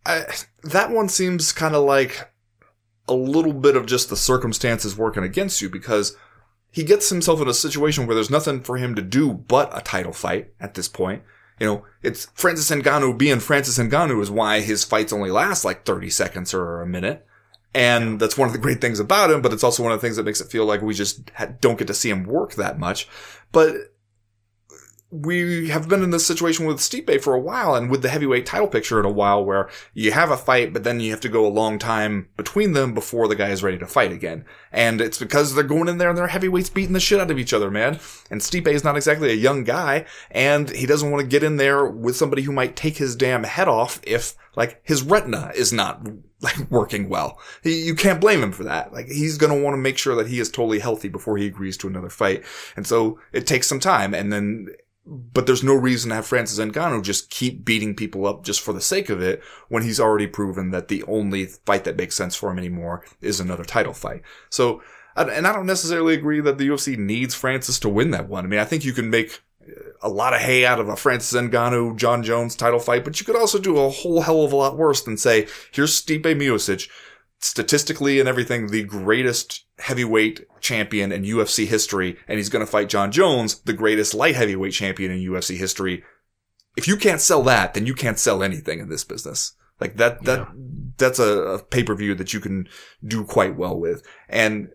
I, 0.05 0.23
that 0.63 0.89
one 0.89 1.07
seems 1.07 1.51
kind 1.51 1.75
of 1.75 1.84
like 1.84 2.30
a 3.08 3.14
little 3.14 3.54
bit 3.54 3.76
of 3.76 3.86
just 3.86 4.10
the 4.10 4.16
circumstances 4.16 4.97
working 4.97 5.24
against 5.24 5.62
you 5.62 5.70
because 5.70 6.16
he 6.72 6.84
gets 6.84 7.10
himself 7.10 7.41
in 7.41 7.47
a 7.47 7.54
situation 7.54 8.08
where 8.08 8.16
there's 8.16 8.30
nothing 8.30 8.62
for 8.62 8.78
him 8.78 8.95
to 8.95 9.02
do 9.02 9.34
but 9.34 9.76
a 9.78 9.82
title 9.82 10.14
fight 10.14 10.54
at 10.60 10.74
this 10.74 10.88
point. 10.88 11.24
You 11.60 11.68
know, 11.68 11.86
it's 12.02 12.26
Francis 12.34 12.72
Ngannou 12.72 13.18
being 13.18 13.39
Francis 13.39 13.78
Ngannou 13.78 14.22
is 14.22 14.32
why 14.32 14.62
his 14.62 14.84
fights 14.84 15.14
only 15.14 15.30
last 15.30 15.66
like 15.66 15.86
30 15.86 16.10
seconds 16.10 16.54
or 16.54 16.82
a 16.82 16.88
minute. 16.88 17.26
And 17.74 18.20
that's 18.20 18.38
one 18.38 18.47
of 18.47 18.54
the 18.54 18.60
great 18.60 18.82
things 18.82 18.99
about 18.99 19.32
him, 19.32 19.41
but 19.41 19.54
it's 19.54 19.64
also 19.64 19.84
one 19.84 19.91
of 19.91 20.02
the 20.02 20.06
things 20.06 20.18
that 20.18 20.26
makes 20.26 20.41
it 20.41 20.49
feel 20.49 20.66
like 20.66 20.82
we 20.82 20.93
just 20.93 21.30
ha- 21.36 21.49
don't 21.62 21.78
get 21.78 21.88
to 21.88 21.93
see 21.93 22.10
him 22.10 22.24
work 22.24 22.56
that 22.56 22.80
much. 22.80 23.08
But 23.52 23.90
we 25.12 25.68
have 25.68 25.89
been 25.89 26.03
in 26.03 26.12
this 26.12 26.26
situation 26.26 26.66
with 26.66 26.78
Stipe 26.78 27.22
for 27.22 27.34
a 27.34 27.39
while 27.39 27.76
and 27.76 27.91
with 27.91 28.01
the 28.01 28.07
heavyweight 28.07 28.45
title 28.45 28.68
picture 28.68 28.97
in 28.97 29.05
a 29.05 29.12
while 29.12 29.43
where 29.43 29.70
you 29.93 30.14
have 30.14 30.32
a 30.32 30.38
fight, 30.38 30.72
but 30.72 30.86
then 30.86 31.01
you 31.01 31.12
have 31.12 31.20
to 31.22 31.30
go 31.30 31.45
a 31.45 31.49
long 31.49 31.78
time 31.78 32.30
between 32.38 32.72
them 32.72 32.93
before 32.93 33.28
the 33.28 33.36
guy 33.36 33.49
is 33.49 33.62
ready 33.62 33.78
to 33.78 33.86
fight 33.86 34.14
again. 34.14 34.45
And 34.72 35.01
it's 35.01 35.20
because 35.20 35.53
they're 35.53 35.66
going 35.66 35.89
in 35.89 35.97
there 35.97 36.09
and 36.09 36.18
they're 36.18 36.28
heavyweights 36.28 36.70
beating 36.70 36.93
the 36.93 37.01
shit 37.01 37.20
out 37.20 37.30
of 37.30 37.38
each 37.38 37.53
other, 37.53 37.70
man. 37.70 37.99
And 38.30 38.39
Stipe 38.39 38.68
is 38.68 38.86
not 38.86 38.95
exactly 38.95 39.32
a 39.32 39.36
young 39.36 39.66
guy 39.66 40.05
and 40.32 40.70
he 40.70 40.86
doesn't 40.86 41.12
want 41.12 41.22
to 41.22 41.28
get 41.28 41.43
in 41.43 41.57
there 41.57 41.86
with 41.86 42.16
somebody 42.16 42.43
who 42.43 42.53
might 42.53 42.78
take 42.78 42.95
his 42.95 43.18
damn 43.18 43.43
head 43.43 43.68
off 43.68 43.99
if 44.03 44.36
like 44.55 44.82
his 44.84 45.03
retina 45.03 45.51
is 45.55 45.74
not 45.74 46.07
like 46.41 46.57
working 46.70 47.09
well. 47.09 47.39
He, 47.64 47.84
you 47.84 47.95
can't 47.95 48.22
blame 48.22 48.41
him 48.41 48.51
for 48.51 48.64
that. 48.64 48.93
Like 48.93 49.07
he's 49.07 49.38
going 49.38 49.55
to 49.55 49.62
want 49.62 49.74
to 49.74 49.78
make 49.78 49.97
sure 49.97 50.16
that 50.16 50.28
he 50.28 50.39
is 50.39 50.49
totally 50.49 50.80
healthy 50.80 51.09
before 51.09 51.38
he 51.38 51.47
agrees 51.47 51.78
to 51.78 51.88
another 51.88 52.09
fight. 52.09 52.43
And 52.76 52.86
so 52.86 53.20
it 53.32 53.47
takes 53.47 53.68
some 53.68 53.80
time 53.80 54.14
and 54.14 54.32
then 54.32 54.68
but 55.06 55.47
there's 55.47 55.64
no 55.64 55.74
reason 55.74 56.10
to 56.10 56.16
have 56.16 56.28
Francis 56.28 56.60
Ngannou 56.60 57.04
just 57.04 57.30
keep 57.30 57.66
beating 57.66 57.95
people 57.95 58.28
up 58.28 58.43
just 58.43 58.62
for 58.62 58.72
the 58.72 58.82
sake 58.82 59.10
of 59.10 59.22
it 59.22 59.41
when 59.68 59.84
he's 59.84 59.99
already 59.99 60.28
proven 60.28 60.72
that 60.72 60.89
the 60.89 61.04
only 61.04 61.45
fight 61.45 61.86
that 61.86 61.97
makes 61.97 62.16
sense 62.16 62.36
for 62.36 62.52
him 62.52 62.60
anymore 62.60 63.04
is 63.20 63.39
another 63.39 63.64
title 63.64 63.93
fight. 63.93 64.22
So, 64.49 64.82
and 65.16 65.47
I 65.47 65.54
don't 65.54 65.66
necessarily 65.66 66.14
agree 66.14 66.39
that 66.41 66.58
the 66.58 66.68
UFC 66.70 66.97
needs 66.97 67.34
Francis 67.34 67.80
to 67.80 67.89
win 67.89 68.12
that 68.12 68.30
one. 68.30 68.45
I 68.45 68.47
mean, 68.47 68.60
I 68.60 68.66
think 68.66 68.86
you 68.86 68.93
can 68.93 69.10
make 69.10 69.41
a 70.02 70.10
lot 70.10 70.34
of 70.34 70.41
hay 70.41 70.66
out 70.66 70.80
of 70.80 70.88
a 70.88 70.95
Francis 70.95 71.39
Ngannou, 71.39 71.95
Jon 71.95 72.24
Jones 72.24 72.56
title 72.56 72.80
fight, 72.80 73.04
but 73.04 73.20
you 73.20 73.26
could 73.26 73.36
also 73.36 73.60
do 73.60 73.78
a 73.78 73.89
whole 73.89 74.22
hell 74.22 74.43
of 74.43 74.54
a 74.54 74.56
lot 74.56 74.78
worse 74.78 75.02
than 75.02 75.18
say, 75.18 75.47
here's 75.72 75.99
Stipe 75.99 76.24
Miocic, 76.24 76.89
statistically 77.39 78.20
and 78.20 78.30
everything, 78.30 78.68
the 78.68 78.84
greatest 78.84 79.66
heavyweight 79.82 80.45
champion 80.61 81.11
in 81.11 81.23
UFC 81.23 81.67
history, 81.67 82.17
and 82.27 82.38
he's 82.38 82.49
going 82.49 82.65
to 82.65 82.71
fight 82.71 82.89
Jon 82.89 83.11
Jones, 83.11 83.59
the 83.61 83.73
greatest 83.73 84.13
light 84.13 84.36
heavyweight 84.36 84.73
champion 84.73 85.11
in 85.11 85.19
UFC 85.19 85.57
history. 85.57 86.03
If 86.77 86.88
you 86.88 86.95
can't 86.95 87.19
sell 87.19 87.43
that, 87.43 87.73
then 87.73 87.86
you 87.86 87.93
can't 87.93 88.19
sell 88.19 88.43
anything 88.43 88.79
in 88.79 88.89
this 88.89 89.03
business. 89.03 89.53
Like 89.79 89.97
that, 89.97 90.23
that, 90.25 90.47
that's 90.97 91.19
a, 91.19 91.39
a 91.39 91.63
pay 91.63 91.84
per 91.84 91.95
view 91.95 92.13
that 92.15 92.34
you 92.34 92.39
can 92.39 92.69
do 93.05 93.25
quite 93.25 93.57
well 93.57 93.77
with. 93.77 94.05
And 94.29 94.69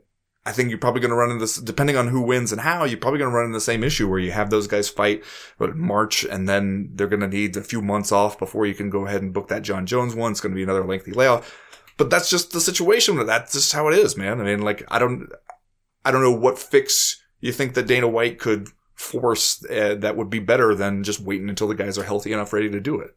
I 0.44 0.52
think 0.52 0.68
you're 0.68 0.78
probably 0.78 1.00
going 1.00 1.10
to 1.10 1.16
run 1.16 1.30
into 1.30 1.44
this, 1.44 1.56
depending 1.56 1.96
on 1.96 2.08
who 2.08 2.20
wins 2.20 2.52
and 2.52 2.60
how, 2.60 2.84
you're 2.84 2.98
probably 2.98 3.18
going 3.18 3.30
to 3.30 3.36
run 3.36 3.46
into 3.46 3.56
the 3.56 3.60
same 3.60 3.82
issue 3.82 4.08
where 4.08 4.18
you 4.18 4.32
have 4.32 4.50
those 4.50 4.66
guys 4.66 4.88
fight 4.88 5.24
in 5.60 5.78
March 5.78 6.24
and 6.24 6.48
then 6.48 6.90
they're 6.94 7.06
going 7.06 7.20
to 7.20 7.28
need 7.28 7.56
a 7.56 7.62
few 7.62 7.80
months 7.80 8.12
off 8.12 8.38
before 8.38 8.66
you 8.66 8.74
can 8.74 8.90
go 8.90 9.06
ahead 9.06 9.22
and 9.22 9.32
book 9.32 9.48
that 9.48 9.62
Jon 9.62 9.86
Jones 9.86 10.14
one. 10.14 10.32
It's 10.32 10.40
going 10.40 10.52
to 10.52 10.56
be 10.56 10.62
another 10.62 10.84
lengthy 10.84 11.12
layoff. 11.12 11.56
But 11.96 12.10
that's 12.10 12.28
just 12.28 12.52
the 12.52 12.60
situation. 12.60 13.24
That's 13.24 13.52
just 13.52 13.72
how 13.72 13.88
it 13.88 13.98
is, 13.98 14.16
man. 14.16 14.40
I 14.40 14.44
mean, 14.44 14.60
like, 14.60 14.84
I 14.88 14.98
don't, 14.98 15.30
I 16.04 16.10
don't 16.10 16.22
know 16.22 16.32
what 16.32 16.58
fix 16.58 17.22
you 17.40 17.52
think 17.52 17.74
that 17.74 17.86
Dana 17.86 18.08
White 18.08 18.38
could 18.38 18.68
force 18.94 19.64
uh, 19.70 19.94
that 19.96 20.16
would 20.16 20.30
be 20.30 20.38
better 20.38 20.74
than 20.74 21.04
just 21.04 21.20
waiting 21.20 21.48
until 21.48 21.68
the 21.68 21.74
guys 21.74 21.98
are 21.98 22.04
healthy 22.04 22.32
enough, 22.32 22.52
ready 22.52 22.70
to 22.70 22.80
do 22.80 22.98
it. 23.00 23.14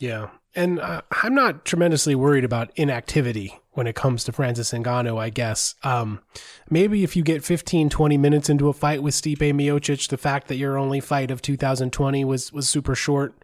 Yeah. 0.00 0.30
And 0.54 0.80
uh, 0.80 1.02
I'm 1.22 1.34
not 1.34 1.64
tremendously 1.64 2.14
worried 2.14 2.44
about 2.44 2.72
inactivity 2.76 3.58
when 3.70 3.86
it 3.86 3.94
comes 3.94 4.24
to 4.24 4.32
Francis 4.32 4.72
Ngannou, 4.72 5.18
I 5.18 5.30
guess. 5.30 5.74
Um, 5.82 6.20
maybe 6.68 7.04
if 7.04 7.16
you 7.16 7.22
get 7.22 7.44
15, 7.44 7.88
20 7.88 8.18
minutes 8.18 8.50
into 8.50 8.68
a 8.68 8.74
fight 8.74 9.02
with 9.02 9.14
Stipe 9.14 9.38
Miocic, 9.38 10.08
the 10.08 10.18
fact 10.18 10.48
that 10.48 10.56
your 10.56 10.76
only 10.76 11.00
fight 11.00 11.30
of 11.30 11.40
2020 11.40 12.24
was, 12.24 12.52
was 12.52 12.68
super 12.68 12.94
short 12.94 13.34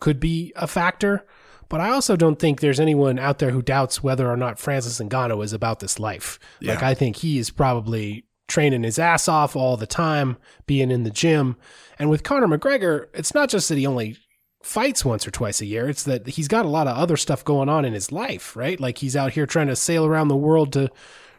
could 0.00 0.18
be 0.18 0.52
a 0.56 0.66
factor. 0.66 1.24
But 1.72 1.80
I 1.80 1.88
also 1.88 2.16
don't 2.16 2.38
think 2.38 2.60
there's 2.60 2.78
anyone 2.78 3.18
out 3.18 3.38
there 3.38 3.50
who 3.50 3.62
doubts 3.62 4.02
whether 4.02 4.30
or 4.30 4.36
not 4.36 4.58
Francis 4.58 5.00
Ngannou 5.00 5.42
is 5.42 5.54
about 5.54 5.80
this 5.80 5.98
life. 5.98 6.38
Yeah. 6.60 6.74
Like, 6.74 6.82
I 6.82 6.92
think 6.92 7.16
he 7.16 7.38
is 7.38 7.48
probably 7.48 8.26
training 8.46 8.82
his 8.82 8.98
ass 8.98 9.26
off 9.26 9.56
all 9.56 9.78
the 9.78 9.86
time, 9.86 10.36
being 10.66 10.90
in 10.90 11.04
the 11.04 11.10
gym. 11.10 11.56
And 11.98 12.10
with 12.10 12.24
Conor 12.24 12.46
McGregor, 12.46 13.06
it's 13.14 13.32
not 13.32 13.48
just 13.48 13.70
that 13.70 13.78
he 13.78 13.86
only 13.86 14.18
fights 14.62 15.02
once 15.02 15.26
or 15.26 15.30
twice 15.30 15.62
a 15.62 15.66
year. 15.66 15.88
It's 15.88 16.02
that 16.02 16.26
he's 16.26 16.46
got 16.46 16.66
a 16.66 16.68
lot 16.68 16.88
of 16.88 16.94
other 16.94 17.16
stuff 17.16 17.42
going 17.42 17.70
on 17.70 17.86
in 17.86 17.94
his 17.94 18.12
life, 18.12 18.54
right? 18.54 18.78
Like 18.78 18.98
he's 18.98 19.16
out 19.16 19.32
here 19.32 19.46
trying 19.46 19.68
to 19.68 19.74
sail 19.74 20.04
around 20.04 20.28
the 20.28 20.36
world 20.36 20.74
to 20.74 20.90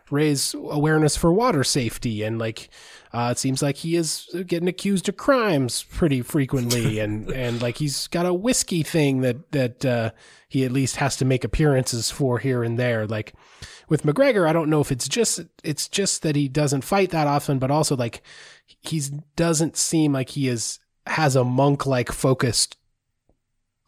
raise 0.10 0.54
awareness 0.54 1.16
for 1.16 1.32
water 1.32 1.64
safety 1.64 2.24
and 2.24 2.38
like 2.38 2.70
uh, 3.14 3.30
it 3.32 3.38
seems 3.38 3.62
like 3.62 3.78
he 3.78 3.95
is 3.95 4.28
getting 4.47 4.68
accused 4.68 5.08
of 5.08 5.18
crimes 5.18 5.84
pretty 5.84 6.22
frequently 6.22 6.99
and 7.04 7.30
and 7.32 7.62
like 7.62 7.78
he's 7.78 8.08
got 8.08 8.26
a 8.26 8.34
whiskey 8.34 8.84
thing 8.84 9.22
that 9.22 9.51
that 9.51 9.86
uh, 9.86 10.12
he 10.47 10.64
at 10.64 10.72
least 10.72 10.97
has 10.97 11.16
to 11.16 11.26
make 11.26 11.43
appearances 11.43 12.12
for 12.12 12.39
here 12.39 12.64
and 12.64 12.78
there 12.78 13.08
like 13.08 13.34
with 13.89 14.04
McGregor 14.04 14.47
I 14.47 14.54
don't 14.54 14.70
know 14.70 14.82
if 14.82 14.91
it's 14.91 15.08
just 15.08 15.41
it's 15.64 15.88
just 15.88 16.22
that 16.24 16.36
he 16.36 16.47
doesn't 16.47 16.84
fight 16.84 17.12
that 17.12 17.28
often 17.28 17.60
but 17.60 17.72
also 17.72 17.95
like 17.95 18.22
he 18.66 19.01
doesn't 19.36 19.78
seem 19.78 20.14
like 20.14 20.30
he 20.30 20.47
is 20.47 20.80
has 21.08 21.36
a 21.36 21.43
monk 21.43 21.86
like 21.86 22.12
focused 22.12 22.78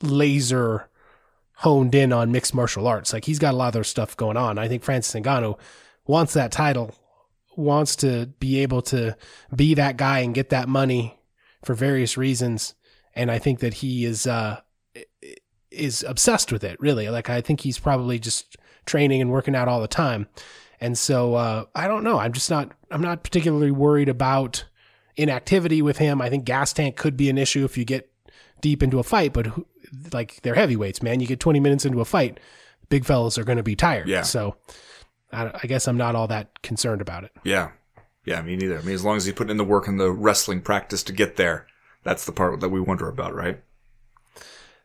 laser 0.01 0.89
honed 1.59 1.95
in 1.95 2.11
on 2.11 2.31
mixed 2.31 2.53
martial 2.53 2.87
arts. 2.87 3.13
Like 3.13 3.25
he's 3.25 3.39
got 3.39 3.53
a 3.53 3.57
lot 3.57 3.67
of 3.67 3.75
other 3.75 3.83
stuff 3.83 4.17
going 4.17 4.37
on. 4.37 4.57
I 4.57 4.67
think 4.67 4.83
Francis 4.83 5.19
Ngannou 5.19 5.57
wants 6.07 6.33
that 6.33 6.51
title, 6.51 6.93
wants 7.55 7.95
to 7.97 8.27
be 8.39 8.59
able 8.59 8.81
to 8.83 9.15
be 9.55 9.73
that 9.73 9.97
guy 9.97 10.19
and 10.19 10.33
get 10.33 10.49
that 10.49 10.67
money 10.67 11.19
for 11.63 11.73
various 11.73 12.17
reasons. 12.17 12.75
And 13.13 13.31
I 13.31 13.39
think 13.39 13.59
that 13.59 13.75
he 13.75 14.05
is 14.05 14.27
uh, 14.27 14.59
is 15.71 16.03
obsessed 16.07 16.51
with 16.51 16.63
it. 16.63 16.79
Really, 16.79 17.09
like 17.09 17.29
I 17.29 17.41
think 17.41 17.61
he's 17.61 17.79
probably 17.79 18.19
just 18.19 18.57
training 18.85 19.21
and 19.21 19.31
working 19.31 19.55
out 19.55 19.67
all 19.67 19.81
the 19.81 19.87
time. 19.87 20.27
And 20.81 20.97
so 20.97 21.35
uh, 21.35 21.65
I 21.73 21.87
don't 21.87 22.03
know. 22.03 22.19
I'm 22.19 22.33
just 22.33 22.49
not. 22.49 22.71
I'm 22.91 23.01
not 23.01 23.23
particularly 23.23 23.71
worried 23.71 24.09
about 24.09 24.65
inactivity 25.15 25.81
with 25.81 25.97
him. 25.97 26.21
I 26.21 26.29
think 26.29 26.45
gas 26.45 26.73
tank 26.73 26.97
could 26.97 27.15
be 27.15 27.29
an 27.29 27.37
issue 27.37 27.63
if 27.63 27.77
you 27.77 27.85
get 27.85 28.11
deep 28.61 28.83
into 28.83 28.99
a 28.99 29.03
fight, 29.03 29.31
but 29.31 29.47
who, 29.47 29.65
like 30.11 30.41
they're 30.41 30.55
heavyweights, 30.55 31.01
man. 31.01 31.19
You 31.19 31.27
get 31.27 31.39
20 31.39 31.59
minutes 31.59 31.85
into 31.85 32.01
a 32.01 32.05
fight, 32.05 32.39
big 32.89 33.05
fellas 33.05 33.37
are 33.37 33.43
going 33.43 33.57
to 33.57 33.63
be 33.63 33.75
tired. 33.75 34.07
Yeah. 34.07 34.23
So 34.23 34.57
I, 35.35 35.59
I, 35.63 35.67
guess 35.67 35.87
I'm 35.87 35.97
not 35.97 36.15
all 36.15 36.27
that 36.27 36.61
concerned 36.61 37.01
about 37.01 37.23
it. 37.23 37.31
Yeah. 37.43 37.71
Yeah, 38.25 38.41
me 38.41 38.55
neither. 38.55 38.79
I 38.79 38.81
mean, 38.81 38.95
as 38.95 39.05
long 39.05 39.17
as 39.17 39.27
you 39.27 39.33
put 39.33 39.49
in 39.49 39.57
the 39.57 39.63
work 39.63 39.87
and 39.87 39.99
the 39.99 40.11
wrestling 40.11 40.61
practice 40.61 41.03
to 41.03 41.13
get 41.13 41.35
there, 41.35 41.67
that's 42.03 42.25
the 42.25 42.31
part 42.31 42.59
that 42.59 42.69
we 42.69 42.79
wonder 42.79 43.07
about, 43.07 43.35
right? 43.35 43.61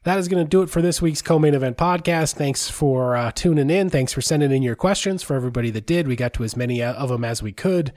That 0.05 0.19
is 0.19 0.29
going 0.29 0.43
to 0.43 0.49
do 0.49 0.63
it 0.63 0.71
for 0.71 0.81
this 0.81 1.03
week's 1.03 1.21
co-main 1.21 1.55
event 1.55 1.77
podcast. 1.77 2.35
Thanks 2.35 2.71
for 2.71 3.17
uh, 3.17 3.33
tuning 3.33 3.69
in. 3.69 3.91
Thanks 3.91 4.13
for 4.13 4.23
sending 4.23 4.51
in 4.51 4.63
your 4.63 4.77
questions. 4.77 5.23
For 5.23 5.37
everybody 5.37 5.71
that 5.71 5.87
did, 5.87 6.09
we 6.09 6.17
got 6.17 6.33
to 6.35 6.45
as 6.45 6.57
many 6.57 6.83
of 6.83 7.11
them 7.11 7.25
as 7.25 7.43
we 7.43 7.53
could. 7.53 7.93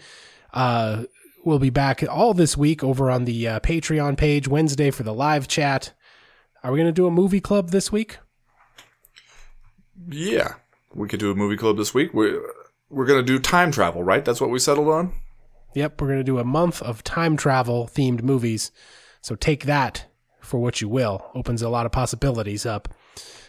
Uh, 0.54 1.04
we'll 1.46 1.60
be 1.60 1.70
back 1.70 2.04
all 2.10 2.34
this 2.34 2.58
week 2.58 2.84
over 2.84 3.10
on 3.10 3.24
the 3.24 3.48
uh, 3.48 3.60
Patreon 3.62 4.18
page 4.18 4.50
Wednesday 4.50 4.92
for 4.92 5.04
the 5.04 5.14
live 5.14 5.48
chat. 5.48 5.94
Are 6.62 6.72
we 6.72 6.78
going 6.78 6.88
to 6.88 6.94
do 6.94 7.08
a 7.08 7.12
movie 7.12 7.42
club 7.42 7.70
this 7.70 7.92
week? 7.92 8.18
Yeah, 10.10 10.56
we 10.94 11.08
could 11.08 11.20
do 11.20 11.32
a 11.32 11.36
movie 11.36 11.58
club 11.58 11.78
this 11.78 11.94
week. 11.94 12.14
We're 12.14 12.42
we're 12.90 13.08
to 13.08 13.24
do 13.24 13.40
time 13.40 13.72
travel, 13.72 14.04
right? 14.04 14.24
That's 14.24 14.40
what 14.40 14.50
we 14.50 14.60
settled 14.60 14.90
on. 14.90 15.14
Yep, 15.74 16.00
we're 16.00 16.16
to 16.16 16.24
do 16.24 16.38
a 16.38 16.44
month 16.44 16.82
of 16.82 17.04
time 17.04 17.36
travel 17.36 17.90
themed 17.92 18.22
movies. 18.22 18.72
So 19.22 19.36
take 19.36 19.66
that 19.66 20.06
for 20.42 20.60
what 20.60 20.82
you 20.82 20.88
will. 20.88 21.26
Opens 21.34 21.62
a 21.62 21.70
lot 21.70 21.86
of 21.86 21.92
possibilities 21.92 22.66
up. 22.66 22.94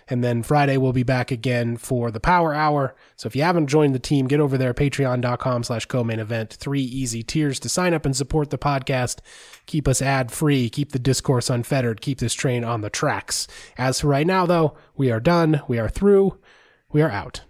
And 0.08 0.22
then 0.22 0.42
Friday 0.42 0.76
we'll 0.76 0.92
be 0.92 1.02
back 1.02 1.30
again 1.30 1.76
for 1.76 2.10
the 2.10 2.20
Power 2.20 2.54
Hour. 2.54 2.94
So 3.16 3.26
if 3.26 3.34
you 3.34 3.42
haven't 3.42 3.68
joined 3.68 3.94
the 3.94 3.98
team, 3.98 4.26
get 4.28 4.40
over 4.40 4.58
there, 4.58 4.74
patreon.com 4.74 5.64
slash 5.64 5.86
co-main 5.86 6.18
event. 6.18 6.52
Three 6.52 6.82
easy 6.82 7.22
tiers 7.22 7.58
to 7.60 7.70
sign 7.70 7.94
up 7.94 8.04
and 8.04 8.14
support 8.14 8.50
the 8.50 8.58
podcast. 8.58 9.20
Keep 9.66 9.88
us 9.88 10.02
ad 10.02 10.30
free, 10.30 10.68
keep 10.68 10.92
the 10.92 10.98
discourse 10.98 11.48
unfettered, 11.48 12.02
keep 12.02 12.18
this 12.18 12.34
train 12.34 12.64
on 12.64 12.82
the 12.82 12.90
tracks. 12.90 13.48
As 13.78 14.00
for 14.00 14.08
right 14.08 14.26
now, 14.26 14.44
though, 14.44 14.76
we 14.94 15.10
are 15.10 15.20
done. 15.20 15.62
We 15.68 15.78
are 15.78 15.88
through. 15.88 16.38
We 16.94 17.02
are 17.02 17.10
out. 17.10 17.40